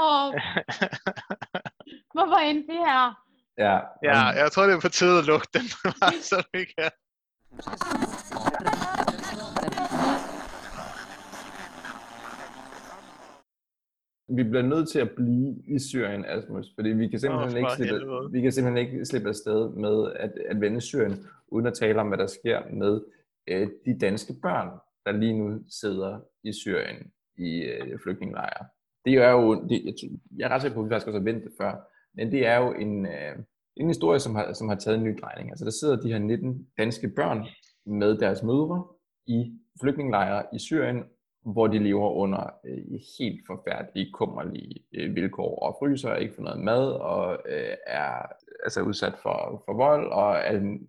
oh. 0.00 0.26
Hvorfor 2.14 2.38
endte 2.48 2.66
vi 2.72 2.78
her? 2.88 3.29
Ja, 3.58 3.78
ja, 4.02 4.18
jeg 4.26 4.52
tror, 4.52 4.66
det 4.66 4.74
er 4.74 4.80
på 4.80 4.88
tide 4.88 5.18
at 5.18 5.24
lukke 5.24 5.48
den, 5.54 5.66
så 6.30 6.42
vi 6.52 6.64
kan. 6.64 6.90
vi 14.36 14.42
bliver 14.42 14.62
nødt 14.62 14.88
til 14.88 14.98
at 14.98 15.10
blive 15.10 15.56
i 15.68 15.78
Syrien, 15.78 16.24
Asmus, 16.24 16.66
fordi 16.74 16.88
vi 16.88 17.08
kan 17.08 17.20
simpelthen, 17.20 17.52
oh, 17.52 17.58
ikke, 17.58 17.72
slippe, 17.76 18.32
vi 18.32 18.40
kan 18.40 18.52
simpelthen 18.52 18.86
ikke 18.86 19.04
slippe 19.04 19.28
afsted 19.28 19.68
med 19.68 20.12
at, 20.16 20.32
at 20.48 20.60
vende 20.60 20.80
Syrien, 20.80 21.26
uden 21.48 21.66
at 21.66 21.74
tale 21.74 22.00
om, 22.00 22.08
hvad 22.08 22.18
der 22.18 22.26
sker 22.26 22.62
med 22.72 23.00
øh, 23.46 23.68
de 23.86 23.98
danske 23.98 24.34
børn, 24.42 24.68
der 25.06 25.12
lige 25.12 25.38
nu 25.38 25.60
sidder 25.80 26.20
i 26.44 26.52
Syrien 26.52 26.96
i 27.38 27.62
øh, 27.62 27.98
flygtningelejre. 28.02 28.66
Det 29.04 29.14
er 29.14 29.30
jo, 29.30 29.68
det, 29.68 29.82
jeg, 29.84 30.10
jeg 30.36 30.44
er 30.44 30.48
ret 30.54 30.62
sikker 30.62 30.74
på, 30.74 30.80
at 30.80 30.86
vi 30.86 30.90
faktisk 30.90 31.06
også 31.06 31.18
har 31.18 31.24
ventet 31.24 31.44
det 31.44 31.52
før, 31.60 31.72
men 32.14 32.32
det 32.32 32.46
er 32.46 32.56
jo 32.56 32.72
en, 32.72 33.06
øh, 33.06 33.36
en 33.76 33.88
historie, 33.88 34.20
som 34.20 34.34
har, 34.34 34.52
som 34.52 34.68
har 34.68 34.76
taget 34.76 34.98
en 34.98 35.04
ny 35.04 35.18
drejning. 35.20 35.50
Altså 35.50 35.64
der 35.64 35.70
sidder 35.70 36.00
de 36.00 36.12
her 36.12 36.18
19 36.18 36.66
danske 36.78 37.08
børn 37.08 37.46
med 37.86 38.18
deres 38.18 38.42
mødre 38.42 38.84
i 39.26 39.58
flygtningelejre 39.80 40.42
i 40.52 40.58
Syrien, 40.58 41.04
hvor 41.44 41.66
de 41.66 41.78
lever 41.78 42.10
under 42.10 42.50
øh, 42.66 43.00
helt 43.18 43.40
forfærdelige, 43.46 44.12
kummerlige 44.12 44.84
øh, 44.94 45.14
vilkår 45.14 45.58
og 45.58 45.76
fryser, 45.78 46.14
ikke 46.14 46.34
får 46.34 46.42
noget 46.42 46.60
mad 46.60 46.92
og 46.92 47.38
øh, 47.48 47.76
er 47.86 48.26
altså 48.64 48.82
udsat 48.82 49.14
for, 49.22 49.62
for 49.66 49.74
vold 49.76 50.12
og 50.12 50.46
alt, 50.46 50.80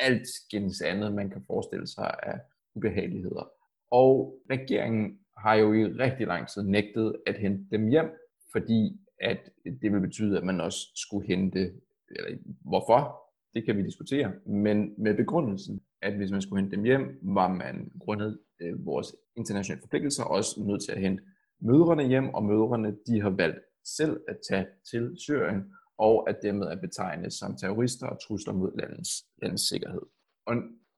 alt 0.00 0.26
skins 0.28 0.82
andet, 0.82 1.14
man 1.14 1.30
kan 1.30 1.44
forestille 1.46 1.86
sig 1.86 2.14
af 2.22 2.38
ubehageligheder. 2.74 3.50
Og 3.90 4.38
regeringen 4.50 5.18
har 5.38 5.54
jo 5.54 5.72
i 5.72 5.84
rigtig 5.84 6.26
lang 6.26 6.48
tid 6.48 6.62
nægtet 6.62 7.16
at 7.26 7.36
hente 7.38 7.64
dem 7.70 7.88
hjem, 7.88 8.10
fordi 8.52 9.00
at 9.20 9.50
det 9.82 9.92
vil 9.92 10.00
betyde, 10.00 10.38
at 10.38 10.44
man 10.44 10.60
også 10.60 10.78
skulle 10.94 11.26
hente, 11.26 11.72
eller 12.10 12.38
hvorfor, 12.64 13.20
det 13.54 13.64
kan 13.64 13.76
vi 13.76 13.82
diskutere, 13.82 14.32
men 14.46 14.94
med 14.98 15.14
begrundelsen, 15.14 15.80
at 16.02 16.16
hvis 16.16 16.30
man 16.30 16.42
skulle 16.42 16.62
hente 16.62 16.76
dem 16.76 16.84
hjem, 16.84 17.18
var 17.22 17.48
man 17.48 17.92
grundet 18.00 18.38
øh, 18.60 18.86
vores 18.86 19.16
internationale 19.36 19.80
forpligtelser 19.80 20.24
også 20.24 20.62
nødt 20.62 20.82
til 20.84 20.92
at 20.92 21.00
hente 21.00 21.22
mødrene 21.60 22.08
hjem, 22.08 22.28
og 22.28 22.44
mødrene 22.44 22.96
de 23.06 23.20
har 23.20 23.30
valgt 23.30 23.60
selv 23.84 24.20
at 24.28 24.38
tage 24.48 24.66
til 24.90 25.14
Syrien, 25.16 25.64
og 25.98 26.28
at 26.28 26.36
dermed 26.42 26.66
er 26.66 26.80
betegnet 26.80 27.32
som 27.32 27.56
terrorister 27.56 28.06
og 28.06 28.20
trusler 28.20 28.52
mod 28.52 28.72
landets, 28.80 29.10
landets 29.42 29.68
sikkerhed. 29.68 30.02
Og 30.46 30.54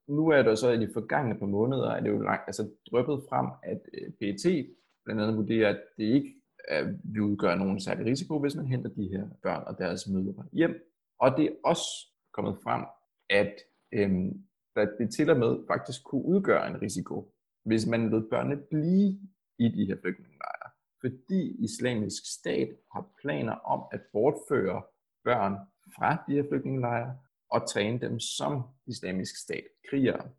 nu 0.09 0.29
er 0.29 0.43
det 0.43 0.59
så 0.59 0.71
i 0.71 0.81
de 0.81 0.91
forgangne 0.93 1.39
par 1.39 1.47
måneder, 1.47 1.89
at 1.91 2.03
det 2.03 2.11
jo 2.11 2.23
langt, 2.23 2.43
altså 2.47 2.71
drøbet 2.91 3.25
frem, 3.29 3.47
at 3.63 3.81
øh, 3.95 4.13
PET 4.21 4.67
blandt 5.05 5.23
andet 5.23 5.37
vurderer, 5.37 5.69
at 5.69 5.81
det 5.97 6.05
ikke 6.05 6.35
at 6.69 6.87
vi 7.05 7.21
udgør 7.21 7.55
nogen 7.55 7.81
særlig 7.81 8.07
risiko, 8.07 8.39
hvis 8.39 8.57
man 8.57 8.67
henter 8.67 8.91
de 8.91 9.09
her 9.09 9.29
børn 9.43 9.63
og 9.67 9.79
deres 9.79 10.09
mødre 10.09 10.45
hjem. 10.53 10.93
Og 11.19 11.37
det 11.37 11.45
er 11.45 11.53
også 11.65 11.89
kommet 12.33 12.57
frem, 12.63 12.85
at 13.31 13.55
øhm, 13.93 14.45
at 14.77 14.89
det 14.99 15.15
til 15.15 15.31
og 15.31 15.39
med 15.39 15.57
faktisk 15.67 16.05
kunne 16.05 16.25
udgøre 16.25 16.67
en 16.71 16.83
risiko, 16.83 17.35
hvis 17.65 17.87
man 17.87 18.09
lod 18.09 18.31
børnene 18.31 18.57
blive 18.57 19.21
i 19.59 19.69
de 19.69 19.87
her 19.87 19.97
flygtningelejre. 20.01 20.71
Fordi 21.01 21.65
islamisk 21.65 22.23
stat 22.41 22.69
har 22.93 23.07
planer 23.21 23.53
om 23.53 23.83
at 23.93 24.01
bortføre 24.13 24.83
børn 25.25 25.57
fra 25.97 26.25
de 26.29 26.35
her 26.35 26.45
flygtningelejre 26.49 27.19
og 27.51 27.69
træne 27.69 28.01
dem 28.01 28.21
som 28.21 28.63
islamisk 28.87 29.37
stat 29.37 29.65
krigere. 29.91 30.31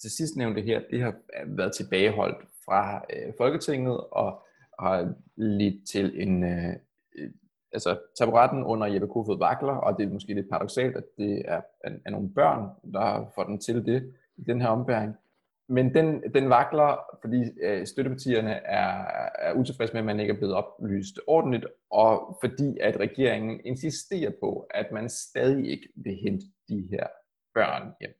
Til 0.00 0.10
sidst 0.10 0.36
nævnte 0.36 0.62
her, 0.62 0.82
det 0.90 1.00
har 1.00 1.14
været 1.46 1.74
tilbageholdt 1.74 2.48
fra 2.64 3.04
øh, 3.12 3.32
Folketinget 3.38 4.00
og 4.00 4.46
har 4.78 5.14
lidt 5.36 5.88
til 5.88 6.22
en, 6.22 6.44
øh, 6.44 6.74
øh 7.18 7.30
altså 7.72 7.98
taburetten 8.18 8.64
under 8.64 8.86
Jeppe 8.86 9.08
Kofod 9.08 9.38
vakler, 9.38 9.72
og 9.72 9.98
det 9.98 10.08
er 10.08 10.12
måske 10.12 10.34
lidt 10.34 10.50
paradoxalt, 10.50 10.96
at 10.96 11.04
det 11.18 11.42
er, 11.44 11.60
er, 11.84 12.10
nogle 12.10 12.30
børn, 12.34 12.68
der 12.92 13.32
får 13.34 13.44
den 13.44 13.58
til 13.58 13.86
det 13.86 14.14
i 14.36 14.42
den 14.42 14.60
her 14.60 14.68
ombæring. 14.68 15.14
Men 15.68 15.94
den, 15.94 16.22
den 16.34 16.50
vakler, 16.50 17.04
fordi 17.20 17.42
øh, 17.62 17.86
støttepartierne 17.86 18.50
er, 18.50 19.04
er 19.38 19.52
utilfredse 19.54 19.92
med, 19.92 20.00
at 20.00 20.06
man 20.06 20.20
ikke 20.20 20.32
er 20.32 20.36
blevet 20.36 20.54
oplyst 20.54 21.20
ordentligt, 21.26 21.66
og 21.90 22.38
fordi 22.40 22.78
at 22.80 22.96
regeringen 22.96 23.60
insisterer 23.64 24.30
på, 24.40 24.66
at 24.70 24.92
man 24.92 25.08
stadig 25.08 25.70
ikke 25.70 25.88
vil 25.96 26.14
hente 26.14 26.46
de 26.68 26.88
her 26.90 27.06
børn 27.54 27.92
hjem. 28.00 28.14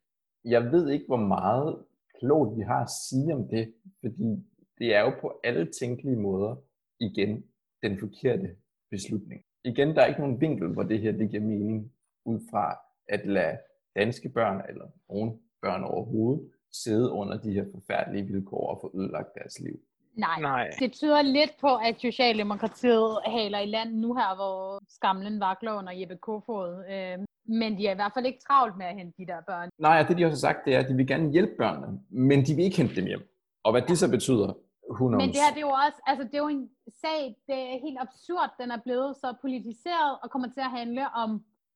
Jeg 0.45 0.71
ved 0.71 0.89
ikke, 0.89 1.05
hvor 1.07 1.17
meget 1.17 1.77
klogt 2.19 2.57
vi 2.57 2.61
har 2.61 2.81
at 2.83 2.89
sige 3.09 3.33
om 3.33 3.47
det, 3.47 3.73
fordi 4.01 4.45
det 4.79 4.95
er 4.95 5.01
jo 5.01 5.13
på 5.21 5.39
alle 5.43 5.71
tænkelige 5.71 6.15
måder 6.15 6.55
igen 6.99 7.43
den 7.83 7.99
forkerte 7.99 8.55
beslutning. 8.91 9.41
Igen, 9.63 9.95
der 9.95 10.01
er 10.01 10.05
ikke 10.05 10.21
nogen 10.21 10.41
vinkel, 10.41 10.67
hvor 10.67 10.83
det 10.83 10.99
her 10.99 11.11
det 11.11 11.29
giver 11.29 11.43
mening, 11.43 11.91
ud 12.25 12.39
fra 12.51 12.79
at 13.09 13.25
lade 13.25 13.57
danske 13.95 14.29
børn, 14.29 14.61
eller 14.69 14.85
nogen 15.09 15.39
børn 15.61 15.83
overhovedet, 15.83 16.51
sidde 16.71 17.11
under 17.11 17.37
de 17.37 17.53
her 17.53 17.65
forfærdelige 17.73 18.25
vilkår 18.25 18.67
og 18.67 18.79
få 18.81 18.91
ødelagt 18.99 19.35
deres 19.35 19.59
liv. 19.59 19.79
Nej. 20.15 20.41
Nej, 20.41 20.69
det 20.79 20.93
tyder 20.93 21.21
lidt 21.21 21.53
på, 21.61 21.75
at 21.75 21.95
Socialdemokratiet 21.99 23.17
haler 23.25 23.59
i 23.59 23.65
land 23.65 23.93
nu 23.93 24.13
her, 24.13 24.35
hvor 24.35 24.79
skamlen 24.89 25.39
vakler 25.39 25.73
under 25.73 25.93
Jeppe 25.93 26.17
Kofod. 26.17 26.85
Øh, 26.89 27.25
men 27.45 27.77
de 27.77 27.87
er 27.87 27.91
i 27.91 27.95
hvert 27.95 28.11
fald 28.13 28.25
ikke 28.25 28.39
travlt 28.47 28.77
med 28.77 28.85
at 28.85 28.95
hente 28.95 29.13
de 29.17 29.27
der 29.27 29.41
børn. 29.47 29.69
Nej, 29.79 30.03
det 30.03 30.17
de 30.17 30.25
også 30.25 30.47
har 30.47 30.53
sagt, 30.53 30.65
det 30.65 30.75
er, 30.75 30.79
at 30.79 30.89
de 30.89 30.95
vil 30.95 31.07
gerne 31.07 31.31
hjælpe 31.31 31.53
børnene, 31.57 31.99
men 32.09 32.45
de 32.45 32.55
vil 32.55 32.65
ikke 32.65 32.77
hente 32.77 32.95
dem 32.95 33.05
hjem. 33.05 33.21
Og 33.63 33.71
hvad 33.71 33.81
det 33.81 33.97
så 33.97 34.09
betyder, 34.09 34.49
who 34.95 35.07
knows. 35.07 35.21
Men 35.21 35.29
det 35.33 35.41
her, 35.43 35.51
det 35.55 35.61
er 35.63 35.67
jo 35.71 35.75
også, 35.85 35.99
altså 36.05 36.23
det 36.23 36.35
er 36.35 36.43
jo 36.47 36.47
en 36.47 36.69
sag, 37.01 37.21
det 37.47 37.57
er 37.71 37.79
helt 37.85 37.99
absurd, 38.05 38.49
den 38.61 38.71
er 38.71 38.81
blevet 38.87 39.15
så 39.15 39.35
politiseret 39.41 40.13
og 40.23 40.31
kommer 40.31 40.49
til 40.55 40.63
at 40.67 40.71
handle 40.79 41.05
om 41.23 41.29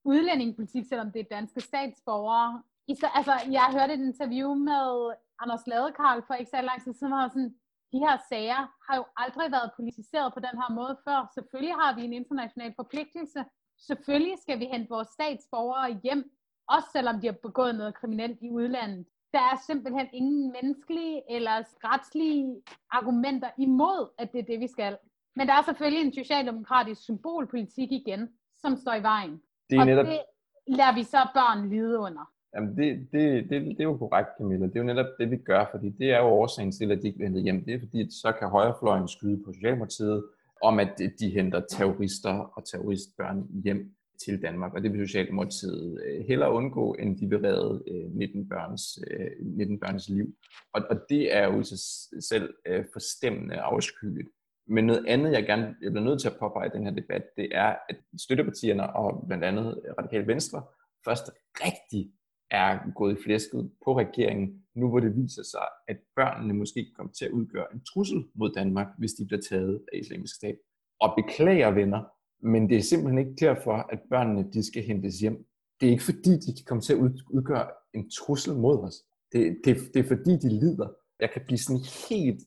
udlændingepolitik, 0.04 0.84
selvom 0.88 1.12
det 1.12 1.20
er 1.20 1.34
danske 1.36 1.60
statsborgere. 1.60 2.62
I, 2.90 2.94
så, 2.94 3.06
altså, 3.14 3.34
jeg 3.50 3.66
hørte 3.76 3.94
et 3.94 4.00
interview 4.00 4.54
med 4.54 5.14
Anders 5.42 5.66
Ladekarl 5.66 6.22
for 6.26 6.34
ikke 6.34 6.50
så 6.50 6.60
lang 6.60 6.82
tid 6.84 6.94
siden, 6.94 7.12
hvor 7.12 7.28
sådan, 7.28 7.54
de 7.92 7.98
her 7.98 8.16
sager 8.30 8.62
har 8.86 8.96
jo 8.96 9.04
aldrig 9.16 9.52
været 9.52 9.70
politiseret 9.76 10.34
på 10.34 10.40
den 10.40 10.54
her 10.60 10.70
måde 10.74 10.94
før. 11.06 11.30
Selvfølgelig 11.34 11.74
har 11.74 11.94
vi 11.94 12.02
en 12.04 12.12
international 12.12 12.72
forpligtelse. 12.80 13.44
Selvfølgelig 13.78 14.36
skal 14.42 14.58
vi 14.58 14.64
hente 14.64 14.88
vores 14.88 15.08
statsborgere 15.08 16.00
hjem, 16.04 16.22
også 16.68 16.88
selvom 16.92 17.20
de 17.20 17.26
har 17.26 17.36
begået 17.48 17.74
noget 17.74 17.94
kriminelt 17.94 18.38
i 18.42 18.50
udlandet. 18.50 19.06
Der 19.32 19.38
er 19.38 19.56
simpelthen 19.66 20.06
ingen 20.12 20.52
menneskelige 20.52 21.22
eller 21.30 21.52
retslige 21.84 22.62
argumenter 22.90 23.50
imod, 23.58 24.10
at 24.18 24.32
det 24.32 24.38
er 24.38 24.44
det, 24.44 24.60
vi 24.60 24.66
skal. 24.66 24.96
Men 25.36 25.46
der 25.46 25.54
er 25.54 25.62
selvfølgelig 25.62 26.06
en 26.06 26.14
socialdemokratisk 26.14 27.00
symbolpolitik 27.02 27.92
igen, 27.92 28.28
som 28.54 28.76
står 28.76 28.94
i 28.94 29.02
vejen. 29.02 29.40
Det 29.70 29.76
er 29.76 29.80
og 29.80 29.86
netop... 29.86 30.06
det 30.06 30.20
lader 30.66 30.94
vi 30.94 31.02
så 31.02 31.20
børn 31.34 31.68
lide 31.70 31.98
under. 31.98 32.24
Jamen 32.54 32.76
det, 32.76 33.08
det, 33.12 33.50
det, 33.50 33.62
det 33.62 33.80
er 33.80 33.84
jo 33.84 33.96
korrekt, 33.96 34.28
Camilla. 34.38 34.66
Det 34.66 34.76
er 34.76 34.80
jo 34.80 34.86
netop 34.86 35.06
det, 35.18 35.30
vi 35.30 35.36
gør, 35.36 35.64
fordi 35.70 35.88
det 35.88 36.12
er 36.12 36.18
jo 36.18 36.24
årsagen 36.24 36.72
til, 36.72 36.92
at 36.92 37.02
de 37.02 37.06
ikke 37.06 37.18
vil 37.18 37.42
hjem. 37.42 37.64
Det 37.64 37.74
er 37.74 37.78
fordi, 37.78 38.10
så 38.10 38.32
kan 38.38 38.48
højrefløjen 38.48 39.08
skyde 39.08 39.42
på 39.44 39.52
Socialdemokratiet 39.52 40.24
om, 40.62 40.80
at 40.80 40.98
de 41.20 41.30
henter 41.30 41.60
terrorister 41.70 42.34
og 42.56 42.64
terroristbørn 42.64 43.46
hjem 43.64 43.94
til 44.24 44.42
Danmark, 44.42 44.74
og 44.74 44.82
det 44.82 44.92
vil 44.92 45.06
Socialdemokratiet 45.08 46.02
øh, 46.06 46.24
hellere 46.26 46.52
undgå, 46.52 46.94
end 46.94 47.18
de 47.18 47.28
vil 47.28 47.38
redde 47.38 47.82
øh, 47.90 48.10
19 48.10 48.48
børns, 48.48 48.98
øh, 49.10 49.30
19 49.40 49.80
børns 49.80 50.08
liv. 50.08 50.34
Og, 50.74 50.82
og 50.90 50.96
det 51.08 51.36
er 51.36 51.44
jo 51.46 51.60
i 51.60 51.64
sig 51.64 51.78
selv 52.24 52.54
øh, 52.66 52.84
forstemmende 52.92 53.56
afskyeligt. 53.56 54.28
Men 54.66 54.86
noget 54.86 55.06
andet, 55.06 55.32
jeg 55.32 55.46
gerne 55.46 55.74
jeg 55.82 55.92
bliver 55.92 56.04
nødt 56.04 56.20
til 56.20 56.28
at 56.28 56.38
påpege 56.38 56.66
i 56.66 56.76
den 56.78 56.84
her 56.84 56.94
debat, 56.94 57.24
det 57.36 57.48
er, 57.52 57.76
at 57.88 57.96
støttepartierne 58.18 58.96
og 58.96 59.24
blandt 59.26 59.44
andet 59.44 59.80
Radikale 59.98 60.26
Venstre 60.26 60.62
først 61.04 61.30
rigtig 61.64 62.12
er 62.50 62.78
gået 62.94 63.18
i 63.18 63.22
flæsket 63.24 63.72
på 63.84 63.98
regeringen, 63.98 64.62
nu 64.74 64.88
hvor 64.88 65.00
det 65.00 65.16
viser 65.16 65.42
sig, 65.42 65.66
at 65.88 65.96
børnene 66.16 66.54
måske 66.54 66.92
kommer 66.96 67.12
til 67.12 67.24
at 67.24 67.30
udgøre 67.30 67.66
en 67.74 67.84
trussel 67.84 68.24
mod 68.34 68.52
Danmark, 68.54 68.86
hvis 68.98 69.12
de 69.12 69.26
bliver 69.26 69.40
taget 69.40 69.84
af 69.92 69.98
islamisk 69.98 70.34
stat. 70.34 70.56
Og 71.00 71.14
beklager 71.16 71.70
venner, 71.70 72.04
men 72.42 72.70
det 72.70 72.76
er 72.76 72.82
simpelthen 72.82 73.18
ikke 73.18 73.46
derfor, 73.46 73.72
at 73.72 74.00
børnene 74.10 74.52
de 74.52 74.66
skal 74.66 74.82
hentes 74.82 75.18
hjem. 75.18 75.46
Det 75.80 75.86
er 75.86 75.90
ikke 75.90 76.04
fordi, 76.04 76.30
de 76.30 76.54
kan 76.56 76.64
komme 76.66 76.82
til 76.82 76.92
at 76.92 76.98
udgøre 77.30 77.70
en 77.94 78.10
trussel 78.10 78.54
mod 78.54 78.78
os. 78.78 78.94
Det, 79.32 79.60
det, 79.64 79.76
det 79.94 80.00
er 80.00 80.08
fordi, 80.08 80.30
de 80.30 80.48
lider. 80.48 80.88
Jeg 81.20 81.30
kan 81.30 81.42
blive 81.46 81.58
sådan 81.58 81.82
helt 82.10 82.42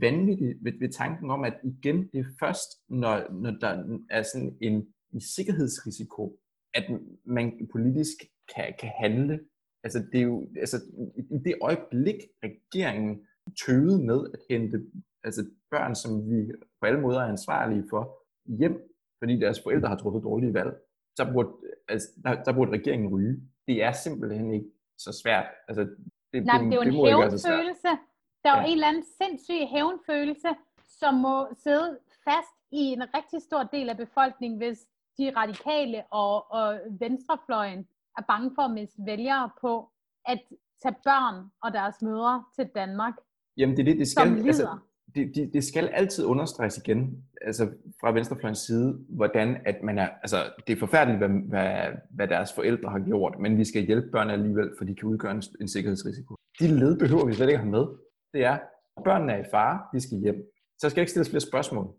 vanvittig 0.00 0.54
ved, 0.60 0.72
ved 0.78 0.92
tanken 0.92 1.30
om, 1.30 1.44
at 1.44 1.54
igen, 1.64 2.08
det 2.12 2.20
er 2.20 2.24
først, 2.40 2.68
når, 2.88 3.32
når 3.32 3.50
der 3.50 3.98
er 4.10 4.22
sådan 4.22 4.56
en, 4.60 4.86
en 5.12 5.20
sikkerhedsrisiko, 5.20 6.38
at 6.74 6.84
man 7.24 7.68
politisk 7.72 8.16
kan, 8.54 8.74
kan 8.78 8.90
handle. 9.00 9.40
Altså, 9.84 10.04
det 10.12 10.18
er 10.18 10.24
jo, 10.24 10.48
altså, 10.56 10.76
i 11.30 11.38
det 11.44 11.54
øjeblik, 11.62 12.16
regeringen 12.44 13.26
tøvede 13.66 14.04
med 14.04 14.30
at 14.32 14.40
hente 14.50 14.86
altså, 15.24 15.46
børn, 15.70 15.94
som 15.94 16.30
vi 16.30 16.52
på 16.80 16.86
alle 16.86 17.00
måder 17.00 17.20
er 17.20 17.26
ansvarlige 17.26 17.84
for, 17.90 18.18
hjem, 18.58 18.91
fordi 19.22 19.34
deres 19.44 19.60
forældre 19.62 19.88
har 19.88 19.96
truffet 19.96 20.22
dårlige 20.22 20.54
valg, 20.54 20.72
så 21.16 21.22
burde, 21.32 21.48
altså, 21.88 22.08
der, 22.24 22.42
der 22.44 22.52
burde 22.52 22.70
regeringen 22.70 23.08
ryge. 23.14 23.34
Det 23.68 23.82
er 23.82 23.92
simpelthen 23.92 24.52
ikke 24.52 24.70
så 24.98 25.20
svært. 25.22 25.46
Altså, 25.68 25.82
det, 26.32 26.44
Nej, 26.44 26.58
det, 26.58 26.66
det 26.66 26.78
er 26.78 26.84
jo 26.84 26.88
en 26.90 27.06
hævnfølelse. 27.06 27.92
Der 28.42 28.48
er 28.50 28.56
jo 28.56 28.62
ja. 28.62 28.66
en 28.66 28.72
eller 28.72 28.88
anden 28.88 29.06
sindssyg 29.20 29.60
hævnfølelse, 29.74 30.48
som 31.00 31.14
må 31.14 31.46
sidde 31.64 31.98
fast 32.24 32.56
i 32.72 32.82
en 32.96 33.02
rigtig 33.16 33.42
stor 33.42 33.62
del 33.62 33.88
af 33.88 33.96
befolkningen, 33.96 34.58
hvis 34.58 34.78
de 35.18 35.32
radikale 35.36 36.02
og, 36.10 36.52
og 36.52 36.80
venstrefløjen 37.00 37.88
er 38.18 38.22
bange 38.28 38.50
for 38.54 38.62
at 38.62 38.70
miste 38.70 38.98
vælgere 39.06 39.50
på 39.60 39.90
at 40.24 40.38
tage 40.82 40.94
børn 41.04 41.50
og 41.62 41.72
deres 41.72 42.02
mødre 42.02 42.44
til 42.56 42.66
Danmark. 42.74 43.14
Jamen 43.56 43.76
det 43.76 43.82
er 43.82 43.90
det, 43.90 43.98
det 43.98 44.08
skal, 44.08 44.46
altså, 44.46 44.78
det, 45.14 45.32
det, 45.34 45.50
det 45.52 45.64
skal 45.64 45.86
altid 45.86 46.24
understreges 46.24 46.78
igen, 46.78 47.24
altså 47.42 47.64
fra 48.00 48.12
venstrefløjens 48.12 48.58
side, 48.58 48.98
hvordan 49.08 49.56
at 49.66 49.82
man 49.82 49.98
er, 49.98 50.08
altså 50.22 50.36
det 50.66 50.72
er 50.72 50.78
forfærdeligt, 50.78 51.18
hvad, 51.18 51.28
hvad, 51.28 51.92
hvad 52.10 52.28
deres 52.28 52.52
forældre 52.52 52.90
har 52.90 52.98
gjort, 52.98 53.34
men 53.40 53.58
vi 53.58 53.64
skal 53.64 53.86
hjælpe 53.86 54.10
børnene 54.10 54.32
alligevel, 54.32 54.70
for 54.78 54.84
de 54.84 54.94
kan 54.94 55.08
udgøre 55.08 55.32
en, 55.32 55.42
en 55.60 55.68
sikkerhedsrisiko. 55.68 56.36
De 56.60 56.66
led 56.66 56.98
behøver 56.98 57.26
vi 57.26 57.34
slet 57.34 57.48
ikke 57.48 57.58
have 57.58 57.70
med. 57.70 57.86
Det 58.34 58.44
er, 58.44 58.58
børnene 59.04 59.32
er 59.32 59.38
i 59.44 59.48
fare, 59.50 59.80
de 59.92 60.00
skal 60.00 60.18
hjem. 60.18 60.36
Så 60.78 60.90
skal 60.90 61.00
ikke 61.00 61.10
stilles 61.10 61.30
flere 61.30 61.40
spørgsmål 61.40 61.94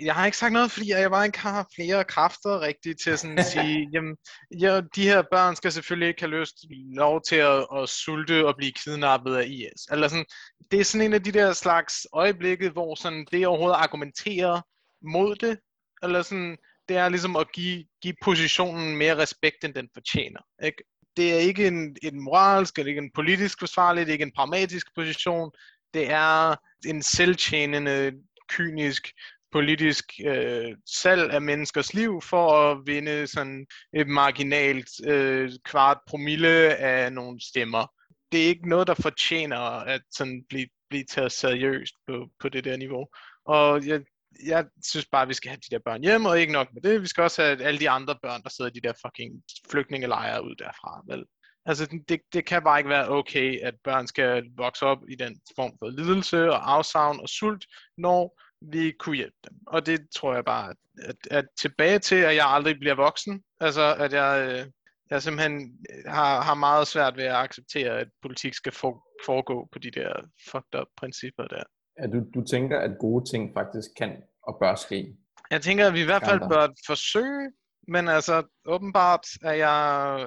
jeg 0.00 0.14
har 0.14 0.26
ikke 0.26 0.38
sagt 0.38 0.52
noget, 0.52 0.70
fordi 0.70 0.90
jeg 0.90 1.10
bare 1.10 1.26
ikke 1.26 1.38
har 1.38 1.68
flere 1.74 2.04
kræfter 2.04 2.60
rigtigt 2.60 3.00
til 3.00 3.18
sådan 3.18 3.38
at 3.38 3.46
sige, 3.46 3.88
jamen, 3.92 4.16
ja, 4.60 4.80
de 4.94 5.02
her 5.02 5.22
børn 5.30 5.56
skal 5.56 5.72
selvfølgelig 5.72 6.08
ikke 6.08 6.20
have 6.20 6.40
lyst 6.40 6.54
lov 6.96 7.22
til 7.28 7.36
at, 7.36 7.66
at 7.76 7.88
sulte 7.88 8.46
og 8.46 8.56
blive 8.56 8.72
kidnappet 8.72 9.36
af 9.36 9.46
IS. 9.46 9.86
Eller 9.92 10.08
sådan, 10.08 10.24
det 10.70 10.80
er 10.80 10.84
sådan 10.84 11.06
en 11.06 11.12
af 11.12 11.22
de 11.22 11.32
der 11.32 11.52
slags 11.52 12.06
øjeblikke, 12.12 12.70
hvor 12.70 12.94
sådan, 12.94 13.26
det 13.32 13.46
overhovedet 13.46 13.76
argumenterer 13.76 14.60
mod 15.02 15.36
det, 15.36 15.58
eller 16.02 16.22
sådan, 16.22 16.56
det 16.88 16.96
er 16.96 17.08
ligesom 17.08 17.36
at 17.36 17.52
give, 17.52 17.84
give 18.02 18.14
positionen 18.22 18.96
mere 18.96 19.16
respekt, 19.16 19.64
end 19.64 19.74
den 19.74 19.88
fortjener. 19.94 20.40
Ikke? 20.64 20.84
Det 21.16 21.32
er 21.34 21.38
ikke 21.38 21.66
en, 21.66 21.96
en 22.02 22.20
moralsk, 22.20 22.78
eller 22.78 22.88
ikke 22.88 22.98
en 22.98 23.12
politisk 23.14 23.58
forsvarlig, 23.58 24.06
det 24.06 24.10
er 24.10 24.12
ikke 24.12 24.22
en 24.22 24.32
pragmatisk 24.36 24.86
position, 24.94 25.50
det 25.94 26.10
er 26.10 26.54
en 26.86 27.02
selvtjenende, 27.02 28.12
kynisk 28.48 29.12
politisk 29.52 30.04
øh, 30.24 30.76
salg 31.02 31.30
af 31.30 31.42
menneskers 31.42 31.94
liv 31.94 32.20
for 32.22 32.52
at 32.52 32.78
vinde 32.86 33.26
sådan 33.26 33.66
et 33.94 34.08
marginalt 34.08 34.88
øh, 35.06 35.52
kvart 35.64 35.98
promille 36.06 36.76
af 36.76 37.12
nogle 37.12 37.40
stemmer. 37.48 37.86
Det 38.32 38.42
er 38.42 38.48
ikke 38.48 38.68
noget, 38.68 38.86
der 38.86 38.94
fortjener 38.94 39.58
at 39.94 40.02
sådan 40.10 40.44
blive, 40.48 40.66
blive 40.90 41.04
taget 41.04 41.32
seriøst 41.32 41.94
på, 42.06 42.26
på 42.40 42.48
det 42.48 42.64
der 42.64 42.76
niveau. 42.76 43.06
Og 43.46 43.86
jeg, 43.86 44.00
jeg 44.46 44.64
synes 44.84 45.06
bare, 45.12 45.22
at 45.22 45.28
vi 45.28 45.34
skal 45.34 45.48
have 45.48 45.60
de 45.70 45.74
der 45.74 45.82
børn 45.84 46.02
hjem, 46.02 46.24
og 46.24 46.40
ikke 46.40 46.52
nok 46.52 46.68
med 46.74 46.82
det. 46.82 47.02
Vi 47.02 47.06
skal 47.06 47.22
også 47.22 47.42
have 47.42 47.62
alle 47.62 47.80
de 47.80 47.90
andre 47.90 48.16
børn, 48.22 48.42
der 48.42 48.48
sidder 48.48 48.70
i 48.70 48.74
de 48.74 48.88
der 48.88 48.92
fucking 49.06 49.42
flygtningelejre 49.70 50.44
ud 50.44 50.54
derfra. 50.54 51.02
Vel? 51.08 51.24
Altså, 51.66 51.98
det, 52.08 52.20
det 52.32 52.44
kan 52.44 52.62
bare 52.62 52.78
ikke 52.78 52.90
være 52.90 53.08
okay, 53.08 53.60
at 53.60 53.74
børn 53.84 54.06
skal 54.06 54.44
vokse 54.56 54.86
op 54.86 54.98
i 55.08 55.14
den 55.14 55.40
form 55.56 55.72
for 55.78 55.90
lidelse 55.90 56.50
og 56.50 56.72
afsavn 56.72 57.20
og 57.20 57.28
sult, 57.28 57.66
når 57.98 58.40
vi 58.72 58.92
kunne 58.98 59.16
hjælpe 59.16 59.36
dem. 59.48 59.56
Og 59.66 59.86
det 59.86 60.00
tror 60.16 60.34
jeg 60.34 60.44
bare, 60.44 60.74
at, 61.02 61.16
at 61.30 61.44
tilbage 61.60 61.98
til, 61.98 62.16
at 62.16 62.36
jeg 62.36 62.46
aldrig 62.46 62.78
bliver 62.78 62.94
voksen. 62.94 63.42
Altså, 63.60 63.94
at 63.98 64.12
jeg, 64.12 64.48
øh, 64.50 64.66
jeg 65.10 65.22
simpelthen 65.22 65.78
har, 66.06 66.42
har 66.42 66.54
meget 66.54 66.86
svært 66.86 67.16
ved 67.16 67.24
at 67.24 67.34
acceptere, 67.34 67.98
at 67.98 68.08
politik 68.22 68.54
skal 68.54 68.72
for, 68.72 69.04
foregå 69.26 69.68
på 69.72 69.78
de 69.78 69.90
der 69.90 70.12
fucked 70.50 70.80
up 70.80 70.86
principper 70.96 71.44
der. 71.44 71.62
Ja, 72.00 72.06
du, 72.06 72.24
du 72.34 72.44
tænker, 72.46 72.80
at 72.80 72.90
gode 73.00 73.30
ting 73.30 73.54
faktisk 73.54 73.88
kan 73.96 74.22
og 74.42 74.56
bør 74.60 74.74
ske? 74.74 75.16
Jeg 75.50 75.62
tænker, 75.62 75.86
at 75.86 75.94
vi 75.94 76.00
i 76.00 76.04
hvert 76.04 76.24
fald 76.24 76.40
bør 76.40 76.68
forsøge, 76.86 77.52
men 77.88 78.08
altså 78.08 78.42
åbenbart 78.66 79.26
er, 79.42 79.52
jeg, 79.52 80.20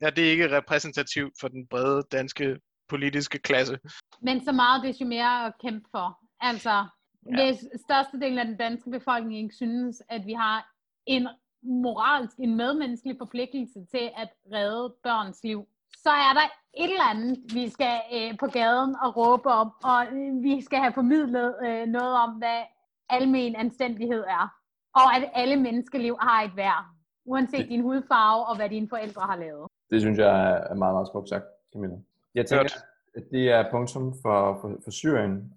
er 0.00 0.10
det 0.10 0.22
ikke 0.22 0.56
repræsentativt 0.56 1.32
for 1.40 1.48
den 1.48 1.68
brede 1.68 2.02
danske 2.12 2.56
politiske 2.88 3.38
klasse. 3.38 3.78
Men 4.22 4.44
så 4.44 4.52
meget 4.52 4.84
desto 4.84 5.04
mere 5.04 5.46
at 5.46 5.52
kæmpe 5.62 5.88
for. 5.90 6.18
Altså, 6.40 6.86
Ja. 7.26 7.44
Hvis 7.44 7.58
størstedelen 7.86 8.38
af 8.38 8.46
den 8.46 8.56
danske 8.56 8.90
befolkning 8.90 9.38
ikke 9.38 9.54
synes, 9.54 10.02
at 10.08 10.26
vi 10.26 10.32
har 10.32 10.72
en 11.06 11.28
moralsk, 11.62 12.36
en 12.38 12.56
medmenneskelig 12.56 13.16
forpligtelse 13.18 13.84
til 13.84 14.10
at 14.16 14.28
redde 14.52 14.94
børns 15.02 15.44
liv, 15.44 15.66
så 15.96 16.10
er 16.10 16.32
der 16.38 16.46
et 16.84 16.90
eller 16.90 17.10
andet, 17.10 17.38
vi 17.54 17.68
skal 17.68 18.00
øh, 18.14 18.38
på 18.38 18.46
gaden 18.46 18.96
og 19.02 19.16
råbe 19.16 19.48
om, 19.48 19.72
og 19.84 20.06
øh, 20.06 20.42
vi 20.42 20.60
skal 20.60 20.78
have 20.78 20.92
formidlet 20.92 21.54
øh, 21.64 21.86
noget 21.86 22.14
om, 22.14 22.30
hvad 22.30 22.60
almen 23.10 23.56
anstændighed 23.56 24.20
er. 24.20 24.54
Og 24.94 25.16
at 25.16 25.30
alle 25.34 25.56
menneskeliv 25.56 26.16
har 26.20 26.42
et 26.42 26.56
værd, 26.56 26.84
uanset 27.24 27.68
din 27.68 27.80
hudfarve 27.80 28.46
og 28.46 28.56
hvad 28.56 28.68
dine 28.68 28.88
forældre 28.88 29.22
har 29.22 29.36
lavet. 29.36 29.66
Det 29.90 30.00
synes 30.00 30.18
jeg 30.18 30.50
er 30.70 30.74
meget, 30.74 30.94
meget 30.94 31.08
smukt 31.08 31.28
sagt, 31.28 31.44
Camilla. 31.72 31.96
Jeg 32.34 32.46
tænker, 32.46 32.74
at 33.16 33.22
det 33.30 33.50
er 33.50 33.70
punktum 33.70 34.14
for, 34.22 34.58
for, 34.60 34.78
for 34.84 34.90
Syrien. 34.90 35.52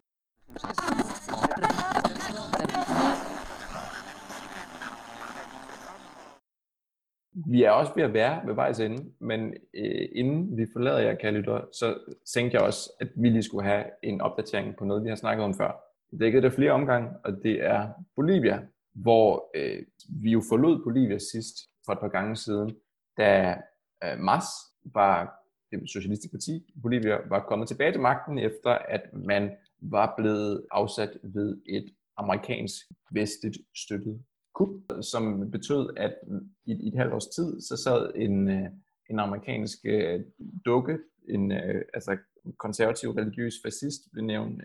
Vi 7.54 7.64
er 7.64 7.72
også 7.72 7.92
ved 7.96 8.04
at 8.04 8.14
være 8.14 8.48
ved 8.48 8.54
vejs 8.54 8.80
ende, 8.80 9.12
men 9.20 9.54
øh, 9.74 10.08
inden 10.16 10.58
vi 10.58 10.66
forlader 10.74 11.00
jer, 11.00 11.16
kære 11.16 11.32
lytter, 11.32 11.62
så 11.72 11.98
tænkte 12.34 12.56
jeg 12.56 12.66
også, 12.66 12.92
at 13.00 13.08
vi 13.16 13.30
lige 13.30 13.44
skulle 13.44 13.68
have 13.68 13.86
en 14.04 14.22
opdatering 14.22 14.76
på 14.78 14.86
noget, 14.86 15.04
vi 15.04 15.10
har 15.10 15.16
snakket 15.16 15.44
om 15.44 15.54
før. 15.54 15.72
Det 16.12 16.20
dækkede 16.20 16.44
det 16.44 16.54
flere 16.54 16.72
omgange, 16.72 17.10
og 17.24 17.32
det 17.44 17.66
er 17.66 17.90
Bolivia, 18.16 18.62
hvor 18.94 19.50
øh, 19.56 19.84
vi 20.24 20.32
jo 20.32 20.42
forlod 20.50 20.84
Bolivia 20.84 21.18
sidst 21.18 21.56
for 21.86 21.94
et 21.94 22.00
par 22.00 22.08
gange 22.08 22.36
siden, 22.36 22.76
da 23.18 23.58
øh, 24.04 24.20
MAS 24.20 24.46
var 24.94 25.44
det 25.72 25.90
socialistiske 25.90 26.34
parti 26.34 26.56
i 26.76 26.80
Bolivia 26.82 27.18
var 27.30 27.40
kommet 27.40 27.68
tilbage 27.68 27.92
til 27.92 28.02
magten, 28.02 28.40
efter 28.40 28.70
at 28.70 29.02
man 29.14 29.52
var 29.92 30.14
blevet 30.18 30.66
afsat 30.72 31.18
ved 31.24 31.62
et 31.66 31.94
amerikansk 32.18 32.76
vestligt 33.12 33.58
støttet 33.76 34.24
kup, 34.54 34.70
som 35.02 35.52
betød, 35.52 35.90
at 35.98 36.16
i, 36.66 36.72
i 36.72 36.88
et 36.88 36.98
halvt 36.98 37.14
års 37.14 37.28
tid, 37.28 37.62
så 37.62 37.78
sad 37.84 38.12
en, 38.16 38.50
øh, 38.50 38.70
en 39.10 39.20
amerikansk 39.20 39.78
øh, 39.86 40.20
dukke, 40.66 40.98
en 41.30 41.52
øh, 41.52 41.82
altså 41.94 42.18
konservativ 42.58 43.10
religiøs 43.10 43.54
fascist, 43.66 44.02
blev 44.12 44.26
nævnt 44.26 44.62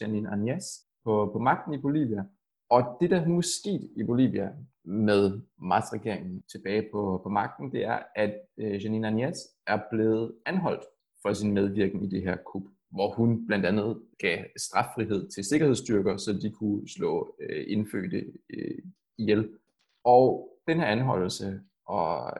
Janine 0.00 0.28
Agnès, 0.28 0.86
på, 1.04 1.30
på 1.32 1.38
magten 1.38 1.74
i 1.74 1.78
Bolivia. 1.78 2.24
Og 2.70 2.96
det, 3.00 3.10
der 3.10 3.26
nu 3.26 3.36
er 3.36 3.40
sket 3.40 3.90
i 3.96 4.02
Bolivia 4.04 4.52
med 4.84 5.40
magtregeringen 5.58 6.42
tilbage 6.52 6.88
på, 6.92 7.20
på 7.22 7.28
magten, 7.28 7.72
det 7.72 7.84
er, 7.84 7.98
at 8.16 8.34
Janine 8.58 9.08
Agnès 9.08 9.62
er 9.66 9.78
blevet 9.90 10.32
anholdt 10.46 10.84
for 11.22 11.32
sin 11.32 11.52
medvirken 11.52 12.04
i 12.04 12.08
det 12.08 12.22
her 12.22 12.36
kup, 12.36 12.62
hvor 12.90 13.14
hun 13.14 13.46
blandt 13.46 13.66
andet 13.66 14.02
gav 14.18 14.44
straffrihed 14.56 15.30
til 15.30 15.44
sikkerhedsstyrker, 15.44 16.16
så 16.16 16.32
de 16.32 16.50
kunne 16.50 16.88
slå 16.88 17.34
øh, 17.40 17.64
indfødte 17.68 18.32
øh, 18.50 18.78
ihjel. 19.18 19.48
Og 20.04 20.48
den 20.68 20.78
her 20.78 20.86
anholdelse 20.86 21.60
og 21.86 22.32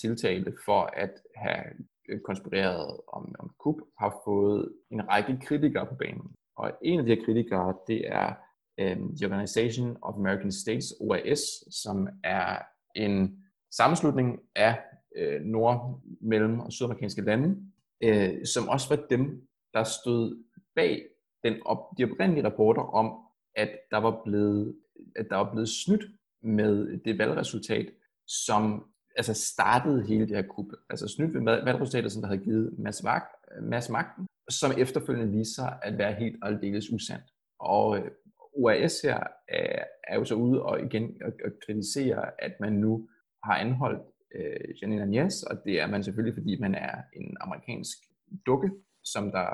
tiltale 0.00 0.56
for 0.64 0.80
at 0.96 1.10
have 1.36 1.64
øh, 2.08 2.20
konspireret 2.20 2.96
om, 3.12 3.34
om 3.38 3.50
kup, 3.58 3.76
har 3.98 4.20
fået 4.24 4.72
en 4.90 5.08
række 5.08 5.38
kritikere 5.42 5.86
på 5.86 5.94
banen. 5.94 6.32
Og 6.56 6.72
en 6.82 6.98
af 6.98 7.06
de 7.06 7.14
her 7.14 7.24
kritikere, 7.24 7.74
det 7.86 8.08
er 8.08 8.34
øh, 8.78 8.96
The 8.96 9.26
Organization 9.26 9.96
of 10.02 10.14
American 10.14 10.52
States, 10.52 10.94
OAS, 11.00 11.40
som 11.70 12.08
er 12.24 12.58
en 12.96 13.44
sammenslutning 13.70 14.40
af 14.54 14.78
øh, 15.16 15.40
nord-, 15.40 16.00
mellem- 16.20 16.60
og 16.60 16.72
sydamerikanske 16.72 17.22
lande, 17.22 17.56
øh, 18.02 18.46
som 18.46 18.68
også 18.68 18.96
var 18.96 19.06
dem, 19.10 19.48
der 19.74 19.84
stod 19.84 20.44
bag 20.74 21.02
den 21.44 21.62
op, 21.64 21.78
de 21.98 22.04
oprindelige 22.04 22.44
rapporter 22.44 22.82
om, 22.82 23.18
at 23.54 23.70
der 23.90 23.98
var 23.98 24.22
blevet, 24.24 24.76
at 25.16 25.26
der 25.30 25.36
var 25.36 25.52
blevet 25.52 25.68
snydt 25.68 26.04
med 26.42 26.98
det 27.04 27.18
valgresultat, 27.18 27.92
som 28.26 28.84
altså 29.16 29.34
startede 29.34 30.06
hele 30.06 30.28
det 30.28 30.36
her 30.36 30.42
kub. 30.42 30.72
Altså 30.90 31.08
snydt 31.08 31.34
ved 31.34 31.42
valgresultatet, 31.42 32.12
som 32.12 32.22
der 32.22 32.28
havde 32.28 32.44
givet 32.44 32.78
Mads, 32.78 33.04
Vag, 33.04 33.22
Mads 33.62 33.88
magten, 33.88 34.26
som 34.50 34.72
efterfølgende 34.78 35.32
viser 35.32 35.54
sig 35.54 35.78
at 35.82 35.98
være 35.98 36.12
helt 36.12 36.42
og 36.42 36.48
aldeles 36.48 36.92
usandt. 36.92 37.24
Og 37.60 37.98
øh, 37.98 38.10
OAS 38.52 39.00
her 39.00 39.18
er, 39.48 39.84
er 40.08 40.18
jo 40.18 40.24
så 40.24 40.34
ude 40.34 40.62
og 40.62 40.84
igen 40.84 41.22
og, 41.24 41.32
og 41.44 41.50
kritisere, 41.66 42.42
at 42.44 42.52
man 42.60 42.72
nu 42.72 43.08
har 43.44 43.54
anholdt 43.54 44.02
øh, 44.34 44.74
Janine 44.82 45.02
Agnes, 45.02 45.42
og 45.42 45.64
det 45.64 45.80
er 45.80 45.86
man 45.86 46.04
selvfølgelig, 46.04 46.34
fordi 46.34 46.60
man 46.60 46.74
er 46.74 47.02
en 47.16 47.36
amerikansk 47.40 47.98
dukke, 48.46 48.70
som 49.04 49.24
der 49.30 49.46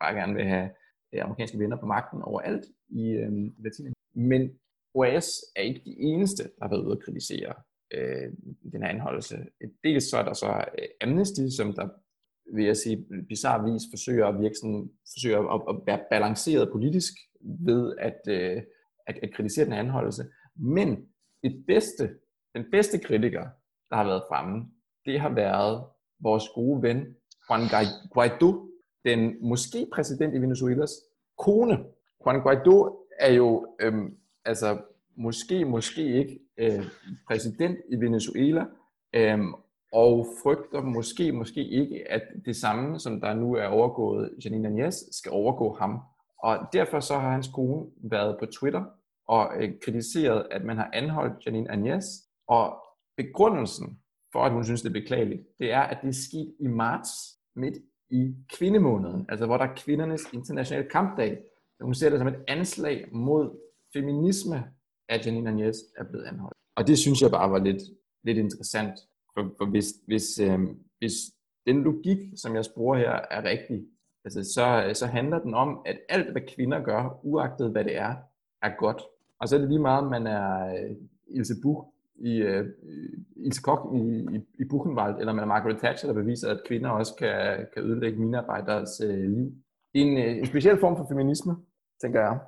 bare 0.00 0.14
gerne 0.14 0.34
vil 0.34 0.44
have 0.44 0.70
øh, 1.14 1.24
amerikanske 1.24 1.58
venner 1.58 1.76
på 1.76 1.86
magten 1.86 2.22
overalt 2.22 2.64
i 2.88 3.10
øh, 3.10 3.32
Latinamerika. 3.58 4.00
Men 4.14 4.50
OAS 4.94 5.28
er 5.56 5.62
ikke 5.62 5.82
de 5.84 5.94
eneste, 5.98 6.42
der 6.42 6.62
har 6.62 6.68
været 6.68 6.84
ude 6.84 6.92
at 6.92 7.02
kritisere 7.04 7.54
øh, 7.94 8.32
den 8.72 8.82
her 8.82 8.88
anholdelse. 8.88 9.46
Dels 9.84 10.10
så 10.10 10.16
er 10.16 10.22
der 10.22 10.32
så 10.32 10.64
øh, 10.78 10.88
Amnesty, 11.00 11.40
som 11.56 11.72
der 11.72 11.88
vil 12.54 12.64
jeg 12.64 12.76
sige, 12.76 13.06
bizarre 13.28 13.72
vis 13.72 13.82
forsøger 13.92 14.26
at 14.26 14.40
virke 14.40 14.54
sådan, 14.54 14.90
forsøger 15.14 15.38
at, 15.54 15.62
at 15.68 15.86
være 15.86 16.04
balanceret 16.10 16.72
politisk 16.72 17.12
ved 17.40 17.96
at, 17.98 18.20
øh, 18.28 18.62
at, 19.06 19.18
at 19.22 19.34
kritisere 19.34 19.64
den 19.64 19.72
anholdelse. 19.72 20.24
Men 20.56 21.08
det 21.42 21.64
bedste, 21.66 22.14
den 22.54 22.64
bedste 22.70 22.98
kritiker, 22.98 23.46
der 23.90 23.96
har 23.96 24.04
været 24.04 24.22
fremme, 24.28 24.64
det 25.04 25.20
har 25.20 25.34
været 25.34 25.84
vores 26.20 26.44
gode 26.54 26.82
ven 26.82 27.16
Juan 27.50 27.60
Guaido, 28.14 28.67
den 29.08 29.48
måske 29.48 29.86
præsident 29.92 30.34
i 30.34 30.38
Venezuelas 30.38 30.90
kone. 31.38 31.84
Juan 32.24 32.40
Guaido 32.40 32.96
er 33.18 33.32
jo 33.32 33.66
øhm, 33.80 34.16
altså 34.44 34.78
måske, 35.16 35.64
måske 35.64 36.02
ikke 36.02 36.38
øh, 36.58 36.84
præsident 37.26 37.78
i 37.88 37.96
Venezuela, 37.96 38.64
øhm, 39.12 39.54
og 39.92 40.26
frygter 40.42 40.82
måske, 40.82 41.32
måske 41.32 41.68
ikke, 41.68 42.10
at 42.10 42.22
det 42.44 42.56
samme, 42.56 42.98
som 42.98 43.20
der 43.20 43.34
nu 43.34 43.54
er 43.54 43.66
overgået 43.66 44.30
Janine 44.44 44.68
Agnes, 44.68 45.04
skal 45.12 45.32
overgå 45.32 45.74
ham. 45.74 46.00
Og 46.42 46.58
derfor 46.72 47.00
så 47.00 47.14
har 47.14 47.30
hans 47.30 47.50
kone 47.54 47.86
været 47.96 48.36
på 48.38 48.46
Twitter 48.46 48.84
og 49.28 49.50
øh, 49.58 49.72
kritiseret, 49.82 50.46
at 50.50 50.64
man 50.64 50.76
har 50.76 50.90
anholdt 50.92 51.46
Janine 51.46 51.70
Agnes, 51.70 52.04
og 52.46 52.76
begrundelsen 53.16 53.98
for, 54.32 54.44
at 54.44 54.52
hun 54.52 54.64
synes, 54.64 54.82
det 54.82 54.88
er 54.88 55.00
beklageligt, 55.00 55.40
det 55.58 55.72
er, 55.72 55.80
at 55.80 55.98
det 56.02 56.08
er 56.08 56.12
sket 56.28 56.54
i 56.60 56.66
marts, 56.66 57.10
midt 57.56 57.74
i 58.10 58.34
kvindemåneden, 58.58 59.26
altså 59.28 59.46
hvor 59.46 59.56
der 59.56 59.64
er 59.64 59.74
kvindernes 59.76 60.22
internationale 60.32 60.88
kampdag. 60.88 61.38
Hun 61.80 61.94
ser 61.94 62.10
det 62.10 62.18
som 62.18 62.28
et 62.28 62.44
anslag 62.48 63.08
mod 63.12 63.50
feminisme, 63.92 64.64
at 65.08 65.26
Janine 65.26 65.50
Agnes 65.50 65.76
er 65.96 66.04
blevet 66.04 66.24
anholdt. 66.24 66.56
Og 66.76 66.86
det 66.86 66.98
synes 66.98 67.22
jeg 67.22 67.30
bare 67.30 67.50
var 67.50 67.58
lidt, 67.58 67.82
lidt 68.24 68.38
interessant, 68.38 68.98
for, 69.34 69.54
for 69.58 69.66
hvis, 69.66 69.86
hvis, 70.06 70.40
øh, 70.40 70.60
hvis 70.98 71.12
den 71.66 71.82
logik, 71.82 72.18
som 72.36 72.54
jeg 72.54 72.64
sporer 72.64 72.98
her, 72.98 73.20
er 73.30 73.42
rigtig, 73.42 73.86
altså 74.24 74.44
så, 74.44 74.90
så 74.94 75.06
handler 75.06 75.38
den 75.38 75.54
om, 75.54 75.82
at 75.86 75.98
alt, 76.08 76.32
hvad 76.32 76.42
kvinder 76.54 76.82
gør, 76.82 77.20
uagtet 77.22 77.70
hvad 77.70 77.84
det 77.84 77.96
er, 77.96 78.14
er 78.62 78.76
godt. 78.78 79.02
Og 79.40 79.48
så 79.48 79.56
er 79.56 79.60
det 79.60 79.68
lige 79.68 79.80
meget, 79.80 80.04
om 80.04 80.10
man 80.10 80.26
er 80.26 80.66
øh, 80.66 80.96
Ilse 81.26 81.54
Buch 81.62 81.88
i, 82.18 82.42
uh, 82.42 82.66
Ilse 83.36 83.62
Koch 83.62 83.94
i, 83.94 83.98
i, 84.36 84.40
i 84.58 84.64
Buchenwald, 84.64 85.18
eller 85.20 85.32
man 85.32 85.42
er 85.42 85.48
Margaret 85.48 85.78
Thatcher, 85.78 86.12
der 86.12 86.22
beviser, 86.22 86.50
at 86.50 86.60
kvinder 86.66 86.90
også 86.90 87.14
kan, 87.18 87.66
kan 87.74 87.82
ødelægge 87.82 88.18
minearbejderes 88.18 89.00
uh, 89.04 89.10
liv. 89.10 89.52
En, 89.94 90.12
uh, 90.12 90.38
en 90.38 90.46
speciel 90.46 90.80
form 90.80 90.96
for 90.96 91.06
feminisme, 91.08 91.56
tænker 92.02 92.20
jeg. 92.20 92.38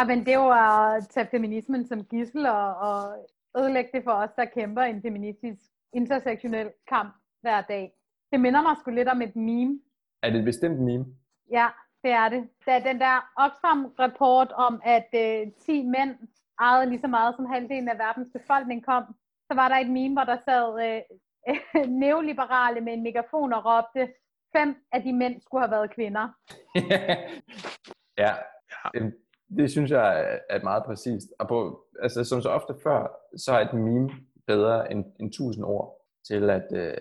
Ja, 0.00 0.04
men 0.04 0.18
det 0.18 0.28
er 0.34 0.40
jo 0.44 0.50
at 0.50 1.08
tage 1.08 1.26
feminismen 1.30 1.86
som 1.86 2.04
gissel 2.04 2.46
og, 2.46 2.76
og 2.76 3.16
ødelægge 3.58 3.90
det 3.94 4.04
for 4.04 4.10
os, 4.10 4.30
der 4.36 4.44
kæmper 4.44 4.82
en 4.82 5.02
feministisk 5.02 5.62
intersektionel 5.92 6.70
kamp 6.88 7.14
hver 7.40 7.60
dag. 7.60 7.92
Det 8.32 8.40
minder 8.40 8.62
mig 8.62 8.76
sgu 8.80 8.90
lidt 8.90 9.08
om 9.08 9.22
et 9.22 9.36
meme. 9.36 9.80
Er 10.22 10.30
det 10.30 10.38
et 10.38 10.44
bestemt 10.44 10.80
meme? 10.80 11.06
Ja, 11.50 11.66
det 12.02 12.10
er 12.10 12.28
det. 12.28 12.48
Da 12.66 12.78
den 12.78 12.98
der 12.98 13.30
Oxfam-rapport 13.36 14.52
om, 14.52 14.80
at 14.84 15.08
øh, 15.14 15.52
10 15.52 15.82
mænd 15.82 16.16
ejede 16.60 16.88
lige 16.90 17.00
så 17.00 17.06
meget 17.06 17.36
som 17.36 17.46
halvdelen 17.46 17.88
af 17.88 17.98
verdens 17.98 18.28
befolkning 18.32 18.84
kom, 18.84 19.04
så 19.50 19.54
var 19.54 19.68
der 19.68 19.76
et 19.76 19.90
meme, 19.90 20.14
hvor 20.14 20.24
der 20.24 20.38
sad 20.44 20.66
øh, 20.86 21.00
neoliberale 22.02 22.80
med 22.80 22.92
en 22.92 23.02
megafon 23.02 23.52
og 23.52 23.62
råbte, 23.64 24.12
fem 24.56 24.76
af 24.92 25.02
de 25.02 25.12
mænd 25.12 25.40
skulle 25.40 25.62
have 25.62 25.70
været 25.70 25.94
kvinder. 25.94 26.28
ja, 28.22 28.32
det, 29.56 29.70
synes 29.70 29.90
jeg 29.90 30.40
er 30.50 30.62
meget 30.62 30.84
præcist. 30.84 31.28
Og 31.38 31.48
på, 31.48 31.84
altså, 32.02 32.24
som 32.24 32.42
så 32.42 32.48
ofte 32.48 32.74
før, 32.82 33.06
så 33.36 33.52
er 33.52 33.60
et 33.60 33.74
meme 33.74 34.10
bedre 34.46 34.92
end, 34.92 35.04
end 35.20 35.32
tusind 35.32 35.64
ord 35.64 36.00
til 36.26 36.50
at, 36.50 36.66
øh, 36.72 36.94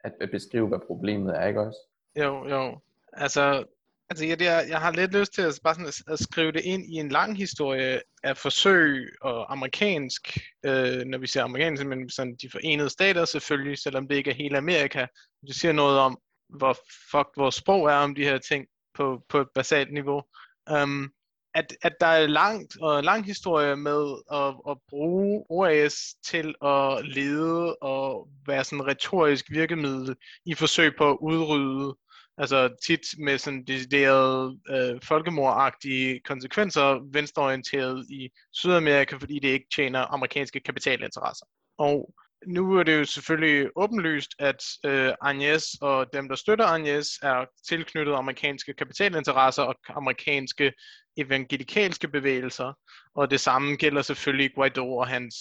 at, 0.00 0.12
at 0.20 0.30
beskrive, 0.30 0.68
hvad 0.68 0.78
problemet 0.86 1.36
er, 1.36 1.46
ikke 1.46 1.60
også? 1.60 1.78
Jo, 2.16 2.48
jo. 2.48 2.78
Altså, 3.12 3.64
altså 4.10 4.24
jeg, 4.24 4.42
jeg, 4.42 4.66
jeg 4.68 4.80
har 4.80 4.92
lidt 4.92 5.14
lyst 5.14 5.34
til 5.34 5.42
at, 5.42 5.60
bare 5.64 5.74
sådan 5.74 5.86
at, 5.86 6.12
at 6.12 6.18
skrive 6.18 6.52
det 6.52 6.60
ind 6.64 6.84
i 6.84 6.94
en 6.94 7.08
lang 7.08 7.36
historie 7.36 8.00
af 8.22 8.36
forsøg 8.36 9.08
og 9.20 9.52
amerikansk, 9.52 10.38
øh, 10.64 11.04
når 11.04 11.18
vi 11.18 11.26
siger 11.26 11.44
amerikansk, 11.44 11.86
men 11.86 12.10
sådan 12.10 12.36
de 12.42 12.50
forenede 12.50 12.90
stater 12.90 13.24
selvfølgelig, 13.24 13.78
selvom 13.78 14.08
det 14.08 14.16
ikke 14.16 14.30
er 14.30 14.34
hele 14.34 14.58
Amerika. 14.58 15.06
Det 15.46 15.54
siger 15.56 15.72
noget 15.72 15.98
om, 15.98 16.18
hvor 16.48 16.76
fuck 17.10 17.28
vores 17.36 17.54
sprog 17.54 17.86
er 17.86 17.96
om 17.96 18.14
de 18.14 18.24
her 18.24 18.38
ting 18.38 18.66
på, 18.94 19.22
på 19.28 19.40
et 19.40 19.48
basalt 19.54 19.92
niveau. 19.92 20.22
Um, 20.70 21.12
at, 21.54 21.76
at 21.82 21.92
der 22.00 22.06
er 22.06 22.26
langt 22.26 22.76
og 22.80 23.04
lang 23.04 23.24
historie 23.24 23.76
med 23.76 24.16
at, 24.32 24.54
at 24.70 24.78
bruge 24.88 25.44
OAS 25.48 26.14
til 26.24 26.54
at 26.64 27.06
lede 27.06 27.76
og 27.76 28.28
være 28.46 28.64
sådan 28.64 28.86
retorisk 28.86 29.50
virkemiddel 29.50 30.16
i 30.44 30.54
forsøg 30.54 30.96
på 30.98 31.10
at 31.10 31.18
udrydde 31.20 31.94
altså 32.38 32.76
tit 32.86 33.00
med 33.18 33.38
sådan 33.38 33.64
deciderede 33.64 34.58
øh, 34.68 35.00
folkemordagtige 35.02 36.20
konsekvenser, 36.20 37.12
venstreorienteret 37.12 38.06
i 38.10 38.30
Sydamerika, 38.52 39.16
fordi 39.16 39.38
det 39.38 39.48
ikke 39.48 39.68
tjener 39.74 40.00
amerikanske 40.00 40.60
kapitalinteresser. 40.60 41.46
Og 41.78 42.14
nu 42.46 42.78
er 42.78 42.82
det 42.82 42.98
jo 42.98 43.04
selvfølgelig 43.04 43.70
åbenlyst, 43.76 44.30
at 44.38 44.64
øh, 44.84 45.12
Agnes 45.20 45.64
og 45.80 46.06
dem, 46.12 46.28
der 46.28 46.34
støtter 46.34 46.64
Agnes, 46.64 47.18
er 47.22 47.44
tilknyttet 47.68 48.14
amerikanske 48.14 48.74
kapitalinteresser 48.74 49.62
og 49.62 49.74
amerikanske 49.88 50.72
evangelikalske 51.16 52.08
bevægelser. 52.08 52.72
Og 53.14 53.30
det 53.30 53.40
samme 53.40 53.76
gælder 53.76 54.02
selvfølgelig 54.02 54.54
Guaido 54.54 54.96
og 54.96 55.08
hans 55.08 55.34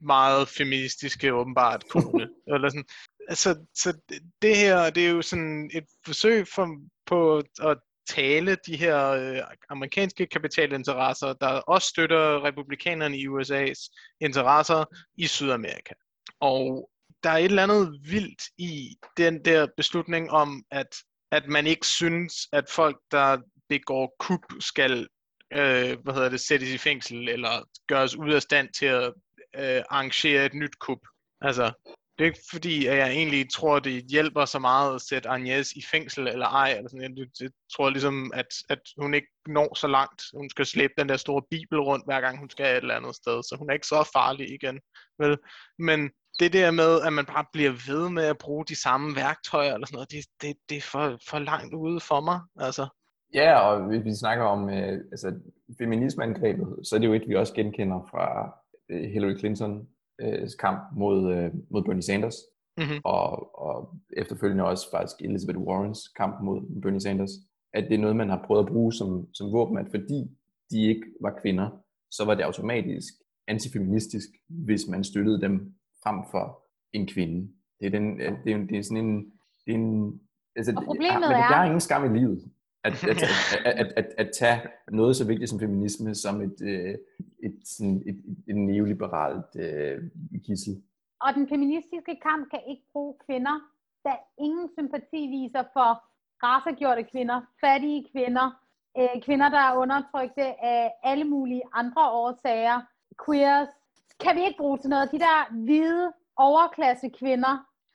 meget 0.00 0.48
feministiske, 0.48 1.34
åbenbart, 1.34 1.84
kone. 1.88 2.28
Eller 2.54 2.68
sådan. 2.68 2.84
Altså, 3.28 3.64
så 3.74 3.98
det 4.42 4.56
her, 4.56 4.90
det 4.90 5.06
er 5.06 5.10
jo 5.10 5.22
sådan 5.22 5.70
et 5.74 5.84
forsøg 6.04 6.48
for, 6.48 6.76
på 7.06 7.42
at 7.62 7.78
tale 8.08 8.56
de 8.66 8.76
her 8.76 9.08
øh, 9.10 9.38
amerikanske 9.68 10.26
kapitalinteresser, 10.26 11.32
der 11.32 11.48
også 11.48 11.88
støtter 11.88 12.44
republikanerne 12.44 13.18
i 13.18 13.26
USA's 13.26 13.88
interesser 14.20 14.84
i 15.16 15.26
Sydamerika. 15.26 15.94
Og 16.40 16.90
der 17.22 17.30
er 17.30 17.36
et 17.36 17.44
eller 17.44 17.62
andet 17.62 18.00
vildt 18.02 18.42
i 18.58 18.96
den 19.16 19.44
der 19.44 19.66
beslutning 19.76 20.30
om, 20.30 20.62
at, 20.70 20.96
at 21.30 21.46
man 21.46 21.66
ikke 21.66 21.86
synes, 21.86 22.34
at 22.52 22.64
folk, 22.70 22.96
der 23.10 23.38
begår 23.68 24.16
kup, 24.18 24.42
skal 24.60 25.08
øh, 25.52 25.98
hvad 26.02 26.14
hedder 26.14 26.28
det, 26.28 26.40
sættes 26.40 26.68
i 26.68 26.78
fængsel 26.78 27.28
eller 27.28 27.68
gøres 27.86 28.16
ud 28.16 28.32
af 28.32 28.42
stand 28.42 28.68
til 28.78 28.86
at 28.86 29.12
øh, 29.56 29.82
arrangere 29.90 30.46
et 30.46 30.54
nyt 30.54 30.78
kup. 30.78 30.98
Altså, 31.40 31.72
det 32.20 32.24
er 32.24 32.30
ikke 32.30 32.48
fordi, 32.50 32.86
at 32.86 32.96
jeg 32.96 33.10
egentlig 33.10 33.52
tror, 33.52 33.78
det 33.78 34.04
hjælper 34.04 34.44
så 34.44 34.58
meget 34.58 34.94
at 34.94 35.00
sætte 35.00 35.28
Agnes 35.28 35.72
i 35.72 35.82
fængsel 35.90 36.28
eller 36.28 36.46
ej. 36.46 36.70
Eller 36.76 36.88
sådan. 36.90 37.18
Jeg, 37.18 37.26
jeg 37.40 37.50
tror 37.76 37.90
ligesom, 37.90 38.32
at, 38.34 38.46
at 38.68 38.78
hun 38.98 39.14
ikke 39.14 39.28
når 39.46 39.74
så 39.74 39.86
langt. 39.86 40.22
Hun 40.36 40.50
skal 40.50 40.66
slæbe 40.66 40.92
den 40.98 41.08
der 41.08 41.16
store 41.16 41.42
bibel 41.50 41.80
rundt, 41.80 42.04
hver 42.04 42.20
gang 42.20 42.38
hun 42.38 42.50
skal 42.50 42.66
et 42.66 42.76
eller 42.76 42.94
andet 42.94 43.14
sted. 43.16 43.42
Så 43.42 43.56
hun 43.58 43.70
er 43.70 43.74
ikke 43.74 43.86
så 43.86 44.10
farlig 44.12 44.54
igen. 44.54 44.80
Vel? 45.18 45.38
Men 45.78 46.10
det 46.40 46.52
der 46.52 46.70
med, 46.70 47.00
at 47.06 47.12
man 47.12 47.26
bare 47.26 47.44
bliver 47.52 47.74
ved 47.92 48.10
med 48.10 48.24
at 48.24 48.38
bruge 48.38 48.64
de 48.64 48.82
samme 48.82 49.16
værktøjer, 49.16 49.74
eller 49.74 49.86
sådan 49.86 49.96
noget, 49.96 50.10
det, 50.10 50.24
det, 50.42 50.56
det 50.68 50.76
er 50.76 50.88
for, 50.92 51.18
for 51.28 51.38
langt 51.38 51.74
ude 51.74 52.00
for 52.00 52.20
mig. 52.20 52.40
Altså. 52.66 52.88
Ja, 53.34 53.58
og 53.58 53.86
hvis 53.86 54.04
vi 54.04 54.14
snakker 54.14 54.44
om 54.44 54.70
øh, 54.70 54.98
altså, 55.12 55.28
feminismeangrebet, 55.78 56.68
så 56.86 56.94
er 56.94 57.00
det 57.00 57.06
jo 57.06 57.14
et, 57.14 57.28
vi 57.28 57.34
også 57.34 57.54
genkender 57.54 58.08
fra 58.10 58.26
Hillary 58.90 59.38
Clinton 59.38 59.88
øh, 60.20 60.48
kamp 60.58 60.80
mod, 60.96 61.34
øh, 61.34 61.50
mod 61.70 61.82
Bernie 61.84 62.02
Sanders, 62.02 62.36
mm-hmm. 62.76 63.00
og, 63.04 63.58
og 63.60 63.94
efterfølgende 64.16 64.64
også 64.64 64.90
faktisk 64.90 65.16
Elizabeth 65.20 65.58
Warrens 65.58 66.08
kamp 66.08 66.42
mod 66.42 66.80
Bernie 66.82 67.00
Sanders, 67.00 67.30
at 67.74 67.84
det 67.88 67.94
er 67.94 67.98
noget, 68.00 68.16
man 68.16 68.28
har 68.28 68.44
prøvet 68.46 68.64
at 68.64 68.72
bruge 68.72 68.92
som, 68.92 69.26
som 69.34 69.52
våben, 69.52 69.78
at 69.78 69.86
fordi 69.90 70.20
de 70.70 70.82
ikke 70.82 71.06
var 71.20 71.38
kvinder, 71.42 71.70
så 72.10 72.24
var 72.24 72.34
det 72.34 72.42
automatisk 72.42 73.14
antifeministisk, 73.48 74.28
hvis 74.48 74.88
man 74.88 75.04
støttede 75.04 75.40
dem 75.40 75.74
frem 76.02 76.18
for 76.30 76.62
en 76.92 77.06
kvinde. 77.06 77.52
Det 77.80 77.86
er, 77.86 77.90
den, 77.90 78.18
det 78.18 78.52
er, 78.52 78.58
det 78.58 78.78
er 78.78 78.82
sådan 78.82 79.04
en... 79.04 79.32
Det 79.66 79.74
er 79.74 79.78
en 79.78 80.20
altså, 80.56 80.72
og 80.76 80.84
problemet 80.84 81.30
er, 81.30 81.36
er... 81.36 81.48
Der 81.48 81.56
er 81.56 81.64
ingen 81.64 81.80
skam 81.80 82.14
i 82.14 82.18
livet. 82.18 82.50
At, 82.84 83.04
at, 83.04 83.22
at, 83.64 83.78
at, 83.80 83.92
at, 83.96 84.06
at 84.18 84.30
tage 84.34 84.60
noget 84.90 85.16
så 85.16 85.26
vigtigt 85.26 85.50
som 85.50 85.60
feminisme 85.60 86.14
som 86.14 86.40
et, 86.40 86.56
øh, 86.62 86.94
et, 87.42 87.54
sådan 87.64 88.02
et, 88.06 88.16
et, 88.30 88.36
et 88.48 88.56
neoliberalt 88.56 89.56
øh, 89.56 90.02
gissel. 90.44 90.82
Og 91.20 91.34
den 91.34 91.48
feministiske 91.48 92.16
kamp 92.22 92.50
kan 92.50 92.60
ikke 92.68 92.82
bruge 92.92 93.14
kvinder, 93.26 93.60
der 94.04 94.16
ingen 94.38 94.68
sympati 94.78 95.26
viser 95.26 95.64
for 95.72 95.90
racegjorte 96.42 97.04
kvinder, 97.04 97.40
fattige 97.60 98.06
kvinder, 98.12 98.46
øh, 98.98 99.22
kvinder, 99.22 99.48
der 99.48 99.58
er 99.58 99.76
undertrykte 99.76 100.64
af 100.64 100.92
alle 101.02 101.24
mulige 101.24 101.62
andre 101.72 102.10
årsager, 102.10 102.80
queers, 103.24 103.68
kan 104.20 104.36
vi 104.36 104.42
ikke 104.46 104.58
bruge 104.58 104.78
til 104.78 104.90
noget. 104.90 105.12
De 105.12 105.18
der 105.18 105.54
hvide 105.64 106.12
overklasse 106.36 107.08
kvinder, 107.08 107.54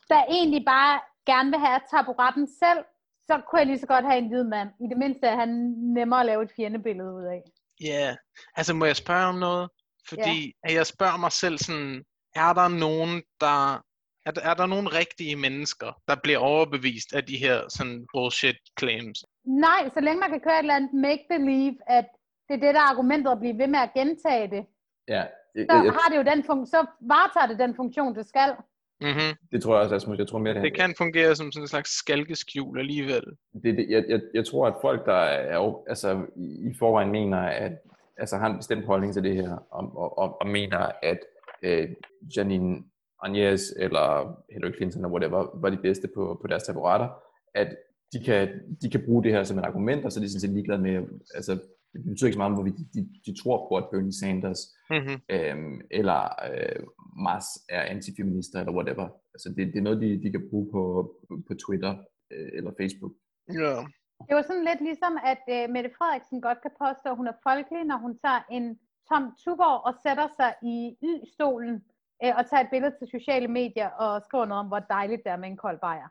der 0.09 0.21
egentlig 0.29 0.65
bare 0.65 0.99
gerne 1.25 1.49
vil 1.49 1.59
have 1.59 1.79
taburetten 1.91 2.47
selv, 2.47 2.81
så 3.27 3.41
kunne 3.47 3.59
jeg 3.59 3.67
lige 3.67 3.79
så 3.79 3.87
godt 3.87 4.05
have 4.05 4.17
en 4.17 4.27
hvid 4.27 4.43
mand. 4.43 4.69
I 4.79 4.87
det 4.89 4.97
mindste 4.97 5.27
er 5.27 5.35
han 5.35 5.49
nemmere 5.97 6.19
at 6.19 6.25
lave 6.25 6.43
et 6.43 6.51
fjendebillede 6.55 7.13
ud 7.13 7.23
af. 7.23 7.41
Ja, 7.81 8.05
yeah. 8.05 8.15
altså 8.55 8.73
må 8.73 8.85
jeg 8.85 8.95
spørge 8.95 9.25
om 9.25 9.35
noget? 9.35 9.69
Fordi 10.09 10.37
yeah. 10.67 10.75
jeg 10.77 10.85
spørger 10.85 11.17
mig 11.17 11.31
selv 11.31 11.57
sådan, 11.57 12.03
er 12.35 12.53
der 12.53 12.67
nogen, 12.67 13.23
der 13.41 13.73
er, 14.25 14.31
der, 14.31 14.41
er 14.41 14.53
der 14.53 14.65
nogen 14.65 14.93
rigtige 14.93 15.35
mennesker, 15.35 15.91
der 16.07 16.15
bliver 16.23 16.37
overbevist 16.37 17.13
af 17.13 17.23
de 17.25 17.37
her 17.37 17.69
sådan 17.69 18.07
bullshit 18.13 18.59
claims? 18.79 19.19
Nej, 19.45 19.89
så 19.93 19.99
længe 19.99 20.19
man 20.19 20.29
kan 20.29 20.39
køre 20.39 20.59
et 20.59 20.59
eller 20.59 20.75
andet 20.75 20.93
make-believe, 20.93 21.77
at 21.87 22.07
det 22.47 22.53
er 22.55 22.61
det, 22.65 22.75
der 22.75 22.81
er 22.81 22.91
argumentet 22.93 23.31
at 23.31 23.39
blive 23.39 23.57
ved 23.57 23.67
med 23.67 23.79
at 23.79 23.93
gentage 23.93 24.47
det. 24.55 24.65
Ja, 25.07 25.23
jeg, 25.55 25.65
så 25.69 25.75
har 25.97 26.09
det 26.09 26.17
jo 26.17 26.23
den 26.23 26.43
funktion, 26.43 26.67
så 26.67 26.85
varetager 27.01 27.47
det 27.47 27.59
den 27.59 27.75
funktion, 27.75 28.15
det 28.15 28.25
skal. 28.27 28.55
Mm-hmm. 29.01 29.37
Det 29.51 29.61
tror 29.61 29.75
jeg 29.75 29.83
også, 29.83 29.95
Asmus. 29.95 30.19
Jeg 30.19 30.27
tror 30.27 30.39
mere, 30.39 30.53
det, 30.53 30.63
det 30.63 30.73
kan 30.73 30.95
fungere 30.97 31.35
som 31.35 31.51
sådan 31.51 31.63
en 31.63 31.67
slags 31.67 31.89
skalkeskjul 31.89 32.79
alligevel. 32.79 33.23
Det, 33.63 33.77
det, 33.77 33.85
jeg, 33.89 34.05
jeg, 34.09 34.21
jeg 34.33 34.45
tror, 34.45 34.67
at 34.67 34.73
folk, 34.81 35.05
der 35.05 35.13
er, 35.13 35.83
altså, 35.89 36.25
i 36.37 36.73
forvejen 36.79 37.11
mener, 37.11 37.37
at 37.37 37.71
altså, 38.17 38.37
har 38.37 38.47
en 38.49 38.57
bestemt 38.57 38.85
holdning 38.85 39.13
til 39.13 39.23
det 39.23 39.35
her, 39.35 39.57
og, 39.71 39.97
og, 39.97 40.17
og, 40.17 40.41
og 40.41 40.47
mener, 40.47 40.91
at 41.03 41.19
øh, 41.63 41.89
Janine 42.37 42.83
Agnes 43.21 43.73
eller 43.77 44.35
Hillary 44.53 44.75
Clinton, 44.75 45.01
eller 45.01 45.09
whatever, 45.09 45.59
var 45.61 45.69
de 45.69 45.77
bedste 45.77 46.07
på, 46.15 46.39
på 46.41 46.47
deres 46.47 46.63
taburetter, 46.63 47.07
at 47.55 47.75
de 48.13 48.23
kan, 48.23 48.49
de 48.81 48.89
kan 48.89 49.03
bruge 49.05 49.23
det 49.23 49.31
her 49.31 49.43
som 49.43 49.57
et 49.57 49.65
argument, 49.65 50.05
og 50.05 50.11
så 50.11 50.19
er 50.19 50.21
de 50.21 50.29
sådan 50.31 50.41
set 50.41 50.49
ligeglade 50.49 50.81
med, 50.81 51.03
altså, 51.35 51.59
det 52.03 52.09
betyder 52.11 52.27
ikke 52.27 52.39
så 52.39 52.43
meget, 52.43 52.57
hvorvidt 52.59 52.77
de, 52.79 52.85
de, 52.95 53.01
de 53.25 53.31
tror 53.41 53.57
på, 53.67 53.77
at 53.77 53.89
Bernie 53.91 54.19
Sanders 54.19 54.61
mm-hmm. 54.89 55.17
øhm, 55.35 55.81
eller 55.99 56.21
øh, 56.49 56.81
Mars 57.27 57.47
er 57.69 57.81
antifeminister 57.81 58.59
eller 58.59 58.75
whatever. 58.77 59.07
Altså 59.35 59.47
det, 59.55 59.63
det 59.73 59.77
er 59.79 59.87
noget, 59.87 60.01
de, 60.01 60.09
de 60.23 60.31
kan 60.31 60.47
bruge 60.49 60.67
på, 60.71 60.81
på 61.47 61.53
Twitter 61.63 61.93
øh, 62.33 62.49
eller 62.57 62.71
Facebook. 62.79 63.13
Ja. 63.61 63.75
Det 64.27 64.33
var 64.37 64.45
sådan 64.49 64.67
lidt 64.69 64.81
ligesom, 64.89 65.13
at 65.31 65.43
øh, 65.55 65.63
Mette 65.73 65.91
Frederiksen 65.97 66.41
godt 66.47 66.59
kan 66.65 66.73
påstå, 66.83 67.07
at 67.11 67.19
hun 67.21 67.27
er 67.27 67.37
folkelig, 67.49 67.83
når 67.91 67.97
hun 68.05 68.13
tager 68.23 68.41
en 68.57 68.65
tom 69.09 69.23
tuborg 69.43 69.77
og 69.87 69.93
sætter 70.03 70.27
sig 70.39 70.51
i 70.73 70.77
y-stolen 71.09 71.75
øh, 72.23 72.33
og 72.37 72.43
tager 72.49 72.63
et 72.63 72.71
billede 72.73 72.93
til 72.99 73.07
sociale 73.17 73.49
medier 73.59 73.89
og 74.03 74.11
skriver 74.27 74.45
noget 74.45 74.63
om, 74.63 74.67
hvor 74.71 74.83
dejligt 74.97 75.21
det 75.23 75.31
er 75.31 75.41
med 75.43 75.49
en 75.49 75.61
kold 75.65 75.79
bajer. 75.85 76.09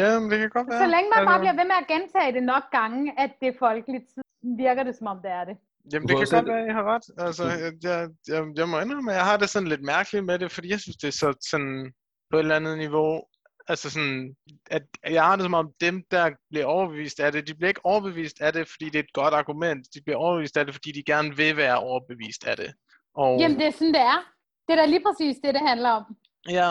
Ja, 0.00 0.08
men 0.20 0.30
det 0.30 0.38
kan 0.40 0.50
godt 0.56 0.66
være. 0.68 0.80
Så 0.84 0.88
længe 0.96 1.08
man 1.14 1.26
bare 1.30 1.40
bliver 1.44 1.56
ved 1.60 1.66
med 1.72 1.78
at 1.82 1.88
gentage 1.94 2.32
det 2.36 2.44
nok 2.52 2.64
gange, 2.78 3.02
at 3.22 3.30
det 3.40 3.48
er 3.48 3.58
folkeligt, 3.66 4.08
virker 4.42 4.82
det 4.82 4.96
som 4.96 5.06
om 5.06 5.18
det 5.22 5.30
er 5.30 5.44
det. 5.44 5.56
Jamen, 5.92 6.08
det 6.08 6.16
kan 6.16 6.26
godt 6.30 6.46
være, 6.46 6.62
at 6.62 6.68
I 6.68 6.72
har 6.72 6.84
ret. 6.94 7.26
Altså, 7.26 7.44
jeg, 7.44 7.72
jeg, 7.82 8.08
jeg, 8.28 8.46
jeg 8.56 8.68
må 8.68 8.80
indrømme, 8.80 9.12
at 9.12 9.16
jeg 9.16 9.24
har 9.24 9.36
det 9.36 9.48
sådan 9.48 9.68
lidt 9.68 9.82
mærkeligt 9.82 10.24
med 10.24 10.38
det, 10.38 10.52
fordi 10.52 10.68
jeg 10.70 10.80
synes, 10.80 10.96
det 10.96 11.08
er 11.08 11.12
så 11.12 11.48
sådan 11.50 11.92
på 12.30 12.36
et 12.36 12.40
eller 12.40 12.56
andet 12.56 12.78
niveau, 12.78 13.22
altså 13.68 13.90
sådan, 13.90 14.36
at 14.70 14.82
jeg 15.10 15.24
har 15.24 15.36
det 15.36 15.42
som 15.42 15.54
om 15.54 15.72
dem, 15.80 16.02
der 16.10 16.30
bliver 16.50 16.66
overbevist 16.66 17.20
af 17.20 17.32
det, 17.32 17.48
de 17.48 17.54
bliver 17.54 17.68
ikke 17.68 17.86
overbevist 17.86 18.40
af 18.40 18.52
det, 18.52 18.68
fordi 18.68 18.84
det 18.84 18.94
er 18.98 19.02
et 19.02 19.12
godt 19.12 19.34
argument. 19.34 19.86
De 19.94 20.00
bliver 20.04 20.18
overbevist 20.18 20.56
af 20.56 20.64
det, 20.66 20.74
fordi 20.74 20.92
de 20.92 21.02
gerne 21.12 21.36
vil 21.36 21.56
være 21.56 21.78
overbevist 21.78 22.46
af 22.46 22.56
det. 22.56 22.74
Og... 23.14 23.40
Jamen, 23.40 23.58
det 23.58 23.66
er 23.66 23.70
sådan, 23.70 23.94
det 23.94 24.00
er. 24.00 24.20
Det 24.68 24.72
er 24.72 24.76
da 24.76 24.86
lige 24.86 25.04
præcis 25.06 25.36
det, 25.44 25.54
det 25.54 25.68
handler 25.68 25.90
om. 25.90 26.04
Ja, 26.48 26.70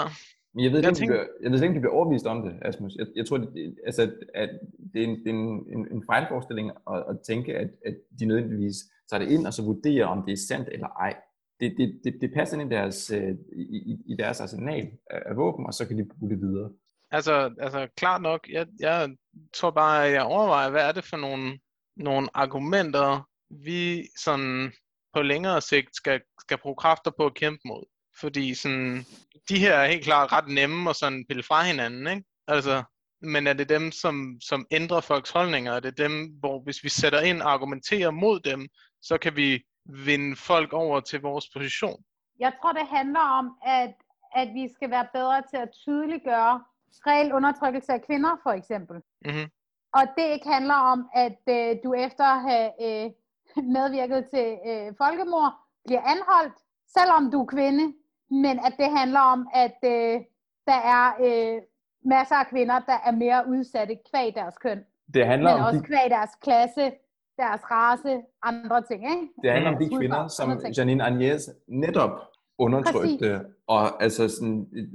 men 0.58 0.64
jeg 0.64 0.72
ved, 0.74 0.84
jeg, 0.84 0.96
tænker... 0.96 1.16
bliver, 1.16 1.26
jeg 1.42 1.52
ved 1.52 1.58
ikke, 1.58 1.68
om 1.68 1.74
de 1.74 1.80
bliver 1.80 1.94
overbevist 1.94 2.26
om 2.26 2.44
det, 2.44 2.60
Asmus. 2.62 2.96
Jeg, 2.96 3.08
jeg 3.16 3.26
tror, 3.28 3.38
det, 3.38 3.76
altså, 3.86 4.12
at 4.34 4.50
det 4.94 5.04
er 5.04 5.08
en, 5.08 5.20
det 5.24 5.28
er 5.28 5.34
en, 5.34 5.66
en, 5.76 5.88
en 5.92 6.04
fejlforestilling 6.12 6.72
at, 6.94 7.04
at 7.10 7.20
tænke, 7.28 7.58
at, 7.58 7.70
at 7.86 7.96
de 8.20 8.26
nødvendigvis 8.26 8.76
tager 9.10 9.24
det 9.24 9.32
ind 9.32 9.48
og 9.48 9.54
så 9.54 9.64
vurderer, 9.64 10.06
om 10.06 10.24
det 10.26 10.32
er 10.32 10.46
sandt 10.48 10.70
eller 10.72 10.88
ej. 10.88 11.16
Det, 11.60 11.76
det, 11.78 12.02
det, 12.04 12.18
det 12.22 12.34
passer 12.34 12.60
ind 12.60 12.72
i 12.72 12.76
deres, 12.76 13.12
øh, 13.12 13.36
i, 13.56 13.98
i 14.06 14.16
deres 14.20 14.42
arsenal 14.42 14.92
af 15.10 15.36
våben, 15.36 15.66
og 15.66 15.74
så 15.74 15.88
kan 15.88 15.98
de 15.98 16.10
bruge 16.20 16.32
det 16.32 16.42
videre. 16.42 16.72
Altså, 17.12 17.54
altså 17.60 17.88
klart 17.98 18.22
nok, 18.22 18.48
jeg, 18.50 18.68
jeg 18.80 19.16
tror 19.54 19.72
bare, 19.72 20.08
at 20.08 20.14
jeg 20.14 20.24
overvejer, 20.24 20.70
hvad 20.70 20.82
er 20.82 20.92
det 20.92 21.04
for 21.04 21.18
nogle, 21.18 21.60
nogle 21.98 22.28
argumenter, 22.34 23.28
vi 23.50 24.04
sådan 24.24 24.72
på 25.14 25.22
længere 25.22 25.62
sigt 25.62 25.96
skal, 25.96 26.22
skal 26.40 26.58
bruge 26.58 26.76
kræfter 26.76 27.12
på 27.18 27.26
at 27.26 27.34
kæmpe 27.34 27.62
mod. 27.66 27.84
Fordi 28.19 28.53
sådan, 28.53 29.06
de 29.49 29.60
her 29.60 29.73
er 29.73 29.88
helt 29.88 30.03
klart 30.03 30.31
ret 30.31 30.48
nemme 30.48 30.89
at 30.89 30.95
sådan 30.95 31.26
pille 31.27 31.44
fra 31.44 31.64
hinanden, 31.64 32.07
ikke? 32.07 32.23
Altså, 32.48 32.84
men 33.22 33.48
er 33.48 33.53
det 33.53 33.69
dem, 33.69 33.91
som, 33.91 34.38
som 34.41 34.65
ændrer 34.72 35.02
folks 35.02 35.31
holdninger? 35.31 35.73
Er 35.73 35.80
det 35.80 35.98
dem, 35.98 36.11
hvor 36.39 36.60
hvis 36.60 36.84
vi 36.84 36.89
sætter 36.89 37.22
ind 37.22 37.41
og 37.41 37.52
argumenterer 37.52 38.11
mod 38.11 38.39
dem, 38.39 38.68
så 39.02 39.18
kan 39.18 39.35
vi 39.35 39.64
vinde 39.85 40.35
folk 40.35 40.73
over 40.73 40.99
til 40.99 41.22
vores 41.22 41.49
position? 41.49 42.03
Jeg 42.39 42.53
tror, 42.61 42.72
det 42.72 42.88
handler 42.88 43.19
om, 43.19 43.57
at, 43.65 43.94
at 44.35 44.48
vi 44.53 44.69
skal 44.73 44.89
være 44.89 45.07
bedre 45.14 45.44
til 45.49 45.57
at 45.57 45.69
tydeliggøre 45.84 46.64
reel 47.07 47.34
undertrykkelse 47.34 47.94
af 47.94 48.02
kvinder, 48.06 48.38
for 48.44 48.52
eksempel. 48.52 48.95
Mm-hmm. 49.26 49.48
Og 49.94 50.03
det 50.18 50.26
ikke 50.34 50.49
handler 50.49 50.73
om, 50.73 51.10
at 51.14 51.41
øh, 51.49 51.76
du 51.84 51.94
efter 51.94 52.23
at 52.23 52.41
have 52.41 52.69
øh, 52.85 53.11
medvirket 53.77 54.27
til 54.34 54.57
øh, 54.69 54.94
folkemord, 54.98 55.53
bliver 55.85 56.02
anholdt, 56.02 56.57
selvom 56.98 57.31
du 57.31 57.41
er 57.41 57.45
kvinde, 57.45 57.94
men 58.32 58.60
at 58.68 58.74
det 58.78 58.90
handler 58.99 59.20
om, 59.20 59.48
at 59.54 59.78
øh, 59.84 60.22
der 60.70 60.80
er 60.95 61.06
øh, 61.26 61.62
masser 62.06 62.36
af 62.36 62.48
kvinder, 62.48 62.80
der 62.80 62.98
er 63.06 63.12
mere 63.12 63.44
udsatte 63.48 63.98
kvæg 64.10 64.36
deres 64.36 64.58
køn, 64.58 64.80
Det 65.14 65.26
handler 65.26 65.52
men 65.52 65.60
om 65.60 65.66
også 65.66 65.80
de, 65.80 65.86
kvæg 65.86 66.10
deres 66.10 66.30
klasse, 66.41 66.91
deres 67.38 67.62
race, 67.72 68.22
andre 68.44 68.82
ting, 68.82 69.02
ikke? 69.12 69.28
det 69.44 69.52
handler 69.52 69.72
om 69.72 69.80
de 69.84 69.98
kvinder, 69.98 70.28
som. 70.28 70.62
Janine 70.78 71.04
Agnes 71.04 71.49
netop 71.68 72.22
undertrykte 72.60 73.45
og 73.68 74.04
altså 74.04 74.30
sådan 74.30 74.68
øh, 74.74 74.88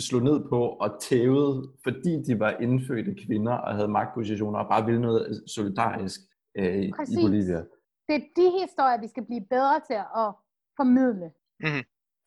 slog 0.00 0.22
ned 0.22 0.48
på 0.48 0.60
og 0.62 1.00
tævede, 1.00 1.68
fordi 1.82 2.22
de 2.22 2.40
var 2.40 2.50
indfødte 2.50 3.14
kvinder 3.26 3.52
og 3.52 3.74
havde 3.74 3.88
magtpositioner 3.88 4.58
og 4.58 4.68
bare 4.68 4.84
ville 4.84 5.00
noget 5.00 5.42
solidarisk 5.46 6.20
øh, 6.58 6.76
i 6.76 6.92
Præcis. 6.96 7.18
Bolivia. 7.24 7.62
Det 8.08 8.14
er 8.16 8.24
de 8.36 8.60
historier, 8.62 9.00
vi 9.00 9.08
skal 9.08 9.24
blive 9.24 9.44
bedre 9.50 9.80
til 9.86 9.94
at 9.94 10.32
formidle. 10.76 11.30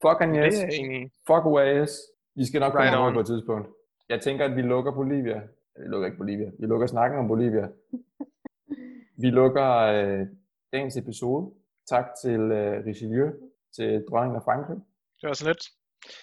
Fuck 0.06 0.20
Det 0.20 0.26
Agnes, 0.26 0.60
er 0.60 0.68
i. 0.68 1.10
fuck 1.28 1.46
UAS. 1.46 1.92
Vi 2.36 2.46
skal 2.46 2.60
nok 2.60 2.74
Right 2.76 2.92
komme 2.92 3.04
over 3.04 3.14
på 3.14 3.20
et 3.20 3.26
tidspunkt. 3.26 3.68
Jeg 4.10 4.22
tænker, 4.22 4.46
at 4.46 4.56
vi 4.56 4.62
lukker 4.62 4.92
Bolivia. 4.92 5.42
Vi 5.80 5.88
lukker 5.88 6.06
ikke 6.06 6.18
Bolivia. 6.18 6.52
Vi 6.60 6.66
lukker 6.66 6.88
snakken 6.88 7.20
om 7.20 7.28
Bolivia. 7.28 7.68
Vi 9.24 9.30
lukker 9.30 9.70
øh, 9.96 10.28
dagens 10.74 10.98
episode. 10.98 11.52
Tak 11.88 12.06
til 12.24 12.40
øh, 12.40 12.86
Richelieu, 12.86 13.28
til 13.76 14.06
dronningen 14.10 14.36
af 14.36 14.44
Frankrig. 14.44 14.78
Det 15.22 15.28
var 15.28 15.34
så 15.34 15.48
lidt. 15.48 15.64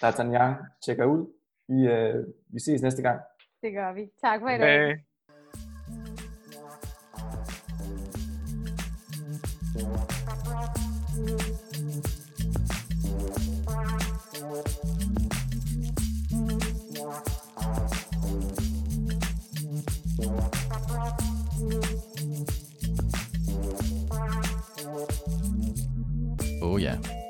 D'Artagnan 0.01 0.79
tjekker 0.85 1.05
ud. 1.05 1.21
Vi, 1.67 1.87
øh, 1.87 2.25
vi 2.53 2.59
ses 2.59 2.81
næste 2.81 3.01
gang. 3.01 3.19
Det 3.61 3.73
gør 3.73 3.93
vi. 3.93 4.09
Tak 4.21 4.39
for 4.41 4.49
i 4.49 4.57
dag. 4.57 4.89
Øh, 4.89 4.97